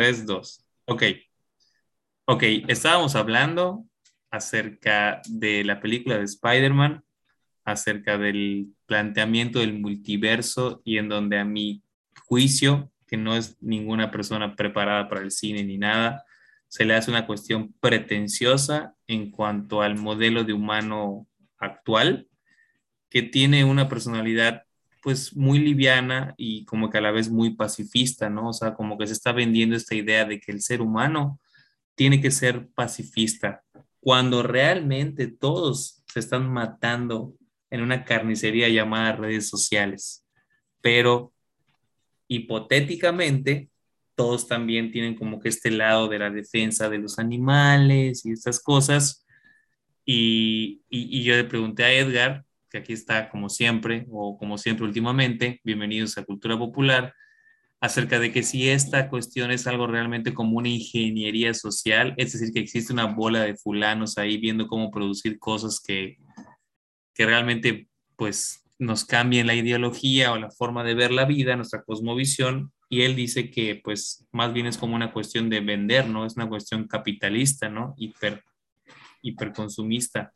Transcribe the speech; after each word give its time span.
3, 0.00 0.24
2. 0.24 0.66
Ok. 0.86 1.02
Ok, 2.24 2.42
estábamos 2.68 3.16
hablando 3.16 3.84
acerca 4.30 5.20
de 5.28 5.62
la 5.62 5.78
película 5.78 6.16
de 6.16 6.24
Spider-Man, 6.24 7.04
acerca 7.66 8.16
del 8.16 8.68
planteamiento 8.86 9.58
del 9.58 9.78
multiverso 9.78 10.80
y 10.86 10.96
en 10.96 11.10
donde 11.10 11.38
a 11.38 11.44
mi 11.44 11.82
juicio, 12.24 12.90
que 13.06 13.18
no 13.18 13.36
es 13.36 13.58
ninguna 13.60 14.10
persona 14.10 14.56
preparada 14.56 15.06
para 15.10 15.20
el 15.20 15.32
cine 15.32 15.64
ni 15.64 15.76
nada, 15.76 16.24
se 16.66 16.86
le 16.86 16.94
hace 16.94 17.10
una 17.10 17.26
cuestión 17.26 17.74
pretenciosa 17.78 18.94
en 19.06 19.30
cuanto 19.30 19.82
al 19.82 19.98
modelo 19.98 20.44
de 20.44 20.54
humano 20.54 21.28
actual, 21.58 22.26
que 23.10 23.20
tiene 23.20 23.66
una 23.66 23.86
personalidad 23.90 24.64
pues 25.00 25.34
muy 25.36 25.58
liviana 25.58 26.34
y 26.36 26.64
como 26.64 26.90
que 26.90 26.98
a 26.98 27.00
la 27.00 27.10
vez 27.10 27.30
muy 27.30 27.54
pacifista, 27.54 28.28
¿no? 28.30 28.48
O 28.50 28.52
sea, 28.52 28.74
como 28.74 28.98
que 28.98 29.06
se 29.06 29.12
está 29.12 29.32
vendiendo 29.32 29.76
esta 29.76 29.94
idea 29.94 30.24
de 30.24 30.40
que 30.40 30.52
el 30.52 30.60
ser 30.60 30.80
humano 30.82 31.40
tiene 31.94 32.20
que 32.20 32.30
ser 32.30 32.68
pacifista, 32.68 33.62
cuando 34.00 34.42
realmente 34.42 35.26
todos 35.26 36.02
se 36.06 36.20
están 36.20 36.50
matando 36.50 37.34
en 37.70 37.82
una 37.82 38.04
carnicería 38.04 38.68
llamada 38.68 39.12
redes 39.16 39.48
sociales. 39.48 40.26
Pero 40.80 41.32
hipotéticamente, 42.28 43.70
todos 44.14 44.48
también 44.48 44.90
tienen 44.92 45.14
como 45.14 45.40
que 45.40 45.48
este 45.48 45.70
lado 45.70 46.08
de 46.08 46.18
la 46.18 46.30
defensa 46.30 46.88
de 46.88 46.98
los 46.98 47.18
animales 47.18 48.24
y 48.24 48.32
estas 48.32 48.62
cosas. 48.62 49.26
Y, 50.04 50.82
y, 50.88 51.18
y 51.18 51.22
yo 51.24 51.34
le 51.34 51.44
pregunté 51.44 51.84
a 51.84 51.92
Edgar 51.92 52.44
que 52.70 52.78
aquí 52.78 52.92
está 52.92 53.28
como 53.28 53.48
siempre 53.48 54.06
o 54.10 54.38
como 54.38 54.56
siempre 54.56 54.86
últimamente, 54.86 55.60
bienvenidos 55.64 56.16
a 56.16 56.24
Cultura 56.24 56.56
Popular, 56.56 57.14
acerca 57.80 58.20
de 58.20 58.30
que 58.30 58.44
si 58.44 58.68
esta 58.68 59.08
cuestión 59.08 59.50
es 59.50 59.66
algo 59.66 59.86
realmente 59.86 60.32
como 60.32 60.58
una 60.58 60.68
ingeniería 60.68 61.52
social, 61.52 62.14
es 62.16 62.32
decir, 62.32 62.52
que 62.52 62.60
existe 62.60 62.92
una 62.92 63.06
bola 63.06 63.40
de 63.42 63.56
fulanos 63.56 64.18
ahí 64.18 64.38
viendo 64.38 64.68
cómo 64.68 64.90
producir 64.90 65.38
cosas 65.38 65.80
que, 65.80 66.18
que 67.12 67.26
realmente 67.26 67.88
pues 68.16 68.64
nos 68.78 69.04
cambien 69.04 69.46
la 69.46 69.54
ideología 69.54 70.32
o 70.32 70.38
la 70.38 70.50
forma 70.50 70.84
de 70.84 70.94
ver 70.94 71.10
la 71.10 71.24
vida, 71.24 71.56
nuestra 71.56 71.82
cosmovisión, 71.82 72.72
y 72.88 73.02
él 73.02 73.16
dice 73.16 73.50
que 73.50 73.80
pues 73.82 74.26
más 74.30 74.52
bien 74.52 74.66
es 74.66 74.78
como 74.78 74.94
una 74.94 75.12
cuestión 75.12 75.50
de 75.50 75.60
vender, 75.60 76.08
¿no? 76.08 76.24
Es 76.24 76.36
una 76.36 76.48
cuestión 76.48 76.86
capitalista, 76.86 77.68
¿no? 77.68 77.94
Hiper, 77.96 78.44
hiperconsumista. 79.22 80.32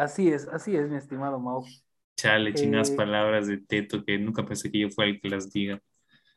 Así 0.00 0.32
es, 0.32 0.48
así 0.48 0.74
es, 0.74 0.88
mi 0.88 0.96
estimado 0.96 1.38
Mau. 1.38 1.62
Chale, 2.16 2.54
chinas 2.54 2.88
eh, 2.88 2.96
palabras 2.96 3.48
de 3.48 3.58
Teto 3.58 4.02
que 4.02 4.18
nunca 4.18 4.46
pensé 4.46 4.72
que 4.72 4.78
yo 4.78 4.88
fuera 4.88 5.10
el 5.10 5.20
que 5.20 5.28
las 5.28 5.52
diga. 5.52 5.78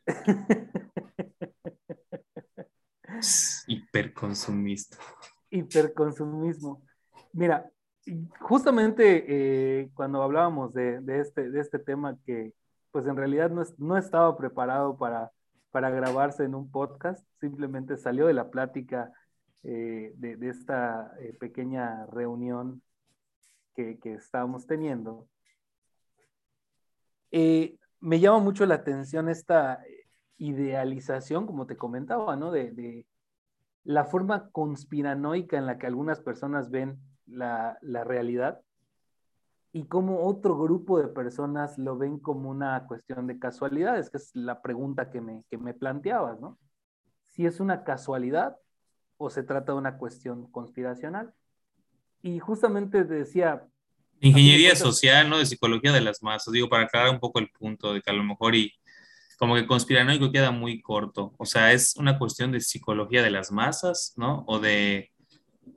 Hiperconsumista. 3.66 4.98
Hiperconsumismo. 5.48 6.82
Mira, 7.32 7.70
justamente 8.38 9.24
eh, 9.28 9.88
cuando 9.94 10.22
hablábamos 10.22 10.74
de, 10.74 11.00
este, 11.18 11.50
de 11.50 11.60
este 11.60 11.78
tema 11.78 12.18
que 12.26 12.52
pues 12.90 13.06
en 13.06 13.16
realidad 13.16 13.50
no, 13.78 13.96
estaba 13.96 14.36
preparado 14.36 14.98
para, 14.98 15.32
para 15.70 15.88
grabarse 15.88 16.44
en 16.44 16.54
un 16.54 16.70
podcast, 16.70 17.26
simplemente 17.40 17.96
salió 17.96 18.26
de 18.26 18.34
la 18.34 18.50
plática 18.50 19.10
eh, 19.62 20.12
de, 20.16 20.36
de, 20.36 20.50
esta 20.50 21.14
pequeña 21.40 22.04
reunión 22.12 22.82
que, 23.74 23.98
estábamos 24.04 24.66
teniendo, 24.66 25.28
eh, 27.30 27.78
me 28.00 28.20
llama 28.20 28.38
mucho 28.38 28.64
la 28.66 28.76
atención 28.76 29.28
esta 29.28 29.82
idealización, 30.38 31.46
como 31.46 31.66
te 31.66 31.76
comentaba, 31.76 32.36
¿no? 32.36 32.50
De, 32.50 33.06
la 33.84 34.04
forma 34.04 34.48
conspiranoica 34.50 35.58
en 35.58 35.66
la 35.66 35.76
que 35.76 35.86
algunas 35.86 36.18
personas 36.20 36.70
ven 36.70 36.98
la, 37.26 37.78
realidad 37.82 38.62
y 39.72 39.84
cómo 39.84 40.26
otro 40.26 40.56
grupo 40.56 40.98
de 40.98 41.08
personas 41.08 41.76
lo 41.76 41.98
ven 41.98 42.18
como 42.18 42.48
una 42.48 42.86
cuestión 42.86 43.26
de 43.26 43.38
casualidades, 43.38 44.08
que 44.08 44.16
es 44.16 44.34
la 44.34 44.62
pregunta 44.62 45.10
que 45.10 45.20
me, 45.20 45.44
que 45.50 45.58
me 45.58 45.74
planteabas, 45.74 46.40
¿no? 46.40 46.58
Si 47.24 47.44
es 47.44 47.60
una 47.60 47.84
casualidad 47.84 48.56
o 49.18 49.28
se 49.28 49.42
trata 49.42 49.72
de 49.72 49.78
una 49.78 49.98
cuestión 49.98 50.50
conspiracional 50.50 51.34
y 52.24 52.38
justamente 52.38 53.04
decía... 53.04 53.62
Ingeniería 54.18 54.74
social, 54.74 55.28
¿no? 55.28 55.38
De 55.38 55.44
psicología 55.44 55.92
de 55.92 56.00
las 56.00 56.22
masas, 56.22 56.52
digo, 56.54 56.70
para 56.70 56.84
aclarar 56.84 57.10
un 57.10 57.20
poco 57.20 57.38
el 57.38 57.50
punto 57.50 57.92
de 57.92 58.00
que 58.00 58.10
a 58.10 58.14
lo 58.14 58.24
mejor 58.24 58.54
y 58.54 58.72
como 59.36 59.56
que 59.56 59.66
conspiranoico 59.66 60.32
queda 60.32 60.50
muy 60.50 60.80
corto, 60.80 61.34
o 61.36 61.44
sea, 61.44 61.72
es 61.72 61.96
una 61.96 62.18
cuestión 62.18 62.50
de 62.50 62.60
psicología 62.60 63.22
de 63.22 63.30
las 63.30 63.52
masas, 63.52 64.14
¿no? 64.16 64.42
O 64.46 64.58
de 64.58 65.12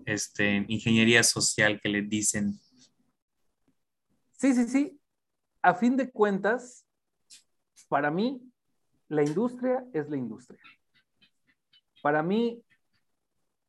este, 0.05 0.63
ingeniería 0.69 1.21
social 1.23 1.81
que 1.81 1.89
le 1.89 2.03
dicen. 2.03 2.57
Sí, 4.37 4.53
sí, 4.53 4.67
sí. 4.69 5.01
A 5.61 5.73
fin 5.73 5.97
de 5.97 6.09
cuentas, 6.09 6.85
para 7.89 8.09
mí, 8.09 8.41
la 9.09 9.23
industria 9.23 9.83
es 9.93 10.09
la 10.09 10.15
industria. 10.15 10.61
Para 12.01 12.23
mí, 12.23 12.63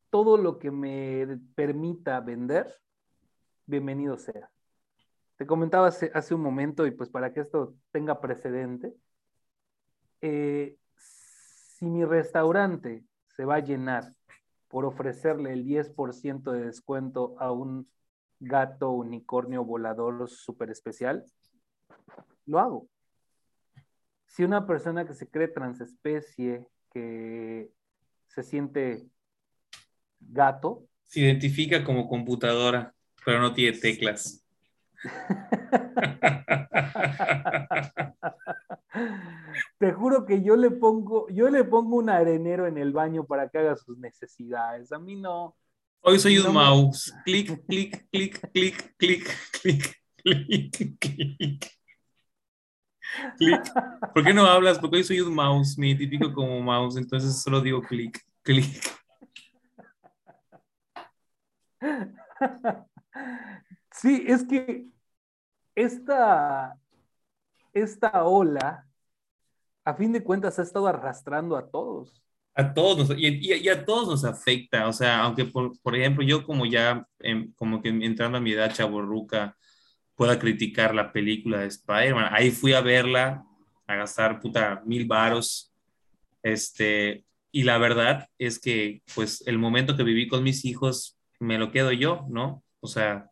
todo 0.09 0.37
lo 0.37 0.59
que 0.59 0.71
me 0.71 1.39
permita 1.55 2.19
vender, 2.19 2.75
bienvenido 3.65 4.17
sea. 4.17 4.49
Te 5.37 5.45
comentaba 5.45 5.87
hace, 5.87 6.35
un 6.35 6.41
momento, 6.41 6.85
y 6.85 6.91
pues 6.91 7.09
para 7.09 7.31
que 7.31 7.41
esto 7.41 7.75
tenga 7.91 8.19
precedente, 8.19 8.93
eh, 10.21 10.77
si 10.95 11.85
mi 11.85 12.03
restaurante 12.03 13.05
se 13.35 13.45
va 13.45 13.55
a 13.55 13.63
llenar 13.63 14.13
por 14.67 14.85
ofrecerle 14.85 15.53
el 15.53 15.65
10% 15.65 16.51
de 16.51 16.65
descuento 16.65 17.35
a 17.39 17.51
un 17.51 17.89
gato 18.39 18.91
unicornio 18.91 19.63
volador 19.63 20.29
súper 20.29 20.71
especial, 20.71 21.23
lo 22.45 22.59
hago. 22.59 22.89
Si 24.27 24.43
una 24.43 24.67
persona 24.67 25.05
que 25.05 25.13
se 25.13 25.29
cree 25.29 25.47
transespecie, 25.47 26.67
que 26.91 27.71
se 28.27 28.43
siente 28.43 29.09
gato. 30.19 30.85
Se 31.05 31.21
identifica 31.21 31.83
como 31.83 32.07
computadora, 32.07 32.93
pero 33.25 33.39
no 33.39 33.53
tiene 33.53 33.77
teclas. 33.77 34.45
Te 39.77 39.93
juro 39.93 40.25
que 40.25 40.43
yo 40.43 40.55
le 40.55 40.71
pongo, 40.71 41.27
yo 41.29 41.49
le 41.49 41.63
pongo 41.63 41.97
un 41.97 42.09
arenero 42.09 42.67
en 42.67 42.77
el 42.77 42.91
baño 42.91 43.25
para 43.25 43.49
que 43.49 43.59
haga 43.59 43.75
sus 43.75 43.97
necesidades. 43.97 44.91
A 44.91 44.99
mí 44.99 45.15
no. 45.15 45.55
Hoy 46.01 46.19
soy 46.19 46.37
un 46.37 46.53
mouse. 46.53 47.13
Clic, 47.25 47.65
clic, 47.65 48.07
clic, 48.11 48.49
clic, 48.51 48.95
clic, 48.97 49.37
clic, 49.61 49.95
clic, 50.23 50.99
clic. 50.99 51.79
Clic. 53.37 53.61
¿Por 54.13 54.23
qué 54.23 54.33
no 54.33 54.45
hablas? 54.45 54.79
Porque 54.79 54.97
hoy 54.97 55.03
soy 55.03 55.21
un 55.21 55.33
mouse, 55.33 55.77
me 55.77 55.89
identifico 55.89 56.33
como 56.33 56.61
mouse, 56.61 56.97
entonces 56.97 57.41
solo 57.41 57.61
digo 57.61 57.81
clic, 57.81 58.23
clic. 58.43 58.98
Sí, 63.91 64.23
es 64.27 64.45
que 64.45 64.85
esta, 65.75 66.77
esta 67.73 68.23
ola, 68.23 68.87
a 69.83 69.93
fin 69.93 70.13
de 70.13 70.23
cuentas, 70.23 70.59
ha 70.59 70.63
estado 70.63 70.87
arrastrando 70.87 71.57
a 71.57 71.69
todos. 71.69 72.21
A 72.53 72.73
todos, 72.73 73.09
y, 73.17 73.69
a 73.69 73.85
todos 73.85 74.07
nos 74.07 74.25
afecta, 74.25 74.87
o 74.87 74.93
sea, 74.93 75.21
aunque 75.21 75.45
por, 75.45 75.95
ejemplo 75.95 76.23
yo 76.23 76.45
como 76.45 76.65
ya, 76.65 77.05
em, 77.19 77.51
como 77.53 77.81
que 77.81 77.89
entrando 77.89 78.37
a 78.37 78.41
mi 78.41 78.51
edad 78.51 78.73
chaborruca, 78.73 79.55
pueda 80.15 80.37
criticar 80.39 80.93
la 80.93 81.11
película 81.11 81.59
de 81.59 81.67
Spider-Man, 81.67 82.29
ahí 82.31 82.51
fui 82.51 82.73
a 82.73 82.81
verla, 82.81 83.45
a 83.87 83.95
gastar 83.95 84.39
puta 84.39 84.81
mil 84.85 85.07
varos, 85.07 85.73
este, 86.43 87.25
y 87.51 87.63
la 87.63 87.77
verdad 87.77 88.29
es 88.37 88.59
que 88.59 89.01
pues 89.15 89.43
el 89.47 89.57
momento 89.57 89.95
que 89.95 90.03
viví 90.03 90.27
con 90.27 90.43
mis 90.43 90.65
hijos 90.65 91.18
me 91.39 91.57
lo 91.57 91.71
quedo 91.71 91.91
yo, 91.91 92.25
¿no? 92.29 92.63
O 92.81 92.87
sea, 92.87 93.29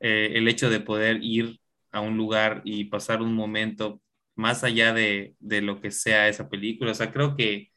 eh, 0.00 0.32
el 0.34 0.48
hecho 0.48 0.70
de 0.70 0.80
poder 0.80 1.22
ir 1.22 1.60
a 1.92 2.00
un 2.00 2.16
lugar 2.16 2.62
y 2.64 2.84
pasar 2.84 3.22
un 3.22 3.34
momento 3.34 4.00
más 4.34 4.64
allá 4.64 4.92
de, 4.94 5.36
lo 5.40 5.80
que 5.80 5.90
sea 5.90 6.28
esa 6.28 6.48
película, 6.48 6.92
o 6.92 6.94
sea, 6.94 7.12
creo 7.12 7.36
que, 7.36 7.70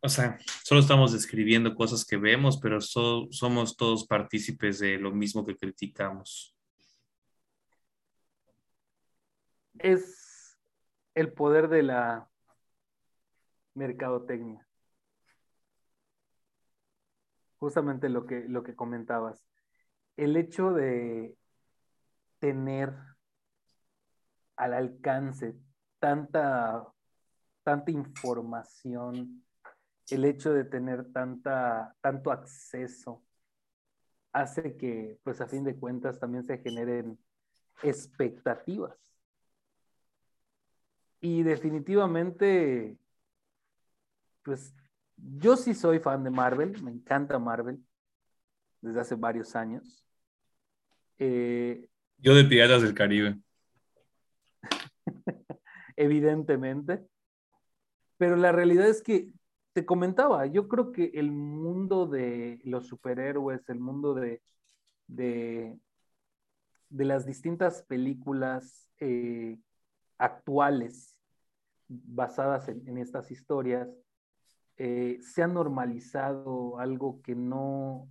o 0.00 0.08
sea, 0.08 0.38
solo 0.62 0.80
estamos 0.80 1.12
describiendo 1.12 1.74
cosas 1.74 2.04
que 2.04 2.16
vemos, 2.16 2.58
pero 2.58 2.80
somos 2.80 3.76
todos 3.76 4.06
partícipes 4.06 4.78
de 4.78 4.98
lo 4.98 5.12
mismo 5.12 5.44
que 5.44 5.56
criticamos. 5.56 6.54
Es 9.78 10.58
el 11.14 11.32
poder 11.32 11.68
de 11.68 11.82
la 11.82 12.28
mercadotecnia 13.74 14.65
justamente 17.58 18.08
lo 18.08 18.26
que, 18.26 18.46
lo 18.48 18.62
que 18.62 18.74
comentabas. 18.74 19.44
El 20.16 20.36
hecho 20.36 20.72
de 20.72 21.36
tener 22.38 22.94
al 24.56 24.74
alcance 24.74 25.56
tanta 25.98 26.86
tanta 27.66 27.90
información, 27.90 29.44
el 30.08 30.24
hecho 30.24 30.54
de 30.54 30.62
tener 30.62 31.10
tanta, 31.12 31.96
tanto 32.00 32.30
acceso, 32.30 33.24
hace 34.32 34.76
que, 34.76 35.18
pues 35.24 35.40
a 35.40 35.48
fin 35.48 35.64
de 35.64 35.74
cuentas, 35.74 36.20
también 36.20 36.44
se 36.44 36.58
generen 36.58 37.18
expectativas. 37.82 38.96
Y 41.20 41.42
definitivamente, 41.42 42.96
pues 44.44 44.72
yo 45.16 45.56
sí 45.56 45.74
soy 45.74 45.98
fan 45.98 46.24
de 46.24 46.30
Marvel, 46.30 46.82
me 46.82 46.90
encanta 46.90 47.38
Marvel 47.38 47.78
desde 48.80 49.00
hace 49.00 49.14
varios 49.14 49.56
años. 49.56 50.04
Eh, 51.18 51.88
yo 52.18 52.34
de 52.34 52.44
Piratas 52.44 52.82
del 52.82 52.94
Caribe. 52.94 53.38
Evidentemente. 55.96 57.06
Pero 58.18 58.36
la 58.36 58.52
realidad 58.52 58.88
es 58.88 59.02
que 59.02 59.30
te 59.72 59.84
comentaba, 59.84 60.46
yo 60.46 60.68
creo 60.68 60.90
que 60.90 61.10
el 61.14 61.30
mundo 61.32 62.06
de 62.06 62.60
los 62.64 62.86
superhéroes, 62.86 63.68
el 63.68 63.78
mundo 63.78 64.14
de, 64.14 64.40
de, 65.06 65.78
las 66.88 67.26
distintas 67.26 67.82
películas 67.82 68.88
eh, 69.00 69.58
actuales 70.16 71.20
basadas 71.88 72.68
en, 72.68 72.96
estas 72.96 73.30
historias, 73.30 73.88
eh, 74.76 75.18
se 75.22 75.42
ha 75.42 75.46
normalizado 75.46 76.78
algo 76.78 77.20
que 77.22 77.34
no, 77.34 78.08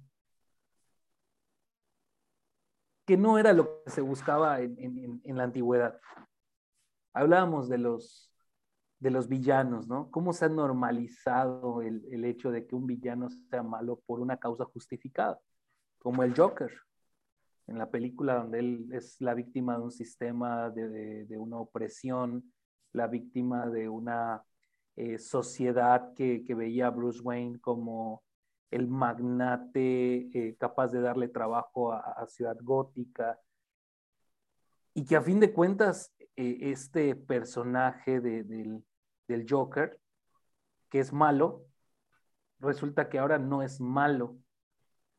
que 3.05 3.17
no 3.17 3.37
era 3.37 3.53
lo 3.53 3.83
que 3.83 3.91
se 3.91 4.01
buscaba 4.01 4.61
en, 4.61 5.21
en 5.23 5.37
la 5.37 5.43
antigüedad. 5.43 5.99
Hablábamos 7.13 7.69
de 7.69 7.77
los, 7.77 8.35
de 8.99 9.11
los 9.11 9.27
villanos, 9.27 9.87
¿no? 9.87 10.09
¿Cómo 10.09 10.33
se 10.33 10.45
ha 10.45 10.49
normalizado 10.49 11.81
el, 11.81 12.25
hecho 12.25 12.51
de 12.51 12.65
que 12.65 12.75
un 12.75 12.87
villano 12.87 13.29
sea 13.29 13.61
malo 13.61 14.01
por 14.05 14.19
una 14.19 14.37
causa 14.37 14.65
justificada? 14.65 15.39
Como 15.99 16.23
el 16.23 16.35
Joker, 16.35 16.71
en 17.67 17.77
la 17.77 17.89
película 17.89 18.35
donde 18.35 18.59
él 18.59 18.89
es 18.91 19.19
la 19.19 19.33
víctima 19.33 19.77
de 19.77 19.83
un 19.83 19.91
sistema, 19.91 20.69
de, 20.69 21.37
una 21.37 21.57
opresión, 21.57 22.51
la 22.93 23.07
víctima 23.07 23.67
de 23.67 23.89
una 23.89 24.43
eh, 24.97 25.17
sociedad 25.17 26.13
que, 26.13 26.45
veía 26.55 26.87
a 26.87 26.89
Bruce 26.89 27.19
Wayne 27.21 27.59
como 27.59 28.23
el 28.71 28.87
magnate 28.87 30.29
eh, 30.33 30.55
capaz 30.57 30.87
de 30.87 31.01
darle 31.01 31.27
trabajo 31.27 31.91
a, 31.91 32.25
Ciudad 32.27 32.57
Gótica, 32.61 33.37
y 34.93 35.03
que 35.05 35.17
a 35.17 35.21
fin 35.21 35.41
de 35.41 35.51
cuentas 35.51 36.13
eh, 36.37 36.57
este 36.61 37.13
personaje 37.15 38.21
del, 38.21 38.83
Joker, 39.49 39.99
que 40.89 40.99
es 40.99 41.11
malo, 41.11 41.65
resulta 42.59 43.09
que 43.09 43.19
ahora 43.19 43.37
no 43.37 43.63
es 43.63 43.81
malo, 43.81 44.37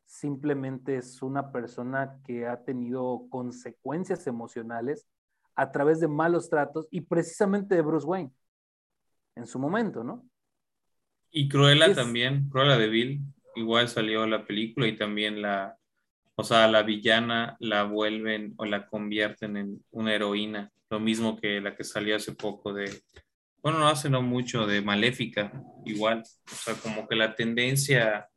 simplemente 0.05 0.95
es 0.97 1.21
una 1.21 1.51
persona 1.51 2.19
que 2.25 2.47
ha 2.47 2.63
tenido 2.63 3.27
consecuencias 3.29 4.25
emocionales 4.25 5.07
a 5.55 5.71
través 5.71 5.99
de 5.99 6.07
malos 6.07 6.49
tratos 6.49 6.87
y 6.89 7.01
precisamente 7.01 7.75
de 7.75 7.81
Bruce 7.81 8.07
Wayne 8.07 8.33
en 9.37 9.47
su 9.47 9.59
momento, 9.59 10.03
¿no? 10.03 10.27
Y 11.31 11.47
Cruella 11.47 11.93
también, 11.93 12.49
Cruella 12.49 12.77
de 12.77 12.87
Bill, 12.87 13.21
igual 13.55 13.87
salió 13.87 14.25
la 14.25 14.45
película 14.45 14.87
y 14.87 14.95
también 14.95 15.41
la, 15.41 15.77
o 16.35 16.43
sea, 16.43 16.67
la 16.67 16.83
villana 16.83 17.57
la 17.59 17.83
vuelven 17.83 18.53
o 18.57 18.65
la 18.65 18.87
convierten 18.87 19.57
en 19.57 19.83
una 19.91 20.13
heroína, 20.13 20.71
lo 20.89 20.99
mismo 20.99 21.37
que 21.37 21.61
la 21.61 21.75
que 21.75 21.83
salió 21.83 22.15
hace 22.15 22.33
poco 22.33 22.73
de, 22.73 23.01
bueno, 23.61 23.79
no 23.79 23.87
hace 23.87 24.09
no 24.09 24.21
mucho 24.21 24.65
de 24.65 24.81
Maléfica, 24.81 25.51
igual, 25.85 26.21
o 26.21 26.55
sea, 26.55 26.73
como 26.75 27.07
que 27.07 27.15
la 27.15 27.35
tendencia 27.35 28.27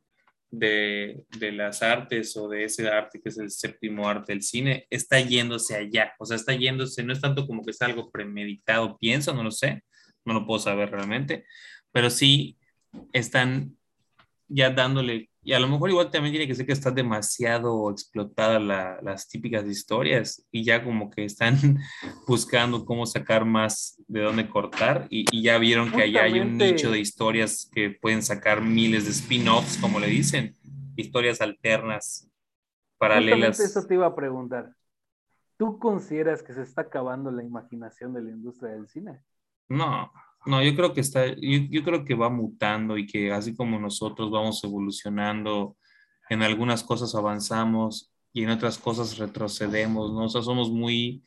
de, 0.49 1.23
de, 1.39 1.51
las 1.53 1.81
artes 1.81 2.35
o 2.35 2.49
de 2.49 2.65
ese 2.65 2.89
arte 2.89 3.21
que 3.21 3.29
es 3.29 3.37
el 3.37 3.49
séptimo 3.49 4.09
arte 4.09 4.33
del 4.33 4.41
cine 4.41 4.85
está 4.89 5.19
yéndose 5.21 5.77
allá, 5.77 6.13
o 6.19 6.25
sea, 6.25 6.35
está 6.35 6.53
yéndose, 6.53 7.03
no 7.03 7.13
es 7.13 7.21
tanto 7.21 7.47
como 7.47 7.63
que 7.63 7.71
es 7.71 7.81
algo 7.81 8.11
premeditado, 8.11 8.97
pienso, 8.97 9.33
no 9.33 9.43
lo 9.43 9.51
sé, 9.51 9.81
no 10.25 10.33
lo 10.33 10.45
puedo 10.45 10.59
saber 10.59 10.91
realmente, 10.91 11.45
pero 11.91 12.09
sí 12.09 12.57
están 13.13 13.77
ya 14.47 14.69
dándole 14.69 15.31
y 15.43 15.53
a 15.53 15.59
lo 15.59 15.67
mejor 15.67 15.89
igual 15.89 16.11
también 16.11 16.33
tiene 16.33 16.45
que 16.45 16.53
ser 16.53 16.67
que 16.67 16.71
está 16.71 16.91
demasiado 16.91 17.89
explotada 17.89 18.59
las 18.59 19.27
típicas 19.27 19.65
historias 19.65 20.45
y 20.51 20.63
ya 20.63 20.83
como 20.83 21.09
que 21.09 21.25
están 21.25 21.55
buscando 22.27 22.85
cómo 22.85 23.07
sacar 23.07 23.43
más 23.43 23.99
de 24.07 24.21
dónde 24.21 24.47
cortar 24.47 25.07
y, 25.09 25.25
ya 25.41 25.57
vieron 25.57 25.91
que 25.91 26.03
allá 26.03 26.23
hay 26.23 26.39
un 26.39 26.57
nicho 26.57 26.91
de 26.91 26.99
historias 26.99 27.67
que 27.73 27.89
pueden 27.89 28.21
sacar 28.21 28.61
miles 28.61 29.05
de 29.05 29.11
spin-offs, 29.11 29.77
como 29.77 29.99
le 29.99 30.07
dicen, 30.07 30.55
historias 30.95 31.41
alternas, 31.41 32.29
paralelas. 32.99 33.59
eso 33.59 33.83
te 33.87 33.95
iba 33.95 34.05
a 34.05 34.15
preguntar. 34.15 34.75
¿Tú 35.57 35.79
consideras 35.79 36.43
que 36.43 36.53
se 36.53 36.61
está 36.61 36.81
acabando 36.81 37.31
la 37.31 37.43
imaginación 37.43 38.13
de 38.13 38.21
la 38.21 38.29
industria 38.29 38.73
del 38.73 38.87
cine? 38.87 39.23
No, 39.71 40.11
no, 40.45 40.63
yo 40.63 40.75
creo 40.75 40.93
que 40.93 41.01
está, 41.01 41.27
yo, 41.27 41.83
creo 41.83 42.03
que 42.03 42.15
va 42.15 42.29
mutando 42.29 42.97
y 42.97 43.05
que 43.05 43.31
así 43.31 43.55
como 43.55 43.79
nosotros 43.79 44.29
vamos 44.29 44.63
evolucionando, 44.63 45.77
en 46.29 46.43
algunas 46.43 46.83
cosas 46.83 47.15
avanzamos 47.15 48.11
y 48.33 48.43
en 48.43 48.49
otras 48.49 48.77
cosas 48.77 49.17
retrocedemos, 49.17 50.11
¿no? 50.13 50.25
O 50.25 50.29
sea, 50.29 50.41
somos 50.41 50.71
muy, 50.71 51.23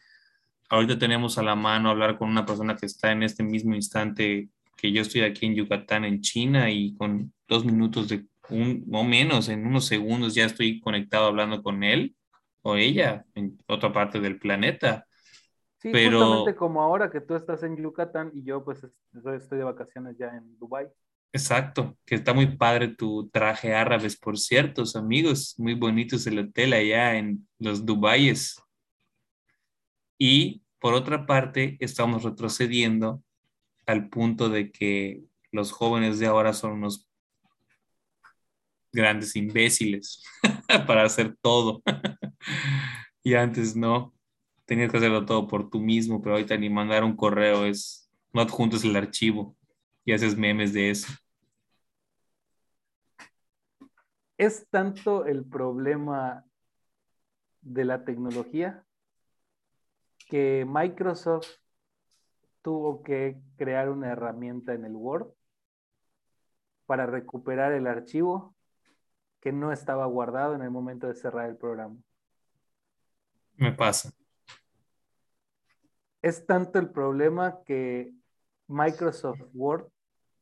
ahorita 0.68 0.98
tenemos 0.98 1.38
a 1.38 1.42
la 1.42 1.54
mano 1.54 1.90
hablar 1.90 2.18
con 2.18 2.28
una 2.28 2.44
persona 2.44 2.76
que 2.76 2.86
está 2.86 3.12
en 3.12 3.22
este 3.22 3.42
mismo 3.42 3.74
instante 3.74 4.48
que 4.76 4.92
yo 4.92 5.02
estoy 5.02 5.22
aquí 5.22 5.46
en 5.46 5.54
Yucatán, 5.54 6.04
en 6.04 6.20
China, 6.20 6.70
y 6.70 6.94
con 6.96 7.32
dos 7.48 7.64
minutos 7.64 8.08
de 8.08 8.26
un, 8.50 8.84
o 8.92 9.04
menos, 9.04 9.48
en 9.48 9.66
unos 9.66 9.86
segundos 9.86 10.34
ya 10.34 10.44
estoy 10.44 10.80
conectado 10.80 11.26
hablando 11.26 11.62
con 11.62 11.82
él 11.82 12.14
o 12.62 12.76
ella 12.76 13.24
en 13.34 13.58
otra 13.68 13.92
parte 13.92 14.20
del 14.20 14.38
planeta. 14.38 15.06
Sí, 15.84 15.90
pero... 15.92 16.18
justamente 16.18 16.56
como 16.56 16.80
ahora 16.80 17.10
que 17.10 17.20
tú 17.20 17.34
estás 17.34 17.62
en 17.62 17.76
Yucatán 17.76 18.30
y 18.32 18.42
yo 18.42 18.64
pues 18.64 18.86
estoy 19.12 19.58
de 19.58 19.64
vacaciones 19.64 20.16
ya 20.16 20.28
en 20.28 20.58
Dubai. 20.58 20.88
Exacto, 21.30 21.98
que 22.06 22.14
está 22.14 22.32
muy 22.32 22.56
padre 22.56 22.88
tu 22.88 23.28
traje 23.28 23.74
árabes, 23.74 24.16
por 24.16 24.38
cierto, 24.38 24.82
amigos, 24.94 25.56
muy 25.58 25.74
bonitos 25.74 26.26
el 26.26 26.38
hotel 26.38 26.72
allá 26.72 27.16
en 27.16 27.46
los 27.58 27.84
Dubaies. 27.84 28.62
Y 30.16 30.62
por 30.78 30.94
otra 30.94 31.26
parte, 31.26 31.76
estamos 31.80 32.22
retrocediendo 32.22 33.22
al 33.84 34.08
punto 34.08 34.48
de 34.48 34.72
que 34.72 35.24
los 35.52 35.70
jóvenes 35.70 36.18
de 36.18 36.26
ahora 36.26 36.54
son 36.54 36.72
unos 36.72 37.10
grandes 38.90 39.36
imbéciles 39.36 40.22
para 40.86 41.02
hacer 41.02 41.36
todo. 41.42 41.82
y 43.22 43.34
antes 43.34 43.76
no 43.76 44.13
tenías 44.64 44.90
que 44.90 44.96
hacerlo 44.96 45.24
todo 45.24 45.46
por 45.46 45.70
tú 45.70 45.80
mismo, 45.80 46.20
pero 46.20 46.34
ahorita 46.34 46.56
ni 46.56 46.70
mandar 46.70 47.04
un 47.04 47.16
correo 47.16 47.66
es, 47.66 48.10
no 48.32 48.40
adjuntes 48.40 48.84
el 48.84 48.96
archivo 48.96 49.56
y 50.04 50.12
haces 50.12 50.36
memes 50.36 50.72
de 50.72 50.90
eso. 50.90 51.08
Es 54.36 54.66
tanto 54.68 55.26
el 55.26 55.44
problema 55.44 56.44
de 57.60 57.84
la 57.84 58.04
tecnología 58.04 58.84
que 60.28 60.66
Microsoft 60.68 61.48
tuvo 62.62 63.02
que 63.02 63.40
crear 63.56 63.90
una 63.90 64.10
herramienta 64.10 64.72
en 64.72 64.84
el 64.84 64.96
Word 64.96 65.28
para 66.86 67.06
recuperar 67.06 67.72
el 67.72 67.86
archivo 67.86 68.54
que 69.40 69.52
no 69.52 69.72
estaba 69.72 70.06
guardado 70.06 70.54
en 70.54 70.62
el 70.62 70.70
momento 70.70 71.06
de 71.06 71.14
cerrar 71.14 71.48
el 71.48 71.56
programa. 71.56 71.96
Me 73.56 73.72
pasa. 73.72 74.10
Es 76.24 76.46
tanto 76.46 76.78
el 76.78 76.88
problema 76.88 77.62
que 77.66 78.14
Microsoft 78.66 79.42
Word, 79.52 79.90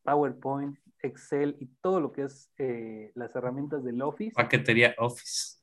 PowerPoint, 0.04 0.78
Excel 1.00 1.56
y 1.58 1.66
todo 1.80 1.98
lo 1.98 2.12
que 2.12 2.22
es 2.22 2.52
eh, 2.56 3.10
las 3.16 3.34
herramientas 3.34 3.82
del 3.82 4.00
Office. 4.00 4.32
Paquetería 4.32 4.94
Office. 4.98 5.58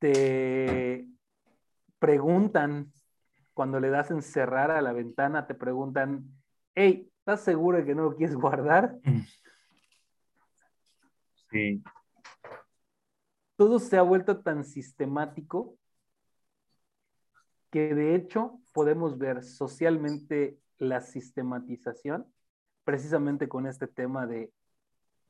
Te 0.00 1.06
preguntan, 2.00 2.92
cuando 3.54 3.78
le 3.78 3.88
das 3.88 4.10
encerrar 4.10 4.72
a 4.72 4.82
la 4.82 4.92
ventana, 4.92 5.46
te 5.46 5.54
preguntan, 5.54 6.24
hey, 6.74 7.08
¿estás 7.20 7.42
seguro 7.42 7.78
de 7.78 7.84
que 7.84 7.94
no 7.94 8.02
lo 8.02 8.16
quieres 8.16 8.34
guardar? 8.34 8.96
Mm. 9.04 9.20
Sí. 11.52 11.84
Todo 13.54 13.78
se 13.78 13.96
ha 13.96 14.02
vuelto 14.02 14.40
tan 14.40 14.64
sistemático 14.64 15.78
que 17.70 17.94
de 17.94 18.16
hecho 18.16 18.58
podemos 18.72 19.18
ver 19.18 19.42
socialmente 19.42 20.58
la 20.78 21.00
sistematización 21.00 22.26
precisamente 22.84 23.48
con 23.48 23.66
este 23.66 23.86
tema 23.86 24.26
de 24.26 24.52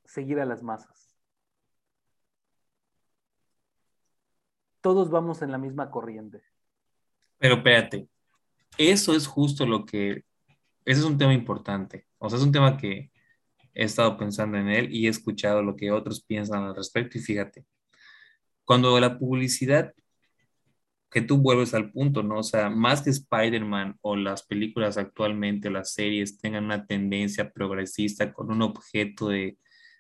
seguir 0.04 0.40
a 0.40 0.46
las 0.46 0.62
masas. 0.62 1.14
Todos 4.80 5.10
vamos 5.10 5.42
en 5.42 5.52
la 5.52 5.58
misma 5.58 5.90
corriente. 5.90 6.42
Pero 7.38 7.56
espérate, 7.56 8.08
eso 8.78 9.14
es 9.14 9.26
justo 9.26 9.66
lo 9.66 9.84
que 9.84 10.24
ese 10.84 11.00
es 11.00 11.06
un 11.06 11.18
tema 11.18 11.34
importante. 11.34 12.06
O 12.18 12.28
sea, 12.28 12.38
es 12.38 12.44
un 12.44 12.52
tema 12.52 12.76
que 12.76 13.10
he 13.74 13.84
estado 13.84 14.16
pensando 14.16 14.58
en 14.58 14.68
él 14.68 14.92
y 14.92 15.06
he 15.06 15.10
escuchado 15.10 15.62
lo 15.62 15.76
que 15.76 15.90
otros 15.90 16.24
piensan 16.24 16.64
al 16.64 16.74
respecto. 16.74 17.18
Y 17.18 17.20
fíjate, 17.20 17.64
cuando 18.64 18.98
la 18.98 19.18
publicidad, 19.18 19.94
que 21.12 21.20
tú 21.20 21.36
vuelves 21.36 21.74
al 21.74 21.92
punto, 21.92 22.22
¿no? 22.22 22.38
O 22.38 22.42
sea, 22.42 22.70
más 22.70 23.02
que 23.02 23.10
Spider-Man 23.10 23.98
o 24.00 24.16
las 24.16 24.42
películas 24.42 24.96
actualmente, 24.96 25.70
las 25.70 25.92
series 25.92 26.38
tengan 26.38 26.64
una 26.64 26.86
tendencia 26.86 27.52
progresista 27.52 28.32
con 28.32 28.50
un 28.50 28.62
objeto 28.62 29.28
de, 29.28 29.58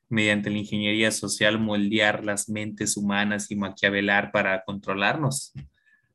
mediante 0.08 0.48
la 0.48 0.58
ingeniería 0.58 1.10
social, 1.10 1.58
moldear 1.58 2.24
las 2.24 2.48
mentes 2.48 2.96
humanas 2.96 3.50
y 3.50 3.56
maquiavelar 3.56 4.32
para 4.32 4.64
controlarnos. 4.64 5.52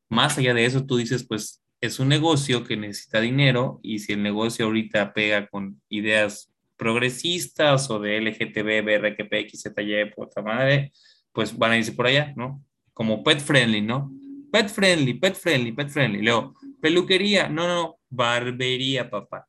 Más 0.09 0.37
allá 0.39 0.55
de 0.55 0.65
eso, 0.65 0.85
tú 0.85 0.97
dices, 0.97 1.23
pues 1.27 1.61
es 1.79 1.99
un 1.99 2.07
negocio 2.07 2.63
que 2.63 2.75
necesita 2.75 3.21
dinero 3.21 3.79
y 3.83 3.99
si 3.99 4.13
el 4.13 4.23
negocio 4.23 4.65
ahorita 4.65 5.13
pega 5.13 5.47
con 5.47 5.79
ideas 5.89 6.51
progresistas 6.75 7.89
o 7.91 7.99
de 7.99 8.19
LGTB, 8.19 8.83
BRQP, 8.83 9.49
XZY, 9.49 10.13
puta 10.15 10.41
madre, 10.41 10.91
pues 11.33 11.55
van 11.55 11.73
a 11.73 11.77
irse 11.77 11.91
por 11.91 12.07
allá, 12.07 12.33
¿no? 12.35 12.63
Como 12.93 13.23
pet 13.23 13.39
friendly, 13.39 13.81
¿no? 13.81 14.11
Pet 14.51 14.69
friendly, 14.69 15.13
pet 15.13 15.35
friendly, 15.35 15.71
pet 15.71 15.89
friendly. 15.89 16.21
Luego, 16.21 16.53
peluquería, 16.81 17.49
no, 17.49 17.67
no, 17.67 17.99
barbería, 18.09 19.09
papá. 19.09 19.47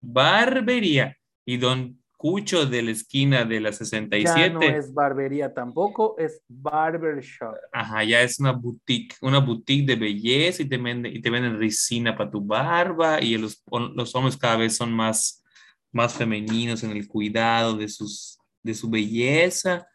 Barbería. 0.00 1.16
Y 1.44 1.56
don 1.56 1.98
Cucho 2.18 2.66
de 2.66 2.82
la 2.82 2.90
esquina 2.90 3.44
de 3.44 3.60
la 3.60 3.72
67. 3.72 4.24
Ya 4.24 4.48
no 4.52 4.60
es 4.60 4.92
barbería 4.92 5.54
tampoco, 5.54 6.16
es 6.18 6.42
barbershop. 6.48 7.54
Ajá, 7.72 8.02
ya 8.02 8.22
es 8.22 8.40
una 8.40 8.50
boutique, 8.50 9.14
una 9.20 9.38
boutique 9.38 9.86
de 9.86 9.94
belleza 9.94 10.64
y 10.64 10.68
te 10.68 10.78
venden, 10.78 11.14
y 11.14 11.22
te 11.22 11.30
venden 11.30 11.60
resina 11.60 12.16
para 12.16 12.28
tu 12.28 12.40
barba 12.40 13.22
y 13.22 13.38
los, 13.38 13.62
los 13.94 14.12
hombres 14.16 14.36
cada 14.36 14.56
vez 14.56 14.76
son 14.76 14.92
más, 14.92 15.44
más 15.92 16.12
femeninos 16.12 16.82
en 16.82 16.90
el 16.90 17.06
cuidado 17.06 17.76
de, 17.76 17.86
sus, 17.86 18.40
de 18.64 18.74
su 18.74 18.90
belleza. 18.90 19.86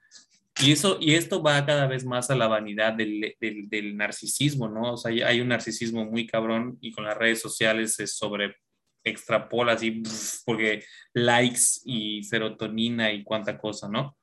Y, 0.62 0.72
eso, 0.72 0.98
y 1.00 1.16
esto 1.16 1.42
va 1.42 1.66
cada 1.66 1.88
vez 1.88 2.06
más 2.06 2.30
a 2.30 2.36
la 2.36 2.48
vanidad 2.48 2.94
del, 2.94 3.36
del, 3.40 3.70
del 3.70 3.98
narcisismo, 3.98 4.70
¿no? 4.70 4.94
O 4.94 4.98
sea, 4.98 5.12
hay 5.12 5.42
un 5.42 5.48
narcisismo 5.48 6.06
muy 6.06 6.28
cabrón 6.28 6.78
y 6.80 6.92
con 6.92 7.06
las 7.06 7.18
redes 7.18 7.42
sociales 7.42 8.00
es 8.00 8.16
sobre 8.16 8.56
extrapola 9.04 9.74
así, 9.74 10.02
porque 10.46 10.84
likes 11.14 11.82
y 11.86 12.24
serotonina 12.24 13.12
y 13.12 13.24
cuánta 13.24 13.58
cosa, 13.58 13.88
¿no? 13.90 14.16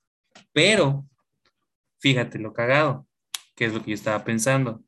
Pero, 0.52 1.06
fíjate 1.99 2.38
lo 2.38 2.52
cagado, 2.52 3.06
que 3.54 3.66
es 3.66 3.72
lo 3.72 3.82
que 3.82 3.90
yo 3.90 3.94
estaba 3.94 4.25
pensando. 4.25 4.82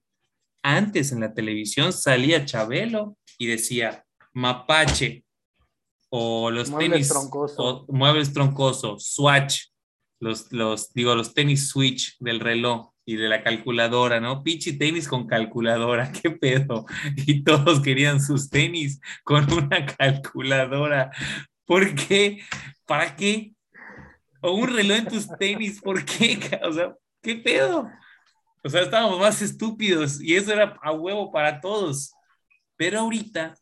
Antes 0.63 1.13
en 1.13 1.21
la 1.21 1.35
televisión 1.35 1.93
salía 1.93 2.45
Chabelo 2.45 3.17
y 3.37 3.47
decía 3.47 4.05
mapache 4.33 5.25
o 6.09 6.51
los 6.51 6.77
tenis 6.77 7.09
troncoso. 7.09 7.85
muebles 7.89 8.33
troncosos, 8.33 9.13
swatch, 9.13 9.72
los, 10.23 10.53
los, 10.53 10.93
digo, 10.93 11.17
los 11.17 11.35
tenis 11.35 11.69
switch 11.69 12.17
del 12.21 12.39
reloj 12.39 12.93
y 13.05 13.17
de 13.17 13.29
la 13.29 13.43
calculadora, 13.43 14.21
¿no? 14.21 14.45
Pichi 14.45 14.79
tenis 14.79 15.09
con 15.09 15.27
calculadora, 15.27 16.13
qué 16.23 16.31
pedo. 16.31 16.87
Y 17.27 17.43
todos 17.43 17.81
querían 17.81 18.21
sus 18.21 18.49
tenis 18.49 19.01
con 19.25 19.53
una 19.53 19.85
calculadora. 19.85 21.11
¿Por 21.65 21.97
qué? 21.97 22.41
¿Para 22.87 23.17
qué? 23.17 23.53
O 24.41 24.53
un 24.53 24.73
reloj 24.73 24.99
en 24.99 25.09
tus 25.09 25.29
tenis, 25.39 25.81
¿por 25.81 26.05
qué? 26.05 26.39
O 26.63 26.73
sea, 26.73 26.95
¿qué 27.21 27.35
pedo? 27.35 27.91
O 28.63 28.69
sea, 28.69 28.83
estábamos 28.83 29.19
más 29.19 29.43
estúpidos 29.43 30.23
y 30.23 30.37
eso 30.37 30.53
era 30.53 30.79
a 30.83 30.93
huevo 30.93 31.33
para 31.33 31.61
todos. 31.61 32.13
Pero 32.77 33.01
ahorita 33.01 33.57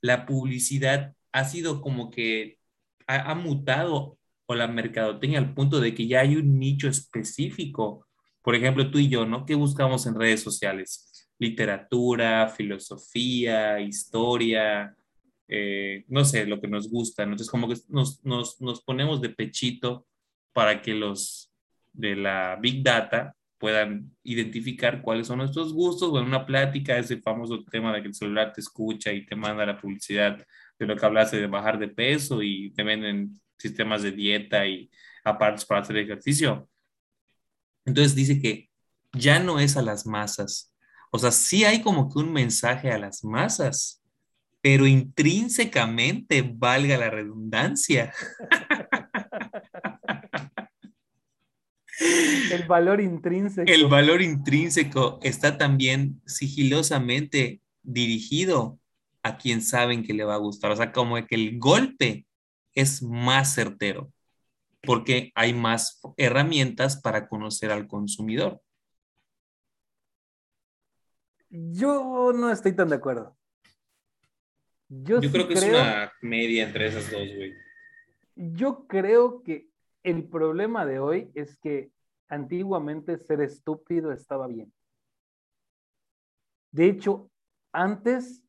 la 0.00 0.24
publicidad 0.24 1.14
ha 1.32 1.44
sido 1.44 1.82
como 1.82 2.10
que 2.10 2.58
ha, 3.06 3.30
ha 3.30 3.34
mutado 3.34 4.16
o 4.52 4.54
la 4.54 4.68
mercadotecnia 4.68 5.38
al 5.38 5.54
punto 5.54 5.80
de 5.80 5.94
que 5.94 6.06
ya 6.06 6.20
hay 6.20 6.36
un 6.36 6.58
nicho 6.58 6.88
específico 6.88 8.06
por 8.42 8.56
ejemplo, 8.56 8.90
tú 8.90 8.98
y 8.98 9.08
yo, 9.08 9.24
¿no? 9.24 9.46
¿Qué 9.46 9.54
buscamos 9.54 10.06
en 10.06 10.16
redes 10.16 10.42
sociales? 10.42 11.28
Literatura, 11.38 12.48
filosofía, 12.48 13.80
historia, 13.80 14.96
eh, 15.48 16.04
no 16.08 16.24
sé, 16.24 16.46
lo 16.46 16.60
que 16.60 16.68
nos 16.68 16.90
gusta. 16.90 17.22
Entonces, 17.22 17.48
como 17.48 17.68
que 17.68 17.76
nos, 17.88 18.24
nos, 18.24 18.60
nos 18.60 18.82
ponemos 18.82 19.20
de 19.20 19.30
pechito 19.30 20.06
para 20.52 20.82
que 20.82 20.94
los 20.94 21.52
de 21.92 22.16
la 22.16 22.58
Big 22.60 22.82
Data 22.82 23.36
puedan 23.58 24.10
identificar 24.24 25.02
cuáles 25.02 25.28
son 25.28 25.38
nuestros 25.38 25.72
gustos. 25.72 26.10
Bueno, 26.10 26.26
una 26.26 26.44
plática, 26.44 26.98
ese 26.98 27.18
famoso 27.18 27.62
tema 27.64 27.94
de 27.94 28.02
que 28.02 28.08
el 28.08 28.14
celular 28.14 28.52
te 28.52 28.60
escucha 28.60 29.12
y 29.12 29.24
te 29.24 29.36
manda 29.36 29.64
la 29.64 29.80
publicidad 29.80 30.44
de 30.78 30.86
lo 30.86 30.96
que 30.96 31.06
hablaste 31.06 31.40
de 31.40 31.46
bajar 31.46 31.78
de 31.78 31.88
peso 31.88 32.42
y 32.42 32.72
te 32.72 32.82
venden 32.82 33.40
sistemas 33.62 34.02
de 34.02 34.12
dieta 34.12 34.66
y 34.66 34.90
aparatos 35.24 35.64
para 35.64 35.80
hacer 35.80 35.96
ejercicio. 35.96 36.68
Entonces 37.84 38.14
dice 38.14 38.40
que 38.40 38.70
ya 39.12 39.38
no 39.38 39.58
es 39.58 39.76
a 39.76 39.82
las 39.82 40.06
masas. 40.06 40.72
O 41.10 41.18
sea, 41.18 41.30
sí 41.30 41.64
hay 41.64 41.82
como 41.82 42.10
que 42.10 42.18
un 42.18 42.32
mensaje 42.32 42.90
a 42.90 42.98
las 42.98 43.22
masas, 43.24 44.02
pero 44.60 44.86
intrínsecamente, 44.86 46.42
valga 46.42 46.96
la 46.96 47.10
redundancia. 47.10 48.12
El 52.50 52.64
valor 52.64 53.00
intrínseco. 53.00 53.70
El 53.70 53.86
valor 53.86 54.22
intrínseco 54.22 55.20
está 55.22 55.56
también 55.56 56.20
sigilosamente 56.26 57.60
dirigido 57.82 58.78
a 59.22 59.36
quien 59.36 59.62
saben 59.62 60.02
que 60.02 60.14
le 60.14 60.24
va 60.24 60.34
a 60.34 60.38
gustar. 60.38 60.70
O 60.70 60.76
sea, 60.76 60.92
como 60.92 61.14
que 61.26 61.34
el 61.34 61.58
golpe 61.58 62.26
es 62.74 63.02
más 63.02 63.54
certero 63.54 64.12
porque 64.82 65.30
hay 65.34 65.54
más 65.54 66.00
herramientas 66.16 67.00
para 67.00 67.28
conocer 67.28 67.70
al 67.70 67.86
consumidor. 67.86 68.60
Yo 71.48 72.32
no 72.34 72.50
estoy 72.50 72.74
tan 72.74 72.88
de 72.88 72.96
acuerdo. 72.96 73.36
Yo, 74.88 75.20
creo 75.20 75.48
que 75.48 75.54
es 75.54 75.62
una 75.64 76.12
media 76.20 76.64
entre 76.64 76.86
esas 76.86 77.10
dos, 77.10 77.28
güey. 77.34 77.54
Yo 78.34 78.86
creo 78.86 79.42
que 79.42 79.68
el 80.02 80.28
problema 80.28 80.84
de 80.84 80.98
hoy 80.98 81.30
es 81.34 81.56
que 81.58 81.90
antiguamente 82.28 83.18
ser 83.18 83.40
estúpido 83.40 84.12
estaba 84.12 84.46
bien. 84.48 84.72
De 86.70 86.86
hecho, 86.86 87.30
antes 87.72 88.42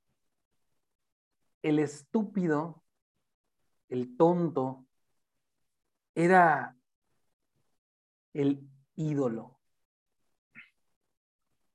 el 1.62 1.80
estúpido, 1.80 2.83
el 3.94 4.18
tonto, 4.18 4.88
era 6.16 6.76
el 8.34 8.68
ídolo. 8.96 9.60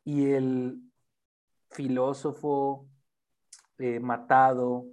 Y 0.03 0.31
el 0.31 0.83
filósofo 1.71 2.89
eh, 3.79 4.01
matado, 4.01 4.87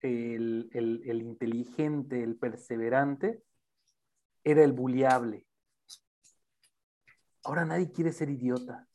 el, 0.00 0.70
el, 0.72 1.22
inteligente, 1.22 2.22
el 2.22 2.36
perseverante, 2.36 3.42
era 4.44 4.62
el 4.62 4.72
buleable. 4.72 5.44
Ahora 7.42 7.64
nadie 7.64 7.90
quiere 7.90 8.12
ser 8.12 8.30
idiota. 8.30 8.86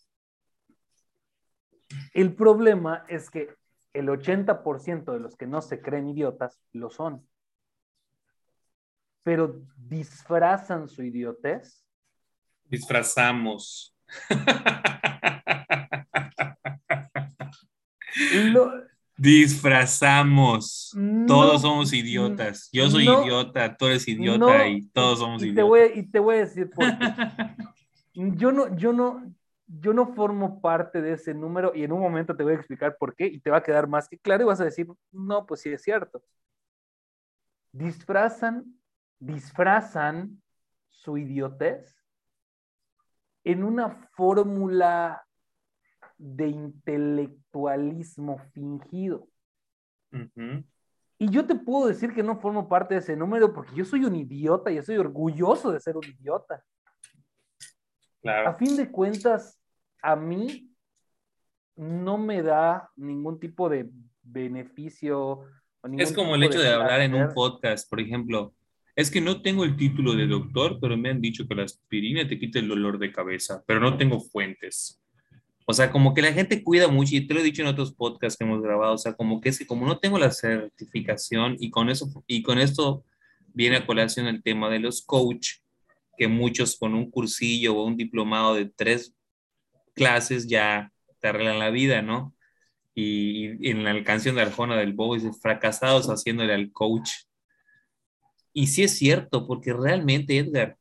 El 2.14 2.36
problema 2.36 3.04
es 3.10 3.30
que 3.30 3.54
el 3.92 4.08
80% 4.08 5.12
de 5.12 5.20
los 5.20 5.36
que 5.36 5.46
no 5.46 5.62
se 5.62 5.82
creen 5.82 6.08
idiotas 6.08 6.62
lo 6.72 6.90
son 6.90 7.28
pero 9.24 9.62
disfrazan 9.78 10.88
su 10.88 11.02
idiotez. 11.02 11.84
Disfrazamos. 12.66 13.96
Disfrazamos. 19.16 20.96
todos 21.28 21.62
somos 21.62 21.94
idiotas. 21.94 22.70
Yo 22.72 22.90
soy 22.90 23.04
idiota, 23.04 23.76
tú 23.76 23.86
eres 23.86 24.08
idiota 24.08 24.68
y 24.68 24.88
todos 24.90 25.20
somos 25.20 25.42
y 25.42 25.48
idiotas. 25.48 25.64
Te 25.64 25.64
voy, 25.64 25.92
y 25.96 26.04
te 26.04 26.20
voy 26.20 26.36
a 26.36 26.40
decir 26.40 26.70
por 26.70 26.86
qué. 26.86 27.06
yo 28.14 28.52
no, 28.52 28.76
yo 28.76 28.92
no, 28.92 29.34
yo 29.68 29.94
no 29.94 30.14
formo 30.14 30.62
parte 30.62 31.02
de 31.02 31.14
ese 31.14 31.34
número 31.34 31.72
y 31.74 31.84
en 31.84 31.92
un 31.92 32.02
momento 32.02 32.36
te 32.36 32.44
voy 32.44 32.54
a 32.54 32.58
explicar 32.58 32.98
por 32.98 33.16
qué 33.16 33.28
y 33.28 33.40
te 33.40 33.50
va 33.50 33.58
a 33.58 33.64
quedar 33.64 33.88
más 33.88 34.10
que 34.10 34.18
claro 34.18 34.44
y 34.44 34.48
vas 34.48 34.60
a 34.62 34.66
decir, 34.66 34.88
no, 35.12 35.46
pues 35.46 35.62
sí 35.62 35.70
es 35.70 35.82
cierto. 35.82 36.22
Disfrazan 37.72 38.66
disfrazan 39.26 40.42
su 40.90 41.18
idiotez 41.18 41.96
en 43.44 43.64
una 43.64 43.90
fórmula 44.16 45.26
de 46.18 46.48
intelectualismo 46.48 48.38
fingido. 48.54 49.28
Y 51.18 51.30
yo 51.30 51.46
te 51.46 51.56
puedo 51.56 51.88
decir 51.88 52.14
que 52.14 52.24
no 52.24 52.40
formo 52.40 52.70
parte 52.70 52.94
de 52.94 53.00
ese 53.00 53.16
número 53.16 53.54
porque 53.54 53.76
yo 53.76 53.86
soy 53.86 54.06
un 54.06 54.16
idiota 54.16 54.72
y 54.72 54.82
soy 54.82 54.98
orgulloso 54.98 55.72
de 55.72 55.80
ser 55.80 55.98
un 55.98 56.06
idiota. 56.06 56.64
A 58.26 58.54
fin 58.54 58.78
de 58.78 58.90
cuentas, 58.90 59.60
a 60.02 60.16
mí 60.16 60.70
no 61.76 62.18
me 62.18 62.42
da 62.42 62.90
ningún 62.96 63.40
tipo 63.40 63.68
de 63.68 63.90
beneficio 64.22 65.46
Es 65.98 66.14
como 66.14 66.36
el 66.36 66.44
hecho 66.44 66.60
de, 66.60 66.72
hablar 66.72 67.02
en 67.02 67.14
un 67.16 67.34
podcast, 67.34 67.90
por 67.90 68.00
ejemplo. 68.00 68.54
Es 68.96 69.10
que 69.10 69.22
no 69.22 69.42
tengo 69.42 69.64
el 69.64 69.76
título 69.76 70.14
de 70.14 70.28
doctor, 70.28 70.78
pero 70.80 70.96
me 70.98 71.10
han 71.10 71.22
dicho 71.22 71.48
que 71.48 71.56
la 71.56 71.64
aspirina 71.64 72.28
te 72.28 72.38
quita 72.38 72.60
el 72.60 72.68
dolor 72.68 73.00
de 73.00 73.12
cabeza, 73.12 73.64
pero 73.66 73.80
no 73.80 73.98
tengo 73.98 74.20
fuentes. 74.20 75.02
O 75.66 75.74
sea, 75.74 75.92
como 75.92 76.14
que 76.14 76.22
la 76.22 76.34
gente 76.34 76.64
cuida 76.64 76.88
mucho, 76.88 77.16
y 77.16 77.26
te 77.26 77.34
lo 77.34 77.40
he 77.40 77.44
dicho 77.44 77.62
en 77.62 77.70
otros 77.70 77.94
podcasts 77.94 78.38
que 78.38 78.44
hemos 78.44 78.62
grabado, 78.62 78.94
o 78.94 78.98
sea, 78.98 79.14
como 79.14 79.42
que 79.42 79.50
es 79.50 79.58
que 79.58 79.66
como 79.66 79.86
no 79.86 79.98
tengo 79.98 80.20
la 80.20 80.32
certificación 80.32 81.56
y 81.60 81.70
con 81.70 81.90
eso, 81.90 82.24
y 82.28 82.44
con 82.44 82.60
esto 82.60 83.06
viene 83.54 83.78
a 83.78 83.86
colación 83.86 84.28
el 84.28 84.44
tema 84.44 84.70
de 84.70 84.80
los 84.80 85.02
coach, 85.02 85.60
que 86.18 86.28
muchos 86.28 86.78
con 86.78 86.94
un 86.94 87.10
cursillo 87.10 87.76
o 87.76 87.86
un 87.86 87.98
diplomado 87.98 88.56
de 88.56 88.66
tres 88.66 89.16
clases 89.96 90.48
ya 90.48 90.92
te 91.20 91.30
arreglan 91.30 91.60
la 91.60 91.70
vida, 91.70 92.02
¿no? 92.02 92.36
Y, 92.96 93.70
en 93.70 93.84
la 93.84 94.04
canción 94.04 94.36
de 94.36 94.42
Arjona 94.42 94.78
del 94.78 94.94
Bobo 94.94 95.16
dice, 95.16 95.32
fracasados 95.34 96.08
haciéndole 96.08 96.54
al 96.54 96.72
coach. 96.72 97.10
Y 98.54 98.68
sí 98.68 98.84
es 98.84 98.98
cierto, 98.98 99.48
porque 99.48 99.74
realmente, 99.74 100.38
Edgar, 100.38 100.78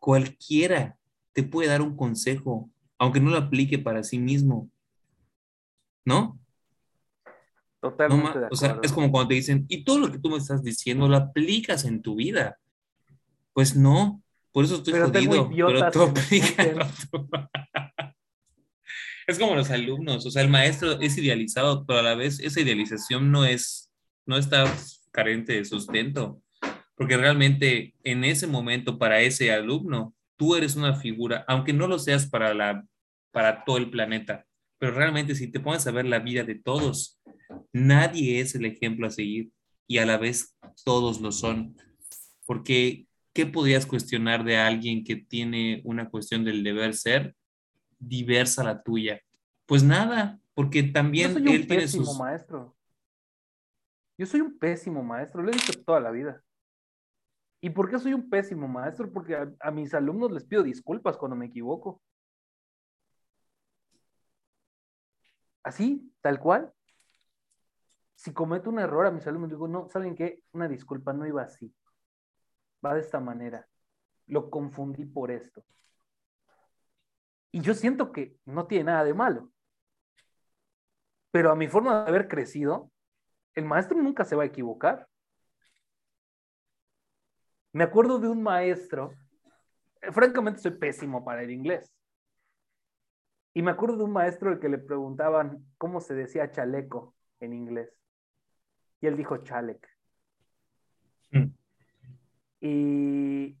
cualquiera 0.00 0.96
te 1.32 1.42
puede 1.42 1.68
dar 1.68 1.82
un 1.82 1.96
consejo, 1.96 2.70
aunque 2.98 3.20
no 3.20 3.30
lo 3.30 3.38
aplique 3.38 3.78
para 3.78 4.02
sí 4.02 4.18
mismo. 4.18 4.70
¿No? 6.04 6.38
Totalmente. 7.80 8.38
o 8.50 8.56
sea, 8.56 8.78
es 8.82 8.92
como 8.92 9.10
cuando 9.10 9.28
te 9.28 9.34
dicen, 9.34 9.64
y 9.68 9.84
todo 9.84 9.98
lo 9.98 10.10
que 10.10 10.18
tú 10.18 10.30
me 10.30 10.38
estás 10.38 10.62
diciendo 10.62 11.08
lo 11.08 11.16
aplicas 11.16 11.84
en 11.84 12.02
tu 12.02 12.16
vida. 12.16 12.58
Pues 13.52 13.76
no, 13.76 14.22
por 14.52 14.64
eso 14.64 14.76
estoy 14.76 14.94
jodido, 14.94 15.50
pero 15.50 15.90
tú 15.90 16.02
aplicas. 16.02 17.08
es 19.26 19.38
como 19.38 19.54
los 19.54 19.70
alumnos, 19.70 20.24
o 20.24 20.30
sea, 20.30 20.42
el 20.42 20.48
maestro 20.48 21.00
es 21.00 21.18
idealizado, 21.18 21.84
pero 21.86 22.00
a 22.00 22.02
la 22.02 22.14
vez 22.14 22.40
esa 22.40 22.60
idealización 22.60 23.30
no 23.30 23.44
es, 23.44 23.90
no 24.24 24.36
está 24.36 24.64
carente 25.10 25.54
de 25.54 25.64
sustento, 25.64 26.40
porque 26.96 27.16
realmente 27.16 27.94
en 28.02 28.24
ese 28.24 28.46
momento 28.46 28.98
para 28.98 29.20
ese 29.20 29.52
alumno, 29.52 30.14
tú 30.36 30.56
eres 30.56 30.76
una 30.76 30.94
figura, 30.94 31.44
aunque 31.46 31.72
no 31.72 31.86
lo 31.86 31.98
seas 31.98 32.26
para, 32.26 32.54
la, 32.54 32.84
para 33.30 33.64
todo 33.64 33.76
el 33.76 33.90
planeta, 33.90 34.46
pero 34.78 34.92
realmente 34.92 35.34
si 35.34 35.48
te 35.48 35.60
pones 35.60 35.86
a 35.86 35.90
ver 35.92 36.06
la 36.06 36.18
vida 36.18 36.42
de 36.42 36.54
todos, 36.54 37.20
nadie 37.72 38.40
es 38.40 38.54
el 38.54 38.64
ejemplo 38.64 39.06
a 39.06 39.10
seguir 39.10 39.50
y 39.86 39.98
a 39.98 40.06
la 40.06 40.18
vez 40.18 40.56
todos 40.84 41.20
lo 41.20 41.32
son, 41.32 41.76
porque 42.46 43.06
¿qué 43.32 43.46
podrías 43.46 43.86
cuestionar 43.86 44.44
de 44.44 44.56
alguien 44.56 45.04
que 45.04 45.16
tiene 45.16 45.82
una 45.84 46.08
cuestión 46.08 46.44
del 46.44 46.64
deber 46.64 46.94
ser 46.94 47.34
diversa 47.98 48.64
la 48.64 48.82
tuya? 48.82 49.20
Pues 49.66 49.82
nada, 49.82 50.40
porque 50.54 50.82
también 50.82 51.34
Yo 51.34 51.40
soy 51.40 51.56
un 51.56 51.66
pésimo 51.66 52.14
maestro. 52.14 52.76
Yo 54.18 54.24
soy 54.24 54.40
un 54.40 54.58
pésimo 54.58 55.02
maestro, 55.02 55.42
lo 55.42 55.50
he 55.50 55.52
dicho 55.52 55.72
toda 55.84 56.00
la 56.00 56.10
vida. 56.10 56.42
¿Y 57.60 57.70
por 57.70 57.90
qué 57.90 57.98
soy 57.98 58.14
un 58.14 58.28
pésimo 58.28 58.68
maestro? 58.68 59.10
Porque 59.12 59.36
a, 59.60 59.70
mis 59.70 59.94
alumnos 59.94 60.30
les 60.32 60.44
pido 60.44 60.62
disculpas 60.62 61.16
cuando 61.16 61.36
me 61.36 61.46
equivoco. 61.46 62.02
Así, 65.62 66.12
tal 66.20 66.38
cual. 66.38 66.72
Si 68.14 68.32
cometo 68.32 68.70
un 68.70 68.78
error 68.78 69.06
a 69.06 69.10
mis 69.10 69.26
alumnos, 69.26 69.50
digo, 69.50 69.68
no, 69.68 69.88
¿saben 69.88 70.14
qué? 70.14 70.42
Una 70.52 70.68
disculpa, 70.68 71.12
no 71.12 71.26
iba 71.26 71.42
así. 71.42 71.74
Va 72.84 72.94
de 72.94 73.00
esta 73.00 73.20
manera. 73.20 73.66
Lo 74.26 74.50
confundí 74.50 75.04
por 75.04 75.30
esto. 75.30 75.64
Y 77.52 77.60
yo 77.60 77.74
siento 77.74 78.12
que 78.12 78.36
no 78.44 78.66
tiene 78.66 78.84
nada 78.84 79.04
de 79.04 79.14
malo. 79.14 79.50
Pero 81.30 81.50
a 81.50 81.56
mi 81.56 81.68
forma 81.68 82.04
de 82.04 82.10
haber 82.10 82.28
crecido, 82.28 82.90
el 83.54 83.64
maestro 83.64 84.00
nunca 84.00 84.24
se 84.24 84.36
va 84.36 84.44
a 84.44 84.46
equivocar. 84.46 85.08
Me 87.76 87.84
acuerdo 87.84 88.18
de 88.18 88.26
un 88.26 88.42
maestro, 88.42 89.12
eh, 90.00 90.10
francamente 90.10 90.60
soy 90.60 90.70
pésimo 90.70 91.22
para 91.22 91.42
el 91.42 91.50
inglés. 91.50 91.92
Y 93.52 93.60
me 93.60 93.70
acuerdo 93.70 93.98
de 93.98 94.04
un 94.04 94.12
maestro 94.12 94.48
al 94.48 94.58
que 94.58 94.70
le 94.70 94.78
preguntaban 94.78 95.62
cómo 95.76 96.00
se 96.00 96.14
decía 96.14 96.50
chaleco 96.50 97.14
en 97.38 97.52
inglés. 97.52 97.90
Y 99.02 99.08
él 99.08 99.18
dijo 99.18 99.36
chalec. 99.44 99.86
Mm. 101.32 101.48
Y 102.62 103.58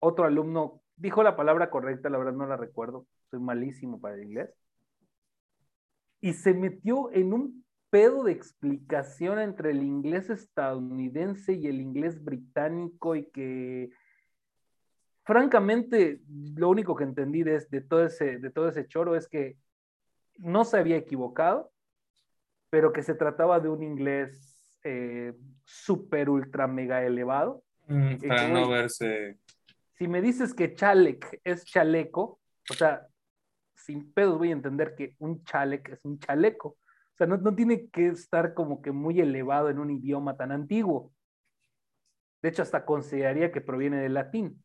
otro 0.00 0.26
alumno 0.26 0.82
dijo 0.94 1.22
la 1.22 1.34
palabra 1.34 1.70
correcta, 1.70 2.10
la 2.10 2.18
verdad 2.18 2.34
no 2.34 2.44
la 2.44 2.58
recuerdo, 2.58 3.06
soy 3.30 3.40
malísimo 3.40 4.02
para 4.02 4.16
el 4.16 4.24
inglés. 4.24 4.50
Y 6.20 6.34
se 6.34 6.52
metió 6.52 7.10
en 7.10 7.32
un 7.32 7.63
pedo 7.94 8.24
de 8.24 8.32
explicación 8.32 9.38
entre 9.38 9.70
el 9.70 9.84
inglés 9.84 10.28
estadounidense 10.28 11.52
y 11.52 11.68
el 11.68 11.80
inglés 11.80 12.24
británico 12.24 13.14
y 13.14 13.26
que 13.30 13.90
francamente 15.22 16.20
lo 16.56 16.70
único 16.70 16.96
que 16.96 17.04
entendí 17.04 17.44
de, 17.44 17.64
de, 17.70 17.80
todo, 17.80 18.04
ese, 18.04 18.38
de 18.40 18.50
todo 18.50 18.68
ese 18.68 18.88
choro 18.88 19.14
es 19.14 19.28
que 19.28 19.56
no 20.38 20.64
se 20.64 20.78
había 20.78 20.96
equivocado, 20.96 21.70
pero 22.68 22.92
que 22.92 23.04
se 23.04 23.14
trataba 23.14 23.60
de 23.60 23.68
un 23.68 23.84
inglés 23.84 24.80
eh, 24.82 25.32
súper, 25.62 26.28
ultra, 26.28 26.66
mega 26.66 27.04
elevado. 27.04 27.62
Mm, 27.86 28.16
para 28.26 28.48
no 28.48 28.68
verse 28.68 29.38
si 29.94 30.08
me 30.08 30.20
dices 30.20 30.54
que 30.54 30.74
chalec 30.74 31.40
es 31.44 31.64
chaleco, 31.64 32.40
o 32.68 32.74
sea, 32.74 33.06
sin 33.74 34.12
pedos 34.12 34.38
voy 34.38 34.48
a 34.48 34.54
entender 34.54 34.94
que 34.96 35.14
un 35.18 35.44
chalec 35.44 35.90
es 35.90 36.04
un 36.04 36.18
chaleco. 36.18 36.76
O 37.14 37.16
sea, 37.16 37.26
no, 37.26 37.36
no 37.36 37.54
tiene 37.54 37.88
que 37.90 38.08
estar 38.08 38.54
como 38.54 38.82
que 38.82 38.92
muy 38.92 39.20
elevado 39.20 39.70
en 39.70 39.78
un 39.78 39.90
idioma 39.90 40.36
tan 40.36 40.52
antiguo. 40.52 41.12
De 42.42 42.48
hecho, 42.48 42.62
hasta 42.62 42.84
consideraría 42.84 43.52
que 43.52 43.60
proviene 43.60 43.98
del 43.98 44.14
latín. 44.14 44.62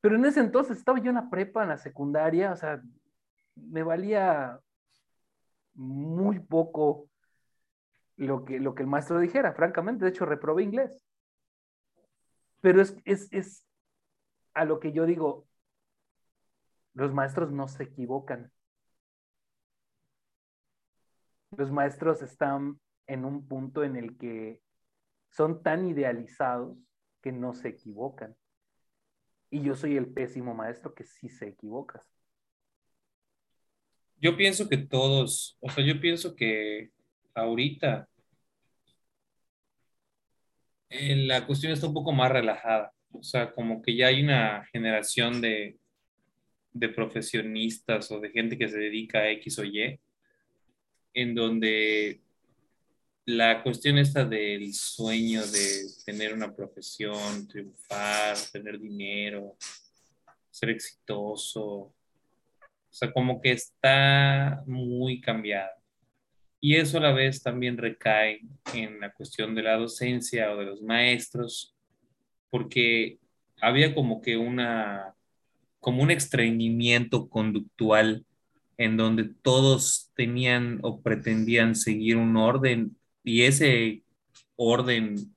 Pero 0.00 0.16
en 0.16 0.24
ese 0.24 0.40
entonces 0.40 0.78
estaba 0.78 1.00
yo 1.00 1.10
en 1.10 1.16
la 1.16 1.30
prepa, 1.30 1.62
en 1.62 1.70
la 1.70 1.78
secundaria, 1.78 2.52
o 2.52 2.56
sea, 2.56 2.80
me 3.56 3.82
valía 3.82 4.60
muy 5.74 6.38
poco 6.40 7.08
lo 8.16 8.44
que, 8.44 8.60
lo 8.60 8.74
que 8.74 8.82
el 8.82 8.88
maestro 8.88 9.18
dijera, 9.18 9.52
francamente. 9.52 10.04
De 10.04 10.10
hecho, 10.10 10.26
reprobé 10.26 10.62
inglés. 10.62 11.04
Pero 12.60 12.80
es, 12.82 12.96
es, 13.04 13.64
a 14.54 14.64
lo 14.64 14.80
que 14.80 14.92
yo 14.92 15.06
digo, 15.06 15.46
los 16.94 17.12
maestros 17.12 17.52
no 17.52 17.68
se 17.68 17.84
equivocan. 17.84 18.52
Los 21.56 21.70
maestros 21.70 22.22
están 22.22 22.78
en 23.06 23.24
un 23.24 23.46
punto 23.46 23.84
en 23.84 23.96
el 23.96 24.16
que 24.16 24.60
son 25.30 25.62
tan 25.62 25.86
idealizados 25.86 26.76
que 27.22 27.32
no 27.32 27.54
se 27.54 27.68
equivocan. 27.68 28.36
Y 29.50 29.62
yo 29.62 29.74
soy 29.74 29.96
el 29.96 30.12
pésimo 30.12 30.54
maestro 30.54 30.94
que 30.94 31.04
sí 31.04 31.28
se 31.28 31.48
equivoca. 31.48 32.02
Yo 34.20 34.36
pienso 34.36 34.68
que 34.68 34.76
todos, 34.76 35.56
o 35.60 35.70
sea, 35.70 35.84
yo 35.84 36.00
pienso 36.00 36.34
que 36.34 36.90
ahorita 37.34 38.08
la 40.90 41.46
cuestión 41.46 41.72
está 41.72 41.86
un 41.86 41.94
poco 41.94 42.12
más 42.12 42.30
relajada. 42.30 42.92
O 43.12 43.22
sea, 43.22 43.52
como 43.52 43.80
que 43.80 43.96
ya 43.96 44.08
hay 44.08 44.22
una 44.22 44.66
generación 44.72 45.40
de, 45.40 45.78
de 46.72 46.88
profesionistas 46.88 48.10
o 48.10 48.20
de 48.20 48.30
gente 48.30 48.58
que 48.58 48.68
se 48.68 48.78
dedica 48.78 49.20
a 49.20 49.30
X 49.30 49.58
o 49.58 49.64
Y, 49.64 50.00
en 51.20 51.34
donde 51.34 52.20
la 53.26 53.60
cuestión 53.64 53.98
esta 53.98 54.24
del 54.24 54.72
sueño 54.72 55.44
de 55.44 55.82
tener 56.06 56.32
una 56.32 56.54
profesión, 56.54 57.48
triunfar, 57.48 58.36
tener 58.52 58.78
dinero, 58.78 59.56
ser 60.48 60.70
exitoso, 60.70 61.60
o 61.60 61.94
sea, 62.88 63.12
como 63.12 63.40
que 63.40 63.50
está 63.50 64.62
muy 64.64 65.20
cambiada. 65.20 65.72
Y 66.60 66.76
eso 66.76 66.98
a 66.98 67.00
la 67.00 67.12
vez 67.12 67.42
también 67.42 67.76
recae 67.76 68.40
en 68.72 69.00
la 69.00 69.12
cuestión 69.12 69.56
de 69.56 69.62
la 69.64 69.76
docencia 69.76 70.52
o 70.52 70.56
de 70.56 70.66
los 70.66 70.82
maestros, 70.82 71.74
porque 72.48 73.18
había 73.60 73.92
como 73.92 74.22
que 74.22 74.36
una, 74.36 75.16
como 75.80 76.04
un 76.04 76.12
estreñimiento 76.12 77.28
conductual 77.28 78.24
en 78.78 78.96
donde 78.96 79.24
todos 79.42 80.10
tenían 80.14 80.78
o 80.82 81.02
pretendían 81.02 81.74
seguir 81.74 82.16
un 82.16 82.36
orden 82.36 82.96
y 83.24 83.42
ese 83.42 84.04
orden 84.56 85.34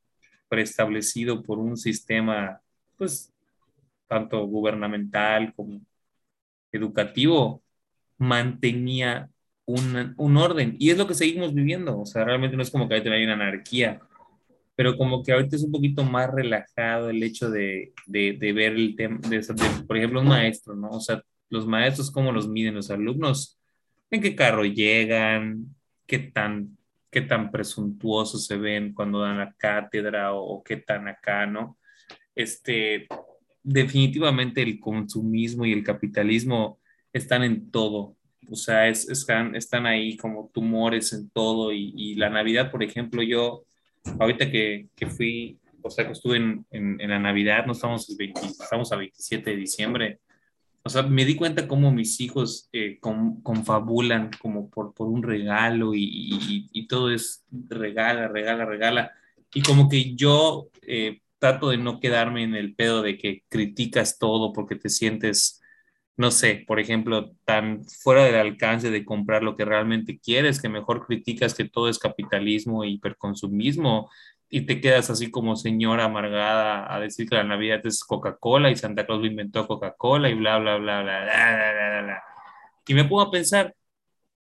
preestablecido 0.47 1.41
por 1.43 1.59
un 1.59 1.75
sistema, 1.75 2.61
pues, 2.97 3.33
tanto 4.07 4.45
gubernamental 4.45 5.53
como 5.55 5.81
educativo, 6.71 7.63
mantenía 8.17 9.29
un, 9.65 10.37
orden. 10.37 10.75
Y 10.79 10.89
es 10.91 10.97
lo 10.97 11.07
que 11.07 11.13
seguimos 11.13 11.53
viviendo. 11.53 11.99
O 11.99 12.05
sea, 12.05 12.23
realmente 12.25 12.55
no 12.55 12.63
es 12.63 12.71
como 12.71 12.87
que 12.87 12.95
ahorita 12.95 13.13
hay 13.13 13.23
una 13.23 13.33
anarquía, 13.33 13.99
pero 14.75 14.97
como 14.97 15.23
que 15.23 15.31
ahorita 15.31 15.55
es 15.55 15.63
un 15.63 15.71
poquito 15.71 16.03
más 16.03 16.29
relajado 16.31 17.09
el 17.09 17.23
hecho 17.23 17.49
de, 17.49 17.93
de, 18.07 18.53
ver 18.53 18.73
el 18.73 18.95
tema, 18.95 19.19
de, 19.29 19.41
por 19.87 19.97
ejemplo, 19.97 20.21
un 20.21 20.27
maestro, 20.27 20.75
¿no? 20.75 20.89
O 20.89 20.99
sea, 20.99 21.23
los 21.51 21.67
maestros, 21.67 22.09
¿cómo 22.09 22.31
los 22.31 22.47
miden 22.47 22.75
los 22.75 22.89
alumnos? 22.89 23.59
¿En 24.09 24.21
qué 24.21 24.35
carro 24.35 24.65
llegan? 24.65 25.75
¿Qué 26.07 26.19
tan 26.19 26.77
qué 27.11 27.21
tan 27.21 27.51
presuntuosos 27.51 28.45
se 28.45 28.57
ven 28.57 28.93
cuando 28.93 29.19
dan 29.19 29.37
la 29.37 29.53
cátedra 29.53 30.33
o, 30.33 30.63
qué 30.63 30.77
tan 30.77 31.09
acá, 31.09 31.45
¿no? 31.45 31.77
Este, 32.33 33.07
definitivamente 33.61 34.61
el 34.61 34.79
consumismo 34.79 35.65
y 35.65 35.73
el 35.73 35.83
capitalismo 35.83 36.79
están 37.11 37.43
en 37.43 37.69
todo. 37.69 38.15
O 38.49 38.55
sea, 38.55 38.87
es, 38.87 39.09
están, 39.09 39.55
están 39.55 39.85
ahí 39.85 40.15
como 40.15 40.49
tumores 40.53 41.11
en 41.11 41.29
todo. 41.29 41.73
Y, 41.73 42.15
la 42.15 42.29
Navidad, 42.29 42.71
por 42.71 42.81
ejemplo, 42.81 43.21
yo, 43.21 43.65
ahorita 44.17 44.49
que, 44.49 44.87
que 44.95 45.07
fui, 45.07 45.59
o 45.81 45.89
sea, 45.89 46.05
que 46.05 46.13
estuve 46.13 46.37
en, 46.37 46.65
en, 46.71 47.09
la 47.09 47.19
Navidad, 47.19 47.65
no 47.65 47.73
estamos, 47.73 48.09
el 48.09 48.33
estamos 48.45 48.91
a 48.93 48.95
27 48.95 49.49
de 49.49 49.57
diciembre, 49.57 50.19
o 50.83 50.89
sea, 50.89 51.03
me 51.03 51.25
di 51.25 51.35
cuenta 51.35 51.67
cómo 51.67 51.91
mis 51.91 52.19
hijos 52.21 52.69
eh, 52.73 52.99
confabulan 52.99 54.31
como 54.41 54.69
por, 54.69 54.93
por 54.93 55.07
un 55.07 55.21
regalo 55.21 55.93
y, 55.93 56.67
y, 56.71 56.87
todo 56.87 57.11
es 57.11 57.45
regala, 57.69 58.27
regala, 58.27 58.65
regala. 58.65 59.11
Y 59.53 59.61
como 59.61 59.89
que 59.89 60.15
yo 60.15 60.69
eh, 60.81 61.21
trato 61.39 61.69
de 61.69 61.77
no 61.77 61.99
quedarme 61.99 62.43
en 62.43 62.55
el 62.55 62.75
pedo 62.75 63.03
de 63.03 63.17
que 63.17 63.43
criticas 63.49 64.17
todo 64.17 64.53
porque 64.53 64.75
te 64.75 64.89
sientes, 64.89 65.61
no 66.17 66.31
sé, 66.31 66.63
por 66.67 66.79
ejemplo, 66.79 67.35
tan 67.45 67.83
fuera 67.85 68.23
del 68.25 68.35
alcance 68.35 68.89
de 68.89 69.05
comprar 69.05 69.43
lo 69.43 69.55
que 69.55 69.65
realmente 69.65 70.19
quieres, 70.19 70.61
que 70.61 70.69
mejor 70.69 71.05
criticas 71.05 71.53
que 71.53 71.65
todo 71.65 71.89
es 71.89 71.99
capitalismo 71.99 72.83
e 72.83 72.89
hiperconsumismo 72.89 74.09
y 74.53 74.65
te 74.65 74.81
quedas 74.81 75.09
así 75.09 75.31
como 75.31 75.55
señora 75.55 76.03
amargada 76.03 76.93
a 76.93 76.99
decir 76.99 77.27
que 77.27 77.35
la 77.35 77.45
Navidad 77.45 77.79
es 77.85 78.03
Coca-Cola 78.03 78.69
y 78.69 78.75
Santa 78.75 79.05
Claus 79.05 79.21
lo 79.21 79.27
inventó 79.27 79.65
Coca-Cola 79.65 80.29
y 80.29 80.33
bla, 80.33 80.59
bla, 80.59 80.75
bla, 80.75 81.01
bla, 81.01 81.23
bla, 81.23 81.73
bla, 81.73 82.01
bla, 82.01 82.23
Y 82.85 82.93
me 82.93 83.05
pongo 83.05 83.21
a 83.21 83.31
pensar, 83.31 83.73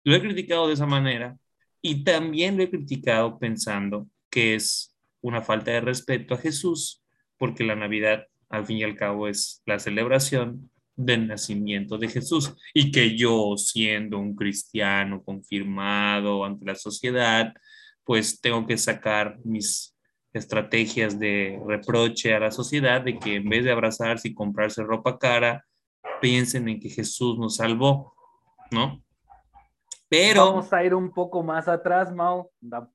lo 0.03 0.15
he 0.15 0.21
criticado 0.21 0.67
de 0.67 0.73
esa 0.73 0.87
manera 0.87 1.37
y 1.83 2.03
también 2.03 2.57
lo 2.57 2.63
he 2.63 2.71
criticado 2.71 3.37
pensando 3.37 4.07
que 4.31 4.55
es 4.55 4.97
una 5.21 5.43
falta 5.43 5.69
de 5.69 5.81
respeto 5.81 6.33
a 6.33 6.39
Jesús, 6.39 7.03
porque 7.37 7.63
la 7.63 7.75
Navidad, 7.75 8.25
al 8.49 8.65
fin 8.65 8.77
y 8.77 8.83
al 8.83 8.95
cabo, 8.95 9.27
es 9.27 9.61
la 9.67 9.77
celebración 9.77 10.71
del 10.95 11.27
nacimiento 11.27 11.99
de 11.99 12.09
Jesús 12.09 12.55
y 12.73 12.91
que 12.91 13.15
yo, 13.15 13.55
siendo 13.55 14.17
un 14.17 14.35
cristiano 14.35 15.23
confirmado 15.23 16.43
ante 16.43 16.65
la 16.65 16.75
sociedad, 16.75 17.53
pues 18.03 18.41
tengo 18.41 18.65
que 18.65 18.77
sacar 18.77 19.37
mis 19.43 19.90
estrategias 20.33 21.19
de 21.19 21.59
reproche 21.65 22.33
a 22.33 22.39
la 22.39 22.51
sociedad 22.51 23.01
de 23.01 23.19
que 23.19 23.35
en 23.35 23.49
vez 23.49 23.63
de 23.63 23.71
abrazarse 23.71 24.29
y 24.29 24.33
comprarse 24.33 24.83
ropa 24.83 25.17
cara, 25.17 25.65
piensen 26.21 26.69
en 26.69 26.79
que 26.79 26.89
Jesús 26.89 27.37
nos 27.37 27.57
salvó, 27.57 28.13
¿no? 28.71 29.03
Pero 30.11 30.45
vamos 30.47 30.73
a 30.73 30.83
ir 30.83 30.93
un 30.93 31.13
poco 31.13 31.41
más 31.41 31.69
atrás, 31.69 32.13
Mao. 32.13 32.51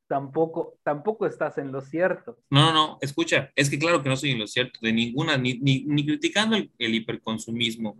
Tampoco, 0.06 0.78
tampoco 0.82 1.24
estás 1.24 1.56
en 1.56 1.72
lo 1.72 1.80
cierto. 1.80 2.36
No, 2.50 2.66
no, 2.66 2.72
no. 2.74 2.98
Escucha, 3.00 3.50
es 3.56 3.70
que 3.70 3.78
claro 3.78 4.02
que 4.02 4.10
no 4.10 4.16
estoy 4.16 4.32
en 4.32 4.38
lo 4.38 4.46
cierto 4.46 4.78
de 4.82 4.92
ninguna, 4.92 5.38
ni, 5.38 5.54
ni, 5.54 6.04
criticando 6.04 6.56
el, 6.56 6.70
el, 6.78 6.94
hiperconsumismo, 6.94 7.96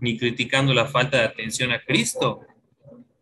ni 0.00 0.18
criticando 0.18 0.74
la 0.74 0.84
falta 0.84 1.16
de 1.16 1.24
atención 1.24 1.72
a 1.72 1.82
Cristo. 1.82 2.42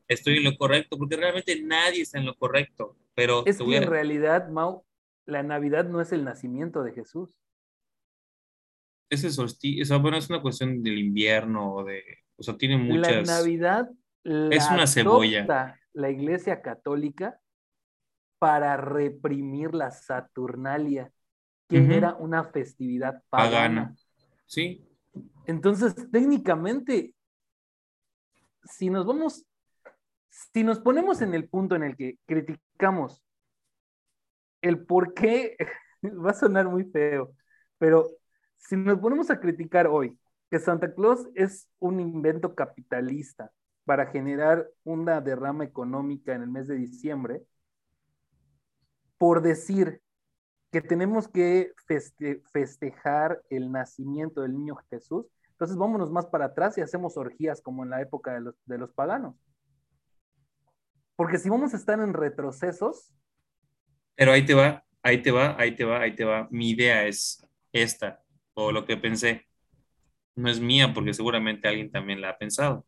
Estoy 0.09 0.39
en 0.39 0.45
lo 0.45 0.57
correcto, 0.57 0.99
porque 0.99 1.17
realmente 1.17 1.63
nadie 1.63 2.03
está 2.03 2.19
en 2.19 2.27
lo 2.27 2.35
correcto. 2.35 2.97
Pero 3.15 3.47
es 3.47 3.59
que 3.59 3.77
en 3.77 3.87
realidad, 3.87 4.49
Mau, 4.49 4.83
la 5.29 5.43
Navidad 5.43 5.87
no 5.87 6.01
es 6.01 6.11
el 6.13 6.25
nacimiento 6.25 6.83
de 6.83 6.93
Jesús. 6.93 7.39
Es 9.11 9.25
el 9.25 9.31
solsticio, 9.31 10.01
bueno, 10.01 10.17
es 10.17 10.29
una 10.31 10.41
cuestión 10.41 10.83
del 10.83 10.99
invierno, 10.99 11.75
o 11.75 11.85
de, 11.85 12.03
o 12.37 12.43
sea, 12.43 12.57
tiene 12.57 12.79
muchas... 12.79 13.29
La 13.29 13.39
Navidad 13.39 13.91
es 14.25 14.71
una 14.71 14.87
cebolla. 14.87 15.79
La 15.93 16.11
Iglesia 16.11 16.63
Católica 16.63 17.39
para 18.39 18.77
reprimir 18.77 19.75
la 19.75 19.91
Saturnalia, 19.91 21.13
que 21.69 21.79
era 21.95 22.15
una 22.15 22.45
festividad 22.45 23.23
pagana. 23.29 23.51
pagana. 23.51 23.97
Sí. 24.47 24.83
Entonces, 25.47 25.95
técnicamente, 26.11 27.15
si 28.65 28.89
nos 28.89 29.05
vamos 29.05 29.45
si 30.31 30.63
nos 30.63 30.79
ponemos 30.79 31.21
en 31.21 31.35
el 31.35 31.49
punto 31.49 31.75
en 31.75 31.83
el 31.83 31.97
que 31.97 32.19
criticamos 32.27 33.23
el 34.63 34.85
por 34.85 35.15
qué, 35.15 35.57
va 36.03 36.31
a 36.31 36.35
sonar 36.35 36.69
muy 36.69 36.85
feo, 36.85 37.35
pero 37.79 38.09
si 38.57 38.77
nos 38.77 38.99
ponemos 38.99 39.31
a 39.31 39.41
criticar 39.41 39.87
hoy 39.87 40.19
que 40.51 40.59
Santa 40.59 40.95
Claus 40.95 41.29
es 41.35 41.69
un 41.79 42.01
invento 42.01 42.55
capitalista 42.55 43.53
para 43.85 44.07
generar 44.07 44.69
una 44.85 45.21
derrama 45.21 45.65
económica 45.65 46.35
en 46.35 46.43
el 46.43 46.51
mes 46.51 46.69
de 46.69 46.77
diciembre, 46.77 47.43
por 49.17 49.43
decir 49.43 50.01
que 50.71 50.81
tenemos 50.81 51.29
que 51.29 51.73
festejar 52.53 53.43
el 53.49 53.73
nacimiento 53.73 54.43
del 54.43 54.55
niño 54.55 54.77
Jesús, 54.91 55.27
entonces 55.53 55.77
vámonos 55.77 56.11
más 56.11 56.27
para 56.27 56.47
atrás 56.47 56.79
y 56.79 56.83
hacemos 56.83 57.17
orgías 57.17 57.61
como 57.61 57.83
en 57.83 57.91
la 57.91 58.01
época 58.01 58.35
de 58.35 58.41
los, 58.41 58.55
de 58.67 58.79
los 58.79 58.93
paganos. 58.93 59.35
Porque 61.17 61.39
si 61.39 61.49
vamos 61.49 61.75
a 61.75 61.77
estar 61.77 61.99
en 61.99 62.13
retrocesos. 62.13 63.13
Pero 64.19 64.33
ahí 64.33 64.45
te 64.45 64.53
va, 64.53 64.85
ahí 65.01 65.23
te 65.23 65.31
va, 65.31 65.55
ahí 65.61 65.77
te 65.77 65.85
va, 65.85 66.01
ahí 66.01 66.13
te 66.13 66.25
va. 66.25 66.49
Mi 66.51 66.71
idea 66.71 67.07
es 67.07 67.47
esta, 67.73 68.21
o 68.53 68.73
lo 68.73 68.85
que 68.85 68.97
pensé. 68.97 69.47
No 70.35 70.51
es 70.51 70.59
mía 70.59 70.93
porque 70.93 71.15
seguramente 71.15 71.69
alguien 71.69 71.89
también 71.89 72.21
la 72.21 72.31
ha 72.31 72.37
pensado. 72.37 72.85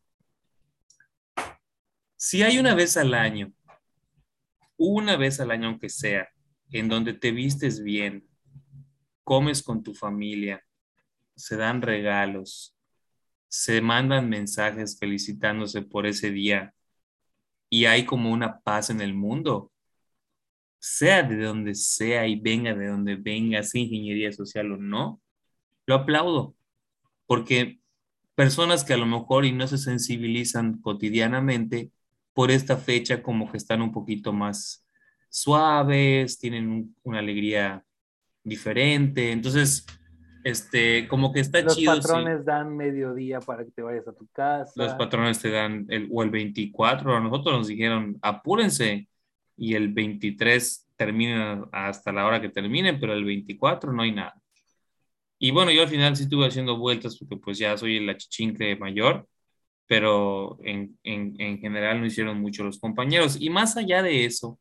Si 2.17 2.43
hay 2.43 2.59
una 2.59 2.75
vez 2.75 2.97
al 2.97 3.13
año, 3.13 3.53
una 4.75 5.15
vez 5.15 5.39
al 5.39 5.51
año 5.51 5.69
aunque 5.69 5.87
sea, 5.87 6.27
en 6.69 6.89
donde 6.89 7.13
te 7.13 7.31
vistes 7.31 7.81
bien, 7.81 8.27
comes 9.23 9.63
con 9.63 9.83
tu 9.83 9.93
familia, 9.93 10.65
se 11.37 11.55
dan 11.55 11.81
regalos, 11.81 12.75
se 13.47 13.79
mandan 13.79 14.27
mensajes 14.27 14.99
felicitándose 14.99 15.81
por 15.81 16.05
ese 16.05 16.29
día, 16.29 16.73
y 17.69 17.85
hay 17.85 18.05
como 18.05 18.33
una 18.33 18.59
paz 18.59 18.89
en 18.89 18.99
el 18.99 19.13
mundo, 19.13 19.70
sea 20.81 21.21
de 21.21 21.37
donde 21.37 21.75
sea 21.75 22.25
y 22.27 22.39
venga 22.39 22.73
de 22.73 22.87
donde 22.87 23.15
venga, 23.15 23.61
sea 23.61 23.81
ingeniería 23.81 24.31
social 24.31 24.71
o 24.71 24.77
no, 24.77 25.21
lo 25.85 25.93
aplaudo, 25.93 26.55
porque 27.27 27.79
personas 28.33 28.83
que 28.83 28.93
a 28.93 28.97
lo 28.97 29.05
mejor 29.05 29.45
y 29.45 29.51
no 29.51 29.67
se 29.67 29.77
sensibilizan 29.77 30.81
cotidianamente 30.81 31.91
por 32.33 32.49
esta 32.49 32.77
fecha 32.77 33.21
como 33.21 33.51
que 33.51 33.57
están 33.57 33.83
un 33.83 33.91
poquito 33.91 34.33
más 34.33 34.83
suaves, 35.29 36.39
tienen 36.39 36.95
una 37.03 37.19
alegría 37.19 37.85
diferente, 38.43 39.31
entonces 39.31 39.85
este, 40.43 41.07
como 41.07 41.31
que 41.31 41.41
está 41.41 41.63
chido. 41.67 41.93
Los 41.93 42.07
patrones 42.07 42.43
dan 42.43 42.75
mediodía 42.75 43.39
para 43.39 43.63
que 43.63 43.69
te 43.69 43.83
vayas 43.83 44.07
a 44.07 44.13
tu 44.13 44.25
casa. 44.29 44.73
Los 44.75 44.95
patrones 44.95 45.37
te 45.39 45.51
dan 45.51 45.85
el, 45.89 46.09
o 46.11 46.23
el 46.23 46.31
24, 46.31 47.17
a 47.17 47.19
nosotros 47.19 47.55
nos 47.55 47.67
dijeron 47.67 48.17
apúrense 48.23 49.07
y 49.57 49.75
el 49.75 49.93
23 49.93 50.89
termina 50.95 51.65
hasta 51.71 52.11
la 52.11 52.25
hora 52.25 52.41
que 52.41 52.49
terminen, 52.49 52.99
pero 52.99 53.13
el 53.13 53.23
24 53.25 53.91
no 53.93 54.03
hay 54.03 54.11
nada. 54.11 54.35
Y 55.39 55.51
bueno, 55.51 55.71
yo 55.71 55.81
al 55.81 55.87
final 55.89 56.15
sí 56.15 56.23
estuve 56.23 56.47
haciendo 56.47 56.77
vueltas 56.77 57.17
porque 57.17 57.37
pues 57.37 57.57
ya 57.57 57.75
soy 57.77 57.97
el 57.97 58.09
achichincle 58.09 58.75
mayor, 58.75 59.27
pero 59.87 60.59
en, 60.63 60.97
en, 61.03 61.35
en 61.39 61.59
general 61.59 61.99
no 61.99 62.05
hicieron 62.05 62.39
mucho 62.39 62.63
los 62.63 62.79
compañeros. 62.79 63.37
Y 63.39 63.49
más 63.49 63.75
allá 63.75 64.03
de 64.03 64.25
eso, 64.25 64.59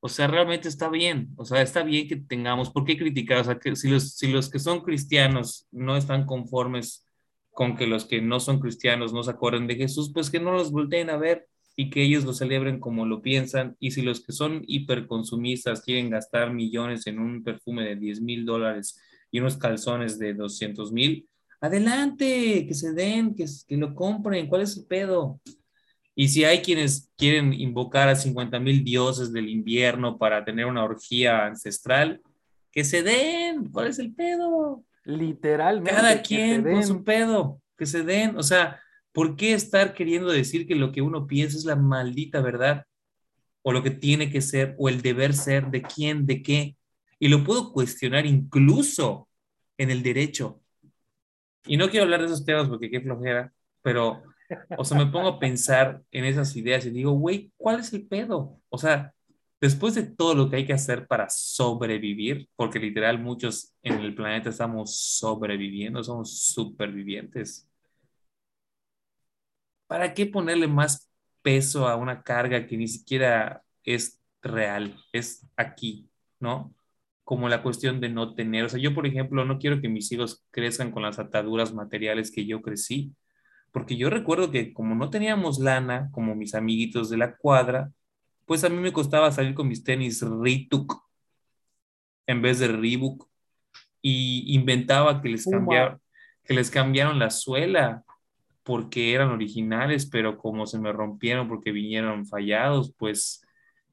o 0.00 0.08
sea, 0.08 0.26
realmente 0.26 0.68
está 0.68 0.88
bien, 0.88 1.28
o 1.36 1.44
sea, 1.44 1.60
está 1.60 1.82
bien 1.82 2.08
que 2.08 2.16
tengamos, 2.16 2.70
¿por 2.70 2.86
qué 2.86 2.96
criticar? 2.96 3.38
O 3.38 3.44
sea, 3.44 3.58
que 3.58 3.76
si 3.76 3.88
los, 3.88 4.16
si 4.16 4.28
los 4.28 4.48
que 4.48 4.58
son 4.58 4.80
cristianos 4.80 5.68
no 5.70 5.96
están 5.96 6.24
conformes 6.24 7.06
con 7.50 7.76
que 7.76 7.86
los 7.86 8.06
que 8.06 8.22
no 8.22 8.40
son 8.40 8.60
cristianos 8.60 9.12
no 9.12 9.22
se 9.22 9.32
acuerden 9.32 9.66
de 9.66 9.76
Jesús, 9.76 10.10
pues 10.14 10.30
que 10.30 10.40
no 10.40 10.52
los 10.52 10.72
volteen 10.72 11.10
a 11.10 11.18
ver 11.18 11.46
y 11.80 11.88
que 11.88 12.02
ellos 12.02 12.24
lo 12.24 12.34
celebren 12.34 12.78
como 12.78 13.06
lo 13.06 13.22
piensan. 13.22 13.74
Y 13.80 13.92
si 13.92 14.02
los 14.02 14.22
que 14.22 14.32
son 14.32 14.62
hiperconsumistas 14.66 15.80
quieren 15.80 16.10
gastar 16.10 16.52
millones 16.52 17.06
en 17.06 17.18
un 17.18 17.42
perfume 17.42 17.84
de 17.84 17.96
10 17.96 18.20
mil 18.20 18.44
dólares 18.44 19.00
y 19.30 19.40
unos 19.40 19.56
calzones 19.56 20.18
de 20.18 20.34
200 20.34 20.92
mil, 20.92 21.26
adelante, 21.58 22.66
que 22.66 22.74
se 22.74 22.92
den, 22.92 23.34
que, 23.34 23.46
que 23.66 23.78
lo 23.78 23.94
compren, 23.94 24.46
¿cuál 24.46 24.60
es 24.60 24.76
el 24.76 24.84
pedo? 24.84 25.40
Y 26.14 26.28
si 26.28 26.44
hay 26.44 26.60
quienes 26.60 27.10
quieren 27.16 27.54
invocar 27.54 28.10
a 28.10 28.14
50 28.14 28.60
mil 28.60 28.84
dioses 28.84 29.32
del 29.32 29.48
invierno 29.48 30.18
para 30.18 30.44
tener 30.44 30.66
una 30.66 30.84
orgía 30.84 31.46
ancestral, 31.46 32.20
que 32.70 32.84
se 32.84 33.02
den. 33.02 33.70
¿Cuál 33.70 33.86
es 33.86 33.98
el 33.98 34.12
pedo? 34.12 34.84
Literalmente. 35.04 35.92
Cada 35.92 36.20
quien 36.20 36.62
con 36.62 36.86
su 36.86 37.02
pedo, 37.02 37.62
que 37.78 37.86
se 37.86 38.02
den. 38.02 38.36
O 38.36 38.42
sea, 38.42 38.78
¿por 39.12 39.36
qué 39.36 39.54
estar 39.54 39.94
queriendo 39.94 40.30
decir 40.30 40.66
que 40.66 40.74
lo 40.74 40.92
que 40.92 41.02
uno 41.02 41.26
piensa 41.26 41.56
es 41.56 41.64
la 41.64 41.76
maldita 41.76 42.40
verdad? 42.40 42.84
O 43.62 43.72
lo 43.72 43.82
que 43.82 43.90
tiene 43.90 44.30
que 44.30 44.40
ser, 44.40 44.74
o 44.78 44.88
el 44.88 45.02
deber 45.02 45.34
ser, 45.34 45.70
de 45.70 45.82
quién, 45.82 46.26
de 46.26 46.42
qué. 46.42 46.76
Y 47.18 47.28
lo 47.28 47.44
puedo 47.44 47.72
cuestionar 47.72 48.26
incluso 48.26 49.28
en 49.76 49.90
el 49.90 50.02
derecho. 50.02 50.62
Y 51.66 51.76
no 51.76 51.90
quiero 51.90 52.04
hablar 52.04 52.20
de 52.20 52.26
esos 52.26 52.44
temas 52.44 52.68
porque 52.68 52.90
qué 52.90 53.00
flojera, 53.00 53.52
pero 53.82 54.22
o 54.76 54.84
sea, 54.84 54.98
me 54.98 55.06
pongo 55.06 55.28
a 55.28 55.38
pensar 55.38 56.02
en 56.10 56.24
esas 56.24 56.54
ideas 56.56 56.84
y 56.86 56.90
digo, 56.90 57.12
güey, 57.12 57.52
¿cuál 57.56 57.80
es 57.80 57.92
el 57.92 58.06
pedo? 58.06 58.60
O 58.68 58.78
sea, 58.78 59.14
después 59.60 59.94
de 59.94 60.04
todo 60.04 60.34
lo 60.34 60.50
que 60.50 60.56
hay 60.56 60.66
que 60.66 60.72
hacer 60.72 61.06
para 61.06 61.28
sobrevivir, 61.28 62.48
porque 62.56 62.78
literal 62.78 63.20
muchos 63.20 63.74
en 63.82 64.00
el 64.00 64.14
planeta 64.14 64.50
estamos 64.50 64.96
sobreviviendo, 64.96 66.02
somos 66.02 66.38
supervivientes, 66.52 67.69
¿para 69.90 70.14
qué 70.14 70.24
ponerle 70.24 70.68
más 70.68 71.10
peso 71.42 71.88
a 71.88 71.96
una 71.96 72.22
carga 72.22 72.64
que 72.64 72.76
ni 72.76 72.86
siquiera 72.86 73.64
es 73.82 74.20
real, 74.40 74.96
es 75.12 75.44
aquí, 75.56 76.08
¿no? 76.38 76.72
Como 77.24 77.48
la 77.48 77.60
cuestión 77.60 78.00
de 78.00 78.08
no 78.08 78.36
tener, 78.36 78.64
o 78.64 78.68
sea, 78.68 78.78
yo 78.78 78.94
por 78.94 79.04
ejemplo 79.04 79.44
no 79.44 79.58
quiero 79.58 79.80
que 79.80 79.88
mis 79.88 80.12
hijos 80.12 80.44
crezcan 80.52 80.92
con 80.92 81.02
las 81.02 81.18
ataduras 81.18 81.74
materiales 81.74 82.30
que 82.30 82.46
yo 82.46 82.62
crecí, 82.62 83.12
porque 83.72 83.96
yo 83.96 84.10
recuerdo 84.10 84.52
que 84.52 84.72
como 84.72 84.94
no 84.94 85.10
teníamos 85.10 85.58
lana, 85.58 86.08
como 86.12 86.36
mis 86.36 86.54
amiguitos 86.54 87.10
de 87.10 87.16
la 87.16 87.36
cuadra, 87.36 87.90
pues 88.46 88.62
a 88.62 88.68
mí 88.68 88.76
me 88.76 88.92
costaba 88.92 89.32
salir 89.32 89.54
con 89.54 89.66
mis 89.66 89.82
tenis 89.82 90.22
Rituk 90.22 91.02
en 92.28 92.42
vez 92.42 92.60
de 92.60 92.68
Reebok 92.68 93.28
y 94.00 94.54
inventaba 94.54 95.20
que 95.20 95.30
les, 95.30 95.44
cambiaron, 95.46 96.00
que 96.44 96.54
les 96.54 96.70
cambiaron 96.70 97.18
la 97.18 97.30
suela 97.30 98.04
porque 98.62 99.14
eran 99.14 99.30
originales, 99.30 100.06
pero 100.06 100.38
como 100.38 100.66
se 100.66 100.78
me 100.78 100.92
rompieron 100.92 101.48
porque 101.48 101.72
vinieron 101.72 102.26
fallados, 102.26 102.94
pues, 102.98 103.42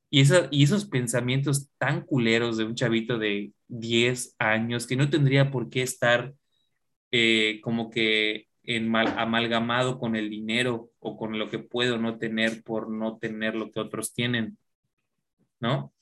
y, 0.09 0.21
esa, 0.21 0.47
y 0.51 0.63
esos 0.63 0.85
pensamientos 0.85 1.69
tan 1.77 2.01
culeros 2.01 2.57
de 2.57 2.65
un 2.65 2.75
chavito 2.75 3.17
de 3.17 3.51
10 3.67 4.35
años 4.39 4.87
que 4.87 4.95
no 4.95 5.09
tendría 5.09 5.51
por 5.51 5.69
qué 5.69 5.81
estar 5.83 6.33
eh, 7.11 7.59
como 7.61 7.89
que 7.89 8.47
en 8.63 8.89
mal, 8.89 9.15
amalgamado 9.17 9.97
con 9.97 10.15
el 10.15 10.29
dinero 10.29 10.91
o 10.99 11.17
con 11.17 11.39
lo 11.39 11.49
que 11.49 11.59
puedo 11.59 11.97
no 11.97 12.17
tener 12.17 12.63
por 12.63 12.89
no 12.89 13.17
tener 13.17 13.55
lo 13.55 13.71
que 13.71 13.79
otros 13.79 14.13
tienen, 14.13 14.57
¿no? 15.59 15.93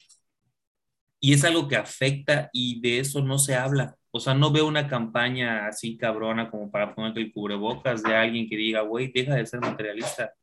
Y 1.20 1.34
es 1.34 1.44
algo 1.44 1.68
que 1.68 1.76
afecta 1.76 2.50
y 2.54 2.82
de 2.82 3.00
eso 3.00 3.22
no 3.22 3.38
se 3.38 3.56
habla. 3.56 3.96
O 4.16 4.20
sea, 4.22 4.34
no 4.34 4.50
veo 4.50 4.66
una 4.66 4.88
campaña 4.88 5.68
así 5.68 5.98
cabrona 5.98 6.50
como 6.50 6.72
para 6.72 6.96
ponerte 6.96 7.20
el 7.20 7.34
cubrebocas 7.34 8.02
de 8.02 8.16
alguien 8.16 8.48
que 8.48 8.56
diga, 8.56 8.80
güey, 8.80 9.12
deja 9.12 9.36
de 9.36 9.46
ser 9.46 9.60
materialista. 9.60 10.34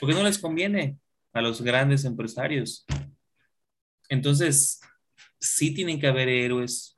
Porque 0.00 0.14
no 0.14 0.22
les 0.22 0.38
conviene 0.38 0.96
a 1.34 1.42
los 1.42 1.60
grandes 1.60 2.06
empresarios. 2.06 2.86
Entonces, 4.08 4.80
sí 5.38 5.74
tienen 5.74 6.00
que 6.00 6.06
haber 6.06 6.30
héroes 6.30 6.96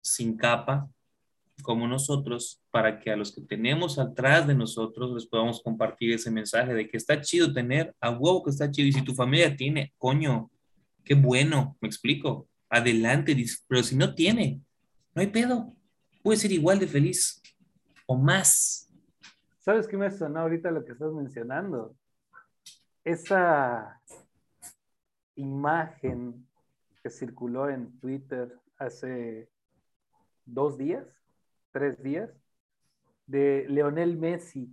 sin 0.00 0.38
capa 0.38 0.88
como 1.62 1.86
nosotros 1.86 2.62
para 2.70 2.98
que 2.98 3.10
a 3.10 3.16
los 3.16 3.34
que 3.34 3.42
tenemos 3.42 3.98
atrás 3.98 4.46
de 4.46 4.54
nosotros 4.54 5.12
les 5.12 5.26
podamos 5.26 5.62
compartir 5.62 6.14
ese 6.14 6.30
mensaje 6.30 6.72
de 6.72 6.88
que 6.88 6.96
está 6.96 7.20
chido 7.20 7.52
tener, 7.52 7.94
a 8.00 8.08
huevo 8.08 8.42
que 8.42 8.52
está 8.52 8.70
chido. 8.70 8.88
Y 8.88 8.92
si 8.92 9.02
tu 9.02 9.14
familia 9.14 9.54
tiene, 9.54 9.92
coño, 9.98 10.50
qué 11.04 11.12
bueno, 11.12 11.76
me 11.82 11.88
explico. 11.88 12.48
Adelante, 12.70 13.36
pero 13.68 13.82
si 13.82 13.96
no 13.96 14.14
tiene, 14.14 14.62
no 15.14 15.20
hay 15.20 15.28
pedo. 15.28 15.74
Puede 16.22 16.38
ser 16.38 16.52
igual 16.52 16.78
de 16.78 16.86
feliz 16.86 17.42
o 18.06 18.16
más. 18.16 18.88
¿Sabes 19.58 19.86
qué 19.86 19.96
me 19.96 20.10
sonó 20.10 20.40
ahorita 20.40 20.70
lo 20.70 20.84
que 20.84 20.92
estás 20.92 21.12
mencionando? 21.12 21.94
Esa 23.04 24.00
imagen 25.34 26.46
que 27.02 27.10
circuló 27.10 27.68
en 27.68 27.98
Twitter 27.98 28.56
hace 28.78 29.48
dos 30.44 30.78
días, 30.78 31.06
tres 31.72 32.02
días, 32.02 32.30
de 33.26 33.66
Leonel 33.68 34.16
Messi, 34.16 34.68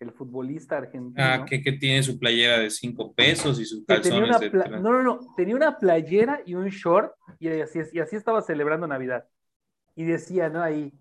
el 0.00 0.12
futbolista 0.12 0.78
argentino. 0.78 1.14
Ah, 1.16 1.44
que, 1.48 1.58
tiene 1.72 2.02
su 2.02 2.18
playera 2.18 2.58
de 2.58 2.70
cinco 2.70 3.12
pesos 3.14 3.60
y 3.60 3.64
sus 3.64 3.84
calzones 3.84 4.40
de... 4.40 4.50
No, 4.50 4.92
no, 4.92 5.02
no, 5.02 5.34
tenía 5.36 5.54
una 5.54 5.78
playera 5.78 6.40
y 6.44 6.54
un 6.54 6.68
short 6.68 7.12
y 7.38 7.48
así, 7.48 7.80
y 7.92 8.00
así 8.00 8.16
estaba 8.16 8.42
celebrando 8.42 8.86
Navidad 8.86 9.26
y 9.94 10.04
decía, 10.04 10.48
¿no? 10.48 10.62
Ahí, 10.62 10.92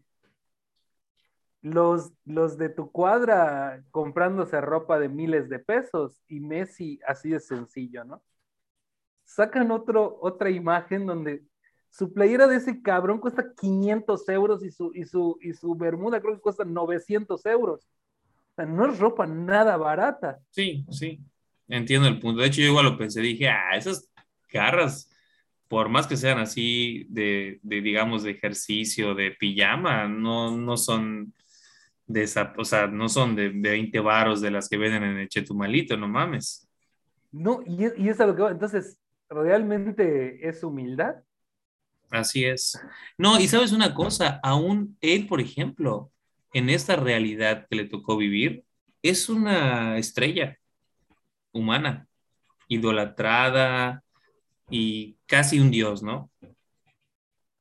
los, 1.62 2.12
los 2.25 2.58
de 2.58 2.69
tu 2.69 2.91
cuadra 2.91 3.84
comprándose 3.89 4.60
ropa 4.62 4.99
de 4.99 5.10
miles 5.10 5.49
de 5.49 5.60
pesos 5.60 6.21
y 6.27 6.41
Messi 6.41 6.99
así 7.08 7.29
de 7.29 7.39
sencillo, 7.39 8.03
¿no? 8.03 8.21
Sacan 9.23 9.71
otro, 9.71 10.19
otra 10.21 10.49
imagen 10.49 11.06
donde 11.06 11.43
su 11.89 12.12
playera 12.12 12.47
de 12.47 12.58
ese 12.58 12.82
cabrón 12.82 13.19
cuesta 13.19 13.53
500 13.56 14.27
euros 14.29 14.63
y 14.63 14.71
su, 14.71 14.91
y 14.93 15.06
su, 15.06 15.38
y 15.41 15.53
su 15.53 15.73
bermuda 15.75 16.19
creo 16.19 16.36
que 16.36 16.41
cuesta 16.41 16.65
900 16.65 17.45
euros. 17.45 17.88
O 18.51 18.56
sea, 18.56 18.65
no 18.65 18.91
es 18.91 18.99
ropa 18.99 19.25
nada 19.25 19.77
barata. 19.77 20.39
Sí, 20.49 20.86
sí, 20.89 21.19
entiendo 21.67 22.08
el 22.08 22.19
punto. 22.19 22.41
De 22.41 22.47
hecho, 22.47 22.62
yo 22.62 22.67
igual 22.67 22.86
lo 22.86 22.97
pensé, 22.97 23.21
dije, 23.21 23.47
ah, 23.47 23.77
esas 23.77 24.12
garras 24.51 25.10
por 25.73 25.89
más 25.89 26.05
que 26.05 26.17
sean 26.17 26.38
así 26.38 27.07
de, 27.09 27.59
digamos, 27.63 28.21
de 28.21 28.29
ejercicio, 28.29 29.15
de 29.15 29.31
pijama, 29.31 30.07
no, 30.07 30.55
no 30.55 30.77
son 30.77 31.33
de 32.05 32.21
esa, 32.21 32.53
o 32.59 32.63
sea, 32.63 32.86
no 32.86 33.09
son 33.09 33.36
de, 33.36 33.49
de 33.49 33.71
20 33.71 33.99
varos 34.01 34.39
de 34.39 34.51
las 34.51 34.69
que 34.69 34.77
venden 34.77 35.01
en 35.01 35.17
el 35.17 35.27
Chetumalito, 35.29 35.97
no 35.97 36.07
mames. 36.07 36.69
No, 37.31 37.63
y, 37.65 37.88
y 38.03 38.07
es 38.07 38.19
a 38.19 38.27
lo 38.27 38.36
que 38.36 38.43
va. 38.43 38.51
Entonces, 38.51 38.99
¿realmente 39.27 40.47
es 40.47 40.63
humildad? 40.63 41.15
Así 42.12 42.45
es. 42.45 42.79
No, 43.17 43.39
y 43.39 43.47
sabes 43.47 43.71
una 43.71 43.95
cosa, 43.95 44.39
aún 44.43 44.95
él, 45.01 45.25
por 45.25 45.41
ejemplo, 45.41 46.12
en 46.53 46.69
esta 46.69 46.97
realidad 46.97 47.65
que 47.67 47.77
le 47.77 47.86
tocó 47.86 48.15
vivir, 48.15 48.63
es 49.01 49.27
una 49.27 49.97
estrella 49.97 50.55
humana, 51.51 52.07
idolatrada, 52.67 54.03
y 54.73 55.17
casi 55.27 55.59
un 55.59 55.69
dios, 55.69 56.01
¿no? 56.01 56.31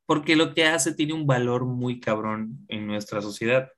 Porque 0.06 0.34
lo 0.34 0.54
que 0.54 0.64
hace 0.64 0.94
tiene 0.94 1.12
un 1.12 1.26
valor 1.26 1.66
muy 1.66 2.00
cabrón 2.00 2.64
en 2.68 2.86
nuestra 2.86 3.20
sociedad. 3.20 3.70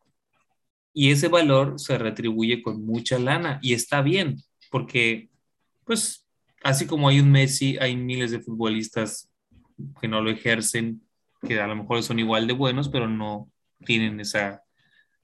Y 0.93 1.11
ese 1.11 1.27
valor 1.27 1.81
se 1.81 1.99
retribuye 1.99 2.63
con 2.63 2.87
mucha 2.87 3.19
lana 3.19 3.59
y 3.61 3.75
está 3.75 4.03
bien, 4.03 4.37
porque 4.71 5.31
pues 5.85 6.25
así 6.63 6.87
como 6.87 7.09
hay 7.09 7.19
un 7.19 7.33
Messi, 7.33 7.77
hay 7.81 7.97
miles 7.97 8.31
de 8.31 8.39
futbolistas 8.39 9.29
que 10.01 10.07
no 10.07 10.21
lo 10.21 10.31
ejercen, 10.31 11.03
que 11.43 11.61
a 11.61 11.67
lo 11.67 11.75
mejor 11.75 12.05
son 12.05 12.21
igual 12.21 12.47
de 12.47 12.53
buenos, 12.53 12.89
pero 12.89 13.09
no 13.09 13.51
tienen 13.85 14.21
esa 14.21 14.63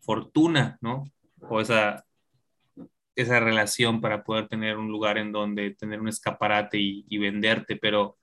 fortuna, 0.01 0.79
¿no? 0.81 1.05
O 1.49 1.61
esa 1.61 2.05
esa 3.17 3.41
relación 3.41 4.01
para 4.01 4.25
poder 4.25 4.49
tener 4.49 4.77
un 4.77 4.89
lugar 4.89 5.19
en 5.19 5.33
donde 5.33 5.71
tener 5.75 6.01
un 6.01 6.09
escaparate 6.09 6.79
y, 6.79 7.19
venderte, 7.19 7.77
pero 7.77 8.17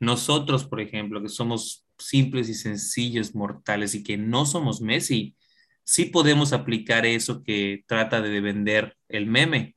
nosotros, 0.00 0.64
por 0.64 0.80
ejemplo, 0.80 1.22
que 1.22 1.28
somos 1.28 1.86
simples 1.98 2.48
y 2.48 2.54
sencillos 2.54 3.34
mortales 3.34 3.94
y 3.94 4.02
que 4.02 4.16
no 4.16 4.46
somos 4.46 4.80
Messi, 4.80 5.36
sí 5.84 6.06
podemos 6.06 6.52
aplicar 6.52 7.06
eso 7.06 7.42
que 7.42 7.84
trata 7.86 8.20
de 8.20 8.40
vender 8.40 8.96
el 9.08 9.26
meme 9.26 9.76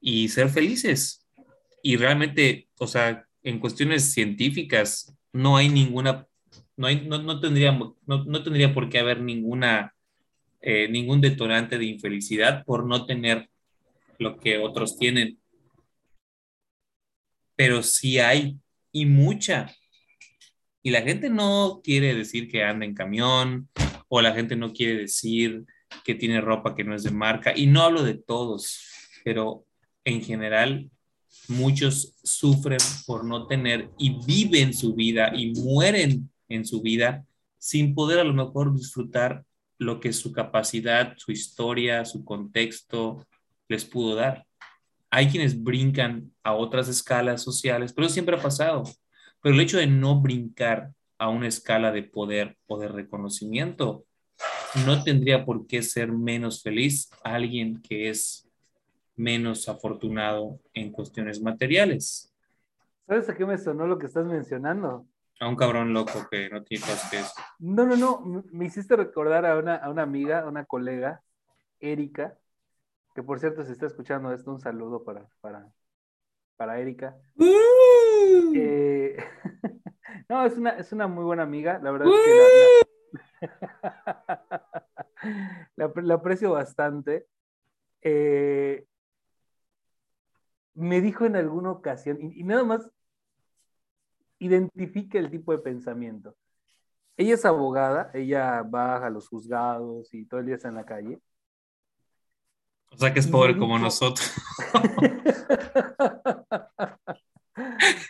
y 0.00 0.28
ser 0.28 0.48
felices. 0.48 1.26
Y 1.82 1.96
realmente, 1.96 2.68
o 2.78 2.86
sea, 2.86 3.24
en 3.42 3.60
cuestiones 3.60 4.12
científicas, 4.12 5.14
no 5.32 5.56
hay 5.56 5.68
ninguna, 5.68 6.26
no, 6.76 6.86
hay, 6.86 7.06
no, 7.06 7.40
tendría, 7.40 7.78
no, 8.06 8.42
tendría 8.42 8.74
por 8.74 8.88
qué 8.88 8.98
haber 8.98 9.20
ninguna, 9.20 9.94
eh, 10.60 10.88
ningún 10.88 11.20
detonante 11.20 11.78
de 11.78 11.84
infelicidad 11.84 12.64
por 12.64 12.86
no 12.86 13.06
tener 13.06 13.48
lo 14.18 14.38
que 14.38 14.58
otros 14.58 14.98
tienen. 14.98 15.38
Pero 17.56 17.82
sí 17.82 18.18
hay, 18.18 18.58
y 18.92 19.06
mucha. 19.06 19.74
Y 20.82 20.90
la 20.90 21.02
gente 21.02 21.30
no 21.30 21.80
quiere 21.82 22.14
decir 22.14 22.48
que 22.48 22.62
anda 22.62 22.84
en 22.84 22.94
camión, 22.94 23.68
o 24.08 24.20
la 24.20 24.32
gente 24.32 24.56
no 24.56 24.72
quiere 24.72 24.96
decir 24.96 25.64
que 26.04 26.14
tiene 26.14 26.40
ropa 26.40 26.74
que 26.74 26.84
no 26.84 26.94
es 26.94 27.02
de 27.02 27.10
marca. 27.10 27.52
Y 27.56 27.66
no 27.66 27.82
hablo 27.82 28.02
de 28.02 28.14
todos, 28.14 28.80
pero 29.24 29.66
en 30.04 30.22
general 30.22 30.90
muchos 31.48 32.14
sufren 32.22 32.78
por 33.06 33.24
no 33.24 33.46
tener 33.46 33.90
y 33.98 34.18
viven 34.24 34.72
su 34.72 34.94
vida 34.94 35.32
y 35.34 35.52
mueren 35.52 36.30
en 36.48 36.64
su 36.64 36.80
vida 36.80 37.24
sin 37.58 37.94
poder 37.94 38.20
a 38.20 38.24
lo 38.24 38.34
mejor 38.34 38.74
disfrutar 38.74 39.44
lo 39.78 40.00
que 40.00 40.12
su 40.12 40.32
capacidad, 40.32 41.14
su 41.16 41.32
historia, 41.32 42.04
su 42.04 42.24
contexto, 42.24 43.26
les 43.68 43.84
pudo 43.84 44.14
dar. 44.16 44.46
Hay 45.10 45.28
quienes 45.28 45.62
brincan 45.62 46.32
a 46.42 46.54
otras 46.54 46.88
escalas 46.88 47.42
sociales, 47.42 47.92
pero 47.92 48.06
eso 48.06 48.14
siempre 48.14 48.36
ha 48.36 48.42
pasado. 48.42 48.84
Pero 49.40 49.54
el 49.54 49.60
hecho 49.60 49.78
de 49.78 49.86
no 49.86 50.20
brincar 50.20 50.90
a 51.18 51.28
una 51.28 51.48
escala 51.48 51.92
de 51.92 52.02
poder 52.02 52.56
o 52.66 52.78
de 52.78 52.88
reconocimiento 52.88 54.04
no 54.86 55.02
tendría 55.02 55.44
por 55.44 55.66
qué 55.66 55.82
ser 55.82 56.12
menos 56.12 56.62
feliz 56.62 57.10
alguien 57.24 57.80
que 57.82 58.10
es 58.10 58.48
menos 59.16 59.68
afortunado 59.68 60.60
en 60.74 60.92
cuestiones 60.92 61.42
materiales. 61.42 62.32
¿Sabes 63.06 63.28
a 63.28 63.36
qué 63.36 63.44
me 63.46 63.58
sonó 63.58 63.86
lo 63.86 63.98
que 63.98 64.06
estás 64.06 64.26
mencionando? 64.26 65.06
A 65.40 65.48
un 65.48 65.56
cabrón 65.56 65.92
loco 65.92 66.26
que 66.30 66.48
no 66.50 66.62
tiene 66.62 66.84
cosas 66.84 67.10
que 67.10 67.18
No, 67.58 67.86
no, 67.86 67.96
no. 67.96 68.44
Me 68.52 68.66
hiciste 68.66 68.96
recordar 68.96 69.46
a 69.46 69.56
una, 69.56 69.76
a 69.76 69.90
una 69.90 70.02
amiga, 70.02 70.40
a 70.40 70.48
una 70.48 70.64
colega, 70.64 71.22
Erika, 71.80 72.36
que 73.18 73.22
por 73.24 73.40
cierto, 73.40 73.64
si 73.64 73.72
está 73.72 73.86
escuchando 73.86 74.32
esto, 74.32 74.52
un 74.52 74.60
saludo 74.60 75.02
para, 75.02 75.28
para, 75.40 75.68
para 76.56 76.78
Erika. 76.78 77.16
Eh, 78.54 79.16
no, 80.28 80.46
es 80.46 80.56
una, 80.56 80.70
es 80.78 80.92
una 80.92 81.08
muy 81.08 81.24
buena 81.24 81.42
amiga, 81.42 81.80
la 81.82 81.90
verdad 81.90 82.06
es 82.06 82.14
que 82.24 83.48
la, 85.74 85.92
la, 85.96 86.14
aprecio 86.14 86.52
bastante. 86.52 87.26
Eh, 88.02 88.86
me 90.74 91.00
dijo 91.00 91.24
en 91.24 91.34
alguna 91.34 91.72
ocasión, 91.72 92.18
y, 92.20 92.38
y, 92.38 92.44
nada 92.44 92.62
más 92.62 92.88
identifica 94.38 95.18
el 95.18 95.28
tipo 95.28 95.50
de 95.50 95.58
pensamiento. 95.58 96.36
Ella 97.16 97.34
es 97.34 97.44
abogada, 97.44 98.12
ella 98.14 98.62
baja 98.62 99.06
a 99.06 99.10
los 99.10 99.28
juzgados 99.28 100.14
y 100.14 100.24
todo 100.24 100.38
el 100.38 100.46
día 100.46 100.54
está 100.54 100.68
en 100.68 100.76
la 100.76 100.86
calle. 100.86 101.20
O 102.90 102.98
sea 102.98 103.12
que 103.12 103.20
es 103.20 103.26
pobre 103.26 103.56
como 103.56 103.78
nosotros. 103.78 104.32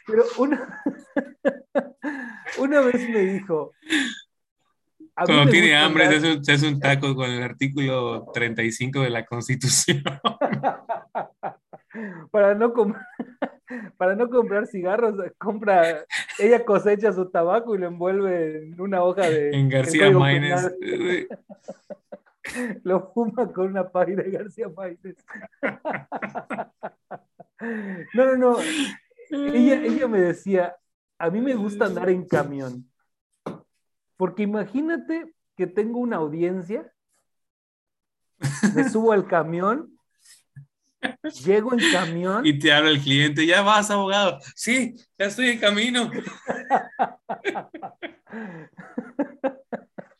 Pero 0.06 0.24
una, 0.38 0.82
una 2.58 2.80
vez 2.80 3.08
me 3.08 3.20
dijo. 3.20 3.72
Cuando 5.14 5.50
tiene 5.50 5.76
hambre, 5.76 6.08
se 6.08 6.16
hace, 6.16 6.32
un, 6.32 6.44
se 6.44 6.52
hace 6.52 6.68
un 6.68 6.80
taco 6.84 7.14
con 7.14 7.30
el 7.30 7.42
artículo 7.42 8.30
35 8.32 9.00
de 9.00 9.10
la 9.10 9.26
Constitución. 9.26 10.02
para 12.30 12.54
no 12.54 12.72
comprar 12.72 13.06
para 13.96 14.14
no 14.14 14.30
comprar 14.30 14.66
cigarros, 14.66 15.14
compra, 15.36 16.04
ella 16.38 16.64
cosecha 16.64 17.12
su 17.12 17.28
tabaco 17.30 17.74
y 17.74 17.78
lo 17.78 17.88
envuelve 17.88 18.64
en 18.64 18.80
una 18.80 19.02
hoja 19.02 19.28
de... 19.28 19.50
En 19.50 19.68
García 19.68 20.10
Maínez. 20.10 20.72
lo 22.84 23.12
fuma 23.12 23.52
con 23.52 23.68
una 23.68 23.88
página 23.88 24.22
de 24.22 24.30
García 24.30 24.68
Maínez. 24.68 25.16
no, 28.14 28.26
no, 28.26 28.36
no. 28.36 28.56
Ella, 29.30 29.82
ella 29.82 30.08
me 30.08 30.20
decía, 30.20 30.76
a 31.18 31.30
mí 31.30 31.40
me 31.40 31.54
gusta 31.54 31.86
andar 31.86 32.10
en 32.10 32.26
camión. 32.26 32.90
Porque 34.16 34.42
imagínate 34.42 35.34
que 35.56 35.66
tengo 35.66 35.98
una 35.98 36.16
audiencia, 36.16 36.92
me 38.74 38.88
subo 38.88 39.12
al 39.12 39.26
camión 39.26 39.98
Llego 41.44 41.72
en 41.72 41.80
camión. 41.92 42.46
Y 42.46 42.58
te 42.58 42.72
habla 42.72 42.90
el 42.90 43.00
cliente, 43.00 43.46
ya 43.46 43.62
vas, 43.62 43.90
abogado. 43.90 44.40
Sí, 44.54 44.96
ya 45.18 45.26
estoy 45.26 45.50
en 45.50 45.60
camino. 45.60 46.10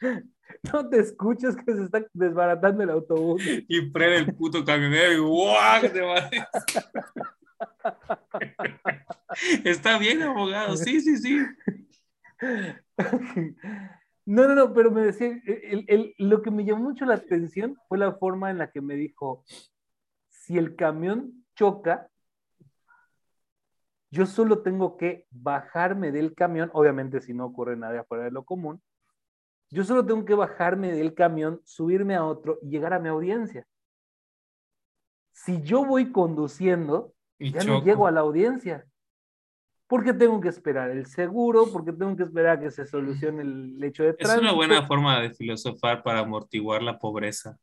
No 0.73 0.89
te 0.89 1.01
escuchas 1.01 1.57
que 1.57 1.75
se 1.75 1.85
está 1.85 2.07
desbaratando 2.13 2.83
el 2.83 2.91
autobús. 2.91 3.43
Y 3.69 3.91
prende 3.91 4.19
el 4.19 4.35
puto 4.35 4.65
camionero 4.65 5.13
y 5.13 5.19
¡guau! 5.19 5.81
Te 5.81 6.03
Está 9.71 9.99
bien, 9.99 10.23
abogado. 10.23 10.77
Sí, 10.77 11.01
sí, 11.01 11.19
sí. 11.19 11.39
No, 14.25 14.47
no, 14.47 14.55
no, 14.55 14.73
pero 14.75 14.91
me 14.91 15.03
decía, 15.03 15.41
lo 16.19 16.43
que 16.43 16.51
me 16.51 16.65
llamó 16.65 16.85
mucho 16.85 17.05
la 17.05 17.15
atención 17.15 17.77
fue 17.89 17.99
la 17.99 18.13
forma 18.13 18.51
en 18.51 18.59
la 18.59 18.71
que 18.71 18.81
me 18.81 18.95
dijo, 18.95 19.45
si 20.29 20.59
el 20.59 20.77
camión 20.77 21.45
choca, 21.57 22.09
yo 24.11 24.27
solo 24.27 24.63
tengo 24.63 24.97
que 24.97 25.27
bajarme 25.31 26.13
del 26.13 26.35
camión, 26.35 26.71
obviamente 26.73 27.21
si 27.21 27.35
no 27.35 27.47
ocurre 27.47 27.77
nada 27.77 28.05
fuera 28.05 28.25
de 28.25 28.31
lo 28.31 28.45
común, 28.45 28.83
yo 29.71 29.85
solo 29.85 30.05
tengo 30.05 30.25
que 30.25 30.35
bajarme 30.35 30.93
del 30.93 31.15
camión, 31.15 31.61
subirme 31.65 32.15
a 32.15 32.25
otro 32.25 32.59
y 32.63 32.71
llegar 32.71 32.95
a 32.95 32.99
mi 32.99 33.09
audiencia. 33.09 33.67
Si 35.33 35.63
yo 35.63 35.85
voy 35.85 36.11
conduciendo, 36.11 37.13
ya 37.39 37.63
no 37.65 37.85
llego 37.85 38.07
a 38.07 38.11
la 38.11 38.21
audiencia. 38.21 38.85
Porque 39.87 40.13
tengo 40.13 40.41
que 40.41 40.49
esperar 40.49 40.91
el 40.91 41.07
seguro, 41.07 41.71
porque 41.73 41.93
tengo 41.93 42.15
que 42.17 42.25
esperar 42.25 42.59
a 42.59 42.61
que 42.61 42.71
se 42.71 42.87
solucione 42.87 43.43
el 43.43 43.83
hecho 43.83 44.03
de 44.03 44.13
tránsito. 44.13 44.43
Es 44.43 44.43
una 44.43 44.53
buena 44.53 44.87
forma 44.87 45.21
de 45.21 45.31
filosofar 45.31 46.03
para 46.03 46.21
amortiguar 46.21 46.83
la 46.83 46.99
pobreza. 46.99 47.59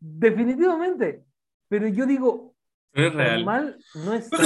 Definitivamente. 0.00 1.24
Pero 1.68 1.86
yo 1.88 2.06
digo, 2.06 2.54
es 2.92 3.12
real. 3.14 3.44
mal 3.44 3.78
no 3.94 4.12
está. 4.12 4.38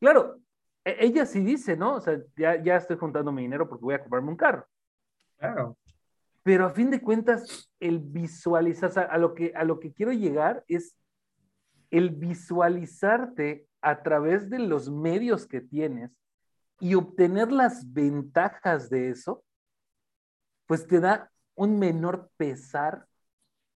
claro, 0.00 0.40
e, 0.84 0.96
ella 1.00 1.26
sí 1.26 1.40
dice, 1.40 1.76
¿no? 1.76 1.94
O 1.94 2.00
sea, 2.00 2.20
ya, 2.36 2.62
ya 2.62 2.76
estoy 2.76 2.96
juntando 2.96 3.32
mi 3.32 3.42
dinero 3.42 3.68
porque 3.68 3.84
voy 3.84 3.94
a 3.94 4.00
comprarme 4.00 4.30
un 4.30 4.36
carro. 4.36 4.66
Claro. 5.38 5.76
Pero 6.42 6.66
a 6.66 6.70
fin 6.70 6.90
de 6.90 7.00
cuentas, 7.00 7.70
el 7.80 8.00
visualizar, 8.00 9.08
a 9.10 9.18
lo 9.18 9.34
que, 9.34 9.52
a 9.54 9.64
lo 9.64 9.80
que 9.80 9.92
quiero 9.92 10.12
llegar 10.12 10.64
es 10.68 10.96
el 11.90 12.10
visualizarte 12.10 13.66
a 13.80 14.02
través 14.02 14.50
de 14.50 14.58
los 14.58 14.90
medios 14.90 15.46
que 15.46 15.60
tienes 15.60 16.10
y 16.80 16.94
obtener 16.94 17.52
las 17.52 17.92
ventajas 17.92 18.90
de 18.90 19.10
eso, 19.10 19.44
pues 20.66 20.86
te 20.86 21.00
da 21.00 21.30
un 21.54 21.78
menor 21.78 22.30
pesar 22.36 23.06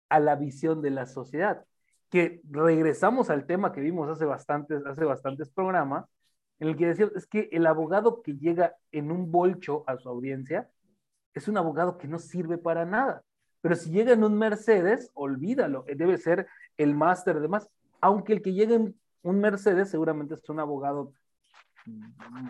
a 0.08 0.20
la 0.20 0.36
visión 0.36 0.82
de 0.82 0.90
la 0.90 1.06
sociedad 1.06 1.64
que 2.10 2.40
regresamos 2.50 3.30
al 3.30 3.46
tema 3.46 3.72
que 3.72 3.80
vimos 3.80 4.08
hace 4.08 4.24
bastantes, 4.24 4.84
hace 4.86 5.04
bastantes 5.04 5.50
programas, 5.50 6.06
en 6.58 6.68
el 6.68 6.76
que 6.76 6.86
decía, 6.86 7.08
es 7.14 7.26
que 7.26 7.48
el 7.52 7.66
abogado 7.66 8.22
que 8.22 8.36
llega 8.36 8.76
en 8.90 9.10
un 9.12 9.30
bolcho 9.30 9.84
a 9.86 9.96
su 9.96 10.08
audiencia 10.08 10.68
es 11.34 11.48
un 11.48 11.56
abogado 11.56 11.98
que 11.98 12.08
no 12.08 12.18
sirve 12.18 12.58
para 12.58 12.84
nada. 12.84 13.22
Pero 13.60 13.74
si 13.74 13.90
llega 13.90 14.12
en 14.12 14.24
un 14.24 14.38
Mercedes, 14.38 15.10
olvídalo, 15.14 15.84
debe 15.86 16.16
ser 16.18 16.46
el 16.76 16.94
máster 16.94 17.40
de 17.40 17.48
más. 17.48 17.68
Aunque 18.00 18.32
el 18.32 18.42
que 18.42 18.52
llegue 18.52 18.74
en 18.74 18.94
un 19.22 19.40
Mercedes 19.40 19.90
seguramente 19.90 20.34
es 20.34 20.48
un 20.48 20.60
abogado 20.60 21.12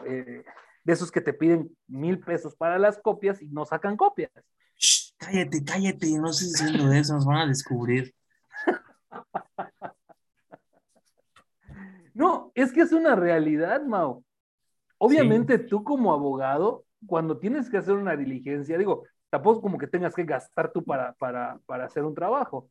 eh, 0.07 0.45
de 0.85 0.93
esos 0.93 1.11
que 1.11 1.21
te 1.21 1.33
piden 1.33 1.75
mil 1.87 2.21
pesos 2.21 2.55
para 2.57 2.79
las 2.79 2.99
copias 2.99 3.41
y 3.43 3.47
no 3.47 3.65
sacan 3.65 3.97
copias. 3.97 4.31
cállate, 5.17 5.65
cállate, 5.65 6.19
no 6.19 6.33
sé 6.33 6.47
diciendo 6.47 6.93
eso, 6.93 7.15
nos 7.15 7.27
van 7.27 7.39
a 7.39 7.47
descubrir. 7.47 8.15
No, 12.15 12.51
es 12.57 12.73
que 12.73 12.81
es 12.81 12.91
una 12.91 13.15
realidad, 13.15 13.81
Mao. 13.85 14.25
Obviamente 14.99 15.57
tú 15.57 15.85
como 15.85 16.13
abogado, 16.13 16.85
cuando 17.07 17.39
tienes 17.39 17.71
que 17.71 17.79
hacer 17.79 17.95
una 17.95 18.17
diligencia, 18.17 18.79
digo, 18.79 19.05
tampoco 19.31 19.63
como 19.63 19.79
que 19.79 19.87
tengas 19.87 20.15
que 20.15 20.25
gastar 20.25 20.73
tú 20.73 20.85
para, 20.85 21.13
para, 21.15 21.61
hacer 21.85 22.05
un 22.05 22.15
trabajo. 22.15 22.71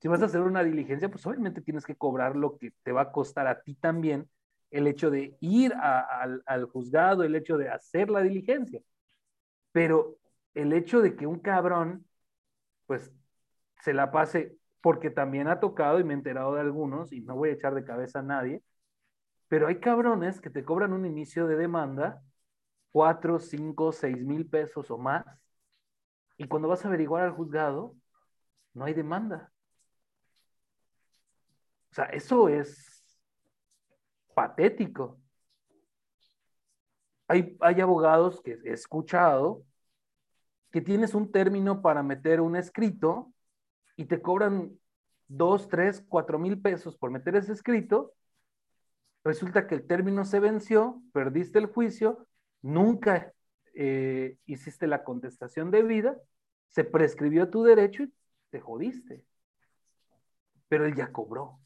Si 0.00 0.08
vas 0.08 0.22
a 0.22 0.26
hacer 0.26 0.40
una 0.40 0.62
diligencia, 0.64 1.08
pues 1.08 1.26
obviamente 1.26 1.60
tienes 1.60 1.84
que 1.84 1.96
cobrar 1.96 2.36
lo 2.36 2.58
que 2.58 2.72
te 2.82 2.92
va 2.92 3.02
a 3.02 3.12
costar 3.12 3.46
a 3.46 3.60
ti 3.62 3.74
también 3.74 4.28
el 4.70 4.86
hecho 4.86 5.10
de 5.10 5.36
ir 5.40 5.72
al, 5.74 6.42
al 6.46 6.64
juzgado, 6.66 7.22
el 7.22 7.36
hecho 7.36 7.56
de 7.56 7.68
hacer 7.68 8.10
la 8.10 8.22
diligencia. 8.22 8.80
Pero 9.72 10.16
el 10.54 10.72
hecho 10.72 11.00
de 11.02 11.16
que 11.16 11.26
un 11.26 11.40
cabrón, 11.40 12.06
pues, 12.86 13.12
se 13.80 13.94
la 13.94 14.10
pase 14.10 14.56
porque 14.80 15.10
también 15.10 15.48
ha 15.48 15.60
tocado 15.60 16.00
y 16.00 16.04
me 16.04 16.14
he 16.14 16.16
enterado 16.16 16.54
de 16.54 16.60
algunos, 16.60 17.12
y 17.12 17.22
no 17.22 17.36
voy 17.36 17.50
a 17.50 17.52
echar 17.54 17.74
de 17.74 17.84
cabeza 17.84 18.20
a 18.20 18.22
nadie, 18.22 18.62
pero 19.48 19.66
hay 19.66 19.80
cabrones 19.80 20.40
que 20.40 20.50
te 20.50 20.64
cobran 20.64 20.92
un 20.92 21.06
inicio 21.06 21.46
de 21.46 21.56
demanda, 21.56 22.22
cuatro, 22.94 23.40
cinco, 23.40 23.90
seis 23.90 24.24
mil 24.24 24.48
pesos 24.48 24.88
o 24.88 24.96
más, 24.96 25.24
y 26.36 26.46
cuando 26.46 26.68
vas 26.68 26.84
a 26.84 26.88
averiguar 26.88 27.24
al 27.24 27.32
juzgado, 27.32 27.96
no 28.72 28.84
hay 28.84 28.94
demanda. 28.94 29.52
O 31.90 31.94
sea, 31.94 32.04
eso 32.04 32.48
es 32.48 33.04
patético. 34.32 35.18
Hay, 37.26 37.56
hay 37.60 37.80
abogados 37.80 38.40
que 38.40 38.60
he 38.64 38.72
escuchado 38.72 39.64
que 40.70 40.80
tienes 40.80 41.14
un 41.14 41.32
término 41.32 41.82
para 41.82 42.04
meter 42.04 42.40
un 42.40 42.54
escrito 42.54 43.32
y 43.96 44.04
te 44.04 44.22
cobran 44.22 44.78
dos, 45.26 45.68
tres, 45.68 46.00
cuatro 46.08 46.38
mil 46.38 46.62
pesos 46.62 46.96
por 46.96 47.10
meter 47.10 47.34
ese 47.34 47.54
escrito, 47.54 48.14
resulta 49.24 49.66
que 49.66 49.74
el 49.74 49.84
término 49.84 50.24
se 50.24 50.38
venció, 50.38 51.02
perdiste 51.12 51.58
el 51.58 51.66
juicio, 51.66 52.28
nunca 52.64 53.32
eh, 53.74 54.38
hiciste 54.46 54.86
la 54.86 55.04
contestación 55.04 55.70
debida, 55.70 56.16
se 56.70 56.82
prescribió 56.84 57.50
tu 57.50 57.62
derecho 57.62 58.04
y 58.04 58.12
te 58.50 58.60
jodiste. 58.60 59.22
Pero 60.68 60.86
él 60.86 60.94
ya 60.94 61.12
cobró. 61.12 61.60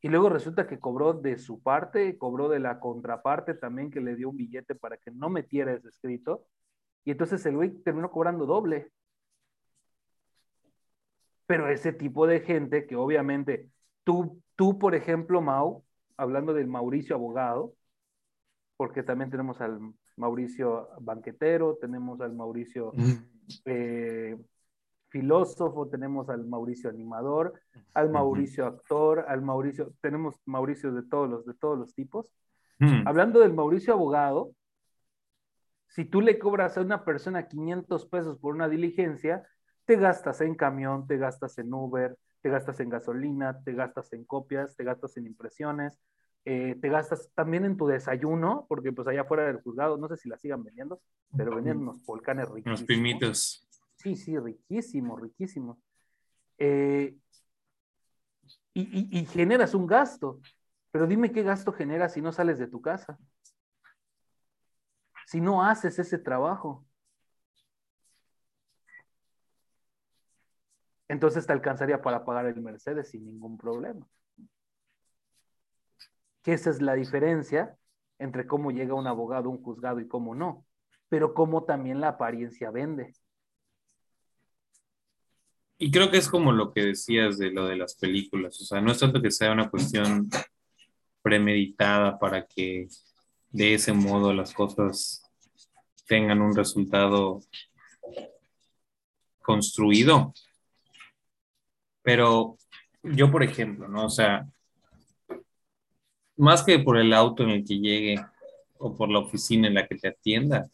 Y 0.00 0.08
luego 0.08 0.28
resulta 0.28 0.68
que 0.68 0.78
cobró 0.78 1.12
de 1.14 1.36
su 1.38 1.60
parte, 1.60 2.16
cobró 2.16 2.48
de 2.48 2.60
la 2.60 2.78
contraparte 2.78 3.54
también 3.54 3.90
que 3.90 4.00
le 4.00 4.14
dio 4.14 4.30
un 4.30 4.36
billete 4.36 4.76
para 4.76 4.96
que 4.96 5.10
no 5.10 5.28
metiera 5.28 5.72
ese 5.72 5.88
escrito. 5.88 6.46
Y 7.04 7.10
entonces 7.10 7.44
el 7.46 7.56
güey 7.56 7.70
terminó 7.82 8.10
cobrando 8.12 8.46
doble. 8.46 8.92
Pero 11.46 11.68
ese 11.68 11.92
tipo 11.92 12.26
de 12.28 12.40
gente 12.40 12.86
que 12.86 12.94
obviamente 12.94 13.68
tú, 14.04 14.40
tú, 14.54 14.78
por 14.78 14.94
ejemplo, 14.94 15.40
Mau, 15.40 15.84
hablando 16.16 16.54
del 16.54 16.68
Mauricio 16.68 17.16
abogado, 17.16 17.74
porque 18.78 19.02
también 19.02 19.28
tenemos 19.28 19.60
al 19.60 19.80
Mauricio 20.16 20.88
banquetero, 21.00 21.76
tenemos 21.80 22.20
al 22.20 22.32
Mauricio 22.32 22.92
eh, 23.64 24.38
filósofo, 25.08 25.88
tenemos 25.88 26.28
al 26.28 26.46
Mauricio 26.46 26.88
animador, 26.88 27.60
al 27.94 28.10
Mauricio 28.10 28.66
actor, 28.66 29.24
al 29.26 29.42
Mauricio, 29.42 29.92
tenemos 30.00 30.36
Mauricio 30.46 30.92
de 30.92 31.02
todos 31.02 31.28
los, 31.28 31.44
de 31.44 31.54
todos 31.54 31.76
los 31.76 31.92
tipos. 31.92 32.32
Hablando 33.04 33.40
del 33.40 33.52
Mauricio 33.52 33.94
abogado, 33.94 34.52
si 35.88 36.04
tú 36.04 36.20
le 36.20 36.38
cobras 36.38 36.78
a 36.78 36.82
una 36.82 37.04
persona 37.04 37.48
500 37.48 38.06
pesos 38.06 38.38
por 38.38 38.54
una 38.54 38.68
diligencia, 38.68 39.42
te 39.86 39.96
gastas 39.96 40.40
en 40.40 40.54
camión, 40.54 41.08
te 41.08 41.16
gastas 41.16 41.58
en 41.58 41.74
Uber, 41.74 42.16
te 42.42 42.48
gastas 42.48 42.78
en 42.78 42.90
gasolina, 42.90 43.60
te 43.64 43.72
gastas 43.72 44.12
en 44.12 44.24
copias, 44.24 44.76
te 44.76 44.84
gastas 44.84 45.16
en 45.16 45.26
impresiones, 45.26 45.98
eh, 46.50 46.76
te 46.80 46.88
gastas 46.88 47.30
también 47.34 47.64
en 47.64 47.76
tu 47.76 47.86
desayuno, 47.86 48.64
porque 48.68 48.92
pues 48.92 49.06
allá 49.06 49.24
fuera 49.24 49.44
del 49.44 49.60
juzgado, 49.60 49.98
no 49.98 50.08
sé 50.08 50.16
si 50.16 50.28
la 50.28 50.38
sigan 50.38 50.64
vendiendo, 50.64 51.00
pero 51.36 51.54
venían 51.54 51.78
unos 51.78 52.04
volcanes 52.06 52.48
riquísimos. 52.48 52.80
Unos 52.80 52.86
pimitos. 52.86 53.68
Sí, 53.96 54.16
sí, 54.16 54.38
riquísimo, 54.38 55.16
riquísimo. 55.16 55.78
Eh, 56.56 57.16
y, 58.72 59.18
y 59.18 59.26
generas 59.26 59.74
un 59.74 59.86
gasto, 59.86 60.40
pero 60.90 61.06
dime 61.06 61.32
qué 61.32 61.42
gasto 61.42 61.72
generas 61.72 62.14
si 62.14 62.22
no 62.22 62.32
sales 62.32 62.58
de 62.58 62.66
tu 62.66 62.80
casa, 62.80 63.18
si 65.26 65.40
no 65.40 65.62
haces 65.62 65.98
ese 65.98 66.18
trabajo. 66.18 66.86
entonces 71.08 71.46
te 71.46 71.52
alcanzaría 71.52 72.00
para 72.00 72.24
pagar 72.24 72.46
el 72.46 72.60
Mercedes 72.60 73.08
sin 73.10 73.24
ningún 73.24 73.56
problema. 73.56 74.06
Que 76.42 76.52
esa 76.52 76.70
es 76.70 76.80
la 76.80 76.94
diferencia 76.94 77.76
entre 78.18 78.46
cómo 78.46 78.70
llega 78.70 78.94
un 78.94 79.06
abogado, 79.06 79.50
un 79.50 79.62
juzgado 79.62 80.00
y 80.00 80.08
cómo 80.08 80.34
no, 80.34 80.66
pero 81.08 81.34
cómo 81.34 81.64
también 81.64 82.00
la 82.00 82.08
apariencia 82.08 82.70
vende. 82.70 83.14
Y 85.78 85.90
creo 85.92 86.10
que 86.10 86.18
es 86.18 86.28
como 86.28 86.50
lo 86.50 86.72
que 86.72 86.82
decías 86.82 87.38
de 87.38 87.50
lo 87.50 87.66
de 87.66 87.76
las 87.76 87.94
películas, 87.94 88.60
o 88.60 88.64
sea, 88.64 88.80
no 88.80 88.90
es 88.90 88.98
tanto 88.98 89.22
que 89.22 89.30
sea 89.30 89.52
una 89.52 89.70
cuestión 89.70 90.28
premeditada 91.22 92.18
para 92.18 92.44
que 92.46 92.88
de 93.50 93.74
ese 93.74 93.92
modo 93.92 94.32
las 94.32 94.52
cosas 94.52 95.22
tengan 96.06 96.42
un 96.42 96.56
resultado 96.56 97.40
construido, 99.40 100.34
pero 102.02 102.56
yo, 103.02 103.30
por 103.30 103.42
ejemplo, 103.42 103.86
¿no? 103.86 104.06
O 104.06 104.10
sea, 104.10 104.48
más 106.38 106.62
que 106.62 106.78
por 106.78 106.96
el 106.96 107.12
auto 107.12 107.42
en 107.42 107.50
el 107.50 107.64
que 107.64 107.78
llegue 107.78 108.16
o 108.78 108.96
por 108.96 109.10
la 109.10 109.18
oficina 109.18 109.68
en 109.68 109.74
la 109.74 109.86
que 109.86 109.96
te 109.96 110.08
atienda, 110.08 110.68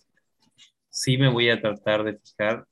sí 0.91 1.19
me 1.19 1.29
voy 1.29 1.51
a 1.51 1.61
tratar 1.61 2.05
de 2.05 2.19
fijar 2.19 2.67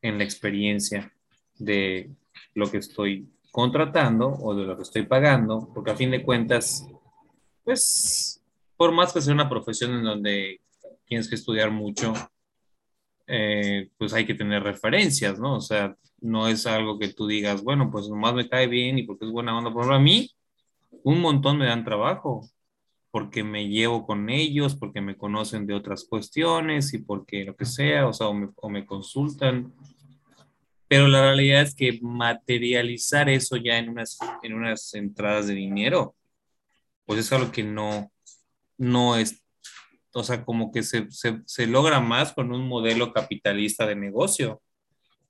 en 0.00 0.18
la 0.18 0.24
experiencia 0.24 1.12
de 1.58 2.10
lo 2.54 2.70
que 2.70 2.78
estoy 2.78 3.28
contratando 3.50 4.28
o 4.28 4.54
de 4.54 4.64
lo 4.64 4.76
que 4.76 4.82
estoy 4.82 5.02
pagando, 5.02 5.70
porque 5.74 5.90
a 5.90 5.96
fin 5.96 6.10
de 6.10 6.22
cuentas, 6.22 6.86
pues, 7.64 8.42
por 8.76 8.92
más 8.92 9.12
que 9.12 9.20
sea 9.20 9.34
una 9.34 9.48
profesión 9.48 9.94
en 9.94 10.04
donde 10.04 10.60
tienes 11.06 11.28
que 11.28 11.34
estudiar 11.34 11.70
mucho, 11.70 12.12
eh, 13.26 13.88
pues 13.98 14.12
hay 14.12 14.24
que 14.24 14.34
tener 14.34 14.62
referencias, 14.62 15.38
¿no? 15.38 15.56
O 15.56 15.60
sea, 15.60 15.96
no 16.20 16.48
es 16.48 16.66
algo 16.66 16.98
que 16.98 17.12
tú 17.12 17.26
digas, 17.26 17.62
bueno, 17.62 17.90
pues 17.90 18.08
nomás 18.08 18.34
me 18.34 18.48
cae 18.48 18.66
bien 18.66 18.98
y 18.98 19.02
porque 19.02 19.24
es 19.24 19.32
buena 19.32 19.56
onda. 19.56 19.72
Por 19.72 19.82
ejemplo, 19.82 19.96
a 19.96 20.00
mí, 20.00 20.30
un 20.90 21.20
montón 21.20 21.58
me 21.58 21.66
dan 21.66 21.84
trabajo 21.84 22.48
porque 23.10 23.42
me 23.42 23.68
llevo 23.68 24.06
con 24.06 24.28
ellos, 24.28 24.74
porque 24.74 25.00
me 25.00 25.16
conocen 25.16 25.66
de 25.66 25.74
otras 25.74 26.04
cuestiones 26.04 26.92
y 26.92 26.98
porque 26.98 27.44
lo 27.44 27.56
que 27.56 27.64
sea, 27.64 28.06
o 28.06 28.12
sea, 28.12 28.28
o 28.28 28.34
me, 28.34 28.48
o 28.56 28.68
me 28.68 28.84
consultan. 28.84 29.72
Pero 30.88 31.08
la 31.08 31.22
realidad 31.22 31.62
es 31.62 31.74
que 31.74 31.98
materializar 32.02 33.28
eso 33.28 33.56
ya 33.56 33.78
en 33.78 33.88
unas, 33.88 34.18
en 34.42 34.54
unas 34.54 34.92
entradas 34.94 35.46
de 35.46 35.54
dinero, 35.54 36.14
pues 37.06 37.20
es 37.20 37.32
algo 37.32 37.50
que 37.50 37.64
no, 37.64 38.10
no 38.76 39.16
es 39.16 39.42
o 40.16 40.24
sea, 40.24 40.46
como 40.46 40.72
que 40.72 40.82
se, 40.82 41.08
se, 41.10 41.66
logra 41.66 42.00
más 42.00 42.32
con 42.32 42.50
un 42.50 42.66
modelo 42.66 43.12
capitalista 43.12 43.86
de 43.86 43.96
negocio 43.96 44.62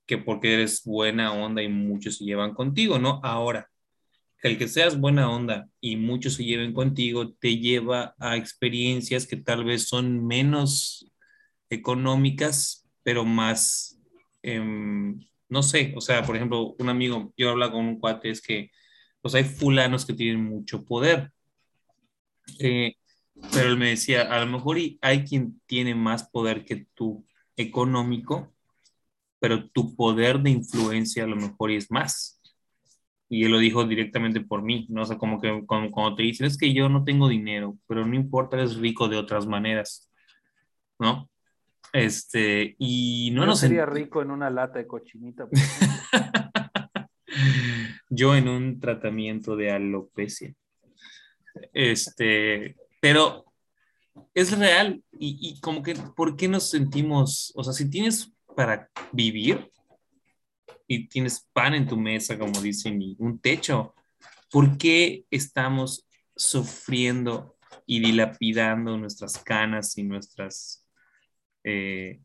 que 0.05 0.17
porque 0.17 0.53
eres 0.53 0.83
buena 0.85 1.33
onda 1.33 1.61
y 1.61 1.67
muchos 1.67 2.17
se 2.17 2.23
llevan 2.23 2.53
contigo, 2.53 2.97
¿no? 2.97 3.19
Ahora, 3.21 3.69
que 4.39 4.47
el 4.49 4.57
que 4.57 4.67
seas 4.67 4.99
buena 4.99 5.29
onda 5.29 5.69
y 5.81 5.95
muchos 5.95 6.35
se 6.35 6.45
lleven 6.45 6.73
contigo 6.73 7.33
te 7.33 7.57
lleva 7.57 8.15
a 8.19 8.37
experiencias 8.37 9.25
que 9.25 9.37
tal 9.37 9.63
vez 9.63 9.87
son 9.87 10.25
menos 10.25 11.11
económicas, 11.69 12.87
pero 13.03 13.25
más, 13.25 13.99
em, 14.43 15.19
no 15.49 15.63
sé, 15.63 15.93
o 15.95 16.01
sea, 16.01 16.23
por 16.23 16.35
ejemplo, 16.35 16.75
un 16.79 16.89
amigo, 16.89 17.33
yo 17.37 17.49
hablo 17.49 17.71
con 17.71 17.85
un 17.85 17.99
cuate, 17.99 18.29
es 18.29 18.41
que, 18.41 18.71
pues 19.21 19.35
hay 19.35 19.43
fulanos 19.43 20.05
que 20.05 20.13
tienen 20.13 20.43
mucho 20.43 20.85
poder. 20.85 21.31
Eh, 22.59 22.95
pero 23.53 23.69
él 23.69 23.77
me 23.77 23.89
decía, 23.89 24.33
a 24.33 24.39
lo 24.43 24.51
mejor 24.51 24.77
hay 25.01 25.23
quien 25.23 25.61
tiene 25.65 25.95
más 25.95 26.29
poder 26.29 26.65
que 26.65 26.87
tú 26.93 27.25
económico, 27.55 28.53
pero 29.39 29.69
tu 29.69 29.95
poder 29.95 30.39
de 30.39 30.51
influencia 30.51 31.23
a 31.23 31.27
lo 31.27 31.35
mejor 31.35 31.71
es 31.71 31.91
más. 31.91 32.36
Y 33.29 33.43
él 33.43 33.51
lo 33.51 33.59
dijo 33.59 33.83
directamente 33.85 34.41
por 34.41 34.61
mí, 34.61 34.87
¿no? 34.89 35.01
O 35.01 35.05
sea, 35.05 35.17
como 35.17 35.39
que 35.39 35.63
cuando, 35.65 36.15
te 36.15 36.23
dicen, 36.23 36.47
es 36.47 36.57
que 36.57 36.73
yo 36.73 36.87
no 36.87 37.03
tengo 37.03 37.27
dinero, 37.27 37.77
pero 37.87 38.05
no 38.05 38.15
importa, 38.15 38.57
eres 38.57 38.77
rico 38.77 39.07
de 39.09 39.17
otras 39.17 39.45
maneras, 39.45 40.09
¿no? 40.97 41.29
Este, 41.93 42.75
y 42.79 43.31
no 43.33 43.45
no 43.45 43.55
sería 43.55 43.85
rico 43.85 44.21
en 44.21 44.31
una 44.31 44.49
lata 44.49 44.79
de 44.79 44.87
cochinita. 44.87 45.47
yo 48.09 48.35
en 48.35 48.47
un 48.47 48.79
tratamiento 48.79 49.55
de 49.55 49.71
alopecia. 49.71 50.53
Este, 51.73 52.75
pero 53.01 53.45
es 54.33 54.57
real 54.57 55.03
y, 55.19 55.59
como 55.61 55.81
que, 55.81 55.95
¿por 56.15 56.35
qué 56.35 56.47
nos 56.47 56.69
sentimos, 56.69 57.51
o 57.55 57.63
sea, 57.63 57.73
si 57.73 57.89
tienes 57.89 58.33
para 58.55 58.89
vivir 59.11 59.71
y 60.87 61.07
tienes 61.07 61.47
pan 61.53 61.73
en 61.73 61.87
tu 61.87 61.97
mesa, 61.97 62.37
como 62.39 62.61
dicen, 62.61 63.01
y 63.01 63.15
un 63.19 63.39
techo, 63.39 63.93
¿por 64.49 64.77
qué 64.77 65.25
estamos 65.29 66.07
sufriendo 66.35 67.57
y 67.85 67.99
dilapidando 67.99 68.97
nuestras 68.97 69.37
canas 69.39 69.97
y 69.97 70.03
nuestras... 70.03 70.85
Eh, 71.63 72.21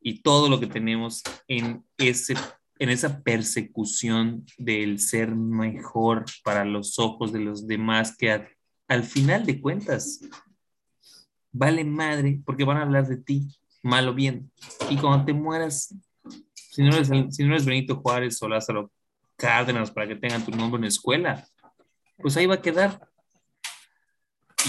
y 0.00 0.22
todo 0.22 0.48
lo 0.48 0.58
que 0.58 0.66
tenemos 0.66 1.22
en, 1.46 1.84
ese, 1.96 2.34
en 2.78 2.88
esa 2.88 3.22
persecución 3.22 4.44
del 4.58 4.98
ser 4.98 5.34
mejor 5.34 6.24
para 6.42 6.64
los 6.64 6.98
ojos 6.98 7.32
de 7.32 7.40
los 7.40 7.66
demás 7.68 8.16
que 8.16 8.48
al 8.88 9.04
final 9.04 9.46
de 9.46 9.60
cuentas, 9.60 10.20
vale 11.52 11.84
madre 11.84 12.40
porque 12.44 12.64
van 12.64 12.78
a 12.78 12.82
hablar 12.82 13.06
de 13.06 13.16
ti, 13.16 13.48
mal 13.82 14.08
o 14.08 14.14
bien. 14.14 14.50
Y 14.90 14.96
cuando 14.96 15.24
te 15.24 15.32
mueras, 15.32 15.94
si 16.72 16.82
no 16.82 16.96
eres, 16.96 17.10
si 17.36 17.44
no 17.44 17.50
eres 17.50 17.66
Benito 17.66 17.96
Juárez 17.96 18.42
o 18.42 18.48
Lázaro 18.48 18.90
Cárdenas 19.36 19.90
para 19.90 20.08
que 20.08 20.16
tengan 20.16 20.42
tu 20.42 20.52
nombre 20.52 20.78
en 20.78 20.82
la 20.84 20.88
escuela, 20.88 21.46
pues 22.16 22.34
ahí 22.38 22.46
va 22.46 22.54
a 22.54 22.62
quedar. 22.62 22.98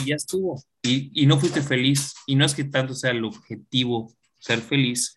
Y 0.02 0.10
ya 0.10 0.16
estuvo. 0.16 0.62
Y, 0.82 1.12
y 1.14 1.26
no 1.26 1.40
fuiste 1.40 1.62
feliz. 1.62 2.14
Y 2.28 2.36
no 2.36 2.44
es 2.44 2.54
que 2.54 2.66
tanto 2.66 2.94
sea 2.94 3.12
el 3.12 3.24
objetivo 3.24 4.14
ser 4.38 4.60
feliz, 4.60 5.16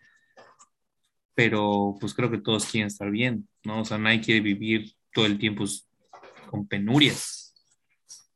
pero 1.34 1.96
pues 1.98 2.14
creo 2.14 2.30
que 2.30 2.38
todos 2.38 2.66
quieren 2.66 2.86
estar 2.86 3.10
bien, 3.10 3.48
¿no? 3.64 3.80
O 3.80 3.84
sea, 3.84 3.98
nadie 3.98 4.20
quiere 4.20 4.40
vivir 4.40 4.92
todo 5.12 5.26
el 5.26 5.38
tiempo 5.38 5.64
con 6.48 6.68
penurias. 6.68 7.52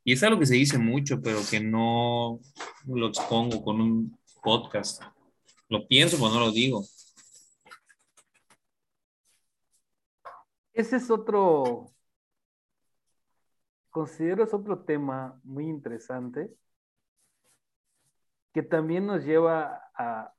Y 0.02 0.14
es 0.14 0.22
algo 0.24 0.40
que 0.40 0.46
se 0.46 0.56
dice 0.56 0.76
mucho, 0.76 1.22
pero 1.22 1.38
que 1.48 1.60
no 1.60 2.40
lo 2.84 3.06
expongo 3.06 3.62
con 3.62 3.80
un 3.80 4.18
podcast. 4.42 5.04
Lo 5.68 5.86
pienso, 5.86 6.16
pero 6.16 6.30
no 6.30 6.40
lo 6.40 6.50
digo. 6.50 6.84
Ese 10.72 10.96
es 10.96 11.10
otro, 11.10 11.92
considero 13.90 14.44
es 14.44 14.54
otro 14.54 14.84
tema 14.84 15.40
muy 15.44 15.68
interesante 15.68 16.50
que 18.52 18.62
también 18.62 19.06
nos 19.06 19.24
lleva 19.24 19.90
a, 19.94 20.32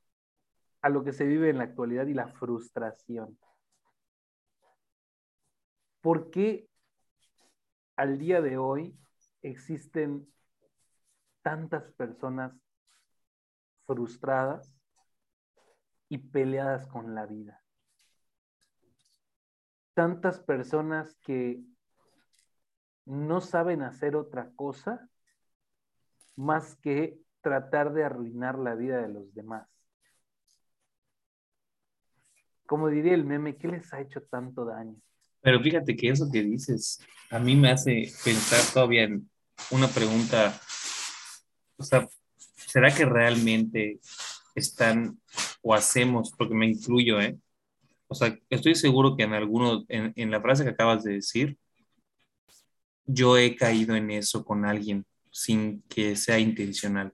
a 0.82 0.88
lo 0.88 1.04
que 1.04 1.12
se 1.12 1.24
vive 1.24 1.50
en 1.50 1.58
la 1.58 1.64
actualidad 1.64 2.06
y 2.06 2.14
la 2.14 2.28
frustración. 2.28 3.38
¿Por 6.00 6.30
qué 6.30 6.68
al 7.96 8.18
día 8.18 8.40
de 8.40 8.58
hoy 8.58 8.98
existen 9.42 10.26
tantas 11.42 11.92
personas 11.92 12.52
frustradas 13.86 14.74
y 16.08 16.18
peleadas 16.18 16.86
con 16.86 17.14
la 17.14 17.26
vida. 17.26 17.61
Tantas 19.94 20.40
personas 20.40 21.14
que 21.22 21.60
no 23.04 23.40
saben 23.40 23.82
hacer 23.82 24.16
otra 24.16 24.50
cosa 24.56 25.08
más 26.36 26.76
que 26.76 27.18
tratar 27.40 27.92
de 27.92 28.04
arruinar 28.04 28.58
la 28.58 28.74
vida 28.74 29.02
de 29.02 29.08
los 29.08 29.34
demás. 29.34 29.72
como 32.72 32.88
diría 32.88 33.12
el 33.12 33.26
meme, 33.26 33.58
¿qué 33.58 33.68
les 33.68 33.92
ha 33.92 34.00
hecho 34.00 34.22
tanto 34.22 34.64
daño? 34.64 34.96
Pero 35.42 35.60
fíjate 35.60 35.94
que 35.94 36.08
eso 36.08 36.30
que 36.32 36.42
dices 36.42 37.04
a 37.28 37.38
mí 37.38 37.54
me 37.54 37.70
hace 37.70 38.10
pensar 38.24 38.60
todavía 38.72 39.02
en 39.02 39.28
una 39.70 39.88
pregunta, 39.88 40.58
o 41.76 41.84
sea, 41.84 42.08
¿será 42.56 42.90
que 42.94 43.04
realmente 43.04 44.00
están 44.54 45.20
o 45.60 45.74
hacemos, 45.74 46.32
porque 46.32 46.54
me 46.54 46.66
incluyo, 46.66 47.20
¿eh? 47.20 47.38
O 48.12 48.14
sea, 48.14 48.38
estoy 48.50 48.74
seguro 48.74 49.16
que 49.16 49.24
en 49.24 49.32
alguno, 49.32 49.84
en, 49.88 50.12
en 50.16 50.30
la 50.30 50.40
frase 50.40 50.64
que 50.64 50.70
acabas 50.70 51.02
de 51.02 51.14
decir, 51.14 51.58
yo 53.06 53.36
he 53.36 53.56
caído 53.56 53.96
en 53.96 54.10
eso 54.10 54.44
con 54.44 54.64
alguien 54.64 55.04
sin 55.30 55.82
que 55.88 56.14
sea 56.14 56.38
intencional. 56.38 57.12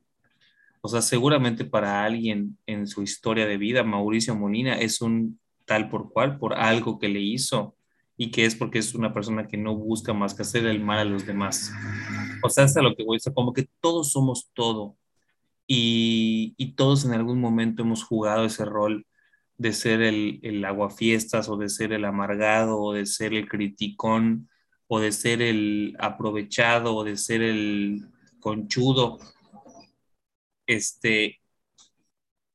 O 0.80 0.88
sea, 0.88 1.02
seguramente 1.02 1.64
para 1.64 2.04
alguien 2.04 2.58
en 2.66 2.86
su 2.86 3.02
historia 3.02 3.46
de 3.46 3.58
vida, 3.58 3.84
Mauricio 3.84 4.34
Molina 4.34 4.78
es 4.78 5.00
un 5.00 5.38
tal 5.66 5.88
por 5.88 6.12
cual, 6.12 6.38
por 6.38 6.54
algo 6.54 6.98
que 6.98 7.08
le 7.08 7.20
hizo 7.20 7.76
y 8.16 8.32
que 8.32 8.44
es 8.44 8.56
porque 8.56 8.80
es 8.80 8.94
una 8.94 9.14
persona 9.14 9.46
que 9.46 9.56
no 9.56 9.76
busca 9.76 10.12
más 10.12 10.34
que 10.34 10.42
hacer 10.42 10.66
el 10.66 10.80
mal 10.80 10.98
a 10.98 11.04
los 11.04 11.26
demás. 11.26 11.72
O 12.42 12.48
sea, 12.48 12.64
hasta 12.64 12.82
lo 12.82 12.96
que 12.96 13.04
voy 13.04 13.16
a 13.16 13.18
decir, 13.18 13.32
como 13.32 13.52
que 13.52 13.68
todos 13.80 14.10
somos 14.10 14.50
todo 14.52 14.96
y, 15.68 16.54
y, 16.56 16.72
todos 16.72 17.04
en 17.04 17.12
algún 17.12 17.40
momento 17.40 17.82
hemos 17.82 18.02
jugado 18.02 18.46
ese 18.46 18.64
rol 18.64 19.06
de 19.58 19.72
ser 19.72 20.02
el, 20.02 20.40
el 20.42 20.64
aguafiestas 20.64 21.48
o 21.48 21.56
de 21.56 21.68
ser 21.68 21.92
el 21.92 22.04
amargado 22.04 22.80
o 22.80 22.92
de 22.94 23.06
ser 23.06 23.34
el 23.34 23.48
criticón 23.48 24.48
o 24.86 25.00
de 25.00 25.12
ser 25.12 25.42
el 25.42 25.96
aprovechado 25.98 26.96
o 26.96 27.04
de 27.04 27.16
ser 27.16 27.42
el 27.42 28.08
conchudo. 28.40 29.18
Este, 30.66 31.40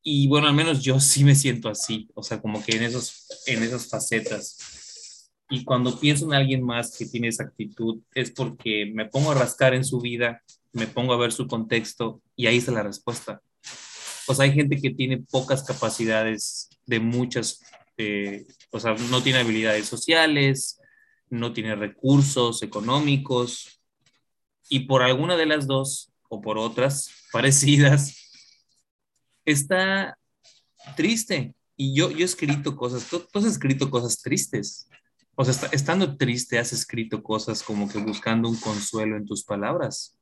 y 0.01 0.27
bueno, 0.27 0.47
al 0.47 0.53
menos 0.53 0.83
yo 0.83 0.99
sí 0.99 1.23
me 1.23 1.35
siento 1.35 1.69
así, 1.69 2.09
o 2.13 2.23
sea, 2.23 2.41
como 2.41 2.63
que 2.63 2.75
en, 2.75 2.83
esos, 2.83 3.27
en 3.47 3.63
esas 3.63 3.89
facetas. 3.89 5.29
Y 5.49 5.63
cuando 5.63 5.99
pienso 5.99 6.25
en 6.25 6.33
alguien 6.33 6.63
más 6.63 6.97
que 6.97 7.05
tiene 7.05 7.29
esa 7.29 7.43
actitud, 7.43 8.01
es 8.13 8.31
porque 8.31 8.91
me 8.93 9.05
pongo 9.05 9.31
a 9.31 9.35
rascar 9.35 9.73
en 9.73 9.85
su 9.85 10.01
vida, 10.01 10.41
me 10.73 10.87
pongo 10.87 11.13
a 11.13 11.17
ver 11.17 11.31
su 11.31 11.47
contexto 11.47 12.21
y 12.35 12.47
ahí 12.47 12.57
está 12.57 12.71
la 12.71 12.83
respuesta. 12.83 13.41
O 14.27 14.33
sea, 14.33 14.45
hay 14.45 14.53
gente 14.53 14.77
que 14.77 14.91
tiene 14.91 15.17
pocas 15.29 15.63
capacidades 15.63 16.69
de 16.85 16.99
muchas, 16.99 17.61
eh, 17.97 18.45
o 18.71 18.79
sea, 18.79 18.93
no 18.93 19.21
tiene 19.21 19.39
habilidades 19.39 19.87
sociales, 19.87 20.79
no 21.29 21.53
tiene 21.53 21.75
recursos 21.75 22.61
económicos 22.63 23.81
y 24.69 24.81
por 24.81 25.01
alguna 25.01 25.35
de 25.35 25.45
las 25.45 25.67
dos 25.67 26.11
o 26.29 26.41
por 26.41 26.57
otras 26.57 27.09
parecidas, 27.31 28.15
está 29.45 30.17
triste. 30.95 31.55
Y 31.75 31.95
yo, 31.95 32.11
yo 32.11 32.19
he 32.19 32.23
escrito 32.23 32.75
cosas, 32.75 33.07
tú, 33.09 33.25
has 33.33 33.45
escrito 33.45 33.89
cosas 33.89 34.21
tristes. 34.21 34.87
O 35.35 35.43
sea, 35.43 35.69
estando 35.71 36.15
triste, 36.15 36.59
has 36.59 36.71
escrito 36.71 37.23
cosas 37.23 37.63
como 37.63 37.89
que 37.89 37.97
buscando 37.97 38.47
un 38.47 38.57
consuelo 38.57 39.17
en 39.17 39.25
tus 39.25 39.43
palabras. 39.43 40.15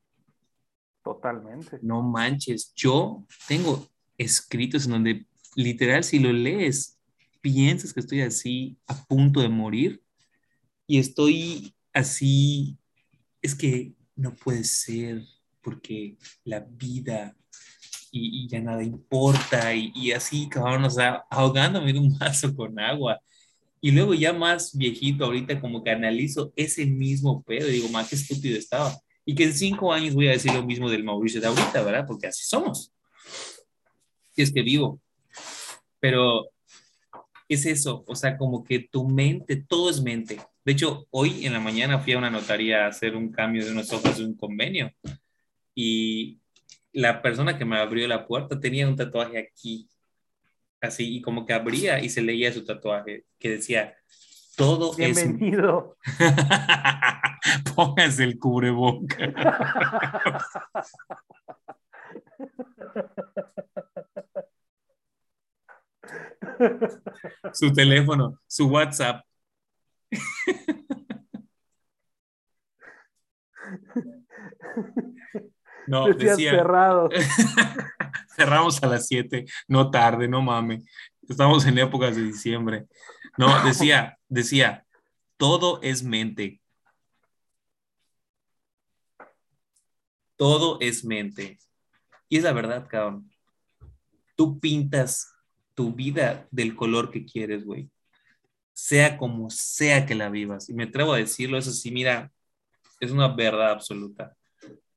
Totalmente. 1.04 1.80
No 1.82 2.02
manches, 2.02 2.72
yo 2.74 3.26
tengo 3.48 3.91
escritos 4.22 4.86
en 4.86 4.92
donde 4.92 5.26
literal 5.56 6.04
si 6.04 6.20
lo 6.20 6.32
lees, 6.32 6.98
piensas 7.42 7.94
que 7.94 8.00
estoy 8.00 8.22
así 8.22 8.78
a 8.88 9.06
punto 9.06 9.42
de 9.42 9.50
morir 9.50 10.02
y 10.88 11.00
estoy 11.00 11.74
así, 11.94 12.78
es 13.42 13.56
que 13.56 13.94
no 14.16 14.34
puede 14.36 14.64
ser 14.64 15.24
porque 15.62 16.18
la 16.44 16.60
vida 16.60 17.36
y, 18.12 18.48
ya 18.48 18.60
nada 18.60 18.84
importa 18.84 19.74
y, 19.74 19.92
y 19.96 20.12
así 20.12 20.50
cabrón, 20.50 20.84
o 20.84 20.90
sea, 20.90 21.24
ahogándome 21.30 21.92
en 21.92 22.00
un 22.00 22.18
vaso 22.18 22.54
con 22.56 22.78
agua. 22.80 23.20
Y 23.84 23.90
luego 23.92 24.14
ya 24.14 24.32
más 24.32 24.78
viejito, 24.78 25.26
ahorita 25.26 25.60
como 25.60 25.84
que 25.84 25.90
analizo 25.90 26.54
ese 26.56 26.86
mismo 26.86 27.42
pedo 27.42 27.68
y 27.68 27.74
digo, 27.74 27.90
más 27.90 28.10
qué 28.10 28.16
estúpido 28.16 28.58
estaba. 28.58 28.96
Y 29.26 29.34
que 29.34 29.46
en 29.46 29.54
cinco 29.54 29.92
años 29.92 30.14
voy 30.14 30.28
a 30.28 30.32
decir 30.32 30.54
lo 30.54 30.64
mismo 30.64 30.90
del 30.90 31.04
Mauricio 31.04 31.42
de 31.42 31.48
ahorita, 31.48 31.82
¿verdad? 31.82 32.06
Porque 32.08 32.28
así 32.28 32.44
somos. 32.44 32.94
Y 34.36 34.44
es 34.44 34.54
que 34.54 34.62
vivo. 34.62 35.00
Pero 36.00 36.50
es 37.48 37.66
eso, 37.66 38.04
o 38.08 38.16
sea, 38.16 38.38
como 38.38 38.64
que 38.64 38.80
tu 38.80 39.08
mente, 39.08 39.58
todo 39.58 39.90
es 39.90 40.02
mente. 40.02 40.40
De 40.64 40.72
hecho, 40.72 41.08
hoy 41.10 41.46
en 41.46 41.54
la 41.54 41.60
mañana 41.60 42.00
fui 42.00 42.14
a 42.14 42.18
una 42.18 42.30
notaría 42.30 42.86
a 42.86 42.88
hacer 42.88 43.16
un 43.16 43.32
cambio 43.32 43.66
de 43.66 43.72
unas 43.72 43.92
hojas 43.92 44.18
de 44.18 44.26
un 44.26 44.36
convenio 44.36 44.92
y 45.76 46.40
la 46.94 47.22
persona 47.22 47.58
que 47.58 47.66
me 47.66 47.78
abrió 47.78 48.08
la 48.08 48.26
puerta 48.26 48.60
tenía 48.60 48.88
un 48.88 48.96
tatuaje 48.96 49.38
aquí, 49.38 49.90
así, 50.80 51.18
y 51.18 51.22
como 51.22 51.46
que 51.46 51.54
abría 51.54 52.00
y 52.00 52.10
se 52.10 52.22
leía 52.22 52.54
su 52.54 52.64
tatuaje 52.64 53.26
que 53.40 53.50
decía, 53.50 53.96
todo 54.56 54.94
Bienvenido. 54.96 55.98
es... 56.20 57.74
Póngase 57.74 58.24
el 58.24 58.38
cubreboca. 58.38 59.18
su 67.54 67.72
teléfono, 67.74 68.40
su 68.48 68.68
WhatsApp. 68.68 69.24
No, 75.88 76.08
decía, 76.14 76.52
cerrado. 76.52 77.10
Cerramos 78.36 78.82
a 78.82 78.88
las 78.88 79.08
7, 79.08 79.46
no 79.68 79.90
tarde, 79.92 80.28
no 80.28 80.42
mames. 80.42 80.86
Estamos 81.28 81.66
en 81.66 81.78
épocas 81.78 82.16
de 82.16 82.24
diciembre. 82.24 82.88
No, 83.38 83.64
decía, 83.64 84.18
decía, 84.28 84.86
todo 85.38 85.80
es 85.82 86.04
mente. 86.04 86.62
Todo 90.36 90.78
es 90.82 91.04
mente. 91.06 91.60
Y 92.32 92.38
es 92.38 92.44
la 92.44 92.54
verdad, 92.54 92.88
cabrón. 92.88 93.30
Tú 94.38 94.58
pintas 94.62 95.34
tu 95.76 95.92
vida 95.94 96.48
del 96.50 96.78
color 96.78 97.12
que 97.12 97.26
quieres, 97.26 97.66
güey. 97.66 97.90
Sea 98.72 99.18
como 99.18 99.50
sea 99.50 100.06
que 100.06 100.16
la 100.16 100.30
vivas. 100.30 100.70
Y 100.70 100.74
me 100.74 100.86
atrevo 100.86 101.12
a 101.12 101.18
decirlo, 101.18 101.58
eso 101.58 101.72
sí, 101.72 101.92
mira, 101.92 102.32
es 103.02 103.12
una 103.12 103.28
verdad 103.28 103.72
absoluta. 103.72 104.38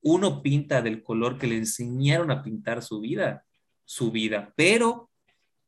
Uno 0.00 0.42
pinta 0.42 0.80
del 0.80 1.02
color 1.02 1.36
que 1.36 1.48
le 1.48 1.56
enseñaron 1.56 2.30
a 2.30 2.40
pintar 2.44 2.84
su 2.84 3.00
vida, 3.00 3.44
su 3.84 4.12
vida, 4.12 4.52
pero 4.54 5.10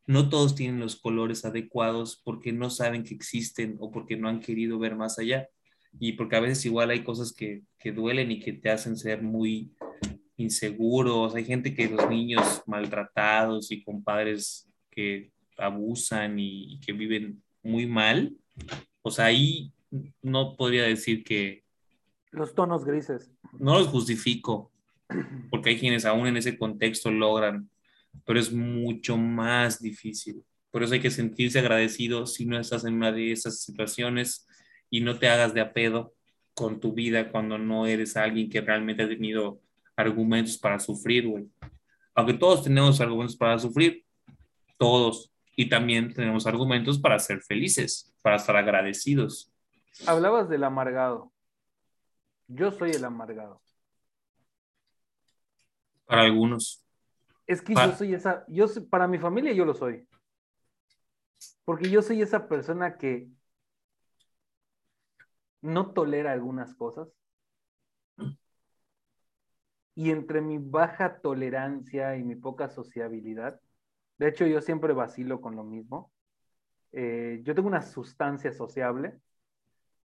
no 0.06 0.28
todos 0.28 0.54
tienen 0.54 0.78
los 0.78 0.94
colores 0.94 1.44
adecuados 1.44 2.22
porque 2.22 2.52
no 2.52 2.70
saben 2.70 3.02
que 3.02 3.14
existen 3.14 3.76
o 3.80 3.90
porque 3.90 4.16
no 4.16 4.28
han 4.28 4.38
querido 4.38 4.78
ver 4.78 4.94
más 4.94 5.18
allá. 5.18 5.48
Y 5.98 6.12
porque 6.12 6.36
a 6.36 6.40
veces 6.40 6.64
igual 6.64 6.90
hay 6.90 7.02
cosas 7.02 7.32
que, 7.32 7.64
que 7.76 7.90
duelen 7.90 8.30
y 8.30 8.38
que 8.38 8.52
te 8.52 8.70
hacen 8.70 8.96
ser 8.96 9.20
muy 9.20 9.74
inseguros. 10.36 11.34
Hay 11.34 11.44
gente 11.44 11.74
que 11.74 11.88
los 11.88 12.08
niños 12.08 12.62
maltratados 12.66 13.70
y 13.72 13.82
con 13.82 14.02
padres 14.02 14.68
que 14.90 15.30
abusan 15.58 16.38
y, 16.38 16.80
que 16.80 16.92
viven 16.92 17.42
muy 17.62 17.86
mal, 17.86 18.36
o 19.02 19.10
sea, 19.10 19.26
ahí 19.26 19.72
no 20.22 20.56
podría 20.56 20.84
decir 20.84 21.24
que... 21.24 21.64
Los 22.30 22.54
tonos 22.54 22.84
grises. 22.84 23.30
No 23.58 23.78
los 23.78 23.88
justifico, 23.88 24.72
porque 25.50 25.70
hay 25.70 25.78
quienes 25.78 26.04
aún 26.04 26.26
en 26.26 26.36
ese 26.36 26.58
contexto 26.58 27.10
logran, 27.10 27.70
pero 28.24 28.38
es 28.38 28.52
mucho 28.52 29.16
más 29.16 29.80
difícil. 29.80 30.42
Por 30.70 30.82
eso 30.82 30.94
hay 30.94 31.00
que 31.00 31.10
sentirse 31.10 31.58
agradecido 31.58 32.26
si 32.26 32.44
no 32.44 32.58
estás 32.58 32.84
en 32.84 32.94
una 32.94 33.12
de 33.12 33.32
esas 33.32 33.62
situaciones 33.62 34.46
y 34.90 35.00
no 35.00 35.18
te 35.18 35.28
hagas 35.28 35.54
de 35.54 35.60
apedo 35.60 36.14
con 36.54 36.80
tu 36.80 36.92
vida 36.92 37.30
cuando 37.30 37.58
no 37.58 37.86
eres 37.86 38.16
alguien 38.16 38.50
que 38.50 38.60
realmente 38.60 39.02
ha 39.02 39.08
tenido 39.08 39.60
argumentos 39.96 40.58
para 40.58 40.78
sufrir, 40.78 41.26
güey. 41.26 41.50
Aunque 42.14 42.34
todos 42.34 42.62
tenemos 42.62 43.00
argumentos 43.00 43.36
para 43.36 43.58
sufrir, 43.58 44.04
todos. 44.78 45.32
Y 45.56 45.68
también 45.68 46.12
tenemos 46.12 46.46
argumentos 46.46 46.98
para 46.98 47.18
ser 47.18 47.40
felices, 47.40 48.14
para 48.22 48.36
estar 48.36 48.56
agradecidos. 48.56 49.52
Hablabas 50.06 50.48
del 50.48 50.64
amargado. 50.64 51.32
Yo 52.46 52.70
soy 52.70 52.90
el 52.90 53.04
amargado. 53.04 53.62
Para 56.04 56.22
algunos. 56.22 56.84
Es 57.46 57.62
que 57.62 57.74
yo 57.74 57.92
soy 57.92 58.14
esa, 58.14 58.44
yo 58.48 58.66
para 58.90 59.08
mi 59.08 59.18
familia 59.18 59.52
yo 59.52 59.64
lo 59.64 59.74
soy. 59.74 60.06
Porque 61.64 61.88
yo 61.90 62.02
soy 62.02 62.22
esa 62.22 62.48
persona 62.48 62.98
que 62.98 63.28
no 65.62 65.92
tolera 65.92 66.32
algunas 66.32 66.74
cosas. 66.74 67.08
Y 69.96 70.10
entre 70.10 70.40
mi 70.40 70.58
baja 70.58 71.18
tolerancia 71.20 72.16
y 72.16 72.22
mi 72.22 72.36
poca 72.36 72.68
sociabilidad, 72.68 73.60
de 74.18 74.28
hecho, 74.28 74.46
yo 74.46 74.60
siempre 74.60 74.92
vacilo 74.92 75.40
con 75.40 75.56
lo 75.56 75.64
mismo. 75.64 76.12
Eh, 76.92 77.40
yo 77.42 77.54
tengo 77.54 77.68
una 77.68 77.82
sustancia 77.82 78.52
sociable 78.52 79.18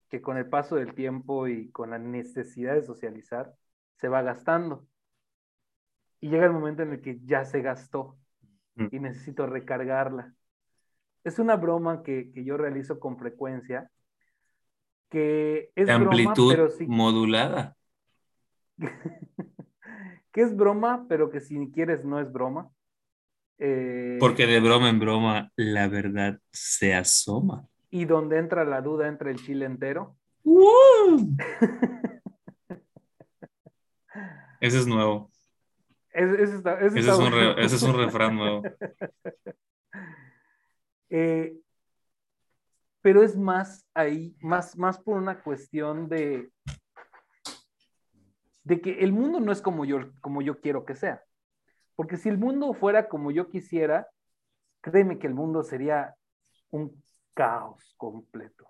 que 0.08 0.22
con 0.22 0.38
el 0.38 0.48
paso 0.48 0.76
del 0.76 0.94
tiempo 0.94 1.48
y 1.48 1.70
con 1.70 1.90
la 1.90 1.98
necesidad 1.98 2.74
de 2.74 2.82
socializar 2.82 3.54
se 3.96 4.08
va 4.08 4.22
gastando. 4.22 4.86
Y 6.20 6.30
llega 6.30 6.46
el 6.46 6.52
momento 6.52 6.82
en 6.82 6.92
el 6.92 7.00
que 7.02 7.20
ya 7.24 7.44
se 7.44 7.60
gastó 7.60 8.16
mm. 8.76 8.86
y 8.90 9.00
necesito 9.00 9.46
recargarla. 9.46 10.34
es 11.24 11.38
una 11.38 11.56
broma 11.56 12.02
que, 12.02 12.30
que 12.32 12.42
yo 12.44 12.56
realizo 12.56 12.98
con 12.98 13.18
frecuencia, 13.18 13.90
que 15.10 15.70
es 15.74 15.86
De 15.86 15.94
broma, 15.96 16.10
amplitud 16.10 16.50
pero 16.50 16.70
sí, 16.70 16.86
modulada. 16.86 17.76
que 20.32 20.42
es 20.42 20.56
broma, 20.56 21.06
pero 21.08 21.30
que 21.30 21.40
si 21.40 21.70
quieres 21.72 22.04
no 22.04 22.20
es 22.20 22.30
broma. 22.32 22.70
Eh, 23.58 24.18
Porque 24.20 24.46
de 24.46 24.60
broma 24.60 24.88
en 24.88 25.00
broma 25.00 25.50
la 25.56 25.88
verdad 25.88 26.38
se 26.52 26.94
asoma. 26.94 27.66
Y 27.90 28.04
donde 28.04 28.38
entra 28.38 28.64
la 28.64 28.80
duda, 28.82 29.08
entra 29.08 29.30
el 29.30 29.38
chile 29.44 29.64
entero. 29.66 30.16
Ese 34.60 34.78
es 34.78 34.86
nuevo. 34.86 35.30
Es- 36.12 36.30
ese 36.32 36.56
está- 36.56 36.74
ese 36.80 36.86
Ese 36.98 36.98
está 37.00 37.12
es 37.12 37.18
un, 37.18 37.32
re- 37.32 37.64
ese 37.64 37.76
es 37.76 37.82
un 37.82 37.96
refrán 37.96 38.36
nuevo. 38.36 38.62
Eh, 41.10 41.56
pero 43.00 43.22
es 43.22 43.34
más 43.34 43.86
ahí, 43.94 44.36
más, 44.40 44.76
más 44.76 44.98
por 44.98 45.16
una 45.16 45.40
cuestión 45.42 46.06
de, 46.06 46.50
de 48.68 48.82
que 48.82 48.98
el 49.00 49.12
mundo 49.12 49.40
no 49.40 49.50
es 49.50 49.62
como 49.62 49.86
yo, 49.86 50.12
como 50.20 50.42
yo 50.42 50.60
quiero 50.60 50.84
que 50.84 50.94
sea. 50.94 51.22
Porque 51.96 52.18
si 52.18 52.28
el 52.28 52.36
mundo 52.36 52.74
fuera 52.74 53.08
como 53.08 53.30
yo 53.30 53.48
quisiera, 53.48 54.08
créeme 54.82 55.18
que 55.18 55.26
el 55.26 55.34
mundo 55.34 55.62
sería 55.62 56.14
un 56.70 57.02
caos 57.32 57.94
completo. 57.96 58.68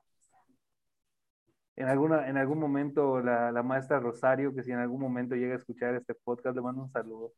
En, 1.74 1.88
alguna, 1.88 2.28
en 2.28 2.36
algún 2.36 2.60
momento 2.60 3.20
la, 3.20 3.50
la 3.50 3.62
maestra 3.64 3.98
Rosario, 3.98 4.54
que 4.54 4.62
si 4.62 4.70
en 4.70 4.78
algún 4.78 5.00
momento 5.00 5.34
llega 5.34 5.54
a 5.54 5.58
escuchar 5.58 5.96
este 5.96 6.14
podcast, 6.14 6.54
le 6.54 6.62
mando 6.62 6.82
un 6.82 6.90
saludo. 6.92 7.32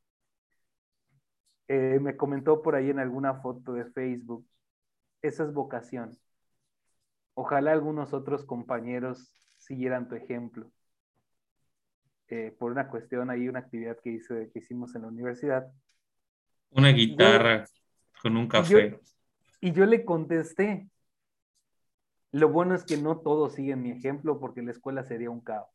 Eh, 1.69 1.99
me 1.99 2.15
comentó 2.15 2.61
por 2.61 2.75
ahí 2.75 2.91
en 2.91 2.99
alguna 2.99 3.41
foto 3.41 3.73
de 3.73 3.87
Facebook, 3.87 4.47
esa 5.23 5.45
es 5.45 5.55
vocación. 5.55 6.11
Ojalá 7.33 7.73
algunos 7.73 8.13
otros 8.13 8.45
compañeros 8.45 9.49
siguieran 9.57 10.09
tu 10.09 10.15
ejemplo. 10.15 10.71
Eh, 12.33 12.55
por 12.57 12.71
una 12.71 12.87
cuestión 12.89 13.29
ahí, 13.29 13.49
una 13.49 13.59
actividad 13.59 13.99
que, 13.99 14.11
hice, 14.11 14.51
que 14.53 14.61
hicimos 14.61 14.95
en 14.95 15.03
la 15.03 15.09
universidad. 15.09 15.67
Una 16.71 16.91
guitarra 16.91 17.67
con 18.23 18.37
un 18.37 18.47
café. 18.47 19.01
Y 19.61 19.73
yo 19.73 19.85
le 19.85 20.05
contesté, 20.05 20.89
lo 22.31 22.49
bueno 22.49 22.77
es 22.77 22.85
que 22.85 22.97
no 22.97 23.19
todos 23.19 23.55
siguen 23.55 23.83
mi 23.83 23.91
ejemplo 23.91 24.39
porque 24.39 24.63
la 24.63 24.71
escuela 24.71 25.03
sería 25.03 25.29
un 25.29 25.41
caos. 25.41 25.69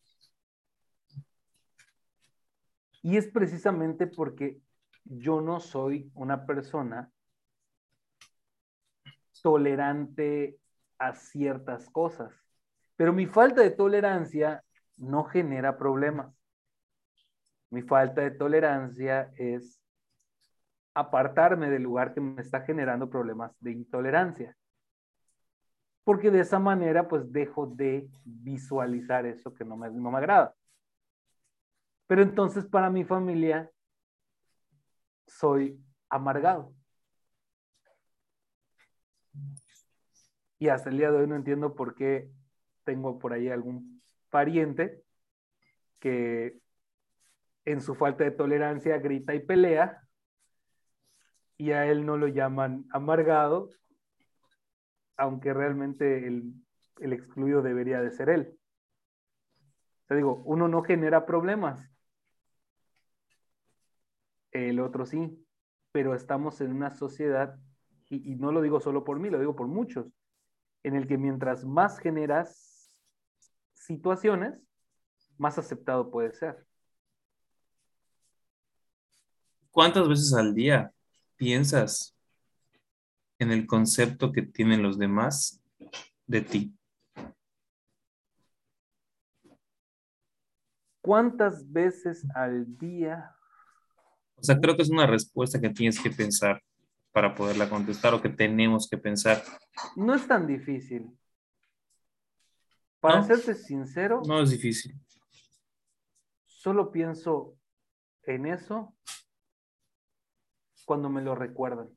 Y 3.01 3.17
es 3.17 3.27
precisamente 3.27 4.07
porque 4.07 4.61
yo 5.03 5.41
no 5.41 5.59
soy 5.59 6.09
una 6.15 6.45
persona 6.45 7.11
tolerante 9.43 10.57
a 10.99 11.13
ciertas 11.15 11.89
cosas, 11.89 12.33
pero 12.95 13.11
mi 13.11 13.25
falta 13.25 13.61
de 13.61 13.71
tolerancia 13.71 14.63
no 14.95 15.25
genera 15.25 15.77
problemas. 15.77 16.33
Mi 17.75 17.81
falta 17.81 18.21
de 18.21 18.31
tolerancia 18.31 19.33
es 19.35 19.81
apartarme 20.93 21.69
del 21.69 21.83
lugar 21.83 22.13
que 22.13 22.21
me 22.21 22.41
está 22.41 22.61
generando 22.61 23.09
problemas 23.09 23.51
de 23.59 23.71
intolerancia. 23.71 24.55
Porque 26.05 26.31
de 26.31 26.39
esa 26.39 26.57
manera 26.57 27.09
pues 27.09 27.29
dejo 27.33 27.67
de 27.67 28.09
visualizar 28.23 29.25
eso 29.25 29.53
que 29.53 29.65
no 29.65 29.75
me, 29.75 29.91
no 29.91 30.09
me 30.09 30.19
agrada. 30.19 30.55
Pero 32.07 32.21
entonces 32.21 32.65
para 32.65 32.89
mi 32.89 33.03
familia 33.03 33.69
soy 35.27 35.77
amargado. 36.07 36.73
Y 40.59 40.69
hasta 40.69 40.89
el 40.89 40.97
día 40.97 41.11
de 41.11 41.17
hoy 41.17 41.27
no 41.27 41.35
entiendo 41.35 41.75
por 41.75 41.93
qué 41.93 42.31
tengo 42.85 43.19
por 43.19 43.33
ahí 43.33 43.49
algún 43.49 44.01
pariente 44.29 45.03
que 45.99 46.63
en 47.65 47.81
su 47.81 47.95
falta 47.95 48.23
de 48.23 48.31
tolerancia 48.31 48.97
grita 48.99 49.33
y 49.33 49.39
pelea 49.39 50.01
y 51.57 51.71
a 51.71 51.85
él 51.85 52.05
no 52.05 52.17
lo 52.17 52.27
llaman 52.27 52.85
amargado, 52.91 53.69
aunque 55.17 55.53
realmente 55.53 56.27
el, 56.27 56.53
el 56.99 57.13
excluido 57.13 57.61
debería 57.61 58.01
de 58.01 58.11
ser 58.11 58.29
él. 58.29 58.59
Te 60.07 60.15
digo, 60.15 60.43
uno 60.45 60.67
no 60.67 60.83
genera 60.83 61.25
problemas, 61.25 61.89
el 64.51 64.79
otro 64.79 65.05
sí, 65.05 65.45
pero 65.91 66.13
estamos 66.13 66.61
en 66.61 66.73
una 66.73 66.91
sociedad, 66.91 67.57
y, 68.09 68.35
no 68.35 68.51
lo 68.51 68.61
digo 68.61 68.79
solo 68.79 69.03
por 69.03 69.19
mí, 69.19 69.29
lo 69.29 69.39
digo 69.39 69.55
por 69.55 69.67
muchos, 69.67 70.07
en 70.83 70.95
el 70.95 71.07
que 71.07 71.17
mientras 71.17 71.65
más 71.65 71.99
generas 71.99 73.01
situaciones, 73.73 74.61
más 75.37 75.57
aceptado 75.57 76.11
puede 76.11 76.31
ser. 76.31 76.65
¿Cuántas 79.75 80.07
veces 80.07 80.33
al 80.33 80.55
día 80.55 80.93
piensas 81.35 82.15
en 83.39 83.51
el 83.51 83.67
concepto 83.67 84.31
que 84.31 84.41
tienen 84.41 84.81
los 84.81 84.97
demás 84.97 85.61
de 86.25 86.39
ti? 86.39 86.73
¿Cuántas 91.01 91.69
veces 91.69 92.25
al 92.33 92.77
día? 92.77 93.35
O 94.37 94.43
sea, 94.43 94.57
creo 94.61 94.77
que 94.77 94.83
es 94.83 94.89
una 94.89 95.07
respuesta 95.07 95.59
que 95.59 95.71
tienes 95.71 95.99
que 95.99 96.09
pensar 96.09 96.63
para 97.11 97.35
poderla 97.35 97.69
contestar 97.69 98.13
o 98.13 98.21
que 98.21 98.29
tenemos 98.29 98.87
que 98.89 98.97
pensar. 98.97 99.43
No 99.97 100.15
es 100.15 100.25
tan 100.25 100.47
difícil. 100.47 101.11
Para 103.01 103.19
no, 103.19 103.27
serte 103.27 103.53
sincero, 103.53 104.21
no 104.25 104.41
es 104.41 104.51
difícil. 104.51 104.95
Solo 106.45 106.93
pienso 106.93 107.57
en 108.23 108.45
eso 108.45 108.95
cuando 110.85 111.09
me 111.09 111.21
lo 111.21 111.35
recuerdan. 111.35 111.89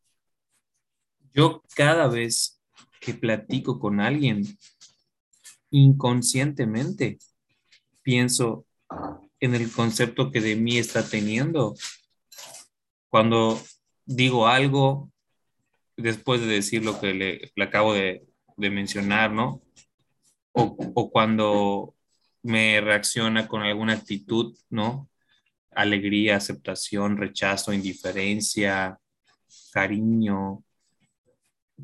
Yo 1.32 1.62
cada 1.76 2.08
vez 2.08 2.60
que 3.00 3.14
platico 3.14 3.78
con 3.78 4.00
alguien, 4.00 4.42
inconscientemente 5.70 7.18
pienso 8.02 8.66
en 9.40 9.54
el 9.54 9.70
concepto 9.70 10.30
que 10.30 10.40
de 10.40 10.56
mí 10.56 10.78
está 10.78 11.08
teniendo. 11.08 11.74
Cuando 13.08 13.60
digo 14.04 14.46
algo, 14.46 15.10
después 15.96 16.40
de 16.40 16.46
decir 16.46 16.84
lo 16.84 16.98
que 16.98 17.14
le, 17.14 17.62
acabo 17.62 17.92
de, 17.92 18.26
mencionar, 18.56 19.30
¿no? 19.30 19.62
O, 20.52 21.10
cuando 21.10 21.94
me 22.42 22.80
reacciona 22.80 23.46
con 23.46 23.62
alguna 23.62 23.92
actitud, 23.92 24.56
¿no? 24.70 25.07
Alegría, 25.78 26.36
aceptación, 26.36 27.16
rechazo, 27.16 27.72
indiferencia, 27.72 28.98
cariño. 29.72 30.64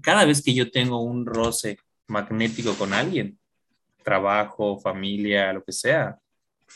Cada 0.01 0.25
vez 0.25 0.43
que 0.43 0.53
yo 0.53 0.71
tengo 0.73 1.01
un 1.01 1.25
roce 1.25 1.79
magnético 2.09 2.75
con 2.75 2.93
alguien, 2.93 3.39
trabajo, 4.03 4.81
familia, 4.81 5.53
lo 5.53 5.63
que 5.63 5.71
sea, 5.71 6.19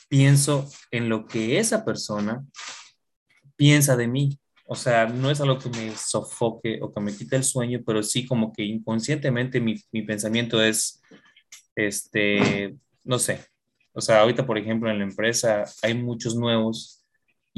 pienso 0.08 0.70
en 0.92 1.08
lo 1.08 1.26
que 1.26 1.58
esa 1.58 1.84
persona 1.84 2.44
piensa 3.56 3.96
de 3.96 4.06
mí. 4.06 4.38
O 4.64 4.76
sea, 4.76 5.06
no 5.06 5.28
es 5.28 5.40
algo 5.40 5.58
que 5.58 5.70
me 5.70 5.96
sofoque 5.96 6.78
o 6.80 6.92
que 6.92 7.00
me 7.00 7.12
quite 7.12 7.34
el 7.34 7.42
sueño, 7.42 7.80
pero 7.84 8.00
sí 8.04 8.26
como 8.26 8.52
que 8.52 8.62
inconscientemente 8.62 9.60
mi, 9.60 9.74
mi 9.90 10.02
pensamiento 10.02 10.62
es, 10.62 11.02
este, 11.74 12.76
no 13.02 13.18
sé. 13.18 13.40
O 13.92 14.00
sea, 14.00 14.20
ahorita, 14.20 14.46
por 14.46 14.56
ejemplo, 14.56 14.88
en 14.88 14.98
la 14.98 15.04
empresa 15.04 15.64
hay 15.82 15.94
muchos 15.94 16.36
nuevos 16.36 16.97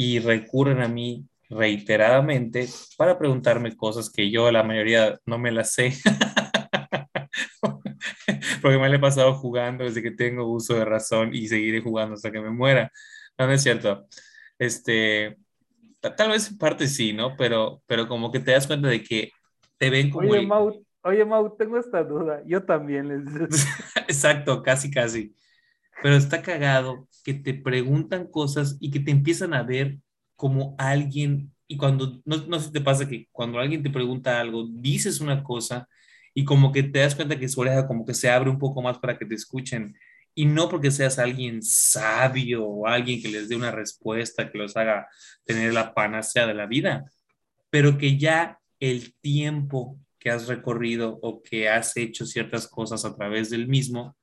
y 0.03 0.19
recurren 0.19 0.81
a 0.81 0.89
mí 0.89 1.29
reiteradamente 1.51 2.67
para 2.97 3.19
preguntarme 3.19 3.77
cosas 3.77 4.09
que 4.09 4.31
yo 4.31 4.51
la 4.51 4.63
mayoría 4.63 5.21
no 5.27 5.39
me 5.39 5.53
las 5.53 5.75
sé. 5.75 5.93
Porque 8.63 8.79
me 8.79 8.89
la 8.89 8.97
he 8.97 8.99
pasado 8.99 9.35
jugando 9.35 9.85
desde 9.85 10.01
que 10.01 10.13
tengo 10.13 10.51
uso 10.51 10.73
de 10.73 10.87
razón 10.87 11.35
y 11.35 11.49
seguiré 11.49 11.83
jugando 11.83 12.15
hasta 12.15 12.33
que 12.33 12.41
me 12.41 12.49
muera. 12.49 12.91
No, 13.37 13.47
no 13.47 13.53
es 13.53 13.63
cierto. 13.63 14.07
Este, 14.59 15.37
tal 16.17 16.31
vez 16.31 16.51
en 16.51 16.57
parte 16.57 16.89
sí, 16.89 17.13
¿no? 17.13 17.37
Pero, 17.37 17.83
pero 17.85 18.09
como 18.09 18.33
que 18.33 18.41
te 18.41 18.53
das 18.53 18.67
cuenta 18.67 18.89
de 18.89 19.03
que 19.03 19.33
te 19.77 19.91
ven 19.91 20.09
como... 20.09 20.31
Oye, 20.31 20.47
Mau, 20.47 20.83
oye, 21.03 21.27
Mau, 21.27 21.55
tengo 21.59 21.77
esta 21.77 22.03
duda. 22.03 22.43
Yo 22.47 22.65
también 22.65 23.07
les... 23.07 23.21
Exacto, 24.09 24.63
casi, 24.63 24.91
casi. 24.91 25.35
Pero 26.03 26.17
está 26.17 26.43
cagado 26.43 27.09
que 27.25 27.35
te 27.35 27.55
preguntan 27.55 28.27
cosas 28.27 28.77
y 28.81 28.91
que 28.91 29.01
te 29.01 29.11
empiezan 29.11 29.55
a 29.55 29.63
ver 29.63 29.99
como 30.37 30.75
alguien, 30.79 31.53
y 31.67 31.77
cuando, 31.77 32.21
no, 32.25 32.39
no 32.47 32.61
sé 32.61 32.73
te 32.73 32.81
pasa 32.81 33.09
que 33.09 33.29
cuando 33.31 33.59
alguien 33.59 33.83
te 33.83 33.91
pregunta 33.91 34.41
algo, 34.41 34.67
dices 34.71 35.21
una 35.21 35.43
cosa 35.43 35.87
y 36.35 36.45
como 36.45 36.73
que 36.73 36.83
te 36.83 37.01
das 37.01 37.15
cuenta 37.15 37.39
que 37.39 37.49
su 37.49 37.61
oreja 37.61 37.87
como 37.87 38.07
que 38.07 38.15
se 38.15 38.31
abre 38.31 38.51
un 38.51 38.59
poco 38.59 38.83
más 38.83 38.99
para 38.99 39.19
que 39.19 39.27
te 39.27 39.35
escuchen. 39.35 39.97
Y 40.35 40.47
no 40.47 40.69
porque 40.69 40.91
seas 40.91 41.19
alguien 41.19 41.63
sabio 41.63 42.65
o 42.65 42.87
alguien 42.87 43.21
que 43.21 43.29
les 43.29 43.49
dé 43.49 43.57
una 43.57 43.73
respuesta 43.73 44.51
que 44.51 44.59
los 44.59 44.77
haga 44.77 45.09
tener 45.45 45.75
la 45.75 45.93
panacea 45.93 46.47
de 46.47 46.55
la 46.55 46.67
vida, 46.67 47.05
pero 47.69 47.99
que 47.99 48.17
ya 48.17 48.59
el 48.79 49.15
tiempo 49.21 49.99
que 50.19 50.31
has 50.31 50.47
recorrido 50.47 51.19
o 51.23 51.43
que 51.43 51.69
has 51.69 51.97
hecho 51.97 52.27
ciertas 52.27 52.69
cosas 52.69 53.05
a 53.05 53.15
través 53.17 53.51
del 53.51 53.67
mismo, 53.67 54.17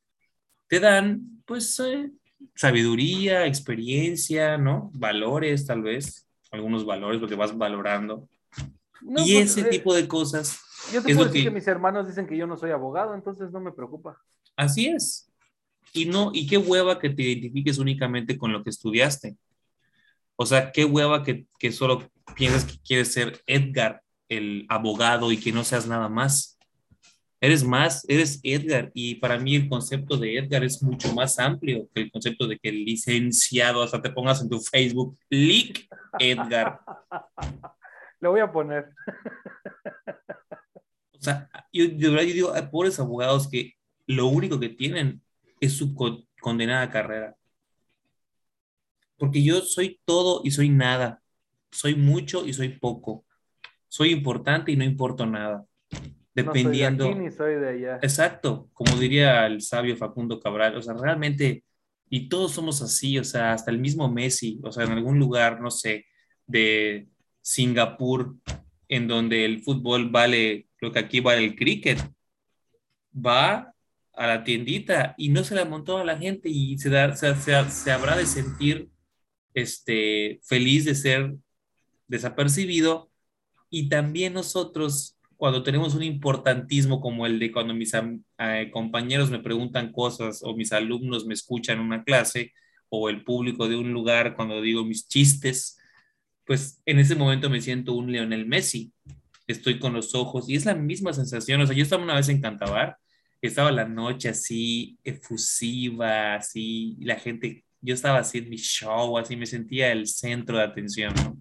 te 0.67 0.79
dan, 0.79 1.36
pues, 1.47 1.79
eh, 1.79 2.11
sabiduría, 2.53 3.47
experiencia, 3.47 4.57
¿no? 4.57 4.91
Valores, 4.93 5.65
tal 5.65 5.81
vez, 5.81 6.27
algunos 6.51 6.85
valores, 6.85 7.19
porque 7.19 7.35
vas 7.35 7.57
valorando. 7.57 8.27
y 9.01 9.13
pues, 9.13 9.29
ese 9.29 9.61
eh, 9.61 9.69
tipo 9.71 9.95
de 9.95 10.07
cosas. 10.07 10.59
Yo 10.93 11.01
te 11.01 11.15
puedo 11.15 11.29
decir 11.29 11.45
que... 11.45 11.51
mis 11.51 11.67
hermanos 11.67 12.07
dicen 12.07 12.27
que 12.27 12.37
yo 12.37 12.45
no 12.45 12.57
soy 12.57 12.71
abogado, 12.71 13.15
entonces 13.15 13.51
no 13.51 13.59
me 13.59 13.71
preocupa. 13.71 14.21
Así 14.55 14.87
es. 14.87 15.31
Y 15.93 16.05
no, 16.05 16.31
y 16.33 16.45
qué 16.45 16.57
hueva 16.57 16.99
que 16.99 17.09
te 17.09 17.23
identifiques 17.23 17.77
únicamente 17.77 18.37
con 18.37 18.51
lo 18.51 18.63
que 18.63 18.69
estudiaste. 18.69 19.37
O 20.35 20.45
sea, 20.45 20.71
qué 20.71 20.85
hueva 20.85 21.23
que, 21.23 21.47
que 21.57 21.71
solo 21.71 22.09
piensas 22.35 22.65
que 22.65 22.77
quieres 22.85 23.13
ser 23.13 23.41
Edgar, 23.47 24.03
el 24.29 24.65
abogado, 24.69 25.31
y 25.31 25.37
que 25.37 25.53
no 25.53 25.63
seas 25.63 25.87
nada 25.87 26.09
más. 26.09 26.56
Eres 27.39 27.63
más, 27.63 28.03
eres 28.09 28.39
Edgar. 28.43 28.91
Y 28.93 29.15
para 29.15 29.37
mí 29.37 29.55
el 29.55 29.69
concepto 29.69 30.17
de 30.17 30.37
Edgar 30.37 30.63
es 30.63 30.81
mucho 30.81 31.13
más 31.13 31.37
amplio 31.37 31.87
que 31.93 32.01
el 32.01 32.11
concepto 32.11 32.47
de 32.47 32.57
que 32.57 32.69
el 32.69 32.83
licenciado, 32.83 33.83
hasta 33.83 34.01
te 34.01 34.09
pongas 34.09 34.41
en 34.41 34.49
tu 34.49 34.59
Facebook, 34.59 35.17
Lick 35.29 35.87
Edgar. 36.19 36.79
Lo 38.19 38.31
voy 38.31 38.41
a 38.41 38.51
poner. 38.51 38.89
O 41.19 41.19
sea, 41.19 41.49
yo 41.73 41.87
de 41.87 42.09
verdad 42.09 42.25
yo 42.25 42.33
digo, 42.33 42.53
hay 42.53 42.61
pobres 42.67 42.99
abogados 42.99 43.49
que 43.49 43.73
lo 44.05 44.27
único 44.27 44.59
que 44.59 44.69
tienen 44.69 45.19
es 45.59 45.73
su 45.73 45.95
condenada 46.39 46.91
carrera. 46.91 47.35
Porque 49.17 49.43
yo 49.43 49.61
soy 49.61 49.99
todo 50.05 50.41
y 50.43 50.51
soy 50.51 50.69
nada. 50.69 51.23
Soy 51.71 51.95
mucho 51.95 52.45
y 52.45 52.53
soy 52.53 52.69
poco. 52.69 53.25
Soy 53.87 54.11
importante 54.11 54.71
y 54.71 54.75
no 54.75 54.83
importo 54.83 55.25
nada 55.25 55.65
dependiendo. 56.43 57.05
No 57.05 57.11
soy 57.11 57.15
de 57.15 57.19
aquí 57.19 57.29
ni 57.29 57.31
soy 57.31 57.55
de 57.55 57.69
allá. 57.69 57.99
Exacto, 58.01 58.69
como 58.73 58.95
diría 58.97 59.45
el 59.47 59.61
sabio 59.61 59.97
Facundo 59.97 60.39
Cabral, 60.39 60.77
o 60.77 60.81
sea, 60.81 60.93
realmente, 60.93 61.63
y 62.09 62.29
todos 62.29 62.51
somos 62.51 62.81
así, 62.81 63.17
o 63.17 63.23
sea, 63.23 63.53
hasta 63.53 63.71
el 63.71 63.79
mismo 63.79 64.07
Messi, 64.07 64.59
o 64.63 64.71
sea, 64.71 64.85
en 64.85 64.91
algún 64.91 65.17
lugar, 65.17 65.59
no 65.59 65.71
sé, 65.71 66.05
de 66.45 67.07
Singapur, 67.41 68.35
en 68.87 69.07
donde 69.07 69.45
el 69.45 69.61
fútbol 69.61 70.09
vale 70.09 70.67
lo 70.79 70.91
que 70.91 70.99
aquí 70.99 71.19
vale 71.19 71.43
el 71.43 71.55
cricket, 71.55 71.99
va 73.13 73.73
a 74.13 74.27
la 74.27 74.43
tiendita 74.43 75.15
y 75.17 75.29
no 75.29 75.43
se 75.43 75.55
la 75.55 75.65
montó 75.65 75.97
a 75.97 76.03
la 76.03 76.17
gente 76.17 76.49
y 76.49 76.77
se, 76.77 76.89
da, 76.89 77.15
se, 77.15 77.35
se 77.35 77.91
habrá 77.91 78.15
de 78.15 78.25
sentir 78.25 78.89
este, 79.53 80.39
feliz 80.43 80.85
de 80.85 80.93
ser 80.93 81.35
desapercibido 82.07 83.09
y 83.69 83.89
también 83.89 84.33
nosotros 84.33 85.16
cuando 85.37 85.63
tenemos 85.63 85.93
un 85.93 86.03
importantismo 86.03 86.99
como 86.99 87.25
el 87.25 87.39
de 87.39 87.51
cuando 87.51 87.73
mis 87.73 87.93
eh, 87.93 88.69
compañeros 88.71 89.29
me 89.29 89.39
preguntan 89.39 89.91
cosas 89.91 90.41
o 90.43 90.55
mis 90.55 90.73
alumnos 90.73 91.25
me 91.25 91.35
escuchan 91.35 91.77
en 91.77 91.85
una 91.85 92.03
clase 92.03 92.53
o 92.89 93.09
el 93.09 93.23
público 93.23 93.69
de 93.69 93.75
un 93.75 93.93
lugar 93.93 94.35
cuando 94.35 94.61
digo 94.61 94.83
mis 94.83 95.07
chistes, 95.07 95.79
pues 96.45 96.81
en 96.85 96.99
ese 96.99 97.15
momento 97.15 97.49
me 97.49 97.61
siento 97.61 97.93
un 97.93 98.11
Leonel 98.11 98.45
Messi. 98.47 98.91
Estoy 99.45 99.79
con 99.79 99.93
los 99.93 100.15
ojos 100.15 100.49
y 100.49 100.55
es 100.55 100.65
la 100.65 100.75
misma 100.75 101.13
sensación. 101.13 101.61
O 101.61 101.67
sea, 101.67 101.75
yo 101.75 101.83
estaba 101.83 102.03
una 102.03 102.15
vez 102.15 102.29
en 102.29 102.41
Cantabar, 102.41 102.97
estaba 103.41 103.71
la 103.71 103.85
noche 103.85 104.29
así 104.29 104.97
efusiva, 105.03 106.35
así, 106.35 106.97
la 107.01 107.15
gente, 107.17 107.63
yo 107.81 107.93
estaba 107.93 108.19
así 108.19 108.39
en 108.39 108.49
mi 108.49 108.57
show, 108.57 109.17
así 109.17 109.35
me 109.35 109.45
sentía 109.45 109.91
el 109.91 110.07
centro 110.07 110.57
de 110.57 110.63
atención, 110.63 111.13
¿no? 111.15 111.37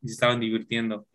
Y 0.00 0.08
se 0.08 0.14
estaban 0.14 0.40
divirtiendo. 0.40 1.06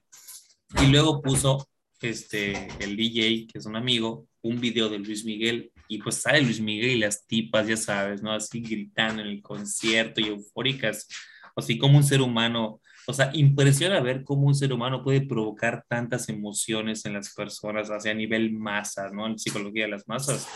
Y 0.81 0.87
luego 0.87 1.21
puso 1.21 1.67
este, 2.01 2.67
el 2.79 2.95
DJ, 2.95 3.47
que 3.47 3.59
es 3.59 3.65
un 3.65 3.75
amigo, 3.75 4.27
un 4.41 4.59
video 4.59 4.89
de 4.89 4.99
Luis 4.99 5.25
Miguel 5.25 5.71
y 5.87 5.99
pues 5.99 6.15
sale 6.15 6.41
Luis 6.41 6.59
Miguel 6.59 6.91
y 6.91 6.99
las 6.99 7.25
tipas, 7.25 7.67
ya 7.67 7.77
sabes, 7.77 8.21
¿no? 8.21 8.33
Así 8.33 8.61
gritando 8.61 9.21
en 9.21 9.29
el 9.29 9.41
concierto 9.41 10.21
y 10.21 10.27
eufóricas, 10.27 11.07
así 11.55 11.77
como 11.77 11.97
un 11.97 12.03
ser 12.03 12.21
humano, 12.21 12.81
o 13.07 13.13
sea, 13.13 13.31
impresiona 13.33 14.01
ver 14.01 14.23
cómo 14.23 14.47
un 14.47 14.55
ser 14.55 14.73
humano 14.73 15.01
puede 15.01 15.21
provocar 15.21 15.85
tantas 15.87 16.27
emociones 16.29 17.05
en 17.05 17.13
las 17.13 17.33
personas, 17.33 17.89
hacia 17.89 18.11
a 18.11 18.15
nivel 18.15 18.51
masa, 18.51 19.09
¿no? 19.09 19.27
En 19.27 19.39
psicología 19.39 19.85
de 19.85 19.91
las 19.91 20.07
masas. 20.07 20.47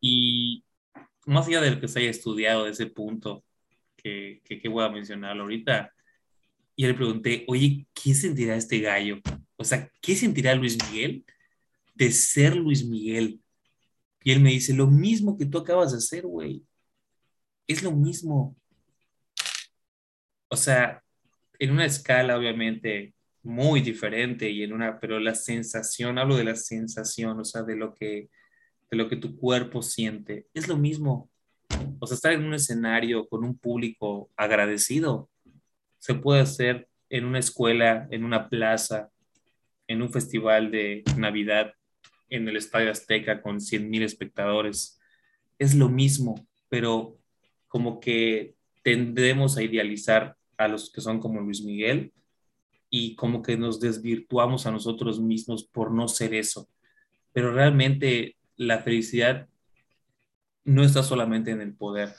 Y 0.00 0.64
más 1.24 1.46
allá 1.46 1.62
de 1.62 1.70
lo 1.72 1.80
que 1.80 1.88
se 1.88 2.00
haya 2.00 2.10
estudiado 2.10 2.64
de 2.64 2.72
ese 2.72 2.86
punto, 2.86 3.42
que, 3.96 4.42
que, 4.44 4.58
que 4.58 4.68
voy 4.68 4.84
a 4.84 4.90
mencionar 4.90 5.38
ahorita, 5.38 5.92
y 6.76 6.86
le 6.86 6.92
pregunté, 6.92 7.44
oye, 7.48 7.86
¿qué 7.94 8.14
sentirá 8.14 8.54
este 8.54 8.80
gallo? 8.80 9.18
O 9.56 9.64
sea, 9.64 9.90
¿qué 10.00 10.14
sentirá 10.14 10.54
Luis 10.54 10.76
Miguel 10.90 11.24
de 11.94 12.10
ser 12.12 12.56
Luis 12.56 12.84
Miguel? 12.86 13.40
Y 14.22 14.32
él 14.32 14.40
me 14.40 14.50
dice, 14.50 14.74
lo 14.74 14.86
mismo 14.86 15.38
que 15.38 15.46
tú 15.46 15.58
acabas 15.58 15.92
de 15.92 15.98
hacer, 15.98 16.26
güey. 16.26 16.64
Es 17.66 17.82
lo 17.82 17.92
mismo. 17.92 18.56
O 20.48 20.56
sea, 20.56 21.02
en 21.58 21.70
una 21.70 21.86
escala 21.86 22.36
obviamente 22.36 23.14
muy 23.42 23.80
diferente 23.80 24.50
y 24.50 24.62
en 24.62 24.72
una, 24.72 24.98
pero 24.98 25.20
la 25.20 25.34
sensación, 25.34 26.18
hablo 26.18 26.36
de 26.36 26.44
la 26.44 26.56
sensación, 26.56 27.38
o 27.38 27.44
sea, 27.44 27.62
de 27.62 27.76
lo 27.76 27.94
que, 27.94 28.28
de 28.90 28.96
lo 28.96 29.08
que 29.08 29.16
tu 29.16 29.36
cuerpo 29.36 29.82
siente, 29.82 30.46
es 30.52 30.68
lo 30.68 30.76
mismo. 30.76 31.30
O 32.00 32.06
sea, 32.06 32.16
estar 32.16 32.32
en 32.32 32.44
un 32.44 32.54
escenario 32.54 33.28
con 33.28 33.44
un 33.44 33.56
público 33.58 34.30
agradecido 34.36 35.30
se 35.98 36.14
puede 36.14 36.40
hacer 36.40 36.88
en 37.08 37.24
una 37.24 37.38
escuela, 37.38 38.08
en 38.10 38.24
una 38.24 38.48
plaza, 38.48 39.10
en 39.88 40.02
un 40.02 40.10
festival 40.10 40.70
de 40.70 41.02
Navidad 41.16 41.72
en 42.28 42.48
el 42.48 42.56
Estadio 42.56 42.90
Azteca 42.90 43.40
con 43.40 43.60
100 43.60 43.88
mil 43.88 44.02
espectadores. 44.02 44.98
Es 45.58 45.74
lo 45.74 45.88
mismo, 45.88 46.46
pero 46.68 47.18
como 47.68 48.00
que 48.00 48.54
tendremos 48.82 49.56
a 49.56 49.62
idealizar 49.62 50.36
a 50.56 50.68
los 50.68 50.90
que 50.90 51.00
son 51.00 51.20
como 51.20 51.40
Luis 51.40 51.62
Miguel 51.62 52.12
y 52.90 53.14
como 53.14 53.42
que 53.42 53.56
nos 53.56 53.80
desvirtuamos 53.80 54.66
a 54.66 54.70
nosotros 54.70 55.20
mismos 55.20 55.64
por 55.64 55.90
no 55.92 56.08
ser 56.08 56.34
eso. 56.34 56.68
Pero 57.32 57.52
realmente 57.52 58.36
la 58.56 58.78
felicidad 58.78 59.48
no 60.64 60.82
está 60.82 61.02
solamente 61.02 61.50
en 61.50 61.60
el 61.60 61.74
poder, 61.74 62.12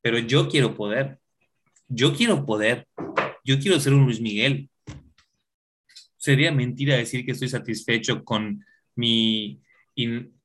pero 0.00 0.18
yo 0.18 0.48
quiero 0.48 0.74
poder. 0.74 1.18
Yo 1.88 2.14
quiero 2.14 2.46
poder. 2.46 2.86
Yo 3.44 3.58
quiero 3.58 3.78
ser 3.80 3.92
un 3.92 4.04
Luis 4.04 4.20
Miguel 4.20 4.70
sería 6.22 6.52
mentira 6.52 6.96
decir 6.96 7.26
que 7.26 7.32
estoy 7.32 7.48
satisfecho 7.48 8.24
con 8.24 8.64
mi, 8.94 9.60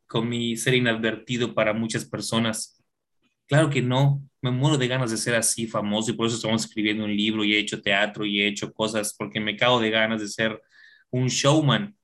con 0.08 0.28
mi 0.28 0.58
ser 0.58 0.74
inadvertido 0.74 1.54
para 1.54 1.72
muchas 1.72 2.04
personas. 2.04 2.84
Claro 3.46 3.70
que 3.70 3.84
no, 3.84 4.24
me 4.42 4.50
muero 4.50 4.80
de 4.80 4.88
ganas 4.88 5.12
de 5.12 5.18
ser 5.18 5.36
así 5.36 5.68
famoso 5.68 6.10
y 6.10 6.16
por 6.16 6.26
eso 6.26 6.38
estamos 6.38 6.66
escribiendo 6.66 7.04
un 7.04 7.16
libro 7.16 7.44
y 7.44 7.54
he 7.54 7.60
hecho 7.60 7.80
teatro 7.80 8.26
y 8.26 8.42
he 8.42 8.48
hecho 8.48 8.74
cosas 8.74 9.14
porque 9.16 9.40
me 9.40 9.56
cago 9.56 9.80
de 9.80 9.92
ganas 9.92 10.20
de 10.20 10.28
ser 10.28 10.60
un 11.12 11.28
showman. 11.28 11.96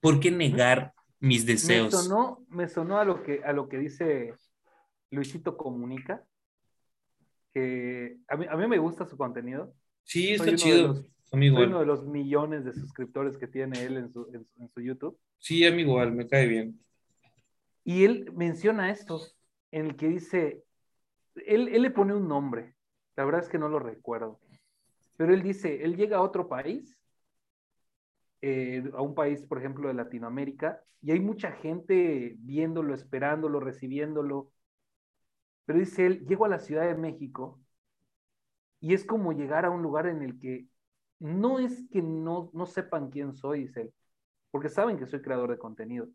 ¿Por 0.00 0.20
qué 0.20 0.30
negar 0.30 0.94
mis 1.18 1.44
deseos? 1.46 1.92
Me 1.92 2.00
sonó, 2.00 2.46
me 2.48 2.68
sonó 2.68 2.98
a, 3.00 3.04
lo 3.04 3.24
que, 3.24 3.42
a 3.44 3.52
lo 3.52 3.68
que 3.68 3.78
dice 3.78 4.34
Luisito 5.10 5.56
Comunica, 5.56 6.24
que 7.52 8.18
a 8.28 8.36
mí, 8.36 8.46
a 8.48 8.56
mí 8.56 8.68
me 8.68 8.78
gusta 8.78 9.04
su 9.04 9.16
contenido. 9.16 9.74
Sí, 10.04 10.34
está 10.34 10.54
chido. 10.54 11.04
Soy 11.30 11.48
uno 11.50 11.80
de 11.80 11.86
los 11.86 12.06
millones 12.06 12.64
de 12.64 12.72
suscriptores 12.72 13.36
que 13.36 13.46
tiene 13.46 13.82
él 13.82 13.98
en 13.98 14.10
su, 14.10 14.26
en, 14.32 14.68
su 14.68 14.80
YouTube. 14.80 15.18
Sí, 15.38 15.66
a 15.66 15.70
mí 15.70 15.82
igual, 15.82 16.12
me 16.12 16.26
cae 16.26 16.46
bien. 16.46 16.80
Y 17.84 18.04
él 18.04 18.32
menciona 18.34 18.90
esto, 18.90 19.20
en 19.70 19.86
el 19.86 19.96
que 19.96 20.08
dice, 20.08 20.64
él, 21.34 21.68
él 21.68 21.82
le 21.82 21.90
pone 21.90 22.14
un 22.14 22.28
nombre, 22.28 22.74
la 23.16 23.24
verdad 23.24 23.42
es 23.42 23.48
que 23.48 23.58
no 23.58 23.68
lo 23.68 23.78
recuerdo, 23.78 24.40
pero 25.16 25.34
él 25.34 25.42
dice, 25.42 25.84
él 25.84 25.96
llega 25.96 26.18
a 26.18 26.22
otro 26.22 26.48
país, 26.48 26.96
eh, 28.40 28.88
a 28.94 29.02
un 29.02 29.14
país, 29.14 29.42
por 29.42 29.58
ejemplo, 29.58 29.88
de 29.88 29.94
Latinoamérica, 29.94 30.82
y 31.02 31.10
hay 31.10 31.20
mucha 31.20 31.52
gente 31.52 32.36
viéndolo, 32.38 32.94
esperándolo, 32.94 33.60
recibiéndolo, 33.60 34.50
pero 35.64 35.78
dice 35.78 36.06
él, 36.06 36.26
llego 36.26 36.44
a 36.44 36.48
la 36.48 36.60
Ciudad 36.60 36.86
de 36.86 36.94
México 36.94 37.60
y 38.80 38.94
es 38.94 39.04
como 39.04 39.32
llegar 39.32 39.64
a 39.64 39.70
un 39.70 39.82
lugar 39.82 40.06
en 40.06 40.22
el 40.22 40.38
que 40.38 40.66
no 41.20 41.58
es 41.58 41.88
que 41.90 42.02
no, 42.02 42.50
no 42.52 42.66
sepan 42.66 43.10
quién 43.10 43.34
soy, 43.34 43.66
dice 43.66 43.92
porque 44.50 44.68
saben 44.68 44.98
que 44.98 45.06
soy 45.06 45.20
creador 45.20 45.50
de 45.50 45.58
contenido. 45.58 46.08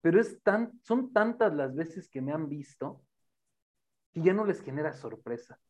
Pero 0.00 0.20
es 0.20 0.42
tan, 0.42 0.80
son 0.82 1.12
tantas 1.12 1.54
las 1.54 1.74
veces 1.74 2.08
que 2.08 2.22
me 2.22 2.32
han 2.32 2.48
visto 2.48 3.02
que 4.12 4.22
ya 4.22 4.32
no 4.32 4.44
les 4.44 4.60
genera 4.62 4.92
sorpresa. 4.92 5.60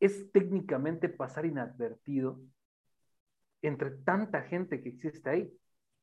Es 0.00 0.30
técnicamente 0.32 1.08
pasar 1.08 1.44
inadvertido 1.44 2.40
entre 3.62 3.90
tanta 3.90 4.42
gente 4.42 4.80
que 4.80 4.88
existe 4.88 5.28
ahí. 5.28 5.52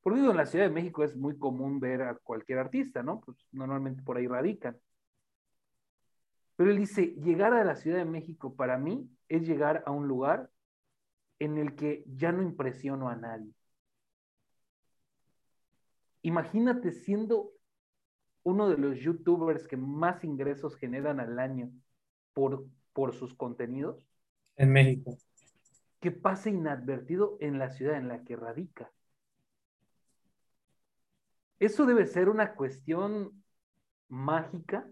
Por 0.01 0.13
digo, 0.13 0.29
en 0.29 0.37
la 0.37 0.45
Ciudad 0.45 0.65
de 0.65 0.71
México 0.71 1.03
es 1.03 1.15
muy 1.15 1.37
común 1.39 1.79
ver 1.79 2.03
a 2.03 2.15
cualquier 2.15 2.59
artista, 2.59 3.01
¿no? 3.01 3.21
Pues 3.21 3.37
normalmente 3.51 4.03
por 4.03 4.17
ahí 4.17 4.27
radican. 4.27 4.77
Pero 6.55 6.69
él 6.69 6.77
dice, 6.77 7.07
llegar 7.15 7.53
a 7.53 7.63
la 7.63 7.75
Ciudad 7.75 7.97
de 7.97 8.05
México 8.05 8.55
para 8.55 8.77
mí 8.77 9.09
es 9.29 9.47
llegar 9.47 9.83
a 9.85 9.91
un 9.91 10.07
lugar 10.07 10.49
en 11.39 11.57
el 11.57 11.75
que 11.75 12.03
ya 12.07 12.31
no 12.31 12.41
impresiono 12.41 13.09
a 13.09 13.15
nadie. 13.15 13.53
Imagínate 16.21 16.91
siendo 16.91 17.51
uno 18.43 18.69
de 18.69 18.77
los 18.77 18.99
youtubers 18.99 19.67
que 19.67 19.77
más 19.77 20.23
ingresos 20.23 20.75
generan 20.75 21.19
al 21.19 21.39
año 21.39 21.71
por, 22.33 22.65
por 22.93 23.13
sus 23.13 23.33
contenidos. 23.35 24.07
En 24.55 24.71
México. 24.71 25.17
Que 25.99 26.11
pase 26.11 26.51
inadvertido 26.51 27.37
en 27.41 27.59
la 27.59 27.69
ciudad 27.69 27.97
en 27.97 28.07
la 28.07 28.23
que 28.23 28.35
radica. 28.35 28.91
Eso 31.59 31.85
debe 31.85 32.05
ser 32.05 32.29
una 32.29 32.53
cuestión 32.55 33.43
mágica 34.07 34.87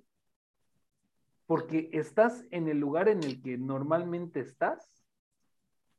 porque 1.45 1.89
estás 1.93 2.45
en 2.51 2.67
el 2.67 2.79
lugar 2.79 3.09
en 3.09 3.23
el 3.23 3.41
que 3.41 3.57
normalmente 3.57 4.39
estás, 4.39 4.89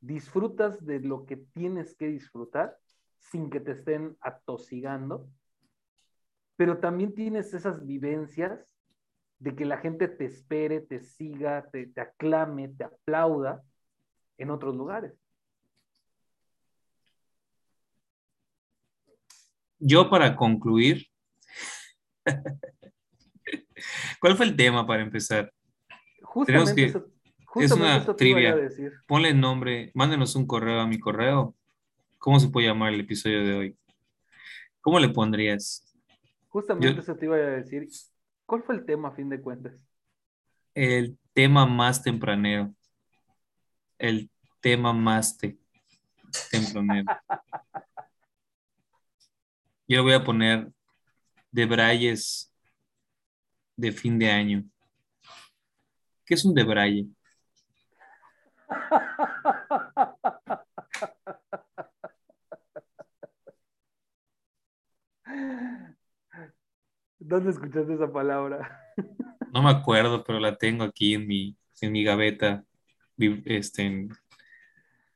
disfrutas 0.00 0.84
de 0.84 1.00
lo 1.00 1.26
que 1.26 1.36
tienes 1.36 1.94
que 1.96 2.08
disfrutar 2.08 2.76
sin 3.18 3.50
que 3.50 3.60
te 3.60 3.72
estén 3.72 4.16
atosigando, 4.20 5.28
pero 6.56 6.78
también 6.78 7.14
tienes 7.14 7.52
esas 7.54 7.84
vivencias 7.84 8.74
de 9.38 9.54
que 9.56 9.64
la 9.64 9.78
gente 9.78 10.08
te 10.08 10.26
espere, 10.26 10.80
te 10.80 11.00
siga, 11.00 11.68
te, 11.70 11.92
aclame, 12.00 12.68
te 12.68 12.84
aplauda 12.84 13.62
en 14.38 14.50
otros 14.50 14.74
lugares. 14.74 15.12
Yo 19.78 20.08
para 20.08 20.36
concluir, 20.36 21.06
¿cuál 24.20 24.36
fue 24.36 24.46
el 24.46 24.56
tema 24.56 24.86
para 24.86 25.02
empezar? 25.02 25.52
Justamente 26.22 26.74
que, 26.74 27.64
es 27.64 27.72
una 27.72 28.04
trivia. 28.16 28.56
Ponle 29.06 29.32
nombre, 29.34 29.90
mándenos 29.94 30.34
un 30.36 30.46
correo 30.46 30.80
a 30.80 30.86
mi 30.86 30.98
correo. 30.98 31.54
¿Cómo 32.18 32.40
se 32.40 32.48
puede 32.48 32.66
llamar 32.66 32.92
el 32.92 33.00
episodio 33.00 33.44
de 33.44 33.54
hoy? 33.54 33.76
¿Cómo 34.80 34.98
le 34.98 35.08
pondrías? 35.08 35.94
Justamente 36.48 37.00
eso 37.00 37.16
te 37.16 37.26
iba 37.26 37.36
a 37.36 37.38
decir. 37.38 37.88
¿Cuál 38.46 38.62
fue 38.62 38.74
el 38.76 38.84
tema 38.84 39.08
a 39.08 39.12
fin 39.12 39.28
de 39.28 39.40
cuentas? 39.40 39.74
El 40.74 41.18
tema 41.32 41.66
más 41.66 42.02
tempranero. 42.02 42.74
El 43.98 44.30
tema 44.60 44.92
más 44.92 45.36
tempranero. 46.50 47.06
Yo 49.86 50.02
voy 50.02 50.14
a 50.14 50.24
poner 50.24 50.72
de 51.50 51.66
Brayes 51.66 52.53
de 53.76 53.92
fin 53.92 54.18
de 54.18 54.30
año. 54.30 54.64
¿Qué 56.24 56.34
es 56.34 56.44
un 56.44 56.54
debraye? 56.54 57.06
¿Dónde 67.18 67.50
escuchaste 67.50 67.94
esa 67.94 68.12
palabra? 68.12 68.80
No 69.52 69.62
me 69.62 69.70
acuerdo, 69.70 70.24
pero 70.24 70.40
la 70.40 70.56
tengo 70.56 70.84
aquí 70.84 71.14
en 71.14 71.26
mi, 71.26 71.56
en 71.80 71.92
mi 71.92 72.04
gaveta. 72.04 72.64
Este, 73.16 74.08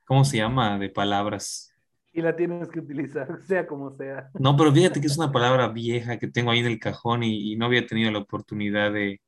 ¿Cómo 0.04 0.24
se 0.24 0.38
llama? 0.38 0.78
De 0.78 0.88
palabras. 0.88 1.74
Y 2.18 2.20
la 2.20 2.34
tienes 2.34 2.68
que 2.68 2.80
utilizar, 2.80 3.28
sea 3.46 3.64
como 3.64 3.96
sea. 3.96 4.28
No, 4.34 4.56
pero 4.56 4.72
fíjate 4.72 5.00
que 5.00 5.06
es 5.06 5.16
una 5.16 5.30
palabra 5.30 5.68
vieja 5.68 6.18
que 6.18 6.26
tengo 6.26 6.50
ahí 6.50 6.58
en 6.58 6.66
el 6.66 6.80
cajón 6.80 7.22
y, 7.22 7.54
no 7.54 7.66
había 7.66 7.86
tenido 7.86 8.10
la 8.10 8.18
oportunidad 8.18 8.92
de... 8.92 9.20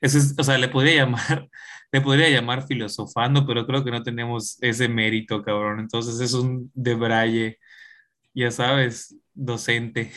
Eso 0.00 0.18
o 0.38 0.44
sea, 0.44 0.56
le 0.56 0.68
podría 0.68 0.94
llamar, 1.04 1.48
le 1.90 2.00
podría 2.00 2.30
llamar 2.30 2.68
filosofando, 2.68 3.44
pero 3.44 3.66
creo 3.66 3.84
que 3.84 3.90
no 3.90 4.04
tenemos 4.04 4.58
ese 4.60 4.88
mérito, 4.88 5.42
cabrón. 5.42 5.80
Entonces 5.80 6.20
es 6.20 6.32
un 6.32 6.70
debraye, 6.72 7.58
ya 8.32 8.52
sabes, 8.52 9.16
docente. 9.34 10.12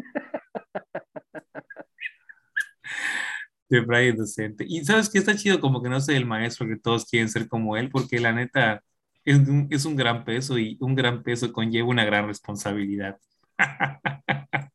de 3.70 4.12
docente. 4.12 4.66
Y 4.68 4.84
sabes 4.84 5.08
que 5.08 5.18
está 5.18 5.34
chido 5.34 5.58
como 5.58 5.82
que 5.82 5.88
no 5.88 6.02
soy 6.02 6.16
el 6.16 6.26
maestro 6.26 6.66
que 6.66 6.76
todos 6.76 7.06
quieren 7.06 7.30
ser 7.30 7.48
como 7.48 7.78
él, 7.78 7.88
porque 7.90 8.20
la 8.20 8.32
neta 8.32 8.82
es 9.30 9.38
un, 9.38 9.68
es 9.70 9.84
un 9.84 9.96
gran 9.96 10.24
peso 10.24 10.58
y 10.58 10.76
un 10.80 10.94
gran 10.94 11.22
peso 11.22 11.52
conlleva 11.52 11.88
una 11.88 12.04
gran 12.04 12.26
responsabilidad. 12.26 13.18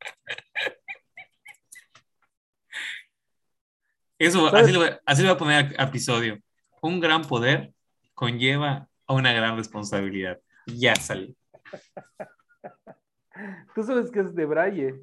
Eso, 4.19 4.55
así 4.55 4.71
lo, 4.71 4.83
así 5.05 5.21
lo 5.21 5.29
voy 5.29 5.35
a 5.35 5.37
poner 5.37 5.75
a 5.77 5.85
episodio. 5.85 6.39
Un 6.81 6.99
gran 6.99 7.23
poder 7.23 7.73
conlleva 8.13 8.87
a 9.07 9.13
una 9.13 9.33
gran 9.33 9.57
responsabilidad. 9.57 10.39
Ya 10.67 10.95
salió. 10.95 11.33
¿Tú 13.75 13.83
sabes 13.83 14.11
qué 14.11 14.19
es 14.19 14.35
de 14.35 14.45
Braille? 14.45 15.01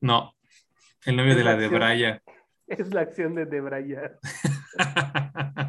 No, 0.00 0.34
el 1.04 1.16
novio 1.16 1.34
de 1.34 1.44
la, 1.44 1.56
de 1.56 1.68
Braya. 1.68 2.22
Es 2.66 2.94
la 2.94 3.02
acción 3.02 3.34
de 3.34 3.44
debrayar. 3.44 4.18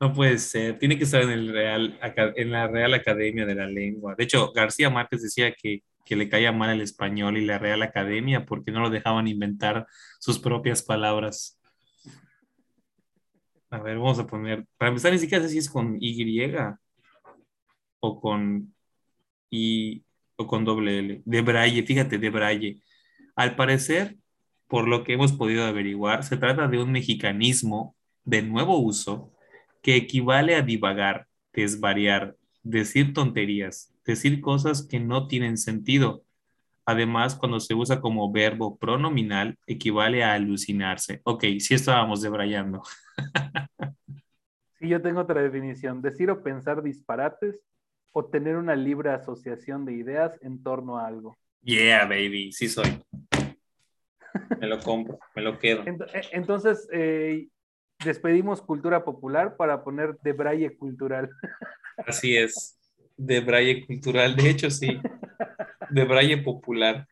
No 0.00 0.14
puede 0.14 0.38
ser, 0.38 0.78
tiene 0.78 0.96
que 0.96 1.04
estar 1.04 1.20
en, 1.20 1.28
el 1.28 1.52
Real, 1.52 2.00
en 2.16 2.50
la 2.50 2.66
Real 2.66 2.94
Academia 2.94 3.44
de 3.44 3.54
la 3.54 3.66
Lengua. 3.66 4.14
De 4.16 4.24
hecho, 4.24 4.50
García 4.50 4.88
Márquez 4.88 5.22
decía 5.22 5.52
que, 5.52 5.82
que 6.06 6.16
le 6.16 6.30
caía 6.30 6.52
mal 6.52 6.70
el 6.70 6.80
español 6.80 7.36
y 7.36 7.44
la 7.44 7.58
Real 7.58 7.82
Academia 7.82 8.46
porque 8.46 8.72
no 8.72 8.80
lo 8.80 8.88
dejaban 8.88 9.28
inventar 9.28 9.86
sus 10.18 10.38
propias 10.38 10.82
palabras. 10.82 11.60
A 13.68 13.78
ver, 13.78 13.98
vamos 13.98 14.18
a 14.18 14.26
poner, 14.26 14.66
para 14.78 14.88
empezar, 14.88 15.12
ni 15.12 15.18
siquiera 15.18 15.44
sé 15.44 15.50
si 15.50 15.58
es 15.58 15.68
con 15.68 15.98
Y 16.00 16.42
o 18.00 18.20
con 18.20 18.74
I 19.50 20.02
o 20.36 20.46
con 20.46 20.64
doble 20.64 20.98
L. 20.98 21.22
De 21.26 21.42
Braille, 21.42 21.82
fíjate, 21.82 22.16
de 22.16 22.30
Braille. 22.30 22.82
Al 23.36 23.54
parecer, 23.54 24.16
por 24.66 24.88
lo 24.88 25.04
que 25.04 25.12
hemos 25.12 25.32
podido 25.34 25.64
averiguar, 25.64 26.24
se 26.24 26.38
trata 26.38 26.68
de 26.68 26.82
un 26.82 26.90
mexicanismo 26.90 27.94
de 28.24 28.40
nuevo 28.40 28.78
uso 28.78 29.30
que 29.82 29.96
equivale 29.96 30.54
a 30.54 30.62
divagar, 30.62 31.26
desvariar, 31.52 32.36
decir 32.62 33.12
tonterías, 33.14 33.94
decir 34.04 34.40
cosas 34.40 34.86
que 34.86 35.00
no 35.00 35.26
tienen 35.26 35.56
sentido. 35.56 36.22
Además, 36.84 37.34
cuando 37.34 37.60
se 37.60 37.74
usa 37.74 38.00
como 38.00 38.32
verbo 38.32 38.76
pronominal, 38.76 39.58
equivale 39.66 40.24
a 40.24 40.34
alucinarse. 40.34 41.20
Ok, 41.24 41.44
sí 41.58 41.74
estábamos 41.74 42.22
debrayando. 42.22 42.82
Sí, 44.80 44.88
yo 44.88 45.02
tengo 45.02 45.20
otra 45.20 45.42
definición. 45.42 46.00
Decir 46.00 46.30
o 46.30 46.42
pensar 46.42 46.82
disparates 46.82 47.60
o 48.12 48.24
tener 48.24 48.56
una 48.56 48.74
libre 48.74 49.10
asociación 49.10 49.84
de 49.84 49.92
ideas 49.92 50.38
en 50.40 50.62
torno 50.62 50.98
a 50.98 51.06
algo. 51.06 51.36
Yeah, 51.62 52.06
baby, 52.06 52.50
sí 52.50 52.66
soy. 52.66 52.88
Me 54.58 54.66
lo 54.66 54.80
compro, 54.80 55.18
me 55.34 55.42
lo 55.42 55.58
quedo. 55.58 55.82
Eh, 55.86 56.22
entonces, 56.32 56.88
eh, 56.92 57.48
despedimos 58.04 58.62
cultura 58.62 59.04
popular 59.04 59.56
para 59.56 59.82
poner 59.84 60.18
de 60.22 60.32
braille 60.32 60.76
cultural. 60.76 61.30
Así 62.06 62.36
es, 62.36 62.78
de 63.16 63.40
braille 63.40 63.86
cultural, 63.86 64.34
de 64.36 64.50
hecho 64.50 64.70
sí, 64.70 64.98
de 65.90 66.04
braille 66.04 66.38
popular. 66.38 67.06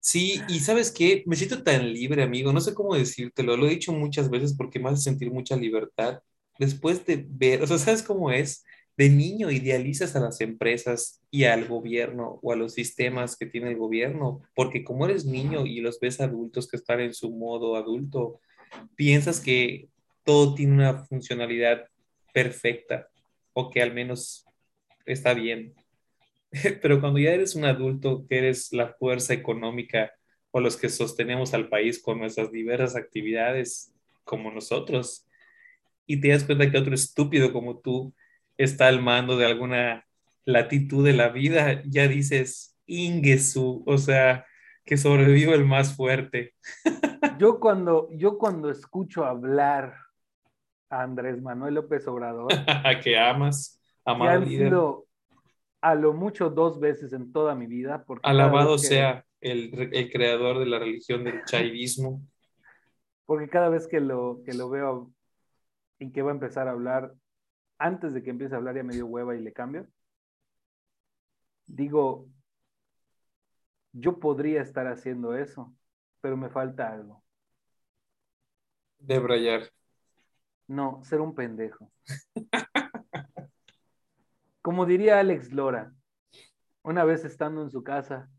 Sí, 0.00 0.40
y 0.48 0.60
sabes 0.60 0.90
qué, 0.90 1.22
me 1.26 1.36
siento 1.36 1.62
tan 1.62 1.92
libre, 1.92 2.22
amigo, 2.22 2.52
no 2.52 2.60
sé 2.60 2.72
cómo 2.72 2.94
decírtelo, 2.94 3.56
lo 3.56 3.66
he 3.66 3.70
dicho 3.70 3.92
muchas 3.92 4.30
veces 4.30 4.54
porque 4.56 4.80
me 4.80 4.88
hace 4.88 5.02
sentir 5.02 5.30
mucha 5.30 5.56
libertad. 5.56 6.22
Después 6.58 7.04
de 7.04 7.24
ver, 7.28 7.62
o 7.62 7.66
sea, 7.66 7.78
¿sabes 7.78 8.02
cómo 8.02 8.30
es? 8.30 8.64
De 8.96 9.08
niño 9.08 9.50
idealizas 9.50 10.14
a 10.16 10.20
las 10.20 10.40
empresas 10.40 11.22
y 11.30 11.44
al 11.44 11.66
gobierno 11.66 12.38
o 12.42 12.52
a 12.52 12.56
los 12.56 12.74
sistemas 12.74 13.36
que 13.36 13.46
tiene 13.46 13.70
el 13.70 13.76
gobierno, 13.76 14.42
porque 14.54 14.84
como 14.84 15.06
eres 15.06 15.24
niño 15.24 15.64
y 15.66 15.80
los 15.80 15.98
ves 16.00 16.20
adultos 16.20 16.68
que 16.68 16.76
están 16.76 17.00
en 17.00 17.14
su 17.14 17.30
modo 17.30 17.76
adulto, 17.76 18.40
piensas 18.96 19.40
que 19.40 19.88
todo 20.24 20.54
tiene 20.54 20.74
una 20.74 21.04
funcionalidad 21.04 21.86
perfecta 22.32 23.08
o 23.52 23.70
que 23.70 23.82
al 23.82 23.94
menos 23.94 24.46
está 25.06 25.34
bien. 25.34 25.74
Pero 26.82 27.00
cuando 27.00 27.18
ya 27.18 27.32
eres 27.32 27.54
un 27.54 27.64
adulto, 27.64 28.26
que 28.28 28.38
eres 28.38 28.72
la 28.72 28.92
fuerza 28.94 29.34
económica 29.34 30.12
o 30.50 30.60
los 30.60 30.76
que 30.76 30.88
sostenemos 30.88 31.54
al 31.54 31.68
país 31.68 32.02
con 32.02 32.18
nuestras 32.18 32.50
diversas 32.50 32.96
actividades 32.96 33.94
como 34.24 34.50
nosotros, 34.50 35.26
y 36.06 36.20
te 36.20 36.28
das 36.28 36.44
cuenta 36.44 36.70
que 36.70 36.78
otro 36.78 36.94
estúpido 36.94 37.52
como 37.52 37.78
tú 37.78 38.12
está 38.62 38.88
al 38.88 39.00
mando 39.00 39.36
de 39.36 39.46
alguna 39.46 40.06
latitud 40.44 41.04
de 41.04 41.14
la 41.14 41.28
vida, 41.28 41.82
ya 41.84 42.08
dices, 42.08 42.78
Ingesu, 42.86 43.82
o 43.86 43.98
sea, 43.98 44.46
que 44.84 44.96
sobrevive 44.96 45.54
el 45.54 45.64
más 45.64 45.96
fuerte. 45.96 46.54
Yo 47.38 47.58
cuando, 47.58 48.08
yo 48.12 48.36
cuando 48.36 48.70
escucho 48.70 49.24
hablar 49.24 49.94
a 50.90 51.02
Andrés 51.02 51.40
Manuel 51.40 51.74
López 51.74 52.06
Obrador, 52.06 52.48
que 53.02 53.18
amas, 53.18 53.80
amado 54.04 54.40
que 54.40 54.46
sido 54.48 55.06
a 55.80 55.94
lo 55.94 56.12
mucho 56.12 56.50
dos 56.50 56.80
veces 56.80 57.14
en 57.14 57.32
toda 57.32 57.54
mi 57.54 57.66
vida. 57.66 58.04
Porque 58.04 58.28
Alabado 58.28 58.76
sea 58.76 59.24
el, 59.40 59.90
el, 59.92 60.10
creador 60.10 60.58
de 60.58 60.66
la 60.66 60.78
religión 60.78 61.24
del 61.24 61.42
chaivismo. 61.44 62.20
Porque 63.24 63.48
cada 63.48 63.70
vez 63.70 63.86
que 63.86 64.00
lo, 64.00 64.42
que 64.44 64.52
lo 64.52 64.68
veo 64.68 65.10
en 65.98 66.12
qué 66.12 66.20
va 66.20 66.30
a 66.30 66.34
empezar 66.34 66.68
a 66.68 66.72
hablar, 66.72 67.14
antes 67.80 68.12
de 68.12 68.22
que 68.22 68.30
empiece 68.30 68.54
a 68.54 68.58
hablar 68.58 68.76
ya 68.76 68.84
me 68.84 68.94
dio 68.94 69.06
hueva 69.06 69.34
y 69.34 69.40
le 69.40 69.52
cambio. 69.52 69.88
Digo, 71.66 72.28
yo 73.92 74.20
podría 74.20 74.60
estar 74.60 74.86
haciendo 74.86 75.34
eso, 75.34 75.74
pero 76.20 76.36
me 76.36 76.50
falta 76.50 76.92
algo. 76.92 77.24
Debrayar. 78.98 79.72
No, 80.68 81.02
ser 81.04 81.20
un 81.22 81.34
pendejo. 81.34 81.90
Como 84.62 84.84
diría 84.84 85.18
Alex 85.18 85.50
Lora, 85.52 85.94
una 86.82 87.04
vez 87.04 87.24
estando 87.24 87.62
en 87.62 87.70
su 87.70 87.82
casa, 87.82 88.30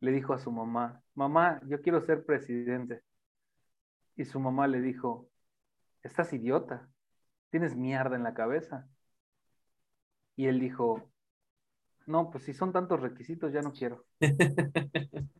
le 0.00 0.10
dijo 0.10 0.34
a 0.34 0.38
su 0.38 0.50
mamá, 0.50 1.00
mamá, 1.14 1.60
yo 1.66 1.80
quiero 1.80 2.00
ser 2.00 2.26
presidente. 2.26 3.02
Y 4.16 4.24
su 4.24 4.40
mamá 4.40 4.66
le 4.66 4.80
dijo, 4.80 5.28
estás 6.02 6.32
idiota, 6.32 6.88
tienes 7.54 7.76
mierda 7.76 8.16
en 8.16 8.24
la 8.24 8.34
cabeza. 8.34 8.90
Y 10.34 10.46
él 10.46 10.58
dijo, 10.58 11.08
no, 12.04 12.28
pues 12.28 12.42
si 12.42 12.52
son 12.52 12.72
tantos 12.72 12.98
requisitos, 12.98 13.52
ya 13.52 13.62
no 13.62 13.72
quiero. 13.72 14.04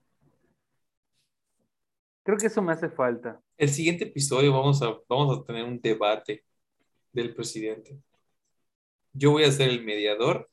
Creo 2.23 2.39
que 2.39 2.47
eso 2.47 2.63
me 2.63 2.73
hace 2.73 2.89
falta. 2.89 3.43
El 3.57 3.69
siguiente 3.69 4.05
episodio 4.05 4.53
vamos 4.53 4.81
a, 4.81 4.97
vamos 5.09 5.37
a 5.37 5.45
tener 5.45 5.65
un 5.65 5.81
debate 5.81 6.45
del 7.13 7.35
presidente. 7.35 7.99
Yo 9.13 9.33
voy 9.33 9.43
a 9.43 9.51
ser 9.51 9.71
el 9.71 9.83
mediador, 9.83 10.49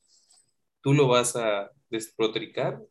tú 0.81 0.95
lo 0.95 1.07
vas 1.07 1.35
a 1.35 1.69
desprotricar 1.91 2.81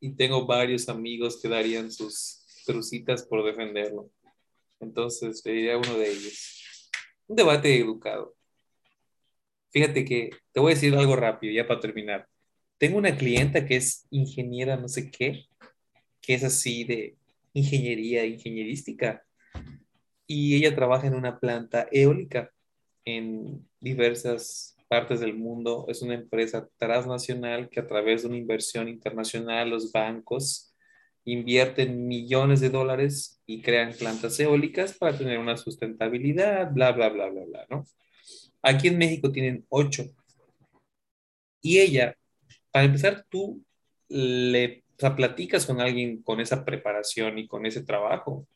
y 0.00 0.14
tengo 0.16 0.44
varios 0.44 0.90
amigos 0.90 1.40
que 1.40 1.48
darían 1.48 1.90
sus 1.90 2.44
trucitas 2.66 3.22
por 3.22 3.42
defenderlo. 3.42 4.10
Entonces, 4.80 5.40
le 5.46 5.52
diría 5.52 5.76
a 5.76 5.78
uno 5.78 5.94
de 5.94 6.10
ellos. 6.12 6.61
Un 7.32 7.36
debate 7.36 7.78
educado. 7.78 8.36
Fíjate 9.70 10.04
que 10.04 10.28
te 10.52 10.60
voy 10.60 10.72
a 10.72 10.74
decir 10.74 10.94
algo 10.94 11.16
rápido, 11.16 11.50
ya 11.54 11.66
para 11.66 11.80
terminar. 11.80 12.28
Tengo 12.76 12.98
una 12.98 13.16
clienta 13.16 13.64
que 13.64 13.76
es 13.76 14.06
ingeniera, 14.10 14.76
no 14.76 14.86
sé 14.86 15.10
qué, 15.10 15.46
que 16.20 16.34
es 16.34 16.44
así 16.44 16.84
de 16.84 17.16
ingeniería 17.54 18.26
ingenierística. 18.26 19.24
Y 20.26 20.56
ella 20.56 20.74
trabaja 20.74 21.06
en 21.06 21.14
una 21.14 21.40
planta 21.40 21.88
eólica 21.90 22.52
en 23.06 23.66
diversas 23.80 24.76
partes 24.86 25.20
del 25.20 25.32
mundo. 25.34 25.86
Es 25.88 26.02
una 26.02 26.12
empresa 26.12 26.68
transnacional 26.76 27.70
que 27.70 27.80
a 27.80 27.86
través 27.86 28.20
de 28.20 28.28
una 28.28 28.36
inversión 28.36 28.90
internacional, 28.90 29.70
los 29.70 29.90
bancos 29.90 30.71
invierten 31.24 32.08
millones 32.08 32.60
de 32.60 32.70
dólares 32.70 33.40
y 33.46 33.62
crean 33.62 33.92
plantas 33.92 34.38
eólicas 34.40 34.94
para 34.94 35.16
tener 35.16 35.38
una 35.38 35.56
sustentabilidad, 35.56 36.72
bla, 36.72 36.92
bla, 36.92 37.08
bla, 37.08 37.28
bla, 37.28 37.44
bla, 37.44 37.66
¿no? 37.70 37.84
Aquí 38.62 38.88
en 38.88 38.98
México 38.98 39.30
tienen 39.30 39.64
ocho. 39.68 40.04
Y 41.60 41.78
ella 41.78 42.16
para 42.72 42.86
empezar, 42.86 43.24
tú 43.28 43.62
le 44.08 44.82
platicas 44.96 45.66
con 45.66 45.80
alguien 45.80 46.22
con 46.22 46.40
esa 46.40 46.64
preparación 46.64 47.38
y 47.38 47.46
con 47.46 47.66
ese 47.66 47.82
trabajo 47.82 48.46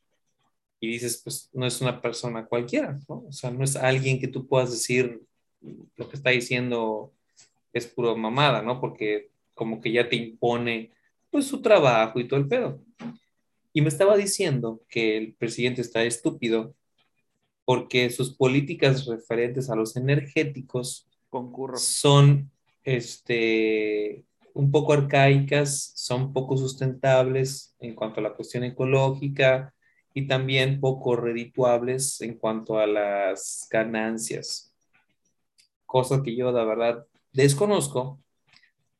y 0.80 0.88
dices, 0.88 1.20
pues 1.22 1.50
no 1.52 1.66
es 1.66 1.80
una 1.80 2.00
persona 2.00 2.46
cualquiera, 2.46 2.98
¿no? 3.08 3.24
O 3.28 3.32
sea, 3.32 3.50
no 3.50 3.64
es 3.64 3.76
alguien 3.76 4.20
que 4.20 4.28
tú 4.28 4.46
puedas 4.46 4.70
decir 4.70 5.20
lo 5.96 6.08
que 6.08 6.16
está 6.16 6.30
diciendo 6.30 7.12
es 7.72 7.86
puro 7.86 8.16
mamada, 8.16 8.62
¿no? 8.62 8.80
Porque 8.80 9.30
como 9.54 9.80
que 9.80 9.92
ya 9.92 10.08
te 10.08 10.16
impone 10.16 10.92
pues 11.30 11.46
su 11.46 11.62
trabajo 11.62 12.20
y 12.20 12.28
todo 12.28 12.40
el 12.40 12.48
pedo. 12.48 12.82
Y 13.72 13.82
me 13.82 13.88
estaba 13.88 14.16
diciendo 14.16 14.80
que 14.88 15.16
el 15.18 15.34
presidente 15.34 15.82
está 15.82 16.02
estúpido 16.02 16.74
porque 17.64 18.08
sus 18.10 18.34
políticas 18.34 19.06
referentes 19.06 19.68
a 19.68 19.76
los 19.76 19.96
energéticos 19.96 21.08
Concurro. 21.28 21.76
son 21.76 22.50
este, 22.84 24.24
un 24.54 24.70
poco 24.70 24.94
arcaicas, 24.94 25.92
son 25.96 26.32
poco 26.32 26.56
sustentables 26.56 27.76
en 27.78 27.94
cuanto 27.94 28.20
a 28.20 28.22
la 28.22 28.34
cuestión 28.34 28.64
ecológica 28.64 29.74
y 30.14 30.26
también 30.26 30.80
poco 30.80 31.14
redituables 31.14 32.22
en 32.22 32.38
cuanto 32.38 32.78
a 32.78 32.86
las 32.86 33.66
ganancias. 33.70 34.74
Cosa 35.84 36.22
que 36.22 36.34
yo, 36.34 36.50
la 36.52 36.64
verdad, 36.64 37.06
desconozco, 37.32 38.18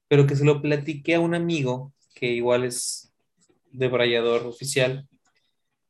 pero 0.09 0.27
que 0.27 0.37
se 0.37 0.45
lo 0.45 0.61
platiqué 0.61 1.15
a 1.15 1.21
un 1.21 1.35
amigo 1.35 1.95
que 2.17 2.33
igual 2.33 2.65
es 2.65 3.13
debrayador 3.71 4.47
oficial, 4.47 5.07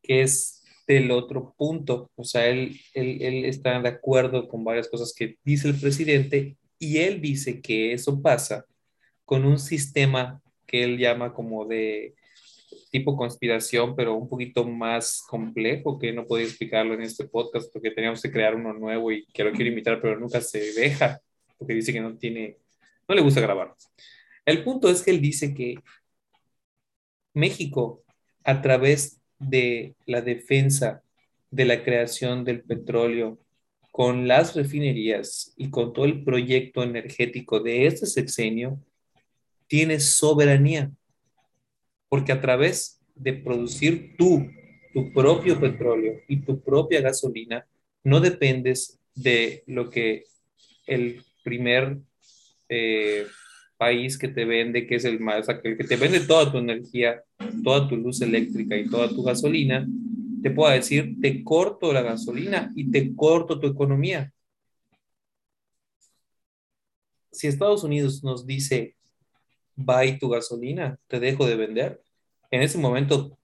que 0.03 0.22
es 0.22 0.64
del 0.89 1.12
otro 1.12 1.55
punto. 1.57 2.11
O 2.16 2.24
sea, 2.24 2.47
él, 2.49 2.79
él, 2.95 3.22
él 3.22 3.45
está 3.45 3.81
de 3.81 3.89
acuerdo 3.89 4.49
con 4.49 4.64
varias 4.64 4.89
cosas 4.89 5.14
que 5.16 5.39
dice 5.45 5.68
el 5.68 5.79
presidente 5.79 6.57
y 6.79 6.99
él 6.99 7.20
dice 7.20 7.62
que 7.62 7.93
eso 7.93 8.20
pasa 8.20 8.66
con 9.24 9.45
un 9.45 9.59
sistema 9.59 10.43
que 10.66 10.83
él 10.83 10.99
llama 10.99 11.33
como 11.33 11.64
de 11.64 12.14
tipo 12.91 13.16
conspiración, 13.16 13.95
pero 13.95 14.14
un 14.14 14.29
poquito 14.29 14.64
más 14.64 15.22
complejo, 15.29 15.99
que 15.99 16.12
no 16.12 16.27
podía 16.27 16.47
explicarlo 16.47 16.95
en 16.95 17.03
este 17.03 17.27
podcast 17.27 17.72
porque 17.72 17.93
teníamos 17.93 18.20
que 18.20 18.33
crear 18.33 18.55
uno 18.57 18.72
nuevo 18.72 19.12
y 19.12 19.24
que 19.27 19.45
lo 19.45 19.53
quiero 19.53 19.68
invitar, 19.68 20.01
pero 20.01 20.18
nunca 20.18 20.41
se 20.41 20.72
deja, 20.72 21.20
porque 21.57 21.74
dice 21.74 21.93
que 21.93 22.01
no 22.01 22.16
tiene, 22.16 22.59
no 23.09 23.14
le 23.14 23.22
gusta 23.22 23.41
grabar. 23.41 23.74
El 24.45 24.64
punto 24.64 24.89
es 24.89 25.03
que 25.03 25.11
él 25.11 25.20
dice 25.20 25.55
que 25.55 25.77
México, 27.37 28.03
a 28.43 28.61
través 28.62 29.20
de 29.39 29.95
la 30.07 30.20
defensa 30.20 31.03
de 31.51 31.64
la 31.64 31.84
creación 31.84 32.45
del 32.45 32.62
petróleo 32.62 33.39
con 33.93 34.26
las 34.26 34.55
refinerías 34.57 35.55
y 35.57 35.70
con 35.70 35.93
todo 35.93 36.05
el 36.05 36.24
proyecto 36.24 36.82
energético 36.82 37.61
de 37.61 37.87
este 37.87 38.07
sexenio, 38.07 38.80
tiene 39.68 40.01
soberanía, 40.01 40.91
porque 42.09 42.32
a 42.32 42.41
través 42.41 43.01
de 43.14 43.32
producir 43.32 44.16
tú 44.18 44.47
tu 44.97 45.12
propio 45.12 45.61
petróleo 45.61 46.22
y 46.26 46.39
tu 46.39 46.59
propia 46.59 47.03
gasolina, 47.03 47.66
no 48.03 48.18
dependes 48.18 48.99
de 49.14 49.62
lo 49.66 49.91
que 49.91 50.24
el 50.87 51.22
primer 51.45 51.99
eh, 52.70 53.26
país 53.77 54.18
que 54.18 54.29
te 54.29 54.45
vende, 54.45 54.87
que 54.87 54.97
es 54.97 55.05
el 55.05 55.20
más, 55.20 55.49
o 55.49 55.61
que 55.61 55.74
te 55.77 55.97
vende 55.97 56.20
toda 56.20 56.51
tu 56.51 56.59
energía, 56.59 57.22
toda 57.62 57.89
tu 57.89 57.97
luz 57.97 58.20
eléctrica 58.22 58.77
y 58.77 58.89
toda 58.89 59.09
tu 59.09 59.22
gasolina, 59.22 59.87
te 60.43 60.51
pueda 60.51 60.74
decir, 60.74 61.16
te 61.20 61.43
corto 61.43 61.93
la 61.93 62.03
gasolina 62.03 62.70
y 62.74 62.91
te 62.91 63.14
corto 63.14 63.59
tu 63.59 63.66
economía. 63.66 64.33
Si 67.31 67.47
Estados 67.47 67.85
Unidos 67.85 68.24
nos 68.24 68.47
dice, 68.47 68.97
buy 69.74 70.18
tu 70.18 70.29
gasolina, 70.29 70.99
te 71.07 71.20
dejo 71.20 71.47
de 71.47 71.57
vender, 71.57 72.01
en 72.51 72.62
ese 72.62 72.79
momento 72.79 73.37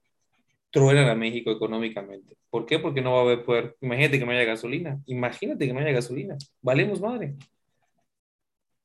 truenan 0.71 1.07
a 1.07 1.15
México 1.15 1.51
económicamente. 1.51 2.35
¿Por 2.49 2.65
qué? 2.65 2.79
Porque 2.79 3.01
no 3.01 3.13
va 3.13 3.19
a 3.19 3.21
haber 3.21 3.45
poder. 3.45 3.77
Imagínate 3.81 4.19
que 4.19 4.25
no 4.25 4.31
haya 4.31 4.43
gasolina. 4.43 4.99
Imagínate 5.05 5.67
que 5.67 5.73
no 5.73 5.79
haya 5.79 5.91
gasolina. 5.91 6.35
Valemos 6.61 6.99
madre. 6.99 7.35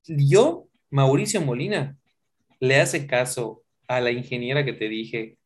Yo, 0.06 0.67
Mauricio 0.90 1.40
Molina, 1.40 1.96
le 2.60 2.80
hace 2.80 3.06
caso 3.06 3.62
a 3.86 4.00
la 4.00 4.10
ingeniera 4.10 4.64
que 4.64 4.72
te 4.72 4.88
dije 4.88 5.38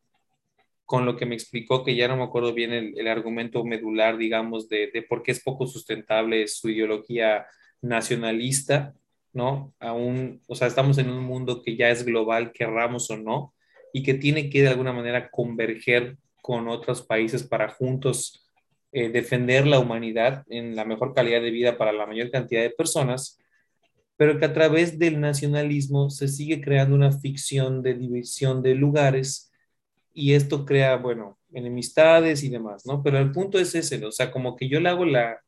con 0.85 1.07
lo 1.07 1.17
que 1.17 1.27
me 1.27 1.35
explicó, 1.35 1.85
que 1.85 1.97
ya 1.97 2.09
no 2.09 2.17
me 2.17 2.25
acuerdo 2.25 2.53
bien 2.53 2.73
el, 2.73 3.09
argumento 3.09 3.65
medular, 3.65 4.19
digamos, 4.19 4.69
de, 4.69 4.91
de, 4.93 5.03
por 5.03 5.23
qué 5.23 5.31
es 5.33 5.43
poco 5.43 5.67
sustentable 5.67 6.47
su 6.49 6.69
ideología 6.69 7.47
nacionalista, 7.81 8.95
¿no? 9.33 9.73
Aún, 9.81 10.43
o 10.49 10.55
sea, 10.55 10.69
estamos 10.69 10.99
en 10.99 11.09
un 11.09 11.25
mundo 11.25 11.63
que 11.63 11.77
ya 11.77 11.89
es 11.89 12.05
global, 12.05 12.53
querramos 12.53 13.11
o 13.11 13.17
no, 13.17 13.55
y 13.93 14.03
que 14.03 14.15
tiene 14.15 14.51
que 14.51 14.63
de 14.63 14.69
alguna 14.69 14.93
manera 14.93 15.31
converger 15.31 16.17
con 16.43 16.69
otros 16.69 17.03
países 17.03 17.43
para 17.43 17.69
juntos 17.69 18.45
eh, 18.91 19.09
defender 19.09 19.67
la 19.67 19.79
humanidad 19.79 20.45
en 20.51 20.77
la 20.77 20.85
mejor 20.85 21.15
calidad 21.15 21.41
de 21.41 21.51
vida 21.51 21.79
para 21.79 21.93
la 21.93 22.07
mayor 22.07 22.31
cantidad 22.31 22.61
de 22.63 22.71
personas, 22.71 23.39
pero 24.17 24.39
que 24.39 24.45
a 24.45 24.53
través 24.53 24.99
del 24.99 25.21
nacionalismo 25.21 26.11
se 26.11 26.29
sigue 26.29 26.61
creando 26.61 26.95
una 26.95 27.13
ficción 27.13 27.83
de 27.83 27.95
división 27.95 28.63
de 28.63 28.75
lugares 28.75 29.51
y 30.15 30.35
esto 30.35 30.65
crea, 30.67 30.97
bueno, 30.97 31.39
enemistades 31.53 32.43
y 32.43 32.51
demás, 32.51 32.87
¿no? 32.87 33.03
Pero 33.03 33.19
el 33.19 33.33
punto 33.33 33.59
es 33.59 33.75
ese, 33.75 34.05
o 34.05 34.13
sea, 34.13 34.31
como 34.31 34.57
que 34.57 34.69
yo 34.69 34.81
le 34.81 34.89
hago 34.89 35.05
la, 35.05 35.41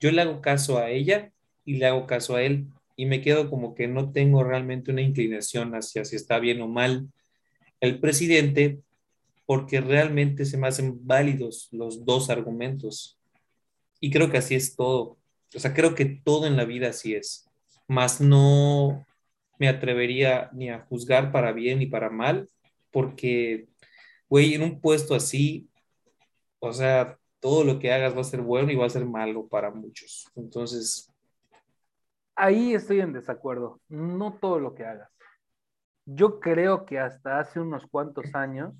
yo 0.00 0.10
le 0.10 0.22
hago 0.22 0.40
caso 0.40 0.78
a 0.78 0.90
ella 0.90 1.32
y 1.64 1.76
le 1.76 1.86
hago 1.86 2.06
caso 2.06 2.36
a 2.36 2.42
él 2.42 2.66
y 2.96 3.06
me 3.06 3.22
quedo 3.22 3.48
como 3.48 3.74
que 3.74 3.88
no 3.88 4.12
tengo 4.12 4.44
realmente 4.44 4.90
una 4.90 5.02
inclinación 5.02 5.74
hacia 5.74 6.04
si 6.04 6.16
está 6.16 6.38
bien 6.38 6.60
o 6.60 6.68
mal 6.68 7.08
el 7.80 7.98
presidente 7.98 8.80
porque 9.46 9.80
realmente 9.80 10.44
se 10.44 10.56
me 10.56 10.68
hacen 10.68 11.04
válidos 11.06 11.68
los 11.72 12.04
dos 12.04 12.30
argumentos. 12.30 13.18
Y 13.98 14.10
creo 14.12 14.30
que 14.30 14.38
así 14.38 14.54
es 14.54 14.76
todo. 14.76 15.18
O 15.52 15.58
sea, 15.58 15.74
creo 15.74 15.96
que 15.96 16.04
todo 16.04 16.46
en 16.46 16.56
la 16.56 16.64
vida 16.64 16.90
así 16.90 17.14
es. 17.14 17.49
Más 17.90 18.20
no 18.20 19.04
me 19.58 19.68
atrevería 19.68 20.48
ni 20.52 20.70
a 20.70 20.80
juzgar 20.86 21.32
para 21.32 21.52
bien 21.52 21.80
ni 21.80 21.86
para 21.86 22.08
mal, 22.08 22.48
porque 22.92 23.68
güey, 24.30 24.54
en 24.54 24.62
un 24.62 24.80
puesto 24.80 25.14
así, 25.14 25.68
o 26.60 26.72
sea, 26.72 27.18
todo 27.40 27.64
lo 27.64 27.80
que 27.80 27.92
hagas 27.92 28.16
va 28.16 28.20
a 28.20 28.24
ser 28.24 28.40
bueno 28.40 28.70
y 28.70 28.76
va 28.76 28.86
a 28.86 28.90
ser 28.90 29.04
malo 29.04 29.48
para 29.48 29.70
muchos. 29.70 30.30
Entonces... 30.36 31.12
Ahí 32.36 32.74
estoy 32.74 33.00
en 33.00 33.12
desacuerdo. 33.12 33.80
No 33.88 34.38
todo 34.40 34.60
lo 34.60 34.74
que 34.74 34.84
hagas. 34.84 35.10
Yo 36.06 36.38
creo 36.38 36.86
que 36.86 36.98
hasta 37.00 37.40
hace 37.40 37.60
unos 37.60 37.86
cuantos 37.86 38.34
años 38.34 38.72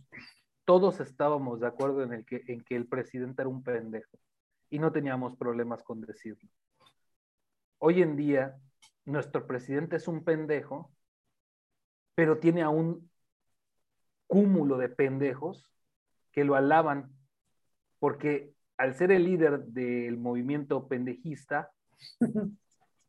todos 0.64 1.00
estábamos 1.00 1.61
de 1.61 1.66
acuerdo 1.66 2.04
en, 2.04 2.12
el 2.12 2.24
que, 2.24 2.42
en 2.46 2.62
que 2.62 2.76
el 2.76 2.86
presidente 2.86 3.42
era 3.42 3.48
un 3.48 3.62
pendejo 3.62 4.18
y 4.70 4.78
no 4.78 4.92
teníamos 4.92 5.36
problemas 5.36 5.82
con 5.82 6.00
decirlo. 6.00 6.48
Hoy 7.78 8.02
en 8.02 8.16
día, 8.16 8.54
nuestro 9.11 9.46
presidente 9.46 9.96
es 9.96 10.08
un 10.08 10.24
pendejo, 10.24 10.92
pero 12.14 12.38
tiene 12.38 12.62
a 12.62 12.68
un 12.68 13.11
cúmulo 14.26 14.78
de 14.78 14.88
pendejos 14.88 15.70
que 16.32 16.44
lo 16.44 16.54
alaban, 16.54 17.12
porque 17.98 18.54
al 18.76 18.94
ser 18.94 19.12
el 19.12 19.24
líder 19.24 19.64
del 19.64 20.16
movimiento 20.16 20.88
pendejista, 20.88 21.70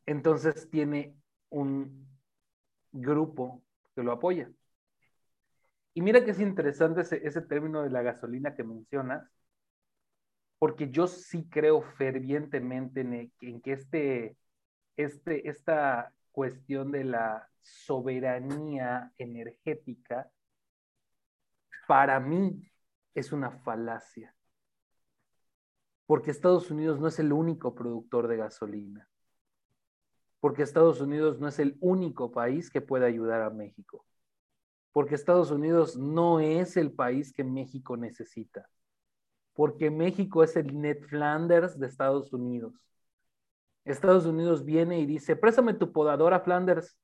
entonces 0.05 0.69
tiene 0.69 1.15
un 1.49 2.07
grupo 2.91 3.63
que 3.95 4.03
lo 4.03 4.11
apoya. 4.11 4.51
Y 5.93 6.01
mira 6.01 6.23
que 6.23 6.31
es 6.31 6.39
interesante 6.39 7.01
ese, 7.01 7.41
término 7.41 7.83
de 7.83 7.89
la 7.89 8.01
gasolina 8.01 8.55
que 8.55 8.63
mencionas, 8.63 9.29
porque 10.57 10.89
yo 10.89 11.07
sí 11.07 11.47
creo 11.49 11.81
fervientemente 11.81 13.01
en, 13.01 13.61
que 13.61 13.73
este, 13.73 14.37
este, 14.97 15.47
esta 15.49 16.13
cuestión 16.31 16.91
de 16.91 17.03
la 17.03 17.49
soberanía 17.61 19.11
energética, 19.17 20.31
para 21.87 22.19
mí 22.19 22.71
es 23.13 23.31
una 23.31 23.51
falacia. 23.51 24.35
Porque 26.05 26.31
Estados 26.31 26.71
Unidos 26.71 26.99
no 26.99 27.07
es 27.07 27.19
el 27.19 27.31
único 27.31 27.73
productor 27.73 28.27
de 28.27 28.37
gasolina. 28.37 29.07
Porque 30.39 30.63
Estados 30.63 30.99
Unidos 31.01 31.39
no 31.39 31.47
es 31.47 31.59
el 31.59 31.77
único 31.79 32.31
país 32.31 32.69
que 32.69 32.81
puede 32.81 33.05
ayudar 33.05 33.41
a 33.41 33.49
México 33.49 34.05
porque 34.91 35.15
Estados 35.15 35.51
Unidos 35.51 35.97
no 35.97 36.39
es 36.39 36.75
el 36.77 36.91
país 36.91 37.31
que 37.31 37.43
México 37.43 37.95
necesita, 37.95 38.69
porque 39.53 39.89
México 39.89 40.43
es 40.43 40.55
el 40.55 40.79
Ned 40.79 41.03
Flanders 41.05 41.79
de 41.79 41.87
Estados 41.87 42.33
Unidos. 42.33 42.90
Estados 43.85 44.25
Unidos 44.25 44.65
viene 44.65 44.99
y 44.99 45.05
dice, 45.05 45.35
préstame 45.35 45.73
tu 45.73 45.91
podadora 45.91 46.41
Flanders, 46.41 46.97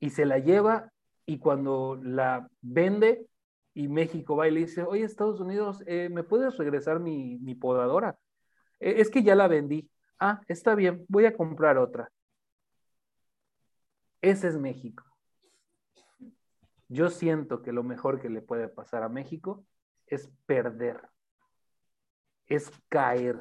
y 0.00 0.10
se 0.10 0.24
la 0.24 0.38
lleva, 0.38 0.92
y 1.26 1.38
cuando 1.38 1.98
la 2.02 2.48
vende, 2.60 3.26
y 3.74 3.88
México 3.88 4.36
va 4.36 4.48
y 4.48 4.50
le 4.50 4.60
dice, 4.60 4.82
oye, 4.82 5.04
Estados 5.04 5.40
Unidos, 5.40 5.82
eh, 5.86 6.08
¿me 6.10 6.24
puedes 6.24 6.56
regresar 6.56 7.00
mi, 7.00 7.54
podadora? 7.54 8.18
E, 8.80 9.00
es 9.00 9.10
que 9.10 9.22
ya 9.22 9.34
la 9.34 9.48
vendí. 9.48 9.90
Ah, 10.18 10.40
está 10.48 10.74
bien, 10.74 11.04
voy 11.08 11.26
a 11.26 11.36
comprar 11.36 11.78
otra. 11.78 12.10
Ese 14.20 14.48
es 14.48 14.58
México. 14.58 15.04
Yo 16.88 17.08
siento 17.08 17.62
que 17.62 17.72
lo 17.72 17.82
mejor 17.82 18.20
que 18.20 18.28
le 18.28 18.42
puede 18.42 18.68
pasar 18.68 19.02
a 19.02 19.08
México 19.08 19.64
es 20.06 20.30
perder, 20.46 21.08
es 22.46 22.70
caer, 22.88 23.38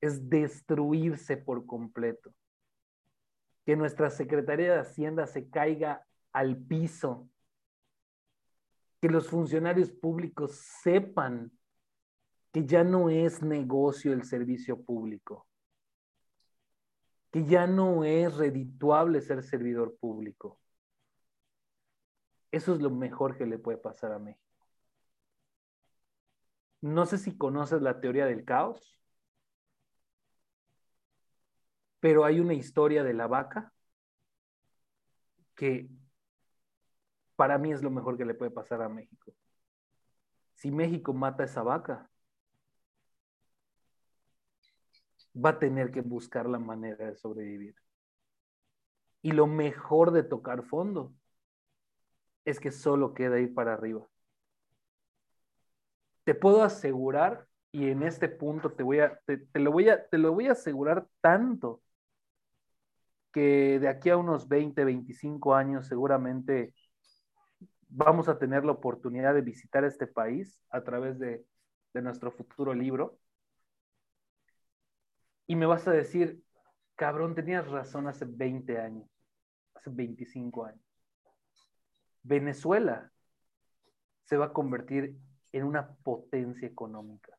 es 0.00 0.28
destruirse 0.28 1.36
por 1.36 1.66
completo. 1.66 2.32
Que 3.64 3.76
nuestra 3.76 4.10
Secretaría 4.10 4.72
de 4.72 4.80
Hacienda 4.80 5.26
se 5.26 5.48
caiga 5.48 6.06
al 6.32 6.56
piso. 6.56 7.28
Que 9.00 9.08
los 9.08 9.28
funcionarios 9.28 9.90
públicos 9.90 10.56
sepan 10.82 11.52
que 12.52 12.64
ya 12.64 12.84
no 12.84 13.10
es 13.10 13.42
negocio 13.42 14.12
el 14.12 14.24
servicio 14.24 14.82
público. 14.82 15.46
Que 17.30 17.44
ya 17.44 17.66
no 17.66 18.04
es 18.04 18.36
redituable 18.36 19.20
ser 19.20 19.42
servidor 19.42 19.96
público 19.98 20.58
eso 22.50 22.74
es 22.74 22.80
lo 22.80 22.90
mejor 22.90 23.36
que 23.36 23.46
le 23.46 23.58
puede 23.58 23.78
pasar 23.78 24.12
a 24.12 24.18
México. 24.18 24.44
No 26.80 27.06
sé 27.06 27.18
si 27.18 27.36
conoces 27.36 27.82
la 27.82 28.00
teoría 28.00 28.26
del 28.26 28.44
caos, 28.44 28.97
pero 32.00 32.24
hay 32.24 32.40
una 32.40 32.54
historia 32.54 33.02
de 33.02 33.14
la 33.14 33.26
vaca 33.26 33.72
que 35.54 35.88
para 37.36 37.58
mí 37.58 37.72
es 37.72 37.82
lo 37.82 37.90
mejor 37.90 38.16
que 38.16 38.24
le 38.24 38.34
puede 38.34 38.50
pasar 38.50 38.82
a 38.82 38.88
México. 38.88 39.32
Si 40.54 40.70
México 40.70 41.12
mata 41.12 41.44
a 41.44 41.46
esa 41.46 41.62
vaca, 41.62 42.10
va 45.34 45.50
a 45.50 45.58
tener 45.58 45.90
que 45.90 46.00
buscar 46.00 46.48
la 46.48 46.58
manera 46.58 47.06
de 47.06 47.16
sobrevivir. 47.16 47.76
Y 49.22 49.32
lo 49.32 49.46
mejor 49.46 50.10
de 50.12 50.22
tocar 50.22 50.64
fondo 50.64 51.12
es 52.44 52.60
que 52.60 52.72
solo 52.72 53.14
queda 53.14 53.38
ir 53.38 53.54
para 53.54 53.74
arriba. 53.74 54.06
Te 56.24 56.34
puedo 56.34 56.62
asegurar, 56.62 57.46
y 57.72 57.88
en 57.90 58.02
este 58.02 58.28
punto 58.28 58.72
te, 58.72 58.82
voy 58.82 59.00
a, 59.00 59.20
te, 59.26 59.46
lo 59.60 59.70
voy 59.70 59.88
a, 59.88 60.06
te 60.08 60.18
lo 60.18 60.32
voy 60.32 60.48
a 60.48 60.52
asegurar 60.52 61.06
tanto, 61.20 61.82
de 63.38 63.88
aquí 63.88 64.10
a 64.10 64.16
unos 64.16 64.48
20, 64.48 64.84
25 64.84 65.54
años 65.54 65.86
seguramente 65.86 66.74
vamos 67.88 68.28
a 68.28 68.38
tener 68.38 68.64
la 68.64 68.72
oportunidad 68.72 69.34
de 69.34 69.40
visitar 69.40 69.84
este 69.84 70.06
país 70.06 70.60
a 70.70 70.82
través 70.82 71.18
de, 71.18 71.44
de 71.94 72.02
nuestro 72.02 72.30
futuro 72.30 72.74
libro. 72.74 73.18
Y 75.46 75.56
me 75.56 75.66
vas 75.66 75.88
a 75.88 75.92
decir, 75.92 76.42
cabrón, 76.94 77.34
tenías 77.34 77.68
razón 77.68 78.06
hace 78.06 78.26
20 78.26 78.78
años, 78.78 79.08
hace 79.74 79.90
25 79.90 80.66
años. 80.66 80.84
Venezuela 82.22 83.10
se 84.24 84.36
va 84.36 84.46
a 84.46 84.52
convertir 84.52 85.16
en 85.52 85.64
una 85.64 85.94
potencia 85.96 86.68
económica. 86.68 87.38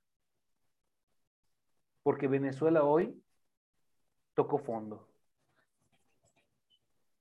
Porque 2.02 2.28
Venezuela 2.28 2.84
hoy 2.84 3.22
tocó 4.34 4.58
fondo. 4.58 5.09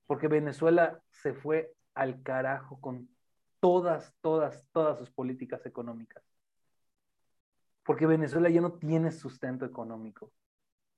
Porque 0.08 0.26
Venezuela 0.26 1.00
se 1.12 1.32
fue 1.32 1.72
al 1.94 2.20
carajo 2.24 2.80
con 2.80 3.08
todas, 3.60 4.12
todas, 4.20 4.66
todas 4.72 4.98
sus 4.98 5.12
políticas 5.12 5.64
económicas. 5.66 6.24
Porque 7.84 8.06
Venezuela 8.06 8.50
ya 8.50 8.60
no 8.60 8.72
tiene 8.72 9.12
sustento 9.12 9.64
económico. 9.64 10.32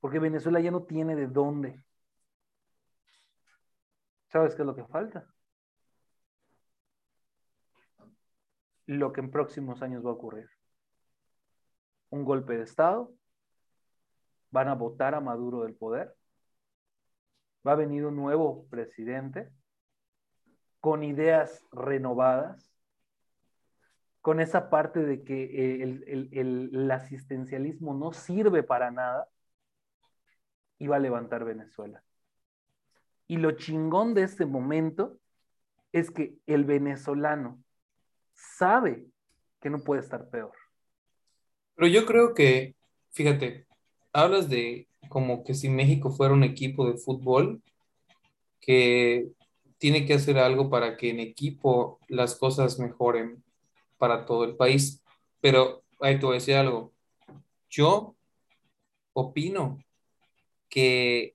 Porque 0.01 0.19
Venezuela 0.19 0.61
ya 0.61 0.71
no 0.71 0.85
tiene 0.85 1.15
de 1.15 1.27
dónde. 1.27 1.85
¿Sabes 4.29 4.55
qué 4.55 4.63
es 4.63 4.67
lo 4.67 4.75
que 4.75 4.87
falta? 4.87 5.29
lo 8.91 9.13
que 9.13 9.21
en 9.21 9.31
próximos 9.31 9.83
años 9.83 10.05
va 10.05 10.11
a 10.11 10.15
ocurrir. 10.15 10.51
Un 12.11 12.25
golpe 12.25 12.57
de 12.57 12.65
Estado, 12.65 13.13
van 14.51 14.67
a 14.67 14.75
votar 14.75 15.15
a 15.15 15.21
Maduro 15.21 15.63
del 15.63 15.77
poder, 15.77 16.13
va 17.67 17.73
a 17.73 17.77
venir 17.77 18.05
un 18.05 18.17
nuevo 18.17 18.67
presidente 18.69 19.51
con 20.81 21.05
ideas 21.05 21.65
renovadas, 21.73 22.71
con 24.23 24.41
esa 24.41 24.71
parte 24.71 25.01
de 25.01 25.23
que 25.23 25.83
el, 25.83 26.91
asistencialismo 26.91 27.95
no 27.95 28.13
sirve 28.13 28.63
para 28.63 28.91
nada 28.91 29.29
y 30.79 30.87
va 30.87 30.97
a 30.97 31.01
levantar 31.01 31.45
Venezuela. 31.45 32.03
Y 33.27 33.37
lo 33.37 33.53
chingón 33.53 34.15
de 34.15 34.23
este 34.25 34.45
momento 34.45 35.19
es 35.93 36.11
que 36.11 36.37
el 36.47 36.65
venezolano 36.65 37.63
sabe 38.35 39.07
que 39.61 39.71
no 39.71 39.85
puede 39.85 40.01
estar 40.01 40.29
peor. 40.31 40.53
Pero 41.75 41.89
yo 41.89 42.07
creo 42.07 42.35
que, 42.35 42.75
fíjate, 43.11 43.67
hablas 44.13 44.49
de 44.49 44.90
como 45.11 45.45
que 45.45 45.53
si 45.53 45.69
México 45.69 46.11
fuera 46.11 46.33
un 46.33 46.45
equipo 46.45 46.87
de 46.87 46.97
fútbol 46.97 47.61
que 48.61 49.29
tiene 49.77 50.07
que 50.07 50.15
hacer 50.15 50.39
algo 50.39 50.71
para 50.71 50.97
que 50.97 51.11
en 51.11 51.21
equipo 51.21 51.99
las 52.09 52.37
cosas 52.37 52.79
mejoren 52.79 53.43
para 53.99 54.25
todo 54.25 54.45
el 54.45 54.57
país. 54.57 55.03
Pero 55.41 55.83
ahí 56.01 56.19
te 56.19 56.27
voy 56.27 56.35
a 56.35 56.39
decir 56.39 56.55
algo. 56.55 56.93
Yo 57.69 58.15
opino 59.13 59.83
que 60.69 61.35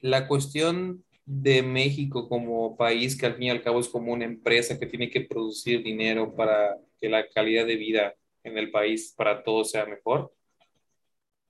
la 0.00 0.28
cuestión 0.28 1.04
de 1.24 1.62
México 1.62 2.28
como 2.28 2.76
país 2.76 3.16
que 3.16 3.26
al 3.26 3.34
fin 3.34 3.44
y 3.44 3.50
al 3.50 3.62
cabo 3.62 3.80
es 3.80 3.88
como 3.88 4.12
una 4.12 4.24
empresa 4.24 4.78
que 4.78 4.86
tiene 4.86 5.08
que 5.08 5.22
producir 5.22 5.82
dinero 5.82 6.34
para 6.34 6.76
que 7.00 7.08
la 7.08 7.28
calidad 7.28 7.66
de 7.66 7.76
vida 7.76 8.14
en 8.42 8.58
el 8.58 8.70
país 8.70 9.14
para 9.16 9.42
todos 9.42 9.70
sea 9.70 9.86
mejor, 9.86 10.32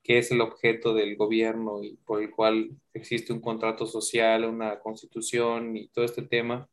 que 0.03 0.19
es 0.19 0.31
el 0.31 0.41
objeto 0.41 0.95
del 0.95 1.17
gobierno 1.17 1.83
y 1.83 1.97
por 2.05 2.23
el 2.23 2.31
cual 2.31 2.71
existe 2.95 3.33
un 3.33 3.41
contrato 3.41 3.87
social, 3.87 4.45
una 4.45 4.79
constitución 4.81 5.77
y 5.77 5.89
todo 5.89 6.05
este 6.05 6.23
tema. 6.23 6.69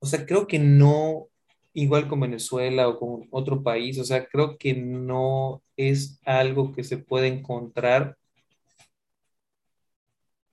O 0.00 0.06
sea, 0.06 0.24
creo 0.24 0.46
que 0.46 0.58
no, 0.58 1.28
igual 1.72 2.08
con 2.08 2.20
Venezuela 2.20 2.88
o 2.88 2.98
con 2.98 3.28
otro 3.30 3.62
país, 3.62 3.98
o 3.98 4.04
sea, 4.04 4.26
creo 4.26 4.56
que 4.58 4.74
no 4.74 5.62
es 5.76 6.20
algo 6.24 6.72
que 6.72 6.84
se 6.84 6.98
puede 6.98 7.28
encontrar 7.28 8.16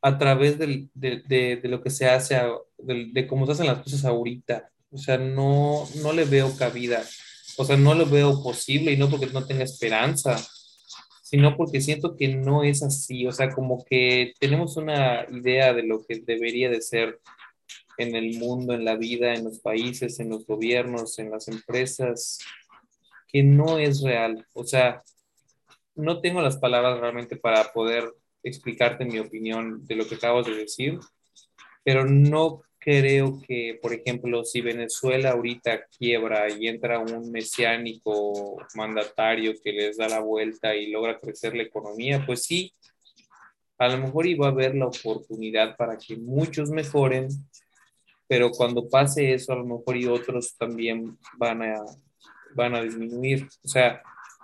a 0.01 0.17
través 0.19 0.57
de, 0.59 0.89
lo 1.63 1.81
que 1.81 1.89
se 1.89 2.07
hace, 2.07 2.35
de, 2.77 3.09
de, 3.11 3.27
cómo 3.27 3.45
se 3.45 3.53
hacen 3.53 3.67
las 3.67 3.81
cosas 3.81 4.05
ahorita. 4.05 4.69
O 4.91 4.97
sea, 4.97 5.17
no, 5.17 5.87
no 6.01 6.13
le 6.13 6.25
veo 6.25 6.55
cabida. 6.57 7.03
O 7.57 7.65
sea, 7.65 7.75
no 7.75 7.95
lo 7.95 8.05
veo 8.05 8.43
posible 8.43 8.91
y 8.91 8.97
no 8.97 9.09
porque 9.09 9.27
no 9.27 9.45
tenga 9.45 9.63
esperanza, 9.63 10.37
sino 11.25 11.57
porque 11.57 11.81
siento 11.81 12.15
que 12.15 12.27
no 12.35 12.63
es 12.63 12.83
así. 12.83 13.25
O 13.25 13.31
sea, 13.31 13.49
como 13.49 13.83
que 13.83 14.33
tenemos 14.39 14.77
una 14.77 15.25
idea 15.31 15.73
de 15.73 15.81
lo 15.81 16.05
que 16.05 16.19
debería 16.19 16.69
de 16.69 16.81
ser 16.81 17.19
en 17.97 18.15
el 18.15 18.37
mundo, 18.37 18.75
en 18.75 18.85
la 18.85 18.95
vida, 18.95 19.33
en 19.33 19.45
los 19.45 19.59
países, 19.59 20.19
en 20.19 20.29
los 20.29 20.45
gobiernos, 20.45 21.17
en 21.17 21.31
las 21.31 21.47
empresas, 21.47 22.37
que 23.27 23.41
no 23.41 23.79
es 23.79 24.03
real. 24.03 24.45
O 24.53 24.65
sea, 24.65 25.01
no 25.95 26.21
tengo 26.21 26.43
las 26.43 26.57
palabras 26.57 26.99
realmente 26.99 27.37
para 27.37 27.73
poder 27.73 28.13
explicarte 28.43 29.03
mi 29.03 29.17
opinión 29.17 29.83
de 29.87 29.95
lo 29.95 30.07
que 30.07 30.15
acabas 30.15 30.45
de 30.45 30.53
decir, 30.53 30.99
pero 31.83 32.05
no 32.05 32.61
creo 32.85 33.41
que, 33.47 33.79
por 33.81 33.93
ejemplo, 33.93 34.45
si 34.45 34.61
Venezuela 34.61 35.31
ahorita 35.31 35.87
quiebra 35.87 36.47
y 36.51 36.67
entra 36.67 36.99
un 36.99 37.31
mesiánico 37.31 38.57
mandatario 38.75 39.55
que 39.63 39.73
les 39.73 39.97
da 39.97 40.07
la 40.07 40.19
vuelta 40.19 40.75
y 40.75 40.91
logra 40.91 41.19
crecer 41.19 41.55
la 41.55 41.63
economía, 41.63 42.23
pues 42.27 42.43
sí, 42.43 42.71
a 43.79 43.87
lo 43.87 43.97
mejor 43.97 44.27
iba 44.27 44.45
a 44.45 44.51
haber 44.51 44.75
la 44.75 44.85
oportunidad 44.85 45.75
para 45.75 45.97
que 45.97 46.15
muchos 46.15 46.69
mejoren, 46.69 47.27
pero 48.27 48.51
cuando 48.51 48.87
pase 48.87 49.33
eso, 49.33 49.53
a 49.53 49.55
lo 49.55 49.65
mejor 49.65 49.97
y 49.97 50.05
otros 50.05 50.55
también 50.55 51.17
van 51.39 51.63
a, 51.63 51.83
van 52.53 52.75
a 52.75 52.83
disminuir. 52.83 53.47
O 53.63 53.67
sea, 53.67 54.03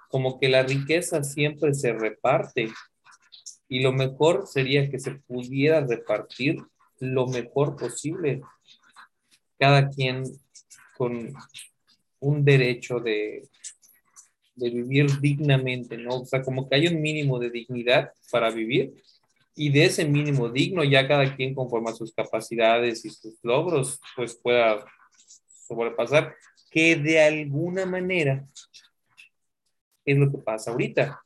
como 0.09 0.39
que 0.39 0.49
la 0.49 0.63
riqueza 0.63 1.23
siempre 1.23 1.75
se 1.75 1.93
reparte 1.93 2.69
y 3.69 3.81
lo 3.81 3.93
mejor 3.93 4.47
sería 4.47 4.89
que 4.89 4.97
se 4.97 5.11
pudiera 5.11 5.85
repartir 5.85 6.57
lo 7.01 7.27
mejor 7.27 7.75
posible. 7.75 8.41
Cada 9.59 9.89
quien 9.89 10.23
con 10.97 11.33
un 12.19 12.45
derecho 12.45 12.99
de, 12.99 13.49
de 14.55 14.69
vivir 14.69 15.19
dignamente, 15.19 15.97
¿no? 15.97 16.21
O 16.21 16.25
sea, 16.25 16.41
como 16.41 16.69
que 16.69 16.75
hay 16.75 16.87
un 16.87 17.01
mínimo 17.01 17.39
de 17.39 17.49
dignidad 17.49 18.11
para 18.31 18.49
vivir 18.51 18.93
y 19.55 19.69
de 19.69 19.85
ese 19.85 20.05
mínimo 20.05 20.49
digno 20.49 20.83
ya 20.83 21.07
cada 21.07 21.35
quien 21.35 21.53
conforme 21.53 21.89
a 21.89 21.93
sus 21.93 22.13
capacidades 22.13 23.03
y 23.05 23.09
sus 23.09 23.37
logros 23.43 23.99
pues 24.15 24.35
pueda 24.35 24.85
sobrepasar 25.67 26.35
que 26.69 26.95
de 26.95 27.21
alguna 27.21 27.85
manera 27.85 28.47
es 30.05 30.17
lo 30.17 30.31
que 30.31 30.37
pasa 30.37 30.71
ahorita. 30.71 31.21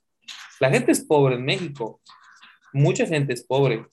La 0.59 0.69
gente 0.69 0.91
es 0.91 1.03
pobre 1.03 1.35
en 1.35 1.45
México, 1.45 2.01
mucha 2.73 3.05
gente 3.05 3.33
es 3.33 3.43
pobre, 3.43 3.85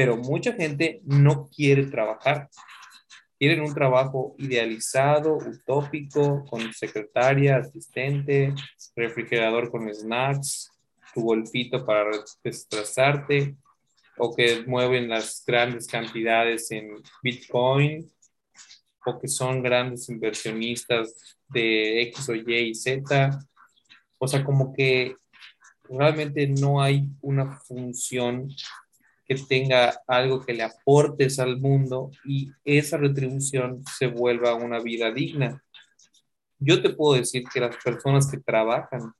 pero 0.00 0.16
mucha 0.16 0.54
gente 0.54 1.02
no 1.04 1.46
quiere 1.54 1.84
trabajar. 1.84 2.48
Quieren 3.38 3.60
un 3.60 3.74
trabajo 3.74 4.34
idealizado, 4.38 5.36
utópico, 5.36 6.42
con 6.46 6.72
secretaria, 6.72 7.58
asistente, 7.58 8.54
refrigerador 8.96 9.70
con 9.70 9.94
snacks, 9.94 10.70
tu 11.12 11.20
golfito 11.20 11.84
para 11.84 12.12
estresarte, 12.42 13.56
o 14.16 14.34
que 14.34 14.64
mueven 14.66 15.10
las 15.10 15.44
grandes 15.46 15.86
cantidades 15.86 16.70
en 16.70 16.94
Bitcoin 17.22 18.10
o 19.04 19.20
que 19.20 19.28
son 19.28 19.62
grandes 19.62 20.08
inversionistas 20.08 21.12
de 21.46 22.00
X 22.04 22.26
o 22.30 22.34
Y 22.34 22.70
y 22.70 22.74
Z. 22.74 23.38
O 24.16 24.26
sea, 24.26 24.42
como 24.42 24.72
que 24.72 25.14
realmente 25.90 26.46
no 26.46 26.80
hay 26.80 27.06
una 27.20 27.58
función 27.58 28.48
que 29.30 29.36
tenga 29.36 30.02
algo 30.08 30.44
que 30.44 30.52
le 30.52 30.64
aportes 30.64 31.38
al 31.38 31.56
mundo 31.60 32.10
y 32.24 32.50
esa 32.64 32.96
retribución 32.96 33.84
se 33.96 34.08
vuelva 34.08 34.56
una 34.56 34.80
vida 34.80 35.12
digna. 35.12 35.62
Yo 36.58 36.82
te 36.82 36.90
puedo 36.90 37.14
decir 37.14 37.44
que 37.44 37.60
las 37.60 37.76
personas 37.76 38.28
que 38.28 38.38
trabajan 38.38 39.14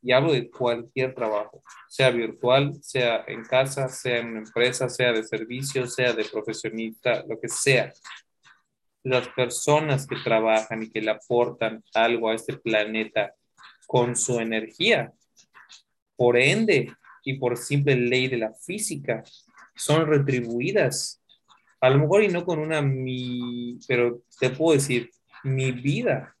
y 0.00 0.12
hablo 0.12 0.32
de 0.32 0.48
cualquier 0.48 1.12
trabajo, 1.12 1.64
sea 1.88 2.10
virtual, 2.10 2.74
sea 2.80 3.24
en 3.26 3.42
casa, 3.42 3.88
sea 3.88 4.18
en 4.18 4.28
una 4.28 4.38
empresa, 4.38 4.88
sea 4.88 5.12
de 5.12 5.24
servicio, 5.24 5.88
sea 5.88 6.12
de 6.12 6.24
profesionista, 6.26 7.24
lo 7.26 7.40
que 7.40 7.48
sea. 7.48 7.92
Las 9.02 9.26
personas 9.30 10.06
que 10.06 10.18
trabajan 10.22 10.84
y 10.84 10.90
que 10.90 11.00
le 11.00 11.10
aportan 11.10 11.82
algo 11.94 12.30
a 12.30 12.36
este 12.36 12.56
planeta 12.56 13.34
con 13.88 14.14
su 14.14 14.38
energía, 14.38 15.12
por 16.14 16.36
ende 16.36 16.94
y 17.26 17.34
por 17.34 17.56
simple 17.56 17.96
ley 17.96 18.28
de 18.28 18.38
la 18.38 18.54
física, 18.54 19.24
son 19.74 20.06
retribuidas. 20.06 21.20
A 21.80 21.90
lo 21.90 21.98
mejor 21.98 22.22
y 22.22 22.28
no 22.28 22.44
con 22.44 22.60
una 22.60 22.80
mi, 22.80 23.78
pero 23.88 24.22
te 24.38 24.50
puedo 24.50 24.74
decir, 24.74 25.10
mi 25.42 25.72
vida 25.72 26.36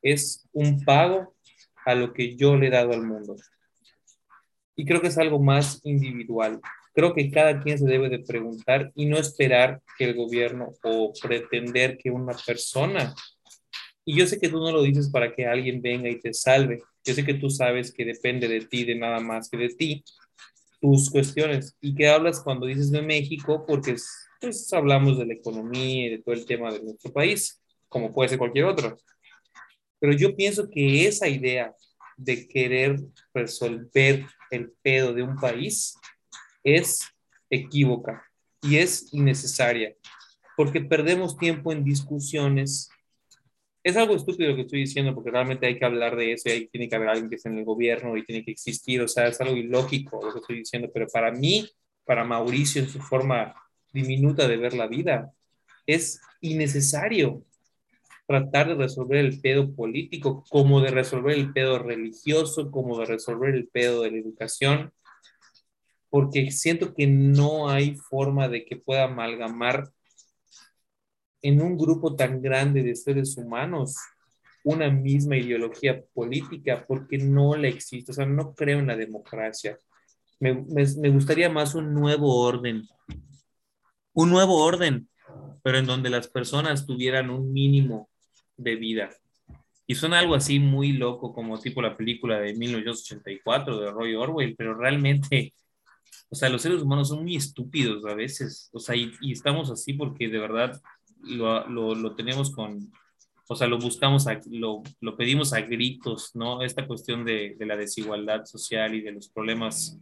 es 0.00 0.48
un 0.52 0.84
pago 0.84 1.34
a 1.84 1.96
lo 1.96 2.12
que 2.12 2.36
yo 2.36 2.56
le 2.56 2.68
he 2.68 2.70
dado 2.70 2.92
al 2.92 3.02
mundo. 3.02 3.34
Y 4.76 4.84
creo 4.84 5.00
que 5.00 5.08
es 5.08 5.18
algo 5.18 5.40
más 5.40 5.80
individual. 5.82 6.60
Creo 6.94 7.14
que 7.14 7.30
cada 7.30 7.60
quien 7.60 7.78
se 7.78 7.86
debe 7.86 8.08
de 8.08 8.20
preguntar 8.20 8.92
y 8.94 9.06
no 9.06 9.18
esperar 9.18 9.82
que 9.98 10.04
el 10.04 10.14
gobierno 10.14 10.72
o 10.84 11.12
pretender 11.20 11.98
que 11.98 12.12
una 12.12 12.34
persona, 12.46 13.12
y 14.04 14.16
yo 14.16 14.26
sé 14.26 14.38
que 14.38 14.48
tú 14.48 14.58
no 14.58 14.72
lo 14.72 14.82
dices 14.82 15.10
para 15.10 15.34
que 15.34 15.46
alguien 15.46 15.80
venga 15.80 16.08
y 16.08 16.20
te 16.20 16.32
salve, 16.34 16.82
yo 17.04 17.14
sé 17.14 17.24
que 17.24 17.34
tú 17.34 17.50
sabes 17.50 17.92
que 17.92 18.04
depende 18.04 18.48
de 18.48 18.60
ti, 18.62 18.84
de 18.84 18.94
nada 18.94 19.20
más 19.20 19.48
que 19.48 19.56
de 19.56 19.68
ti, 19.68 20.04
tus 20.80 21.10
cuestiones. 21.10 21.76
¿Y 21.80 21.94
que 21.94 22.08
hablas 22.08 22.40
cuando 22.40 22.66
dices 22.66 22.90
de 22.90 23.02
México? 23.02 23.64
Porque 23.66 23.96
pues 24.40 24.72
hablamos 24.72 25.18
de 25.18 25.26
la 25.26 25.34
economía 25.34 26.06
y 26.06 26.10
de 26.10 26.18
todo 26.18 26.34
el 26.34 26.44
tema 26.44 26.72
de 26.72 26.82
nuestro 26.82 27.12
país, 27.12 27.62
como 27.88 28.12
puede 28.12 28.30
ser 28.30 28.38
cualquier 28.38 28.64
otro. 28.64 28.98
Pero 30.00 30.12
yo 30.12 30.34
pienso 30.34 30.68
que 30.68 31.06
esa 31.06 31.28
idea 31.28 31.72
de 32.16 32.48
querer 32.48 33.00
resolver 33.32 34.26
el 34.50 34.72
pedo 34.82 35.14
de 35.14 35.22
un 35.22 35.36
país 35.36 35.94
es 36.64 37.02
equívoca 37.48 38.24
y 38.62 38.78
es 38.78 39.12
innecesaria, 39.12 39.94
porque 40.56 40.80
perdemos 40.80 41.36
tiempo 41.36 41.72
en 41.72 41.84
discusiones. 41.84 42.90
Es 43.82 43.96
algo 43.96 44.14
estúpido 44.14 44.50
lo 44.50 44.56
que 44.56 44.62
estoy 44.62 44.80
diciendo, 44.80 45.14
porque 45.14 45.30
realmente 45.30 45.66
hay 45.66 45.78
que 45.78 45.84
hablar 45.84 46.14
de 46.16 46.32
eso 46.32 46.48
y 46.48 46.52
ahí 46.52 46.68
tiene 46.68 46.88
que 46.88 46.94
haber 46.94 47.08
alguien 47.08 47.28
que 47.28 47.36
esté 47.36 47.48
en 47.48 47.58
el 47.58 47.64
gobierno 47.64 48.16
y 48.16 48.24
tiene 48.24 48.44
que 48.44 48.52
existir, 48.52 49.00
o 49.00 49.08
sea, 49.08 49.26
es 49.26 49.40
algo 49.40 49.56
ilógico 49.56 50.20
lo 50.24 50.32
que 50.32 50.38
estoy 50.38 50.58
diciendo, 50.58 50.90
pero 50.92 51.06
para 51.08 51.32
mí, 51.32 51.68
para 52.04 52.24
Mauricio 52.24 52.82
en 52.82 52.88
su 52.88 53.00
forma 53.00 53.54
diminuta 53.92 54.46
de 54.46 54.56
ver 54.56 54.74
la 54.74 54.86
vida, 54.86 55.32
es 55.86 56.20
innecesario 56.40 57.44
tratar 58.26 58.68
de 58.68 58.74
resolver 58.76 59.18
el 59.18 59.40
pedo 59.40 59.74
político, 59.74 60.44
como 60.48 60.80
de 60.80 60.90
resolver 60.90 61.36
el 61.36 61.52
pedo 61.52 61.78
religioso, 61.78 62.70
como 62.70 62.98
de 62.98 63.06
resolver 63.06 63.54
el 63.54 63.68
pedo 63.68 64.02
de 64.02 64.12
la 64.12 64.18
educación, 64.18 64.92
porque 66.08 66.50
siento 66.50 66.94
que 66.94 67.06
no 67.06 67.68
hay 67.68 67.96
forma 67.96 68.48
de 68.48 68.64
que 68.64 68.76
pueda 68.76 69.04
amalgamar 69.04 69.90
en 71.42 71.60
un 71.60 71.76
grupo 71.76 72.14
tan 72.14 72.40
grande 72.40 72.82
de 72.82 72.94
seres 72.94 73.36
humanos 73.36 73.96
una 74.64 74.88
misma 74.90 75.36
ideología 75.36 76.02
política, 76.14 76.84
porque 76.86 77.18
no 77.18 77.56
la 77.56 77.68
existe, 77.68 78.12
o 78.12 78.14
sea, 78.14 78.26
no 78.26 78.54
creo 78.54 78.78
en 78.78 78.86
la 78.86 78.96
democracia. 78.96 79.76
Me, 80.38 80.54
me, 80.54 80.84
me 80.98 81.10
gustaría 81.10 81.50
más 81.50 81.74
un 81.74 81.92
nuevo 81.92 82.36
orden, 82.40 82.88
un 84.12 84.30
nuevo 84.30 84.64
orden, 84.64 85.08
pero 85.62 85.78
en 85.78 85.86
donde 85.86 86.10
las 86.10 86.28
personas 86.28 86.86
tuvieran 86.86 87.30
un 87.30 87.52
mínimo 87.52 88.08
de 88.56 88.76
vida. 88.76 89.10
Y 89.86 89.94
suena 89.94 90.18
algo 90.18 90.34
así 90.34 90.58
muy 90.58 90.92
loco, 90.92 91.34
como 91.34 91.58
tipo 91.58 91.82
la 91.82 91.96
película 91.96 92.38
de 92.40 92.54
1984 92.54 93.80
de 93.80 93.90
Roy 93.90 94.14
Orwell, 94.14 94.54
pero 94.56 94.74
realmente, 94.74 95.54
o 96.30 96.36
sea, 96.36 96.48
los 96.48 96.62
seres 96.62 96.82
humanos 96.82 97.08
son 97.08 97.22
muy 97.22 97.36
estúpidos 97.36 98.04
a 98.06 98.14
veces, 98.14 98.70
o 98.72 98.78
sea, 98.78 98.96
y, 98.96 99.12
estamos 99.30 99.70
así 99.70 99.94
porque 99.94 100.28
de 100.28 100.38
verdad 100.38 100.80
lo, 101.22 101.68
lo, 101.68 101.94
lo, 101.94 102.14
tenemos 102.14 102.54
con, 102.54 102.92
o 103.48 103.56
sea, 103.56 103.66
lo 103.66 103.78
buscamos, 103.78 104.26
a, 104.26 104.40
lo, 104.50 104.82
lo 105.00 105.16
pedimos 105.16 105.52
a 105.52 105.60
gritos, 105.60 106.34
¿no? 106.34 106.62
Esta 106.62 106.86
cuestión 106.86 107.24
de, 107.24 107.56
de 107.58 107.66
la 107.66 107.76
desigualdad 107.76 108.44
social 108.44 108.94
y 108.94 109.02
de 109.02 109.12
los 109.12 109.28
problemas 109.28 109.98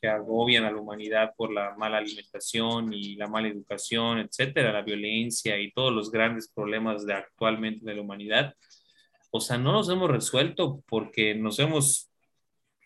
que 0.00 0.08
agobian 0.08 0.64
a 0.64 0.70
la 0.70 0.76
humanidad 0.76 1.34
por 1.36 1.52
la 1.52 1.74
mala 1.76 1.98
alimentación 1.98 2.92
y 2.92 3.16
la 3.16 3.26
mala 3.26 3.48
educación, 3.48 4.18
etcétera, 4.18 4.72
la 4.72 4.82
violencia 4.82 5.58
y 5.58 5.72
todos 5.72 5.92
los 5.92 6.10
grandes 6.10 6.50
problemas 6.52 7.06
de 7.06 7.14
actualmente 7.14 7.86
de 7.86 7.94
la 7.94 8.02
humanidad. 8.02 8.54
O 9.30 9.40
sea, 9.40 9.56
no 9.56 9.72
los 9.72 9.88
hemos 9.88 10.10
resuelto 10.10 10.82
porque 10.88 11.34
nos 11.34 11.58
hemos 11.58 12.10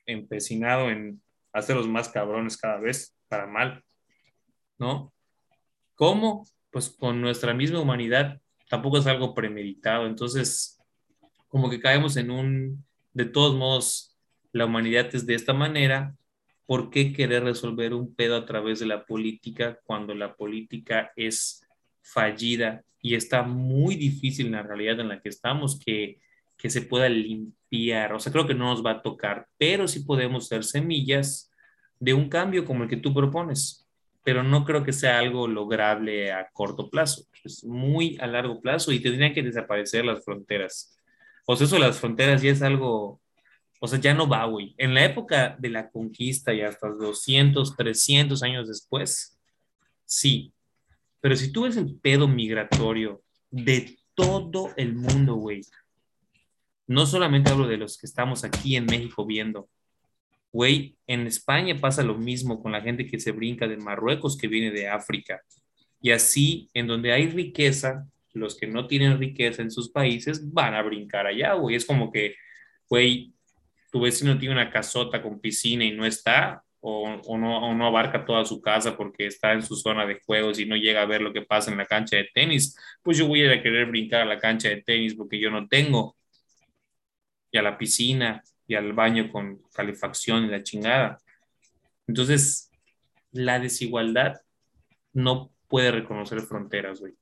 empecinado 0.06 0.90
en 0.90 1.20
hacerlos 1.52 1.88
más 1.88 2.08
cabrones 2.08 2.56
cada 2.56 2.78
vez 2.78 3.14
para 3.28 3.46
mal, 3.46 3.84
¿no? 4.78 5.12
¿Cómo? 5.94 6.46
Pues 6.70 6.90
con 6.90 7.20
nuestra 7.20 7.54
misma 7.54 7.80
humanidad 7.80 8.40
tampoco 8.68 8.98
es 8.98 9.06
algo 9.06 9.34
premeditado. 9.34 10.06
Entonces, 10.06 10.78
como 11.48 11.70
que 11.70 11.80
caemos 11.80 12.16
en 12.16 12.30
un, 12.30 12.84
de 13.12 13.24
todos 13.24 13.56
modos, 13.56 14.16
la 14.52 14.66
humanidad 14.66 15.08
es 15.14 15.26
de 15.26 15.34
esta 15.34 15.52
manera, 15.52 16.14
¿por 16.66 16.90
qué 16.90 17.12
querer 17.12 17.44
resolver 17.44 17.94
un 17.94 18.14
pedo 18.14 18.36
a 18.36 18.44
través 18.44 18.80
de 18.80 18.86
la 18.86 19.04
política 19.04 19.78
cuando 19.84 20.14
la 20.14 20.36
política 20.36 21.12
es 21.16 21.66
fallida 22.02 22.84
y 23.00 23.14
está 23.14 23.42
muy 23.42 23.96
difícil 23.96 24.46
en 24.46 24.52
la 24.52 24.62
realidad 24.62 25.00
en 25.00 25.08
la 25.08 25.20
que 25.20 25.28
estamos 25.28 25.78
que, 25.78 26.20
que 26.56 26.70
se 26.70 26.82
pueda 26.82 27.08
limpiar? 27.08 28.12
O 28.12 28.20
sea, 28.20 28.32
creo 28.32 28.46
que 28.46 28.54
no 28.54 28.66
nos 28.66 28.84
va 28.84 28.92
a 28.92 29.02
tocar, 29.02 29.48
pero 29.56 29.88
sí 29.88 30.00
podemos 30.00 30.48
ser 30.48 30.64
semillas 30.64 31.50
de 32.00 32.14
un 32.14 32.28
cambio 32.28 32.64
como 32.64 32.84
el 32.84 32.88
que 32.88 32.96
tú 32.96 33.12
propones, 33.14 33.87
pero 34.28 34.42
no 34.42 34.62
creo 34.62 34.84
que 34.84 34.92
sea 34.92 35.20
algo 35.20 35.48
lograble 35.48 36.32
a 36.32 36.50
corto 36.52 36.90
plazo, 36.90 37.22
es 37.42 37.64
muy 37.64 38.18
a 38.20 38.26
largo 38.26 38.60
plazo 38.60 38.92
y 38.92 39.00
tendrían 39.00 39.32
que 39.32 39.42
desaparecer 39.42 40.04
las 40.04 40.22
fronteras. 40.22 40.94
O 41.46 41.56
sea, 41.56 41.66
eso 41.66 41.78
las 41.78 41.98
fronteras 41.98 42.42
ya 42.42 42.50
es 42.50 42.60
algo 42.60 43.22
o 43.80 43.88
sea, 43.88 43.98
ya 43.98 44.12
no 44.12 44.28
va, 44.28 44.44
güey. 44.44 44.74
En 44.76 44.92
la 44.92 45.02
época 45.02 45.56
de 45.58 45.70
la 45.70 45.88
conquista 45.88 46.52
y 46.52 46.60
hasta 46.60 46.90
200, 46.90 47.74
300 47.74 48.42
años 48.42 48.68
después, 48.68 49.40
sí. 50.04 50.52
Pero 51.22 51.34
si 51.34 51.50
tú 51.50 51.62
ves 51.62 51.78
el 51.78 51.98
pedo 51.98 52.28
migratorio 52.28 53.22
de 53.50 53.96
todo 54.12 54.74
el 54.76 54.94
mundo, 54.94 55.36
güey, 55.36 55.62
no 56.86 57.06
solamente 57.06 57.50
hablo 57.50 57.66
de 57.66 57.78
los 57.78 57.96
que 57.96 58.04
estamos 58.04 58.44
aquí 58.44 58.76
en 58.76 58.84
México 58.84 59.24
viendo, 59.24 59.70
güey, 60.52 60.96
en 61.06 61.26
España 61.26 61.76
pasa 61.80 62.02
lo 62.02 62.14
mismo 62.16 62.62
con 62.62 62.72
la 62.72 62.80
gente 62.80 63.06
que 63.06 63.20
se 63.20 63.32
brinca 63.32 63.66
de 63.66 63.76
Marruecos 63.76 64.36
que 64.36 64.48
viene 64.48 64.70
de 64.70 64.88
África. 64.88 65.42
Y 66.00 66.10
así, 66.10 66.70
en 66.74 66.86
donde 66.86 67.12
hay 67.12 67.28
riqueza, 67.28 68.06
los 68.32 68.56
que 68.56 68.66
no 68.66 68.86
tienen 68.86 69.18
riqueza 69.18 69.62
en 69.62 69.70
sus 69.70 69.90
países 69.90 70.52
van 70.52 70.74
a 70.74 70.82
brincar 70.82 71.26
allá, 71.26 71.54
güey. 71.54 71.76
Es 71.76 71.84
como 71.84 72.12
que, 72.12 72.36
güey, 72.88 73.32
tu 73.90 74.00
vecino 74.00 74.38
tiene 74.38 74.54
una 74.54 74.70
casota 74.70 75.22
con 75.22 75.40
piscina 75.40 75.84
y 75.84 75.92
no 75.92 76.04
está, 76.06 76.62
o, 76.80 77.36
no, 77.36 77.74
no, 77.74 77.86
abarca 77.86 78.24
toda 78.24 78.44
su 78.44 78.60
casa 78.60 78.96
porque 78.96 79.26
está 79.26 79.52
en 79.52 79.62
su 79.62 79.74
zona 79.76 80.06
de 80.06 80.20
juegos 80.24 80.58
y 80.58 80.66
no 80.66 80.76
llega 80.76 81.02
a 81.02 81.06
ver 81.06 81.22
lo 81.22 81.32
que 81.32 81.42
pasa 81.42 81.70
en 81.70 81.78
la 81.78 81.86
cancha 81.86 82.16
de 82.16 82.28
tenis, 82.32 82.76
pues 83.02 83.18
yo 83.18 83.26
voy 83.26 83.46
a 83.46 83.62
querer 83.62 83.86
brincar 83.86 84.22
a 84.22 84.24
la 84.26 84.38
cancha 84.38 84.68
de 84.68 84.82
tenis 84.82 85.14
porque 85.14 85.40
yo 85.40 85.50
no 85.50 85.66
tengo, 85.66 86.16
y 87.50 87.58
a 87.58 87.62
la 87.62 87.78
piscina, 87.78 88.42
y 88.68 88.76
al 88.76 88.92
baño 88.92 89.32
con 89.32 89.60
calefacción 89.74 90.44
y 90.44 90.48
la 90.48 90.62
chingada. 90.62 91.18
Entonces, 92.06 92.70
la 93.32 93.58
desigualdad 93.58 94.40
no 95.12 95.50
puede 95.66 95.90
reconocer 95.90 96.40
fronteras, 96.42 97.00
güey, 97.00 97.14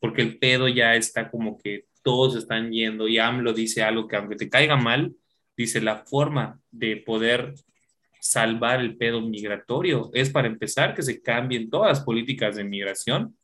porque 0.00 0.22
el 0.22 0.38
pedo 0.38 0.68
ya 0.68 0.94
está 0.94 1.28
como 1.30 1.58
que 1.58 1.86
todos 2.04 2.36
están 2.36 2.70
yendo 2.70 3.08
y 3.08 3.18
AMLO 3.18 3.52
dice 3.52 3.82
algo 3.82 4.06
que 4.06 4.16
aunque 4.16 4.36
te 4.36 4.48
caiga 4.48 4.76
mal, 4.76 5.14
Dice, 5.56 5.80
la 5.80 5.98
forma 5.98 6.60
de 6.70 6.96
poder 6.96 7.54
salvar 8.20 8.80
el 8.80 8.96
pedo 8.96 9.20
migratorio 9.20 10.10
es 10.14 10.30
para 10.30 10.48
empezar 10.48 10.94
que 10.94 11.02
se 11.02 11.20
cambien 11.20 11.68
todas 11.68 11.98
las 11.98 12.04
políticas 12.04 12.56
de 12.56 12.64
migración 12.64 13.36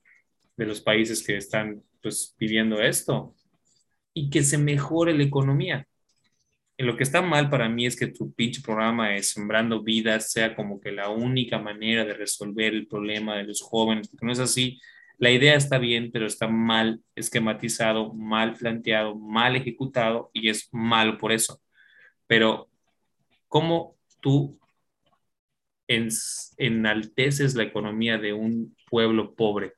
de 0.56 0.66
los 0.66 0.80
países 0.80 1.22
que 1.22 1.36
están 1.36 1.82
pues 2.02 2.34
pidiendo 2.38 2.80
esto 2.80 3.34
y 4.14 4.30
que 4.30 4.42
se 4.42 4.56
mejore 4.56 5.14
la 5.14 5.24
economía. 5.24 5.86
Lo 6.78 6.96
que 6.96 7.02
está 7.02 7.20
mal 7.22 7.50
para 7.50 7.68
mí 7.68 7.86
es 7.86 7.96
que 7.96 8.06
tu 8.06 8.32
pinche 8.32 8.62
programa 8.62 9.08
de 9.08 9.22
Sembrando 9.24 9.82
Vidas 9.82 10.30
sea 10.30 10.54
como 10.54 10.80
que 10.80 10.92
la 10.92 11.08
única 11.08 11.58
manera 11.58 12.04
de 12.04 12.14
resolver 12.14 12.72
el 12.72 12.86
problema 12.86 13.36
de 13.36 13.42
los 13.44 13.60
jóvenes, 13.60 14.08
porque 14.08 14.24
no 14.24 14.30
es 14.30 14.38
así. 14.38 14.80
La 15.18 15.32
idea 15.32 15.56
está 15.56 15.78
bien, 15.78 16.10
pero 16.12 16.24
está 16.26 16.46
mal 16.46 17.02
esquematizado, 17.16 18.14
mal 18.14 18.54
planteado, 18.54 19.16
mal 19.16 19.56
ejecutado 19.56 20.30
y 20.32 20.48
es 20.48 20.68
malo 20.70 21.18
por 21.18 21.32
eso. 21.32 21.60
Pero, 22.28 22.68
¿cómo 23.48 23.96
tú 24.20 24.56
enalteces 25.88 27.56
la 27.56 27.64
economía 27.64 28.18
de 28.18 28.34
un 28.34 28.76
pueblo 28.88 29.34
pobre? 29.34 29.72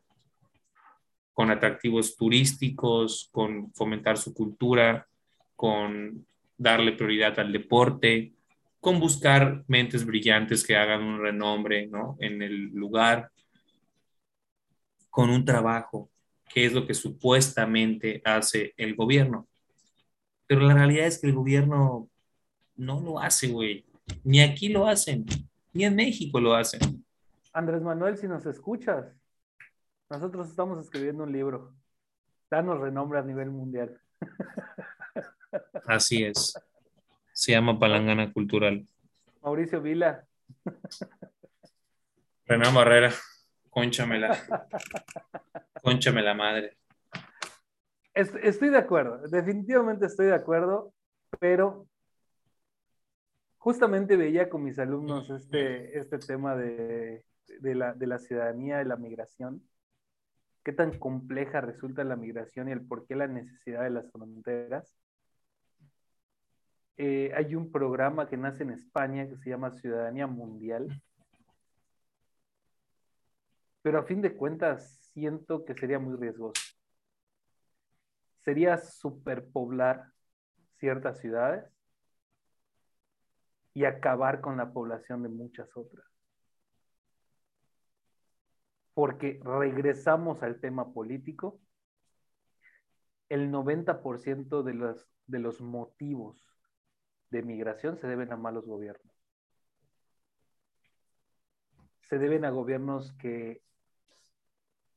Con 1.33 1.51
atractivos 1.51 2.15
turísticos, 2.15 3.31
con 3.33 3.73
fomentar 3.73 4.19
su 4.19 4.35
cultura, 4.35 5.09
con 5.57 6.27
darle 6.61 6.93
prioridad 6.93 7.41
al 7.41 7.53
deporte, 7.53 8.35
con 8.81 9.01
buscar 9.01 9.65
mentes 9.67 10.05
brillantes 10.05 10.65
que 10.65 10.77
hagan 10.77 11.03
un 11.03 11.19
renombre 11.19 11.87
¿no? 11.87 12.17
en 12.21 12.43
el 12.43 12.67
lugar, 12.67 13.31
con 15.09 15.31
un 15.31 15.45
trabajo, 15.45 16.11
que 16.53 16.67
es 16.67 16.75
lo 16.75 16.87
que 16.87 16.93
supuestamente 16.93 18.21
hace 18.27 18.75
el 18.77 18.95
gobierno. 18.95 19.49
Pero 20.47 20.61
la 20.61 20.75
realidad 20.75 21.07
es 21.07 21.19
que 21.19 21.29
el 21.29 21.35
gobierno 21.35 22.11
no 22.77 23.01
lo 23.01 23.19
hace, 23.19 23.49
güey. 23.49 23.87
Ni 24.23 24.41
aquí 24.41 24.69
lo 24.69 24.87
hacen, 24.87 25.25
ni 25.73 25.85
en 25.85 25.97
México 25.97 26.41
lo 26.41 26.55
hacen. 26.55 27.05
Andrés 27.55 27.81
Manuel, 27.81 28.19
si 28.19 28.29
nos 28.29 28.45
escuchas, 28.45 29.07
nosotros 30.11 30.51
estamos 30.51 30.79
escribiendo 30.79 31.25
un 31.25 31.33
libro. 31.33 31.75
Danos 32.51 32.81
renombre 32.81 33.19
a 33.19 33.23
nivel 33.23 33.51
mundial. 33.51 33.99
Así 35.87 36.25
es. 36.25 36.55
Se 37.33 37.53
llama 37.53 37.79
Palangana 37.79 38.33
Cultural. 38.33 38.87
Mauricio 39.43 39.81
Vila. 39.81 40.27
Renan 42.47 42.75
Barrera, 42.75 43.13
conchamela. 43.71 44.37
Conchame 45.83 46.23
la 46.23 46.35
madre. 46.35 46.77
Estoy 48.13 48.71
de 48.71 48.79
acuerdo, 48.79 49.27
definitivamente 49.29 50.07
estoy 50.07 50.27
de 50.27 50.35
acuerdo, 50.35 50.93
pero 51.39 51.87
justamente 53.57 54.17
veía 54.17 54.49
con 54.51 54.65
mis 54.65 54.79
alumnos 54.79 55.31
este, 55.31 55.97
este 55.97 56.19
tema 56.19 56.57
de, 56.57 57.25
la, 57.63 57.95
de 57.95 58.07
la 58.07 58.19
ciudadanía, 58.19 58.79
de 58.79 58.85
la 58.85 58.97
migración, 58.97 59.63
qué 60.65 60.73
tan 60.73 60.99
compleja 60.99 61.61
resulta 61.61 62.05
la 62.05 62.17
migración 62.17 62.69
y 62.69 62.73
el 62.73 62.83
por 62.83 63.07
qué 63.07 63.15
la 63.15 63.29
necesidad 63.29 63.85
de 63.85 63.91
las 63.91 64.11
fronteras. 64.11 65.00
Eh, 67.03 67.33
hay 67.35 67.55
un 67.55 67.73
programa 67.73 68.29
que 68.29 68.37
nace 68.37 68.63
en 68.63 68.73
España 68.73 69.27
que 69.27 69.39
se 69.39 69.49
llama 69.49 69.71
Ciudadanía 69.71 70.27
Mundial, 70.27 71.03
pero 73.81 73.99
a 73.99 74.03
fin 74.03 74.21
de 74.21 74.37
cuentas 74.37 75.11
siento 75.15 75.65
que 75.65 75.73
sería 75.73 75.99
muy 75.99 76.15
riesgoso. 76.19 76.63
Sería 78.41 78.77
superpoblar 78.77 80.13
ciertas 80.77 81.19
ciudades 81.21 81.65
y 83.73 83.87
acabar 83.87 84.43
con 84.43 84.59
la 84.59 84.71
población 84.71 85.23
de 85.23 85.31
muchas 85.31 85.75
otras. 85.75 86.05
Porque 88.93 89.41
regresamos 89.43 90.43
al 90.43 90.61
tema 90.61 90.93
político, 90.93 91.63
el 93.31 93.51
90% 93.51 94.63
de 94.63 94.75
los, 94.75 95.09
de 95.27 95.39
los 95.39 95.63
motivos 95.63 96.50
de 97.31 97.43
migración 97.43 97.97
se 97.97 98.07
deben 98.07 98.33
a 98.33 98.37
malos 98.37 98.67
gobiernos. 98.67 99.15
Se 102.03 102.19
deben 102.19 102.45
a 102.45 102.51
gobiernos 102.51 103.13
que 103.15 103.63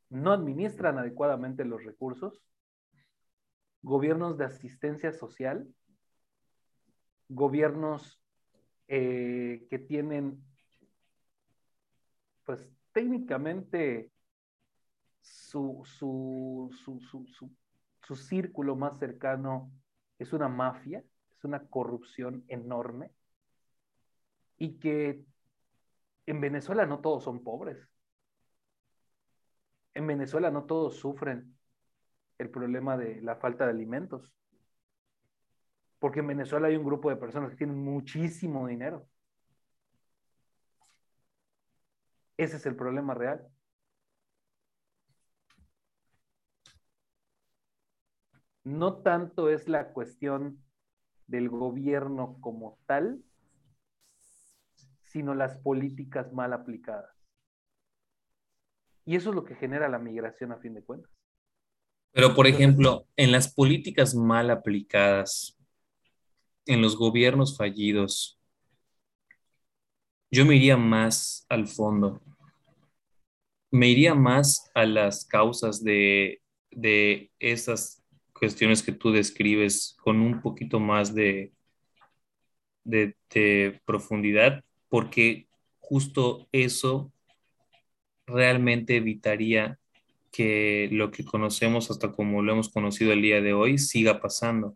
no 0.10 0.32
administran 0.32 0.98
adecuadamente 0.98 1.66
los 1.66 1.84
recursos, 1.84 2.42
gobiernos 3.82 4.38
de 4.38 4.46
asistencia 4.46 5.12
social, 5.12 5.68
gobiernos 7.30 8.22
eh, 8.88 9.66
que 9.70 9.80
tienen, 9.80 10.44
pues 12.46 12.70
técnicamente, 12.92 14.12
su, 15.22 15.84
su, 15.86 16.70
su, 18.02 18.16
círculo 18.16 18.76
más 18.76 19.00
cercano 19.00 19.72
es 20.20 20.34
una 20.34 20.50
mafia, 20.50 21.04
una 21.48 21.68
corrupción 21.68 22.44
enorme, 22.48 23.12
y 24.58 24.80
que 24.80 25.26
en 26.26 26.42
Venezuela 26.42 26.86
no 26.86 27.00
todos 27.00 27.24
son 27.24 27.44
pobres. 27.44 27.90
En 29.94 30.08
Venezuela 30.08 30.52
no 30.52 30.66
todos 30.66 30.96
sufren 30.98 31.58
el 32.38 32.50
problema 32.50 32.98
de 32.98 33.22
la 33.22 33.36
falta 33.36 33.66
de 33.66 33.72
alimentos 33.72 34.34
porque 36.04 36.20
en 36.20 36.28
Venezuela 36.28 36.68
hay 36.68 36.76
un 36.76 36.84
grupo 36.84 37.10
de 37.10 37.16
personas 37.16 37.52
que 37.52 37.56
tienen 37.56 37.78
muchísimo 37.78 38.68
dinero. 38.68 39.08
Ese 42.36 42.58
es 42.58 42.66
el 42.66 42.76
problema 42.76 43.14
real. 43.14 43.48
No 48.66 49.02
tanto 49.02 49.50
es 49.50 49.70
la 49.70 49.94
cuestión 49.94 50.62
del 51.28 51.50
gobierno 51.50 52.38
como 52.42 52.80
tal, 52.86 53.24
sino 55.04 55.36
las 55.36 55.58
políticas 55.58 56.34
mal 56.34 56.54
aplicadas. 56.54 57.12
Y 59.06 59.16
eso 59.16 59.30
es 59.30 59.36
lo 59.36 59.44
que 59.44 59.56
genera 59.56 59.90
la 59.90 60.00
migración 60.00 60.52
a 60.52 60.58
fin 60.58 60.74
de 60.74 60.84
cuentas. 60.84 61.12
Pero, 62.12 62.36
por 62.36 62.48
ejemplo, 62.48 63.08
en 63.16 63.32
las 63.32 63.54
políticas 63.54 64.16
mal 64.16 64.50
aplicadas, 64.52 65.58
en 66.66 66.82
los 66.82 66.96
gobiernos 66.96 67.58
fallidos, 67.58 68.40
yo 70.32 70.46
me 70.46 70.56
iría 70.56 70.78
más 70.78 71.46
al 71.50 71.68
fondo. 71.68 72.22
Me 73.72 73.88
iría 73.88 74.14
más 74.14 74.72
a 74.76 74.86
las 74.86 75.26
causas 75.26 75.84
de, 75.84 76.42
de 76.72 77.32
esas 77.40 78.03
cuestiones 78.34 78.84
que 78.84 78.92
tú 78.92 79.12
describes 79.12 79.96
con 80.02 80.20
un 80.22 80.42
poquito 80.42 80.80
más 80.80 81.14
de, 81.16 81.54
de, 82.84 83.16
de 83.30 83.82
profundidad, 83.86 84.64
porque 84.90 85.48
justo 85.80 86.48
eso 86.52 87.12
realmente 88.26 88.96
evitaría 88.98 89.80
que 90.32 90.90
lo 90.92 91.12
que 91.12 91.24
conocemos 91.24 91.92
hasta 91.92 92.12
como 92.12 92.42
lo 92.42 92.54
hemos 92.54 92.70
conocido 92.70 93.14
el 93.14 93.22
día 93.22 93.42
de 93.42 93.54
hoy 93.54 93.78
siga 93.78 94.20
pasando. 94.20 94.74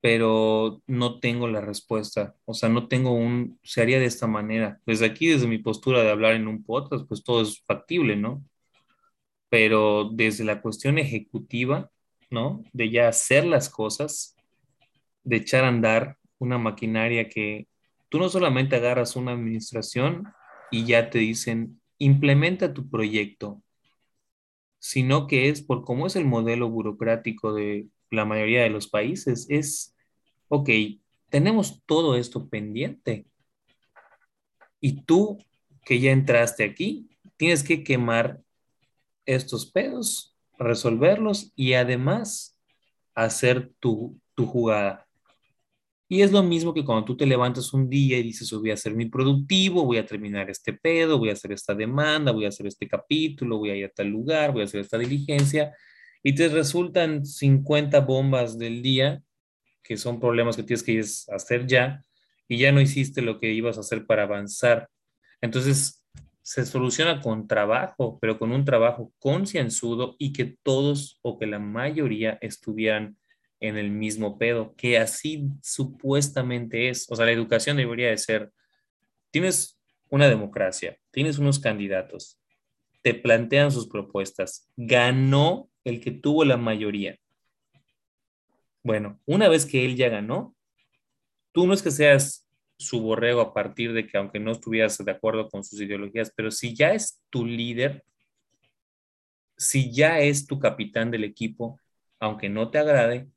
Pero 0.00 0.82
no 0.86 1.18
tengo 1.20 1.48
la 1.48 1.60
respuesta, 1.60 2.36
o 2.44 2.54
sea, 2.54 2.68
no 2.68 2.86
tengo 2.88 3.12
un, 3.12 3.58
se 3.62 3.82
haría 3.82 3.98
de 3.98 4.06
esta 4.06 4.26
manera. 4.26 4.80
Desde 4.86 5.06
aquí, 5.06 5.28
desde 5.28 5.48
mi 5.48 5.58
postura 5.58 6.02
de 6.02 6.10
hablar 6.10 6.34
en 6.34 6.46
un 6.48 6.62
podcast, 6.62 7.06
pues 7.08 7.24
todo 7.24 7.42
es 7.42 7.62
factible, 7.64 8.16
¿no? 8.16 8.44
Pero 9.48 10.10
desde 10.12 10.44
la 10.44 10.60
cuestión 10.60 10.98
ejecutiva, 10.98 11.90
¿no? 12.30 12.62
De 12.72 12.90
ya 12.90 13.08
hacer 13.08 13.44
las 13.44 13.68
cosas, 13.70 14.36
de 15.24 15.36
echar 15.36 15.64
a 15.64 15.68
andar 15.68 16.16
una 16.38 16.58
maquinaria 16.58 17.28
que 17.28 17.66
tú 18.08 18.18
no 18.18 18.28
solamente 18.28 18.76
agarras 18.76 19.16
una 19.16 19.32
administración 19.32 20.24
y 20.70 20.84
ya 20.84 21.10
te 21.10 21.18
dicen, 21.18 21.80
implementa 21.98 22.72
tu 22.72 22.88
proyecto, 22.88 23.62
sino 24.78 25.26
que 25.26 25.48
es 25.48 25.62
por 25.62 25.84
cómo 25.84 26.06
es 26.06 26.16
el 26.16 26.24
modelo 26.24 26.70
burocrático 26.70 27.52
de 27.52 27.88
la 28.10 28.24
mayoría 28.24 28.62
de 28.62 28.70
los 28.70 28.88
países, 28.88 29.46
es, 29.50 29.94
ok, 30.48 30.70
tenemos 31.28 31.82
todo 31.84 32.16
esto 32.16 32.48
pendiente 32.48 33.26
y 34.80 35.02
tú 35.02 35.38
que 35.84 36.00
ya 36.00 36.12
entraste 36.12 36.64
aquí, 36.64 37.10
tienes 37.36 37.62
que 37.62 37.82
quemar 37.82 38.40
estos 39.28 39.70
pedos, 39.70 40.34
resolverlos 40.58 41.52
y 41.54 41.74
además 41.74 42.58
hacer 43.14 43.70
tu, 43.78 44.18
tu 44.34 44.46
jugada. 44.46 45.06
Y 46.08 46.22
es 46.22 46.32
lo 46.32 46.42
mismo 46.42 46.72
que 46.72 46.84
cuando 46.84 47.04
tú 47.04 47.16
te 47.16 47.26
levantas 47.26 47.74
un 47.74 47.90
día 47.90 48.16
y 48.16 48.22
dices, 48.22 48.50
voy 48.52 48.70
a 48.70 48.76
ser 48.78 48.94
muy 48.94 49.10
productivo, 49.10 49.84
voy 49.84 49.98
a 49.98 50.06
terminar 50.06 50.48
este 50.48 50.72
pedo, 50.72 51.18
voy 51.18 51.28
a 51.28 51.34
hacer 51.34 51.52
esta 51.52 51.74
demanda, 51.74 52.32
voy 52.32 52.46
a 52.46 52.48
hacer 52.48 52.66
este 52.66 52.88
capítulo, 52.88 53.58
voy 53.58 53.70
a 53.70 53.76
ir 53.76 53.84
a 53.84 53.90
tal 53.90 54.08
lugar, 54.08 54.52
voy 54.52 54.62
a 54.62 54.64
hacer 54.64 54.80
esta 54.80 54.96
diligencia, 54.96 55.76
y 56.22 56.34
te 56.34 56.48
resultan 56.48 57.26
50 57.26 58.00
bombas 58.00 58.58
del 58.58 58.80
día, 58.80 59.22
que 59.82 59.98
son 59.98 60.18
problemas 60.18 60.56
que 60.56 60.62
tienes 60.62 60.82
que 60.82 60.98
hacer 61.34 61.66
ya, 61.66 62.02
y 62.48 62.56
ya 62.56 62.72
no 62.72 62.80
hiciste 62.80 63.20
lo 63.20 63.38
que 63.38 63.52
ibas 63.52 63.76
a 63.76 63.80
hacer 63.80 64.06
para 64.06 64.22
avanzar. 64.22 64.88
Entonces, 65.42 65.97
se 66.48 66.64
soluciona 66.64 67.20
con 67.20 67.46
trabajo, 67.46 68.18
pero 68.22 68.38
con 68.38 68.52
un 68.52 68.64
trabajo 68.64 69.12
concienzudo 69.18 70.16
y 70.18 70.32
que 70.32 70.56
todos 70.62 71.18
o 71.20 71.38
que 71.38 71.46
la 71.46 71.58
mayoría 71.58 72.38
estuvieran 72.40 73.18
en 73.60 73.76
el 73.76 73.90
mismo 73.90 74.38
pedo, 74.38 74.74
que 74.74 74.96
así 74.96 75.50
supuestamente 75.62 76.88
es. 76.88 77.06
O 77.10 77.16
sea, 77.16 77.26
la 77.26 77.32
educación 77.32 77.76
debería 77.76 78.08
de 78.08 78.16
ser, 78.16 78.50
tienes 79.30 79.78
una 80.08 80.26
democracia, 80.26 80.96
tienes 81.10 81.36
unos 81.36 81.58
candidatos, 81.58 82.40
te 83.02 83.12
plantean 83.12 83.70
sus 83.70 83.86
propuestas, 83.86 84.70
ganó 84.74 85.68
el 85.84 86.00
que 86.00 86.12
tuvo 86.12 86.46
la 86.46 86.56
mayoría. 86.56 87.18
Bueno, 88.82 89.20
una 89.26 89.48
vez 89.48 89.66
que 89.66 89.84
él 89.84 89.96
ya 89.96 90.08
ganó, 90.08 90.56
tú 91.52 91.66
no 91.66 91.74
es 91.74 91.82
que 91.82 91.90
seas 91.90 92.47
su 92.78 93.00
borrego 93.00 93.40
a 93.40 93.52
partir 93.52 93.92
de 93.92 94.06
que 94.06 94.16
aunque 94.16 94.38
no 94.38 94.52
estuvieras 94.52 94.96
de 95.04 95.10
acuerdo 95.10 95.48
con 95.48 95.64
sus 95.64 95.80
ideologías, 95.80 96.32
pero 96.34 96.50
si 96.50 96.74
ya 96.74 96.92
es 96.92 97.20
tu 97.28 97.44
líder, 97.44 98.04
si 99.56 99.92
ya 99.92 100.20
es 100.20 100.46
tu 100.46 100.58
capitán 100.58 101.10
del 101.10 101.24
equipo, 101.24 101.80
aunque 102.20 102.48
no 102.48 102.70
te 102.70 102.78
agrade, 102.78 103.28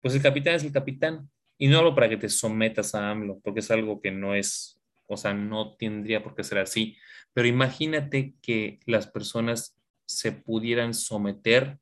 pues 0.00 0.14
el 0.14 0.22
capitán 0.22 0.54
es 0.54 0.64
el 0.64 0.72
capitán. 0.72 1.30
Y 1.56 1.68
no 1.68 1.78
hablo 1.78 1.94
para 1.94 2.08
que 2.08 2.16
te 2.16 2.28
sometas 2.28 2.94
a 2.94 3.10
AMLO, 3.10 3.40
porque 3.40 3.60
es 3.60 3.70
algo 3.70 4.00
que 4.00 4.10
no 4.10 4.34
es, 4.34 4.80
o 5.06 5.16
sea, 5.16 5.32
no 5.34 5.76
tendría 5.76 6.22
por 6.22 6.34
qué 6.34 6.42
ser 6.42 6.58
así. 6.58 6.96
Pero 7.32 7.46
imagínate 7.46 8.34
que 8.42 8.80
las 8.86 9.06
personas 9.06 9.76
se 10.06 10.32
pudieran 10.32 10.94
someter 10.94 11.78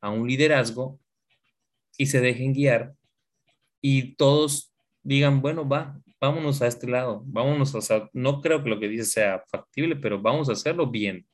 a 0.00 0.10
un 0.10 0.26
liderazgo 0.26 0.98
y 1.98 2.06
se 2.06 2.20
dejen 2.20 2.52
guiar 2.52 2.94
y 3.80 4.14
todos 4.14 4.72
digan, 5.02 5.42
bueno, 5.42 5.68
va, 5.68 6.00
vámonos 6.22 6.62
a 6.62 6.68
este 6.68 6.86
lado, 6.86 7.20
vámonos, 7.26 7.74
o 7.74 7.80
sea, 7.80 8.08
no 8.12 8.40
creo 8.40 8.62
que 8.62 8.70
lo 8.70 8.78
que 8.78 8.86
dice 8.86 9.04
sea 9.04 9.42
factible, 9.50 9.96
pero 9.96 10.22
vamos 10.22 10.48
a 10.48 10.52
hacerlo 10.52 10.86
bien. 10.88 11.26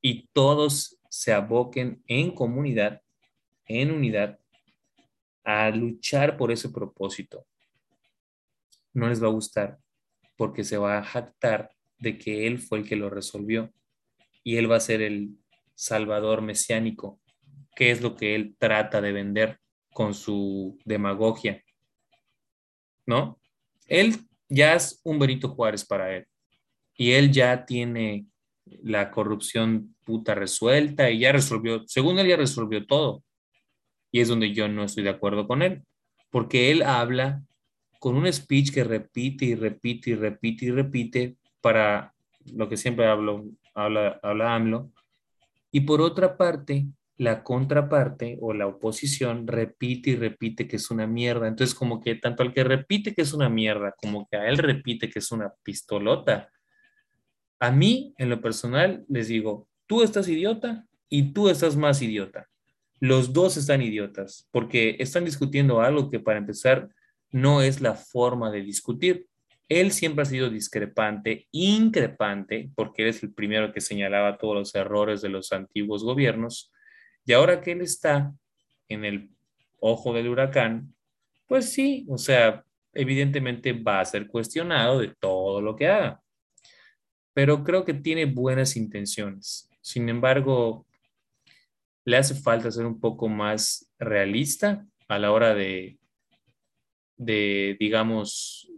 Y 0.00 0.28
todos 0.28 1.00
se 1.10 1.32
aboquen 1.32 2.04
en 2.06 2.30
comunidad, 2.32 3.02
en 3.66 3.90
unidad, 3.90 4.38
a 5.42 5.70
luchar 5.70 6.36
por 6.36 6.52
ese 6.52 6.68
propósito. 6.68 7.44
No 8.94 9.08
les 9.08 9.20
va 9.20 9.26
a 9.26 9.32
gustar 9.32 9.78
porque 10.36 10.62
se 10.62 10.76
va 10.76 10.98
a 10.98 11.04
jactar 11.04 11.72
de 11.98 12.16
que 12.16 12.46
Él 12.46 12.60
fue 12.60 12.78
el 12.78 12.88
que 12.88 12.94
lo 12.94 13.10
resolvió 13.10 13.72
y 14.44 14.56
Él 14.56 14.70
va 14.70 14.76
a 14.76 14.80
ser 14.80 15.02
el 15.02 15.36
salvador 15.74 16.42
mesiánico, 16.42 17.20
que 17.74 17.90
es 17.90 18.00
lo 18.00 18.14
que 18.14 18.36
Él 18.36 18.54
trata 18.56 19.00
de 19.00 19.10
vender 19.10 19.58
con 19.92 20.14
su 20.14 20.78
demagogia. 20.84 21.60
¿No? 23.04 23.41
Él 23.92 24.16
ya 24.48 24.74
es 24.74 25.00
un 25.04 25.18
Benito 25.18 25.48
Juárez 25.48 25.84
para 25.84 26.16
Él 26.16 26.26
y 26.96 27.12
Él 27.12 27.30
ya 27.30 27.64
tiene 27.64 28.26
la 28.82 29.10
corrupción 29.10 29.94
puta 30.04 30.34
resuelta 30.34 31.10
y 31.10 31.20
ya 31.20 31.32
resolvió, 31.32 31.82
según 31.86 32.18
Él 32.18 32.28
ya 32.28 32.36
resolvió 32.36 32.86
todo 32.86 33.22
y 34.12 34.20
es 34.20 34.28
donde 34.28 34.52
yo 34.52 34.68
no 34.68 34.84
estoy 34.84 35.02
de 35.02 35.10
acuerdo 35.10 35.48
con 35.48 35.62
él, 35.62 35.82
porque 36.30 36.70
él 36.70 36.82
habla 36.82 37.42
con 37.98 38.14
un 38.14 38.30
speech 38.30 38.70
que 38.72 38.84
repite 38.84 39.46
y 39.46 39.54
repite 39.54 40.10
y 40.10 40.14
repite 40.14 40.66
y 40.66 40.70
repite 40.70 41.36
para 41.60 42.14
lo 42.54 42.68
que 42.68 42.76
siempre 42.76 43.06
hablo, 43.06 43.46
habla, 43.74 44.20
habla 44.22 44.54
AMLO. 44.54 44.92
Y 45.70 45.80
por 45.80 46.02
otra 46.02 46.36
parte, 46.36 46.86
la 47.22 47.42
contraparte 47.42 48.38
o 48.40 48.52
la 48.52 48.66
oposición 48.66 49.46
repite 49.46 50.10
y 50.10 50.16
repite 50.16 50.66
que 50.66 50.76
es 50.76 50.90
una 50.90 51.06
mierda. 51.06 51.48
Entonces, 51.48 51.74
como 51.74 52.00
que 52.00 52.14
tanto 52.16 52.42
al 52.42 52.52
que 52.52 52.64
repite 52.64 53.14
que 53.14 53.22
es 53.22 53.32
una 53.32 53.48
mierda, 53.48 53.94
como 54.00 54.26
que 54.28 54.36
a 54.36 54.48
él 54.48 54.58
repite 54.58 55.08
que 55.08 55.20
es 55.20 55.32
una 55.32 55.52
pistolota. 55.62 56.50
A 57.60 57.70
mí, 57.70 58.14
en 58.18 58.28
lo 58.28 58.40
personal, 58.40 59.04
les 59.08 59.28
digo, 59.28 59.68
tú 59.86 60.02
estás 60.02 60.28
idiota 60.28 60.86
y 61.08 61.32
tú 61.32 61.48
estás 61.48 61.76
más 61.76 62.02
idiota 62.02 62.48
los 63.02 63.32
dos 63.32 63.56
están 63.56 63.82
idiotas 63.82 64.48
porque 64.52 64.94
están 65.00 65.24
discutiendo 65.24 65.80
algo 65.80 66.08
que 66.08 66.20
para 66.20 66.38
empezar 66.38 66.88
no 67.32 67.60
es 67.60 67.80
la 67.80 67.94
forma 67.94 68.52
de 68.52 68.62
discutir. 68.62 69.26
Él 69.68 69.90
siempre 69.90 70.22
ha 70.22 70.26
sido 70.26 70.48
discrepante, 70.48 71.48
increpante, 71.50 72.70
porque 72.76 73.08
es 73.08 73.24
el 73.24 73.34
primero 73.34 73.72
que 73.72 73.80
señalaba 73.80 74.38
todos 74.38 74.54
los 74.54 74.74
errores 74.76 75.20
de 75.20 75.30
los 75.30 75.50
antiguos 75.50 76.04
gobiernos. 76.04 76.70
Y 77.24 77.32
ahora 77.32 77.60
que 77.60 77.72
él 77.72 77.80
está 77.80 78.32
en 78.88 79.04
el 79.04 79.30
ojo 79.80 80.12
del 80.12 80.28
huracán, 80.28 80.94
pues 81.46 81.72
sí, 81.72 82.06
o 82.08 82.18
sea, 82.18 82.64
evidentemente 82.92 83.72
va 83.72 84.00
a 84.00 84.04
ser 84.04 84.26
cuestionado 84.26 85.00
de 85.00 85.14
todo 85.18 85.60
lo 85.60 85.76
que 85.76 85.88
haga. 85.88 86.20
Pero 87.34 87.64
creo 87.64 87.84
que 87.84 87.94
tiene 87.94 88.26
buenas 88.26 88.76
intenciones. 88.76 89.68
Sin 89.80 90.08
embargo, 90.08 90.86
le 92.04 92.16
hace 92.16 92.34
falta 92.34 92.70
ser 92.70 92.86
un 92.86 93.00
poco 93.00 93.28
más 93.28 93.90
realista 93.98 94.86
a 95.08 95.18
la 95.18 95.30
hora 95.32 95.54
de, 95.54 95.98
de 97.16 97.76
digamos, 97.78 98.70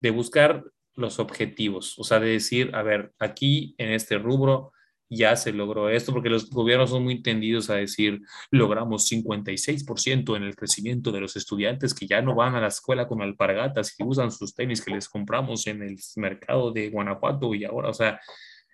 de 0.00 0.10
buscar 0.10 0.64
los 0.94 1.18
objetivos, 1.18 1.98
o 1.98 2.04
sea, 2.04 2.20
de 2.20 2.30
decir, 2.30 2.74
a 2.74 2.82
ver, 2.82 3.12
aquí 3.18 3.74
en 3.78 3.92
este 3.92 4.18
rubro 4.18 4.72
ya 5.10 5.36
se 5.36 5.52
logró 5.52 5.90
esto, 5.90 6.12
porque 6.12 6.30
los 6.30 6.48
gobiernos 6.48 6.90
son 6.90 7.04
muy 7.04 7.22
tendidos 7.22 7.68
a 7.68 7.74
decir, 7.74 8.20
logramos 8.50 9.10
56% 9.10 10.36
en 10.36 10.44
el 10.44 10.56
crecimiento 10.56 11.12
de 11.12 11.20
los 11.20 11.36
estudiantes 11.36 11.92
que 11.92 12.06
ya 12.06 12.22
no 12.22 12.34
van 12.34 12.54
a 12.54 12.60
la 12.60 12.68
escuela 12.68 13.08
con 13.08 13.20
alpargatas 13.20 13.94
y 13.98 14.04
usan 14.04 14.30
sus 14.30 14.54
tenis 14.54 14.82
que 14.82 14.92
les 14.92 15.08
compramos 15.08 15.66
en 15.66 15.82
el 15.82 15.98
mercado 16.16 16.72
de 16.72 16.88
Guanajuato 16.88 17.54
y 17.54 17.64
ahora, 17.64 17.90
o 17.90 17.94
sea, 17.94 18.20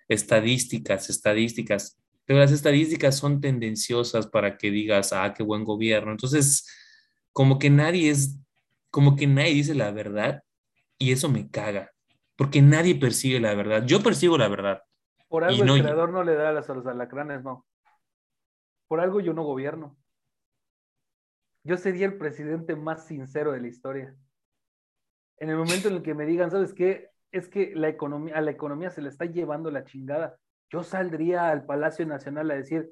estadísticas, 0.07 1.09
estadísticas 1.09 1.97
pero 2.27 2.39
las 2.39 2.51
estadísticas 2.51 3.17
son 3.17 3.39
tendenciosas 3.39 4.27
para 4.27 4.57
que 4.57 4.69
digas, 4.69 5.13
ah, 5.13 5.33
qué 5.33 5.43
buen 5.43 5.63
gobierno. 5.63 6.11
Entonces, 6.11 6.67
como 7.31 7.57
que 7.57 7.69
nadie 7.69 8.09
es, 8.09 8.37
como 8.91 9.15
que 9.15 9.27
nadie 9.27 9.53
dice 9.53 9.73
la 9.73 9.91
verdad 9.91 10.43
y 10.99 11.13
eso 11.13 11.29
me 11.29 11.49
caga, 11.49 11.93
porque 12.35 12.61
nadie 12.61 12.95
persigue 12.95 13.39
la 13.39 13.55
verdad. 13.55 13.85
Yo 13.85 14.03
persigo 14.03 14.37
la 14.37 14.49
verdad. 14.49 14.81
Por 15.27 15.43
algo 15.43 15.63
el 15.63 15.81
creador 15.81 16.11
no 16.11 16.23
le 16.23 16.35
da 16.35 16.51
las 16.51 16.69
a 16.69 16.73
los 16.73 16.85
alacranes, 16.85 17.43
¿no? 17.43 17.65
por 18.87 19.01
algo 19.01 19.19
yo 19.19 19.33
no 19.33 19.43
gobierno. 19.43 19.97
Yo 21.63 21.77
sería 21.77 22.05
el 22.05 22.17
presidente 22.17 22.75
más 22.75 23.05
sincero 23.05 23.51
de 23.51 23.59
la 23.59 23.67
historia. 23.67 24.15
En 25.37 25.49
el 25.49 25.57
momento 25.57 25.89
en 25.89 25.95
el 25.95 26.01
que 26.01 26.13
me 26.13 26.25
digan, 26.25 26.49
¿sabes 26.49 26.73
qué? 26.73 27.09
Es 27.31 27.49
que 27.49 27.75
la 27.75 27.89
economía, 27.89 28.37
a 28.37 28.41
la 28.41 28.51
economía 28.51 28.89
se 28.89 29.01
le 29.01 29.09
está 29.09 29.25
llevando 29.25 29.69
la 29.69 29.83
chingada. 29.83 30.37
Yo 30.69 30.83
saldría 30.83 31.49
al 31.49 31.65
Palacio 31.65 32.05
Nacional 32.05 32.49
a 32.51 32.55
decir, 32.55 32.89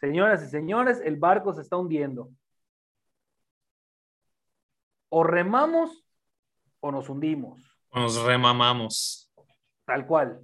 señoras 0.00 0.42
y 0.42 0.48
señores, 0.48 1.00
el 1.04 1.16
barco 1.16 1.54
se 1.54 1.62
está 1.62 1.76
hundiendo. 1.76 2.30
O 5.08 5.22
remamos 5.22 6.04
o 6.80 6.90
nos 6.90 7.08
hundimos. 7.08 7.62
O 7.90 8.00
nos 8.00 8.22
remamamos. 8.24 9.32
Tal 9.84 10.06
cual. 10.06 10.40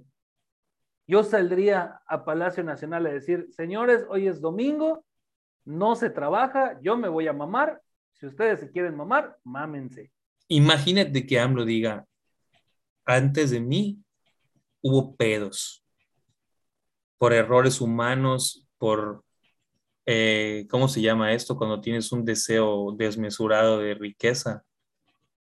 Yo 1.07 1.23
saldría 1.23 2.01
a 2.07 2.25
Palacio 2.25 2.63
Nacional 2.63 3.05
a 3.05 3.11
decir, 3.11 3.47
señores, 3.51 4.05
hoy 4.09 4.27
es 4.27 4.41
domingo, 4.41 5.05
no 5.63 5.95
se 5.95 6.09
trabaja, 6.09 6.79
yo 6.81 6.97
me 6.97 7.09
voy 7.09 7.27
a 7.27 7.33
mamar. 7.33 7.81
Si 8.13 8.25
ustedes 8.25 8.59
se 8.59 8.71
quieren 8.71 8.95
mamar, 8.95 9.37
mámense. 9.43 10.11
Imagínate 10.47 11.25
que 11.25 11.39
AMLO 11.39 11.65
diga, 11.65 12.05
antes 13.05 13.51
de 13.51 13.59
mí 13.59 13.99
hubo 14.81 15.15
pedos 15.15 15.83
por 17.17 17.33
errores 17.33 17.81
humanos, 17.81 18.67
por, 18.77 19.23
eh, 20.05 20.67
¿cómo 20.69 20.87
se 20.87 21.01
llama 21.01 21.33
esto? 21.33 21.57
Cuando 21.57 21.81
tienes 21.81 22.11
un 22.11 22.25
deseo 22.25 22.93
desmesurado 22.97 23.79
de 23.79 23.93
riqueza. 23.93 24.63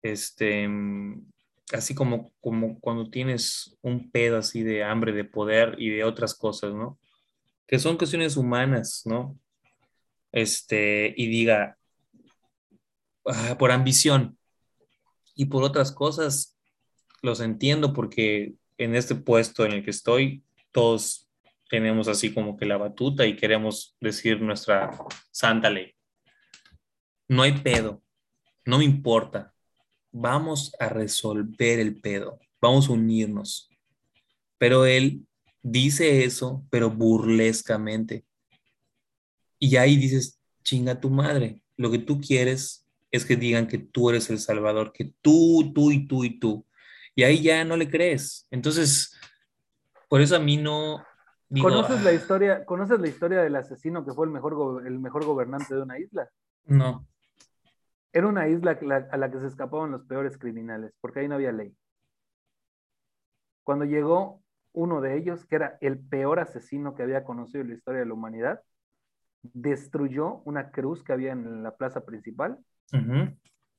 Este, 0.02 0.68
así 1.74 1.96
como, 1.96 2.32
como 2.40 2.80
cuando 2.80 3.10
tienes 3.10 3.78
un 3.82 4.12
pedo 4.12 4.38
así 4.38 4.64
de 4.64 4.84
hambre 4.84 5.12
de 5.12 5.26
poder 5.26 5.76
y 5.80 5.90
de 5.90 6.04
otras 6.04 6.36
cosas, 6.36 6.74
¿no? 6.74 7.00
Que 7.68 7.80
son 7.80 7.98
cuestiones 7.98 8.38
humanas, 8.38 9.02
¿no? 9.06 9.38
Este, 10.32 11.14
y 11.18 11.28
diga, 11.28 11.78
ah, 13.26 13.56
por 13.58 13.72
ambición 13.72 14.38
y 15.36 15.46
por 15.46 15.64
otras 15.64 15.92
cosas, 15.92 16.58
los 17.22 17.40
entiendo 17.40 17.94
porque 17.94 18.54
en 18.78 18.96
este 18.96 19.16
puesto 19.16 19.66
en 19.66 19.74
el 19.74 19.84
que 19.84 19.92
estoy, 19.92 20.44
todos 20.72 21.30
tenemos 21.70 22.08
así 22.08 22.34
como 22.34 22.56
que 22.58 22.66
la 22.66 22.78
batuta 22.78 23.26
y 23.26 23.36
queremos 23.36 23.96
decir 24.00 24.42
nuestra 24.42 24.92
santa 25.32 25.70
ley. 25.70 25.96
No 27.28 27.42
hay 27.42 27.54
pedo, 27.54 28.04
no 28.66 28.78
me 28.78 28.84
importa, 28.84 29.53
vamos 30.14 30.74
a 30.80 30.88
resolver 30.88 31.80
el 31.80 32.00
pedo, 32.00 32.40
vamos 32.62 32.88
a 32.88 32.94
unirnos. 32.94 33.70
Pero 34.58 34.86
él 34.86 35.26
dice 35.62 36.24
eso, 36.24 36.64
pero 36.70 36.90
burlescamente. 36.90 38.24
Y 39.60 39.76
ahí 39.76 39.98
dices, 39.98 40.40
chinga 40.64 41.02
tu 41.02 41.10
madre, 41.10 41.62
lo 41.76 41.92
que 41.92 41.98
tú 41.98 42.22
quieres 42.22 42.86
es 43.12 43.26
que 43.26 43.36
digan 43.36 43.68
que 43.68 43.80
tú 43.80 44.10
eres 44.10 44.30
el 44.30 44.40
Salvador, 44.40 44.94
que 44.94 45.14
tú, 45.22 45.72
tú 45.74 45.92
y 45.92 46.08
tú 46.08 46.24
y 46.24 46.40
tú. 46.40 46.66
Y 47.16 47.24
ahí 47.24 47.42
ya 47.42 47.64
no 47.66 47.76
le 47.76 47.90
crees. 47.90 48.48
Entonces, 48.50 49.20
por 50.08 50.22
eso 50.22 50.36
a 50.36 50.40
mí 50.40 50.58
no... 50.58 51.04
¿Conoces, 51.62 52.02
la 52.04 52.10
ah". 52.10 52.14
historia, 52.14 52.66
¿Conoces 52.66 53.00
la 53.00 53.08
historia 53.08 53.42
del 53.42 53.56
asesino 53.56 54.04
que 54.04 54.14
fue 54.14 54.26
el 54.26 54.32
mejor, 54.32 54.88
el 54.88 55.00
mejor 55.00 55.26
gobernante 55.26 55.76
de 55.76 55.82
una 55.82 56.00
isla? 56.00 56.30
No. 56.66 57.06
Era 58.14 58.28
una 58.28 58.48
isla 58.48 58.78
a 59.12 59.18
la 59.18 59.32
que 59.32 59.40
se 59.40 59.48
escapaban 59.48 59.90
los 59.90 60.06
peores 60.06 60.38
criminales, 60.38 60.94
porque 61.02 61.20
ahí 61.22 61.28
no 61.28 61.36
había 61.36 61.52
ley. 61.52 61.76
Cuando 63.64 63.86
llegó 63.86 64.44
uno 64.72 65.02
de 65.02 65.18
ellos, 65.18 65.46
que 65.46 65.56
era 65.56 65.78
el 65.82 65.98
peor 66.00 66.40
asesino 66.40 66.94
que 66.94 67.02
había 67.02 67.24
conocido 67.24 67.62
en 67.62 67.70
la 67.70 67.76
historia 67.76 68.02
de 68.02 68.06
la 68.06 68.14
humanidad, 68.14 68.62
destruyó 69.42 70.42
una 70.46 70.70
cruz 70.70 71.04
que 71.04 71.12
había 71.12 71.32
en 71.32 71.64
la 71.64 71.76
plaza 71.76 72.06
principal 72.06 72.60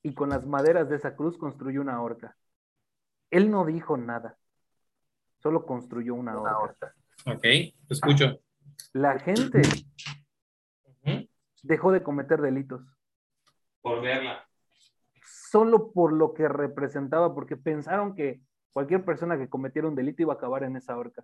y 0.03 0.13
con 0.13 0.29
las 0.29 0.45
maderas 0.45 0.89
de 0.89 0.97
esa 0.97 1.15
cruz 1.15 1.37
construyó 1.37 1.79
una 1.79 2.01
horca. 2.01 2.35
Él 3.31 3.49
no 3.49 3.65
dijo 3.65 3.95
nada, 3.95 4.37
solo 5.37 5.65
construyó 5.65 6.13
una, 6.13 6.37
horca. 6.37 6.93
Ok, 7.25 7.41
te 7.41 7.73
escucho. 7.89 8.39
La 8.91 9.17
gente 9.17 9.61
dejó 11.63 11.93
de 11.93 12.03
cometer 12.03 12.41
delitos 12.41 12.94
por 13.85 14.01
verla. 14.01 14.43
Solo 15.21 15.91
por 15.91 16.11
lo 16.11 16.33
que 16.33 16.47
representaba, 16.47 17.35
porque 17.35 17.55
pensaron 17.55 18.15
que 18.15 18.41
cualquier 18.73 19.05
persona 19.05 19.37
que 19.37 19.47
cometiera 19.47 19.87
un 19.87 19.93
delito 19.93 20.23
iba 20.23 20.33
a 20.33 20.37
acabar 20.37 20.63
en 20.63 20.75
esa 20.75 20.97
horca. 20.97 21.23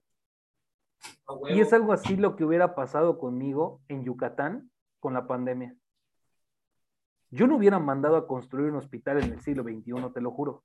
Y 1.49 1.59
es 1.59 1.73
algo 1.73 1.91
así 1.91 2.17
lo 2.17 2.35
que 2.35 2.43
hubiera 2.43 2.75
pasado 2.75 3.17
conmigo 3.17 3.81
en 3.88 4.03
Yucatán 4.03 4.69
con 4.99 5.15
la 5.15 5.25
pandemia. 5.25 5.75
Yo 7.31 7.47
no 7.47 7.57
hubiera 7.57 7.79
mandado 7.79 8.15
a 8.15 8.27
construir 8.27 8.69
un 8.69 8.77
hospital 8.77 9.23
en 9.23 9.33
el 9.33 9.41
siglo 9.41 9.63
XXI, 9.63 10.13
te 10.13 10.21
lo 10.21 10.29
juro. 10.29 10.63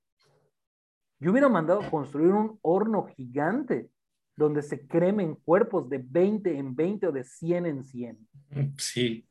Yo 1.19 1.31
hubiera 1.31 1.49
mandado 1.49 1.81
a 1.81 1.91
construir 1.91 2.33
un 2.33 2.59
horno 2.61 3.07
gigante 3.07 3.89
donde 4.37 4.61
se 4.61 4.87
cremen 4.87 5.35
cuerpos 5.35 5.89
de 5.89 5.97
20 5.97 6.59
en 6.59 6.77
20 6.77 7.07
o 7.07 7.13
de 7.13 7.25
100 7.25 7.65
en 7.65 7.85
100. 7.85 8.29
Sí 8.77 9.27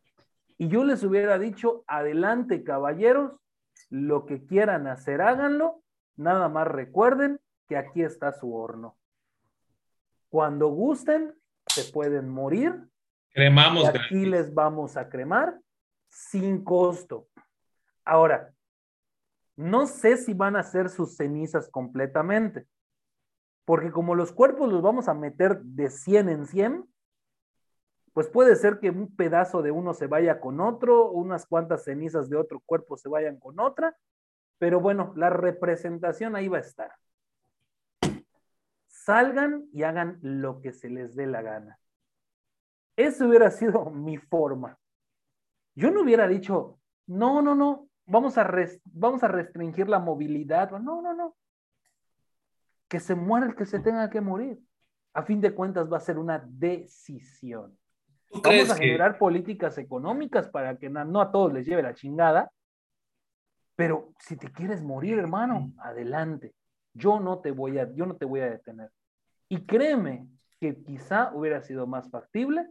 y 0.58 0.70
yo 0.70 0.84
les 0.84 1.04
hubiera 1.04 1.38
dicho, 1.38 1.84
adelante 1.88 2.64
caballeros, 2.64 3.34
lo 3.90 4.26
que 4.26 4.46
quieran 4.46 4.88
hacer, 4.88 5.22
háganlo, 5.22 5.84
nada 6.16 6.50
más 6.50 6.68
recuerden 6.68 7.40
que 7.68 7.78
aquí 7.78 8.04
está 8.04 8.32
su 8.32 8.56
horno. 8.56 8.98
Cuando 10.30 10.68
gusten, 10.68 11.34
se 11.68 11.92
pueden 11.92 12.30
morir. 12.30 12.90
Cremamos. 13.32 13.90
aquí 13.90 14.26
les 14.26 14.54
vamos 14.54 14.96
a 14.96 15.10
cremar 15.10 15.60
sin 16.10 16.64
costo. 16.64 17.28
Ahora, 18.06 18.54
no 19.58 19.88
sé 19.88 20.18
si 20.18 20.34
van 20.34 20.56
a 20.56 20.60
hacer 20.60 20.90
sus 20.90 21.18
cenizas 21.18 21.70
completamente, 21.70 22.66
porque 23.66 23.92
como 23.92 24.16
los 24.16 24.32
cuerpos 24.32 24.72
los 24.72 24.82
vamos 24.82 25.08
a 25.08 25.14
meter 25.14 25.62
de 25.62 25.90
100 25.90 26.30
en 26.30 26.46
100, 26.46 26.86
pues 28.16 28.30
puede 28.30 28.56
ser 28.56 28.80
que 28.80 28.90
un 28.90 29.14
pedazo 29.14 29.62
de 29.62 29.72
uno 29.72 29.94
se 29.94 30.08
vaya 30.08 30.40
con 30.40 30.62
otro, 30.62 31.12
unas 31.12 31.46
cuantas 31.46 31.84
cenizas 31.84 32.30
de 32.30 32.38
otro 32.38 32.62
cuerpo 32.66 32.96
se 32.96 33.10
vayan 33.10 33.38
con 33.38 33.60
otra, 33.60 33.98
pero 34.58 34.80
bueno, 34.80 35.12
la 35.18 35.30
representación 35.30 36.34
ahí 36.38 36.48
va 36.48 36.60
a 36.60 36.62
estar. 36.62 36.94
Salgan 38.88 39.68
y 39.74 39.84
hagan 39.84 40.18
lo 40.22 40.62
que 40.62 40.72
se 40.72 40.90
les 40.90 41.14
dé 41.14 41.28
la 41.28 41.42
gana. 41.42 41.78
Esa 42.96 43.28
hubiera 43.28 43.52
sido 43.52 43.84
mi 43.92 44.16
forma. 44.16 44.80
Yo 45.76 45.92
no 45.92 46.04
hubiera 46.04 46.26
dicho, 46.26 46.80
no, 47.08 47.42
no, 47.42 47.54
no, 47.54 47.90
vamos 48.06 48.38
a, 48.38 48.50
vamos 48.86 49.24
a 49.24 49.28
restringir 49.28 49.90
la 49.90 50.00
movilidad. 50.00 50.72
No, 50.72 51.02
no, 51.02 51.14
no. 51.14 51.36
Que 52.88 53.02
se 53.02 53.14
muera 53.14 53.46
el 53.46 53.56
que 53.56 53.66
se 53.66 53.82
tenga 53.82 54.10
que 54.10 54.22
morir. 54.22 54.58
A 55.14 55.24
fin 55.24 55.42
de 55.42 55.54
cuentas 55.54 55.92
va 55.92 55.98
a 55.98 56.00
ser 56.00 56.18
una 56.18 56.40
decisión. 56.40 57.78
Vamos 58.44 58.70
a 58.70 58.76
generar 58.76 59.18
políticas 59.18 59.78
económicas 59.78 60.48
para 60.50 60.78
que 60.78 60.90
no 60.90 61.22
a 61.22 61.32
todos 61.32 61.54
les 61.54 61.66
lleve 61.66 61.84
la 61.84 61.94
chingada. 61.94 62.52
Pero 63.76 64.14
si 64.20 64.38
te 64.38 64.52
quieres 64.52 64.82
morir, 64.82 65.20
hermano, 65.20 65.74
adelante. 65.80 66.54
Yo 66.94 67.20
no 67.20 67.40
te 67.40 67.52
voy 67.52 67.78
a, 67.78 67.92
yo 67.94 68.06
no 68.06 68.16
te 68.16 68.26
voy 68.26 68.40
a 68.40 68.50
detener. 68.50 68.90
Y 69.50 69.66
créeme 69.66 70.28
que 70.60 70.82
quizá 70.84 71.32
hubiera 71.34 71.62
sido 71.62 71.86
más 71.86 72.10
factible 72.10 72.70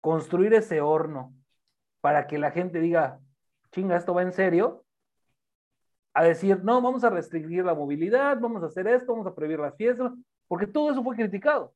construir 0.00 0.54
ese 0.54 0.80
horno 0.80 1.32
para 2.00 2.26
que 2.26 2.38
la 2.38 2.50
gente 2.50 2.80
diga, 2.80 3.20
chinga, 3.70 3.96
esto 3.96 4.14
va 4.14 4.22
en 4.22 4.32
serio, 4.32 4.84
a 6.14 6.24
decir, 6.24 6.64
no, 6.64 6.80
vamos 6.82 7.04
a 7.04 7.10
restringir 7.10 7.64
la 7.64 7.74
movilidad, 7.74 8.38
vamos 8.40 8.62
a 8.62 8.66
hacer 8.66 8.88
esto, 8.88 9.12
vamos 9.12 9.26
a 9.26 9.34
prohibir 9.34 9.60
las 9.60 9.76
fiestas, 9.76 10.12
porque 10.48 10.66
todo 10.66 10.90
eso 10.90 11.02
fue 11.02 11.14
criticado. 11.14 11.74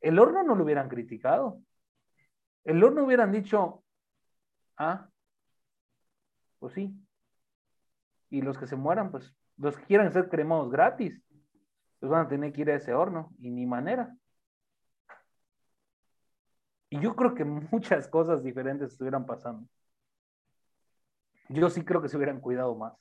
El 0.00 0.18
horno 0.18 0.42
no 0.42 0.56
lo 0.56 0.64
hubieran 0.64 0.88
criticado. 0.88 1.60
El 2.64 2.82
horno 2.82 3.04
hubieran 3.04 3.32
dicho, 3.32 3.82
ah, 4.76 5.08
pues 6.58 6.74
sí. 6.74 6.94
Y 8.30 8.42
los 8.42 8.56
que 8.58 8.66
se 8.66 8.76
mueran, 8.76 9.10
pues 9.10 9.34
los 9.56 9.76
que 9.76 9.84
quieran 9.84 10.12
ser 10.12 10.28
cremados 10.28 10.70
gratis, 10.70 11.20
pues 11.98 12.10
van 12.10 12.26
a 12.26 12.28
tener 12.28 12.52
que 12.52 12.62
ir 12.62 12.70
a 12.70 12.76
ese 12.76 12.94
horno 12.94 13.32
y 13.38 13.50
ni 13.50 13.66
manera. 13.66 14.16
Y 16.90 17.00
yo 17.00 17.16
creo 17.16 17.34
que 17.34 17.44
muchas 17.72 18.08
cosas 18.08 18.42
diferentes 18.42 18.92
estuvieran 18.92 19.26
pasando. 19.26 19.68
Yo 21.48 21.68
sí 21.70 21.84
creo 21.84 22.00
que 22.02 22.08
se 22.08 22.16
hubieran 22.16 22.40
cuidado 22.40 22.74
más. 22.74 22.94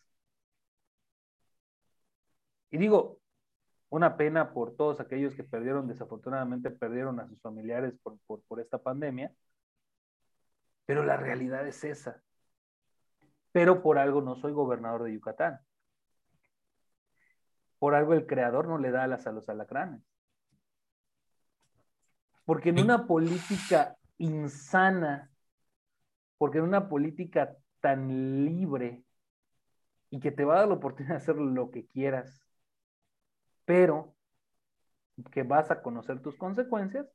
Y 2.71 2.77
digo, 2.77 3.19
una 3.89 4.15
pena 4.17 4.53
por 4.53 4.75
todos 4.75 4.99
aquellos 4.99 5.35
que 5.35 5.43
perdieron, 5.43 5.87
desafortunadamente 5.87 6.71
perdieron 6.71 7.19
a 7.19 7.27
sus 7.27 7.39
familiares 7.41 7.93
por, 8.01 8.17
por 8.47 8.59
esta 8.59 8.77
pandemia, 8.77 9.33
pero 10.85 11.03
la 11.03 11.17
realidad 11.17 11.67
es 11.67 11.83
esa. 11.83 12.21
Pero 13.51 13.81
por 13.81 13.97
algo 13.97 14.21
no 14.21 14.35
soy 14.35 14.53
gobernador 14.53 15.03
de 15.03 15.13
Yucatán. 15.13 15.59
Por 17.79 17.95
algo 17.95 18.13
el 18.13 18.25
creador 18.25 18.67
no 18.67 18.77
le 18.77 18.91
da 18.91 19.03
alas 19.03 19.27
a 19.27 19.31
los 19.31 19.49
alacranes. 19.49 20.03
Porque 22.45 22.69
en 22.69 22.79
una 22.79 23.07
política 23.07 23.97
insana, 24.17 25.31
porque 26.37 26.59
en 26.59 26.65
una 26.65 26.87
política 26.89 27.55
tan 27.79 28.45
libre 28.45 29.03
y 30.09 30.19
que 30.19 30.31
te 30.31 30.45
va 30.45 30.55
a 30.55 30.59
dar 30.59 30.67
la 30.67 30.75
oportunidad 30.75 31.15
de 31.15 31.21
hacer 31.21 31.35
lo 31.37 31.71
que 31.71 31.87
quieras, 31.87 32.45
pero 33.65 34.15
que 35.31 35.43
vas 35.43 35.71
a 35.71 35.81
conocer 35.81 36.21
tus 36.21 36.35
consecuencias, 36.35 37.07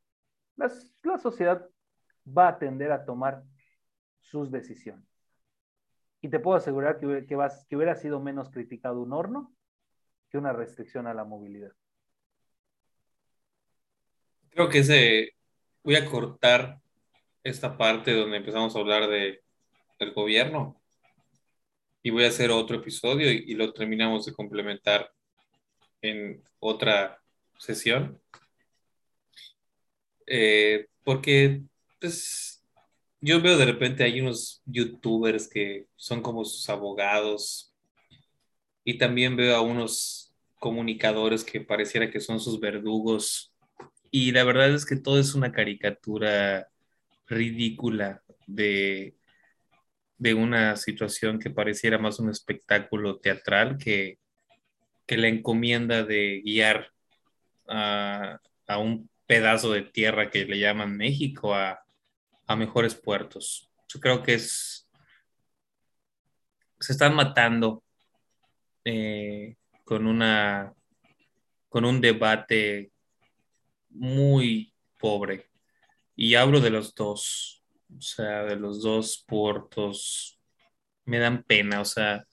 la 0.56 1.18
sociedad 1.18 1.68
va 2.26 2.48
a 2.48 2.58
tender 2.58 2.92
a 2.92 3.04
tomar 3.04 3.44
sus 4.30 4.50
decisiones. 4.50 5.06
Y 6.20 6.28
te 6.28 6.40
puedo 6.40 6.56
asegurar 6.56 6.98
que, 6.98 7.26
que, 7.26 7.36
vas, 7.36 7.66
que 7.68 7.76
hubiera 7.76 7.94
sido 7.94 8.20
menos 8.20 8.50
criticado 8.50 9.00
un 9.00 9.12
horno 9.12 9.54
que 10.30 10.38
una 10.38 10.52
restricción 10.52 11.06
a 11.06 11.14
la 11.14 11.24
movilidad. 11.24 11.72
Creo 14.50 14.68
que 14.68 14.78
ese, 14.78 15.34
voy 15.84 15.96
a 15.96 16.06
cortar 16.06 16.80
esta 17.44 17.76
parte 17.76 18.12
donde 18.12 18.38
empezamos 18.38 18.74
a 18.74 18.78
hablar 18.78 19.08
de, 19.08 19.42
del 19.98 20.12
gobierno 20.12 20.80
y 22.02 22.10
voy 22.10 22.24
a 22.24 22.28
hacer 22.28 22.50
otro 22.50 22.76
episodio 22.76 23.30
y, 23.30 23.54
lo 23.54 23.72
terminamos 23.72 24.26
de 24.26 24.32
complementar 24.32 25.12
en 26.02 26.42
otra 26.60 27.20
sesión. 27.58 28.20
Eh, 30.26 30.86
porque 31.04 31.62
pues, 32.00 32.55
yo 33.26 33.40
veo 33.40 33.58
de 33.58 33.64
repente 33.64 34.04
hay 34.04 34.20
unos 34.20 34.62
youtubers 34.66 35.48
que 35.48 35.86
son 35.96 36.22
como 36.22 36.44
sus 36.44 36.68
abogados 36.70 37.74
y 38.84 38.98
también 38.98 39.34
veo 39.34 39.56
a 39.56 39.60
unos 39.60 40.32
comunicadores 40.60 41.42
que 41.42 41.60
pareciera 41.60 42.08
que 42.08 42.20
son 42.20 42.38
sus 42.38 42.60
verdugos 42.60 43.52
y 44.12 44.30
la 44.30 44.44
verdad 44.44 44.72
es 44.72 44.86
que 44.86 44.94
todo 44.94 45.18
es 45.18 45.34
una 45.34 45.50
caricatura 45.50 46.68
ridícula 47.26 48.22
de 48.46 49.16
de 50.18 50.34
una 50.34 50.76
situación 50.76 51.40
que 51.40 51.50
pareciera 51.50 51.98
más 51.98 52.18
un 52.20 52.30
espectáculo 52.30 53.18
teatral 53.18 53.76
que, 53.76 54.18
que 55.06 55.16
la 55.16 55.28
encomienda 55.28 56.04
de 56.04 56.40
guiar 56.44 56.92
a, 57.68 58.38
un 58.78 59.10
pedazo 59.26 59.72
de 59.72 59.82
tierra 59.82 60.30
que 60.30 60.44
le 60.44 60.58
llaman 60.58 60.96
México 60.96 61.54
a, 61.54 61.85
mejores 62.54 62.94
puertos. 62.94 63.68
Yo 63.88 63.98
creo 63.98 64.22
que 64.22 64.34
es... 64.34 64.88
Se 66.78 66.92
están 66.92 67.16
matando 67.16 67.82
eh, 68.84 69.56
con 69.84 70.06
una 70.06 70.72
con 71.68 71.84
un 71.84 72.00
debate 72.00 72.90
muy 73.90 74.72
pobre. 74.98 75.50
Y 76.14 76.34
hablo 76.34 76.60
de 76.60 76.70
los 76.70 76.94
dos, 76.94 77.62
o 77.94 78.00
sea, 78.00 78.44
de 78.44 78.56
los 78.56 78.82
dos 78.82 79.24
puertos, 79.26 80.40
me 81.04 81.18
dan 81.18 81.42
pena, 81.42 81.80
o 81.80 81.84
sea, 81.84 82.24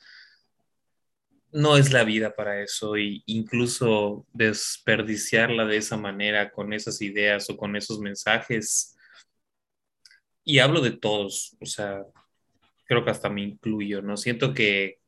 no 1.51 1.77
es 1.77 1.91
la 1.91 2.03
vida 2.03 2.33
para 2.33 2.61
eso 2.61 2.97
y 2.97 3.21
incluso 3.25 4.25
desperdiciarla 4.33 5.65
de 5.65 5.77
esa 5.77 5.97
manera 5.97 6.49
con 6.49 6.71
esas 6.73 7.01
ideas 7.01 7.49
o 7.49 7.57
con 7.57 7.75
esos 7.75 7.99
mensajes. 7.99 8.92
Y 10.43 10.59
hablo 10.59 10.81
de 10.81 10.91
todos, 10.91 11.55
o 11.61 11.65
sea, 11.65 12.03
creo 12.85 13.03
que 13.03 13.11
hasta 13.11 13.29
me 13.29 13.41
incluyo, 13.41 14.01
¿no? 14.01 14.17
Siento 14.17 14.53
que 14.53 14.99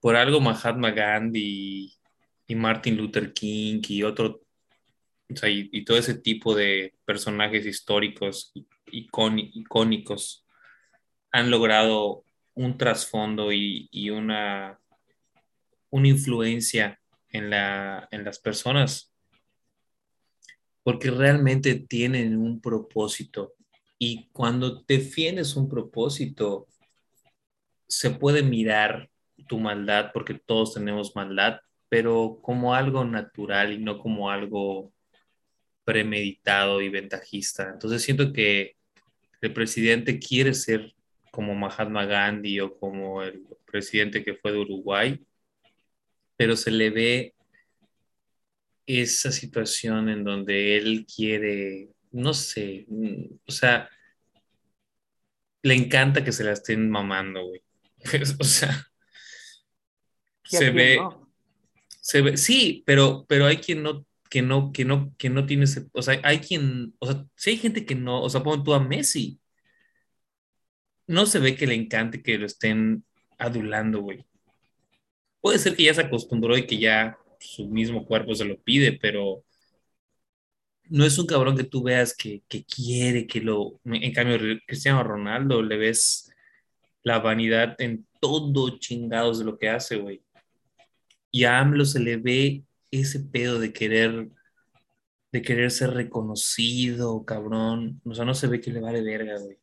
por 0.00 0.16
algo 0.16 0.40
Mahatma 0.40 0.90
Gandhi 0.90 1.92
y 2.46 2.54
Martin 2.54 2.96
Luther 2.96 3.32
King 3.32 3.80
y 3.88 4.02
otro 4.02 4.42
y, 5.44 5.84
todo 5.84 5.96
ese 5.96 6.14
tipo 6.14 6.54
de 6.54 6.94
personajes 7.04 7.66
históricos 7.66 8.52
icónicos 8.90 10.44
han 11.30 11.50
logrado 11.50 12.24
un 12.54 12.76
trasfondo 12.76 13.52
y, 13.52 14.10
una, 14.10 14.80
una 15.90 16.08
influencia 16.08 17.00
en, 17.28 17.50
la, 17.50 18.08
en 18.10 18.24
las 18.24 18.40
personas, 18.40 19.12
porque 20.82 21.10
realmente 21.10 21.76
tienen 21.76 22.36
un 22.36 22.60
propósito. 22.60 23.54
Y 24.02 24.30
cuando 24.32 24.82
defiendes 24.88 25.56
un 25.56 25.68
propósito, 25.68 26.66
se 27.86 28.08
puede 28.10 28.42
mirar 28.42 29.10
tu 29.46 29.58
maldad, 29.58 30.10
porque 30.14 30.32
todos 30.34 30.72
tenemos 30.72 31.14
maldad, 31.14 31.60
pero 31.90 32.38
como 32.40 32.74
algo 32.74 33.04
natural 33.04 33.74
y 33.74 33.78
no 33.78 33.98
como 33.98 34.30
algo 34.30 34.90
premeditado 35.84 36.80
y 36.80 36.88
ventajista. 36.88 37.68
Entonces 37.68 38.00
siento 38.02 38.32
que 38.32 38.76
el 39.42 39.52
presidente 39.52 40.18
quiere 40.18 40.54
ser 40.54 40.94
como 41.30 41.54
Mahatma 41.54 42.06
Gandhi 42.06 42.60
o 42.60 42.78
como 42.78 43.22
el 43.22 43.44
presidente 43.66 44.24
que 44.24 44.34
fue 44.34 44.52
de 44.52 44.58
Uruguay, 44.60 45.20
pero 46.36 46.56
se 46.56 46.70
le 46.70 46.88
ve 46.88 47.34
esa 48.86 49.30
situación 49.30 50.08
en 50.08 50.24
donde 50.24 50.78
él 50.78 51.06
quiere, 51.06 51.90
no 52.12 52.34
sé, 52.34 52.86
mm, 52.88 53.38
o 53.46 53.52
sea, 53.52 53.88
le 55.62 55.74
encanta 55.74 56.24
que 56.24 56.32
se 56.32 56.44
la 56.44 56.52
estén 56.52 56.90
mamando, 56.90 57.46
güey. 57.46 57.62
o 58.40 58.44
sea, 58.44 58.86
se 60.44 60.70
ve, 60.70 60.98
se 61.88 62.22
ve, 62.22 62.36
sí, 62.36 62.82
pero, 62.86 63.24
pero 63.28 63.46
hay 63.46 63.58
quien 63.58 63.82
no 63.82 64.06
que 64.30 64.42
no, 64.42 64.72
que 64.72 64.84
no, 64.84 65.14
que 65.18 65.28
no 65.28 65.44
tiene 65.44 65.64
ese, 65.64 65.88
o 65.92 66.02
sea, 66.02 66.20
hay 66.22 66.38
quien, 66.38 66.94
o 67.00 67.06
sea, 67.06 67.26
si 67.34 67.50
hay 67.50 67.56
gente 67.58 67.84
que 67.84 67.96
no, 67.96 68.22
o 68.22 68.30
sea, 68.30 68.42
pon 68.42 68.62
tú 68.62 68.72
a 68.72 68.80
Messi, 68.80 69.40
no 71.06 71.26
se 71.26 71.40
ve 71.40 71.56
que 71.56 71.66
le 71.66 71.74
encante 71.74 72.22
que 72.22 72.38
lo 72.38 72.46
estén 72.46 73.04
adulando, 73.38 74.00
güey. 74.00 74.24
Puede 75.40 75.58
ser 75.58 75.74
que 75.74 75.84
ya 75.84 75.94
se 75.94 76.02
acostumbró 76.02 76.56
y 76.56 76.66
que 76.66 76.78
ya 76.78 77.18
su 77.40 77.66
mismo 77.68 78.06
cuerpo 78.06 78.34
se 78.34 78.44
lo 78.44 78.60
pide, 78.60 78.92
pero 78.92 79.42
no 80.90 81.04
es 81.04 81.16
un 81.18 81.26
cabrón 81.26 81.56
que 81.56 81.64
tú 81.64 81.84
veas 81.84 82.14
que, 82.14 82.42
que 82.48 82.64
quiere 82.64 83.26
que 83.26 83.40
lo, 83.40 83.80
en 83.84 84.12
cambio, 84.12 84.38
Cristiano 84.66 85.02
Ronaldo 85.04 85.62
le 85.62 85.76
ves 85.78 86.32
la 87.04 87.20
vanidad 87.20 87.76
en 87.78 88.06
todo 88.20 88.78
chingados 88.78 89.38
de 89.38 89.44
lo 89.44 89.56
que 89.56 89.68
hace, 89.68 89.96
güey. 89.96 90.20
Y 91.30 91.44
a 91.44 91.60
AMLO 91.60 91.84
se 91.84 92.00
le 92.00 92.16
ve 92.16 92.64
ese 92.90 93.20
pedo 93.20 93.60
de 93.60 93.72
querer, 93.72 94.28
de 95.30 95.42
querer 95.42 95.70
ser 95.70 95.90
reconocido, 95.90 97.24
cabrón, 97.24 98.00
o 98.04 98.12
sea, 98.12 98.24
no 98.24 98.34
se 98.34 98.48
ve 98.48 98.60
que 98.60 98.72
le 98.72 98.80
vale 98.80 99.00
verga, 99.00 99.38
güey. 99.38 99.58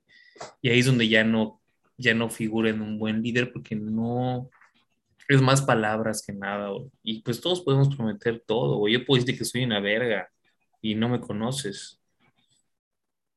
Y 0.62 0.70
ahí 0.70 0.80
es 0.80 0.86
donde 0.86 1.10
ya 1.10 1.26
no, 1.26 1.62
ya 1.98 2.14
no 2.14 2.30
figura 2.30 2.70
en 2.70 2.82
un 2.82 2.98
buen 2.98 3.22
líder 3.22 3.52
porque 3.52 3.76
no, 3.76 4.50
es 5.28 5.42
más 5.42 5.62
palabras 5.62 6.24
que 6.26 6.32
nada, 6.32 6.70
güey. 6.70 6.90
Y 7.04 7.22
pues 7.22 7.42
todos 7.42 7.62
podemos 7.62 7.94
prometer 7.94 8.42
todo, 8.48 8.78
güey. 8.78 8.94
Yo 8.94 9.06
puedo 9.06 9.22
decir 9.22 9.38
que 9.38 9.44
soy 9.44 9.66
una 9.66 9.82
verga 9.82 10.30
y 10.88 10.96
no 10.96 11.10
me 11.10 11.20
conoces. 11.20 12.02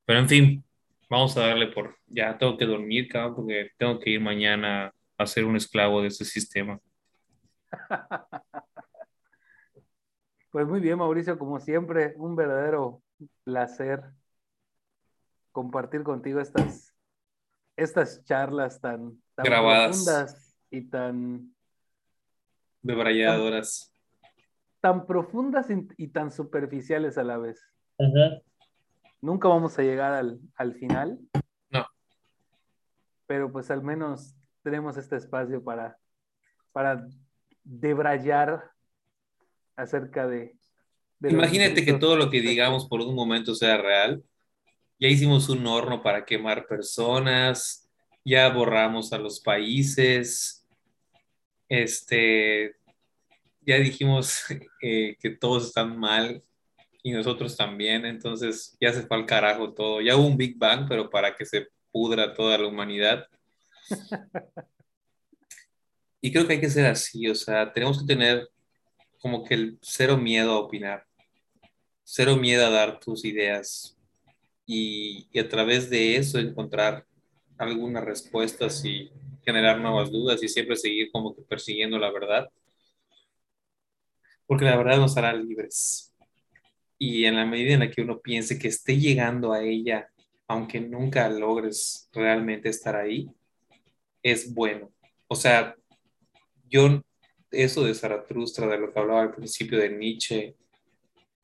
Pero 0.05 0.21
en 0.21 0.29
fin, 0.29 0.65
vamos 1.09 1.37
a 1.37 1.49
darle 1.49 1.67
por, 1.67 1.97
ya 2.07 2.39
tengo 2.39 2.57
que 2.57 2.65
dormir, 2.65 3.09
cabrón, 3.09 3.35
porque 3.35 3.71
tengo 3.77 3.99
que 3.99 4.11
ir 4.11 4.21
mañana 4.21 4.95
a 5.19 5.27
ser 5.27 5.45
un 5.45 5.57
esclavo 5.57 6.01
de 6.01 6.09
este 6.09 6.25
sistema. 6.25 6.79
Pues 10.53 10.67
muy 10.67 10.81
bien, 10.81 10.99
Mauricio, 10.99 11.39
como 11.39 11.61
siempre, 11.61 12.13
un 12.17 12.35
verdadero 12.35 13.05
placer 13.45 14.03
compartir 15.53 16.03
contigo 16.03 16.41
estas, 16.41 16.93
estas 17.77 18.25
charlas 18.25 18.81
tan, 18.81 19.23
profundas 19.37 20.59
y 20.69 20.91
tan 20.91 21.55
debrayadoras. 22.83 23.90
Tan, 24.81 25.07
profundas 25.07 25.67
y, 25.97 26.09
tan 26.09 26.31
superficiales 26.31 27.19
a 27.19 27.25
la 27.25 27.39
vez. 27.39 27.61
Nunca 29.21 29.49
vamos 29.49 29.79
a 29.79 29.83
llegar 29.83 30.13
al, 30.13 30.41
al 30.57 30.75
final. 30.75 31.19
No. 31.69 31.87
Pero 33.27 33.53
pues 33.53 33.71
al 33.71 33.83
menos 33.83 34.35
tenemos 34.63 34.97
este 34.97 35.17
espacio 35.17 35.63
para, 35.63 35.99
para 36.73 37.07
debrayar 37.65 38.71
acerca 39.77 40.27
de... 40.27 40.57
Imagínate 41.23 41.85
que 41.85 41.95
todo 41.95 42.17
lo 42.17 42.31
que 42.31 42.41
digamos 42.41 42.87
por 42.87 43.01
un 43.01 43.15
momento 43.15 43.55
sea 43.55 43.77
real. 43.77 44.23
Ya 44.99 45.09
hicimos 45.09 45.49
un 45.49 45.67
horno 45.67 46.03
para 46.03 46.25
quemar 46.25 46.67
personas, 46.67 47.89
ya 48.25 48.49
borramos 48.49 49.13
a 49.13 49.19
los 49.19 49.41
países, 49.41 50.67
este, 51.69 52.77
ya 53.67 53.77
dijimos 53.77 54.45
eh, 54.83 55.17
que 55.21 55.31
todos 55.31 55.69
están 55.69 55.99
mal 55.99 56.43
y 57.03 57.13
nosotros 57.13 57.57
también, 57.57 58.05
entonces 58.05 58.77
ya 58.81 58.93
se 58.93 59.03
fue 59.03 59.17
al 59.17 59.27
carajo 59.27 59.73
todo. 59.73 60.01
Ya 60.01 60.17
hubo 60.17 60.27
un 60.27 60.37
Big 60.37 60.59
Bang, 60.59 60.87
pero 60.89 61.09
para 61.09 61.35
que 61.35 61.47
se 61.47 61.69
pudra 61.91 62.35
toda 62.35 62.59
la 62.59 62.67
humanidad. 62.67 63.27
Y 66.23 66.31
creo 66.31 66.47
que 66.47 66.53
hay 66.53 66.61
que 66.61 66.69
ser 66.69 66.85
así, 66.85 67.27
o 67.29 67.35
sea, 67.35 67.73
tenemos 67.73 68.01
que 68.01 68.07
tener 68.07 68.47
como 69.21 69.43
que 69.43 69.55
el 69.55 69.79
cero 69.81 70.19
miedo 70.19 70.53
a 70.53 70.59
opinar, 70.59 71.07
cero 72.05 72.37
miedo 72.37 72.67
a 72.67 72.69
dar 72.69 73.01
tus 73.01 73.25
ideas 73.25 73.97
y, 74.67 75.27
y 75.33 75.39
a 75.39 75.49
través 75.49 75.89
de 75.89 76.17
eso 76.17 76.39
encontrar 76.39 77.07
algunas 77.57 78.05
respuestas 78.05 78.85
y 78.85 79.11
generar 79.45 79.81
nuevas 79.81 80.11
dudas 80.11 80.43
y 80.43 80.49
siempre 80.49 80.77
seguir 80.77 81.11
como 81.11 81.35
que 81.35 81.41
persiguiendo 81.41 81.99
la 81.99 82.11
verdad. 82.11 82.51
Porque 84.51 84.65
la 84.65 84.77
verdad 84.77 84.97
nos 84.97 85.17
hará 85.17 85.33
libres. 85.33 86.13
Y 86.99 87.25
en 87.25 87.37
la 87.37 87.47
medida 87.47 87.75
en 87.75 87.81
la 87.81 87.91
que 87.93 88.03
uno 88.03 88.19
piense 88.19 88.59
que 88.59 88.67
esté 88.67 88.99
llegando 88.99 89.53
a 89.53 89.63
ella, 89.63 90.11
aunque 90.49 90.81
nunca 90.81 91.29
logres 91.29 92.11
realmente 92.13 92.69
estar 92.69 92.97
ahí, 92.97 93.31
es 94.25 94.53
bueno. 94.53 94.91
O 95.29 95.37
sea, 95.37 95.77
yo, 96.69 97.01
eso 97.53 97.85
de 97.85 97.95
Zaratustra, 97.95 98.67
de 98.67 98.79
lo 98.79 98.93
que 98.93 98.99
hablaba 98.99 99.23
al 99.23 99.35
principio 99.37 99.79
de 99.79 99.97
Nietzsche, 99.97 100.57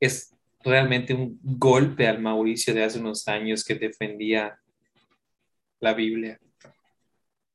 es 0.00 0.34
realmente 0.64 1.14
un 1.14 1.38
golpe 1.44 2.08
al 2.08 2.20
Mauricio 2.20 2.74
de 2.74 2.82
hace 2.82 2.98
unos 2.98 3.28
años 3.28 3.64
que 3.64 3.76
defendía 3.76 4.58
la 5.78 5.94
Biblia. 5.94 6.40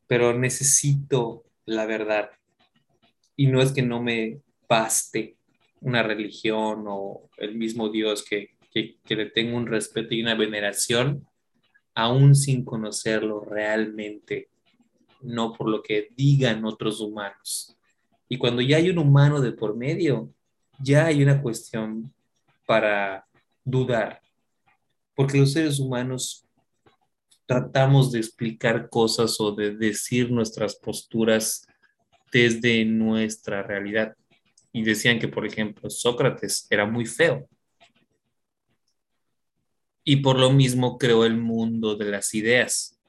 Pero 0.07 0.33
necesito 0.33 1.43
la 1.65 1.85
verdad. 1.85 2.31
Y 3.35 3.47
no 3.47 3.61
es 3.61 3.73
que 3.73 3.81
no 3.81 4.01
me 4.01 4.39
baste 4.69 5.35
una 5.81 6.03
religión 6.03 6.85
o 6.87 7.29
el 7.37 7.55
mismo 7.55 7.89
Dios 7.89 8.23
que, 8.23 8.55
que, 8.71 9.15
le 9.15 9.25
tengo 9.27 9.57
un 9.57 9.67
respeto 9.67 10.13
y 10.13 10.21
una 10.21 10.35
veneración, 10.35 11.27
aún 11.93 12.35
sin 12.35 12.63
conocerlo 12.63 13.41
realmente, 13.41 14.49
no 15.21 15.53
por 15.53 15.69
lo 15.69 15.83
que 15.83 16.09
digan 16.15 16.63
otros 16.65 17.01
humanos. 17.01 17.75
Y 18.29 18.37
cuando 18.37 18.61
ya 18.61 18.77
hay 18.77 18.89
un 18.89 18.99
humano 18.99 19.41
de 19.41 19.51
por 19.51 19.75
medio, 19.75 20.33
ya 20.79 21.07
hay 21.07 21.21
una 21.21 21.41
cuestión 21.41 22.13
para 22.65 23.25
dudar, 23.65 24.21
porque 25.15 25.37
los 25.37 25.51
seres 25.51 25.79
humanos 25.79 26.45
tratamos 27.45 28.11
de 28.11 28.19
explicar 28.19 28.89
cosas 28.89 29.39
o 29.41 29.51
de 29.51 29.75
decir 29.75 30.31
nuestras 30.31 30.75
posturas 30.75 31.67
desde 32.31 32.85
nuestra 32.85 33.61
realidad. 33.61 34.15
Y 34.73 34.83
decían 34.83 35.19
que, 35.19 35.27
por 35.27 35.45
ejemplo, 35.45 35.89
Sócrates 35.89 36.67
era 36.69 36.85
muy 36.85 37.05
feo. 37.05 37.47
Y 40.03 40.17
por 40.17 40.39
lo 40.39 40.51
mismo 40.51 40.97
creó 40.97 41.25
el 41.25 41.37
mundo 41.37 41.95
de 41.95 42.05
las 42.05 42.33
ideas. 42.33 42.99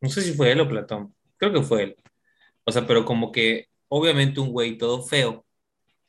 No 0.00 0.08
sé 0.08 0.22
si 0.22 0.32
fue 0.32 0.52
él 0.52 0.60
o 0.60 0.68
Platón. 0.68 1.14
Creo 1.36 1.52
que 1.52 1.62
fue 1.62 1.82
él. 1.84 1.96
O 2.64 2.72
sea, 2.72 2.86
pero 2.86 3.04
como 3.04 3.32
que 3.32 3.68
obviamente 3.88 4.40
un 4.40 4.52
güey 4.52 4.76
todo 4.76 5.02
feo, 5.02 5.44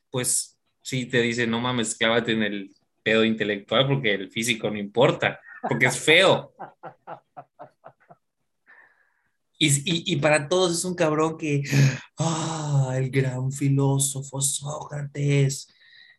pues 0.09 0.59
sí 0.81 1.05
te 1.05 1.21
dice, 1.21 1.47
no 1.47 1.59
mames, 1.59 1.95
clávate 1.95 2.33
en 2.33 2.43
el 2.43 2.71
pedo 3.03 3.23
intelectual 3.23 3.87
porque 3.87 4.13
el 4.13 4.29
físico 4.29 4.69
no 4.69 4.77
importa, 4.77 5.39
porque 5.67 5.85
es 5.85 5.99
feo. 5.99 6.53
Y, 9.61 10.13
y, 10.13 10.15
para 10.15 10.47
todos 10.47 10.71
es 10.71 10.85
un 10.85 10.95
cabrón 10.95 11.37
que, 11.37 11.63
ah, 12.17 12.93
el 12.95 13.09
gran 13.09 13.51
filósofo 13.51 14.39
Sócrates, 14.39 15.67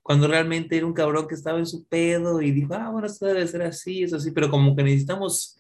cuando 0.03 0.29
realmente 0.29 0.77
era 0.77 0.85
un 0.85 0.93
cabrón 0.93 1.27
que 1.27 1.35
estaba 1.35 1.59
en 1.59 1.67
su 1.67 1.87
pedo 1.87 2.43
y 2.43 2.51
dijo, 2.51 2.75
ah, 2.75 2.91
bueno, 2.91 3.07
esto 3.07 3.25
debe 3.27 3.47
ser 3.49 3.63
así, 3.63 4.03
eso 4.03 4.17
así, 4.17 4.31
pero 4.33 4.51
como 4.51 4.77
que 4.77 4.83
necesitamos 4.83 5.59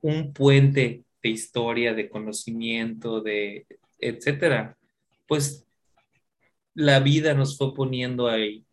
un 0.00 0.32
puente 0.32 1.04
de 1.22 1.28
historia, 1.28 1.92
de 1.92 2.08
conocimiento, 2.08 3.20
de 3.20 3.66
etcétera. 3.98 4.76
Pues 5.26 5.66
la 6.74 7.00
vida 7.00 7.34
nos 7.34 7.58
fue 7.58 7.74
poniendo 7.74 8.28
ahí 8.28 8.64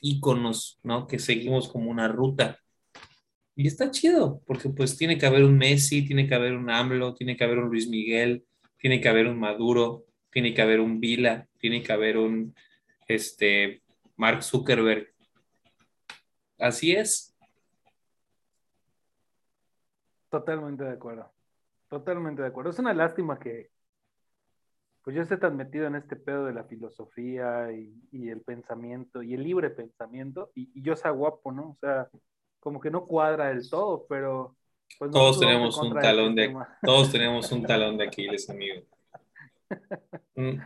íconos, 0.00 0.78
¿no? 0.82 1.06
Que 1.06 1.18
seguimos 1.18 1.68
como 1.68 1.90
una 1.90 2.08
ruta. 2.08 2.60
Y 3.56 3.68
está 3.68 3.90
chido, 3.90 4.40
porque 4.46 4.68
pues 4.68 4.96
tiene 4.96 5.16
que 5.16 5.26
haber 5.26 5.44
un 5.44 5.56
Messi, 5.56 6.04
tiene 6.04 6.26
que 6.26 6.34
haber 6.34 6.54
un 6.54 6.70
AMLO, 6.70 7.14
tiene 7.14 7.36
que 7.36 7.44
haber 7.44 7.58
un 7.58 7.68
Luis 7.68 7.88
Miguel, 7.88 8.44
tiene 8.78 9.00
que 9.00 9.08
haber 9.08 9.28
un 9.28 9.38
Maduro, 9.38 10.06
tiene 10.30 10.52
que 10.52 10.62
haber 10.62 10.80
un 10.80 10.98
Vila, 10.98 11.46
tiene 11.58 11.82
que 11.82 11.92
haber 11.92 12.18
un 12.18 12.54
este, 13.06 13.82
Mark 14.16 14.42
Zuckerberg. 14.42 15.08
Así 16.58 16.92
es. 16.92 17.34
Totalmente 20.30 20.82
de 20.82 20.90
acuerdo. 20.90 21.32
Totalmente 21.88 22.42
de 22.42 22.48
acuerdo. 22.48 22.70
Es 22.70 22.78
una 22.80 22.92
lástima 22.92 23.38
que, 23.38 23.70
pues 25.02 25.14
yo 25.14 25.22
esté 25.22 25.36
tan 25.36 25.56
metido 25.56 25.86
en 25.86 25.94
este 25.94 26.16
pedo 26.16 26.46
de 26.46 26.52
la 26.52 26.64
filosofía 26.64 27.70
y, 27.70 28.28
el 28.28 28.40
pensamiento 28.40 29.22
y 29.22 29.34
el 29.34 29.44
libre 29.44 29.70
pensamiento 29.70 30.50
y, 30.54 30.82
yo 30.82 30.96
sea 30.96 31.12
guapo, 31.12 31.52
¿no? 31.52 31.70
O 31.70 31.76
sea, 31.80 32.08
como 32.64 32.80
que 32.80 32.90
no 32.90 33.04
cuadra 33.04 33.48
del 33.48 33.68
todo, 33.68 34.06
pero... 34.08 34.56
Pues 34.98 35.10
todos 35.10 35.38
tenemos 35.38 35.76
un 35.78 35.92
talón 35.94 36.34
de, 36.34 36.54
todos 36.82 37.12
tenemos 37.12 37.52
un 37.52 37.62
talón 37.62 37.96
de 37.96 38.04
Aquiles, 38.04 38.50
amigo. 38.50 38.82
Mm, 40.36 40.58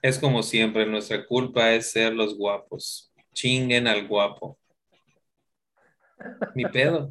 es 0.00 0.16
como 0.18 0.44
siempre, 0.44 0.86
nuestra 0.86 1.26
culpa 1.26 1.72
es 1.72 1.90
ser 1.90 2.14
los 2.14 2.36
guapos. 2.36 3.12
Chinguen 3.32 3.88
al 3.88 4.06
guapo. 4.06 4.56
Mi 6.54 6.64
pedo. 6.64 7.10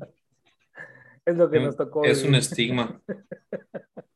Es 1.25 1.35
lo 1.35 1.49
que 1.49 1.59
mm, 1.59 1.63
nos 1.63 1.75
tocó. 1.75 2.05
Es 2.05 2.23
un 2.23 2.35
estigma. 2.35 3.01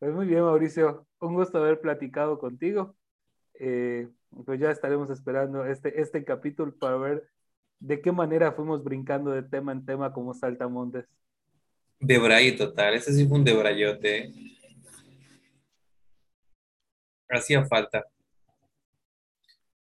Pues 0.00 0.14
muy 0.14 0.26
bien, 0.26 0.40
Mauricio. 0.40 1.06
Un 1.20 1.34
gusto 1.34 1.58
haber 1.58 1.78
platicado 1.82 2.38
contigo. 2.38 2.96
Eh, 3.52 4.08
pues 4.46 4.58
ya 4.58 4.70
estaremos 4.70 5.10
esperando 5.10 5.66
este, 5.66 6.00
este 6.00 6.24
capítulo 6.24 6.74
para 6.78 6.96
ver 6.96 7.28
de 7.80 8.00
qué 8.00 8.12
manera 8.12 8.52
fuimos 8.52 8.84
brincando 8.84 9.30
de 9.30 9.42
tema 9.42 9.72
en 9.72 9.84
tema 9.84 10.12
como 10.12 10.34
saltamontes. 10.34 11.06
De 11.98 12.18
braille 12.18 12.52
total, 12.52 12.94
ese 12.94 13.12
sí 13.12 13.26
fue 13.26 13.38
un 13.38 13.44
debrayote. 13.44 14.32
Hacía 17.28 17.64
falta. 17.66 18.04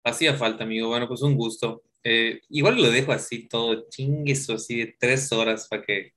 Hacía 0.05 0.35
falta, 0.35 0.65
amigo. 0.65 0.89
Bueno, 0.89 1.07
pues 1.07 1.23
un 1.23 1.37
gusto. 1.37 1.83
Eh, 2.03 2.41
igual 2.49 2.81
lo 2.81 2.91
dejo 2.91 3.13
así 3.13 3.49
todo 3.49 3.89
chingueso, 3.91 4.55
así 4.55 4.79
de 4.79 4.97
tres 4.99 5.31
horas 5.33 5.69
para 5.69 5.83
que 5.83 6.15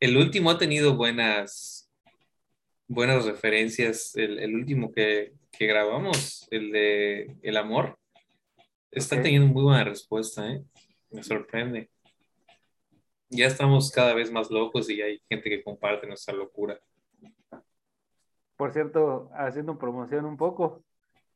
el 0.00 0.16
último 0.16 0.50
ha 0.50 0.58
tenido 0.58 0.96
buenas 0.96 1.86
buenas 2.88 3.24
referencias. 3.24 4.14
El, 4.16 4.54
último 4.54 4.92
que, 4.92 5.32
grabamos, 5.58 6.46
el 6.50 6.72
de 6.72 7.36
El 7.42 7.56
Amor, 7.56 7.98
está 8.90 9.20
teniendo 9.20 9.48
muy 9.48 9.62
buena 9.62 9.84
respuesta, 9.84 10.50
¿eh? 10.50 10.62
Me 11.16 11.22
sorprende. 11.22 11.88
Ya 13.30 13.46
estamos 13.46 13.90
cada 13.90 14.12
vez 14.12 14.30
más 14.30 14.50
locos 14.50 14.90
y 14.90 15.00
hay 15.00 15.18
gente 15.30 15.48
que 15.48 15.64
comparte 15.64 16.06
nuestra 16.06 16.34
locura. 16.34 16.78
Por 18.54 18.70
cierto, 18.74 19.30
haciendo 19.32 19.78
promoción 19.78 20.26
un 20.26 20.36
poco, 20.36 20.84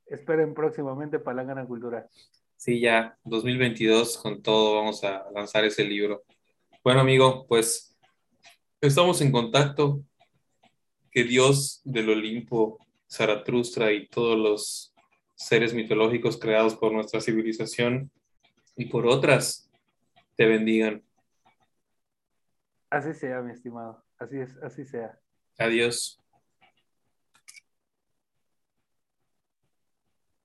esperen 0.05 0.53
próximamente 0.53 1.19
Palangana 1.19 1.65
Cultura. 1.65 2.07
Sí, 2.59 2.79
ya, 2.79 3.17
2022 3.25 4.19
con 4.19 4.43
todo 4.43 4.77
vamos 4.77 5.03
a 5.03 5.25
lanzar 5.31 5.65
ese 5.65 5.83
libro. 5.83 6.25
Bueno, 6.85 7.01
amigo, 7.01 7.47
pues 7.49 7.97
estamos 8.83 9.23
en 9.23 9.33
contacto 9.33 10.03
que 11.11 11.25
Dios 11.25 11.81
del 11.85 12.11
Olimpo, 12.11 12.77
Zaratustra 13.11 13.93
y 13.93 14.09
todos 14.09 14.39
los 14.39 14.95
seres 15.37 15.73
mitológicos 15.73 16.39
creados 16.39 16.75
por 16.75 16.93
nuestra 16.93 17.23
civilización 17.23 18.11
y 18.77 18.85
por 18.85 19.07
otras 19.07 19.70
te 20.37 20.47
bendigan. 20.47 21.03
Así 22.91 23.15
sea, 23.15 23.41
mi 23.41 23.53
estimado. 23.53 24.05
Así 24.19 24.39
es, 24.39 24.57
así 24.63 24.85
sea. 24.85 25.19
Adiós. 25.59 26.20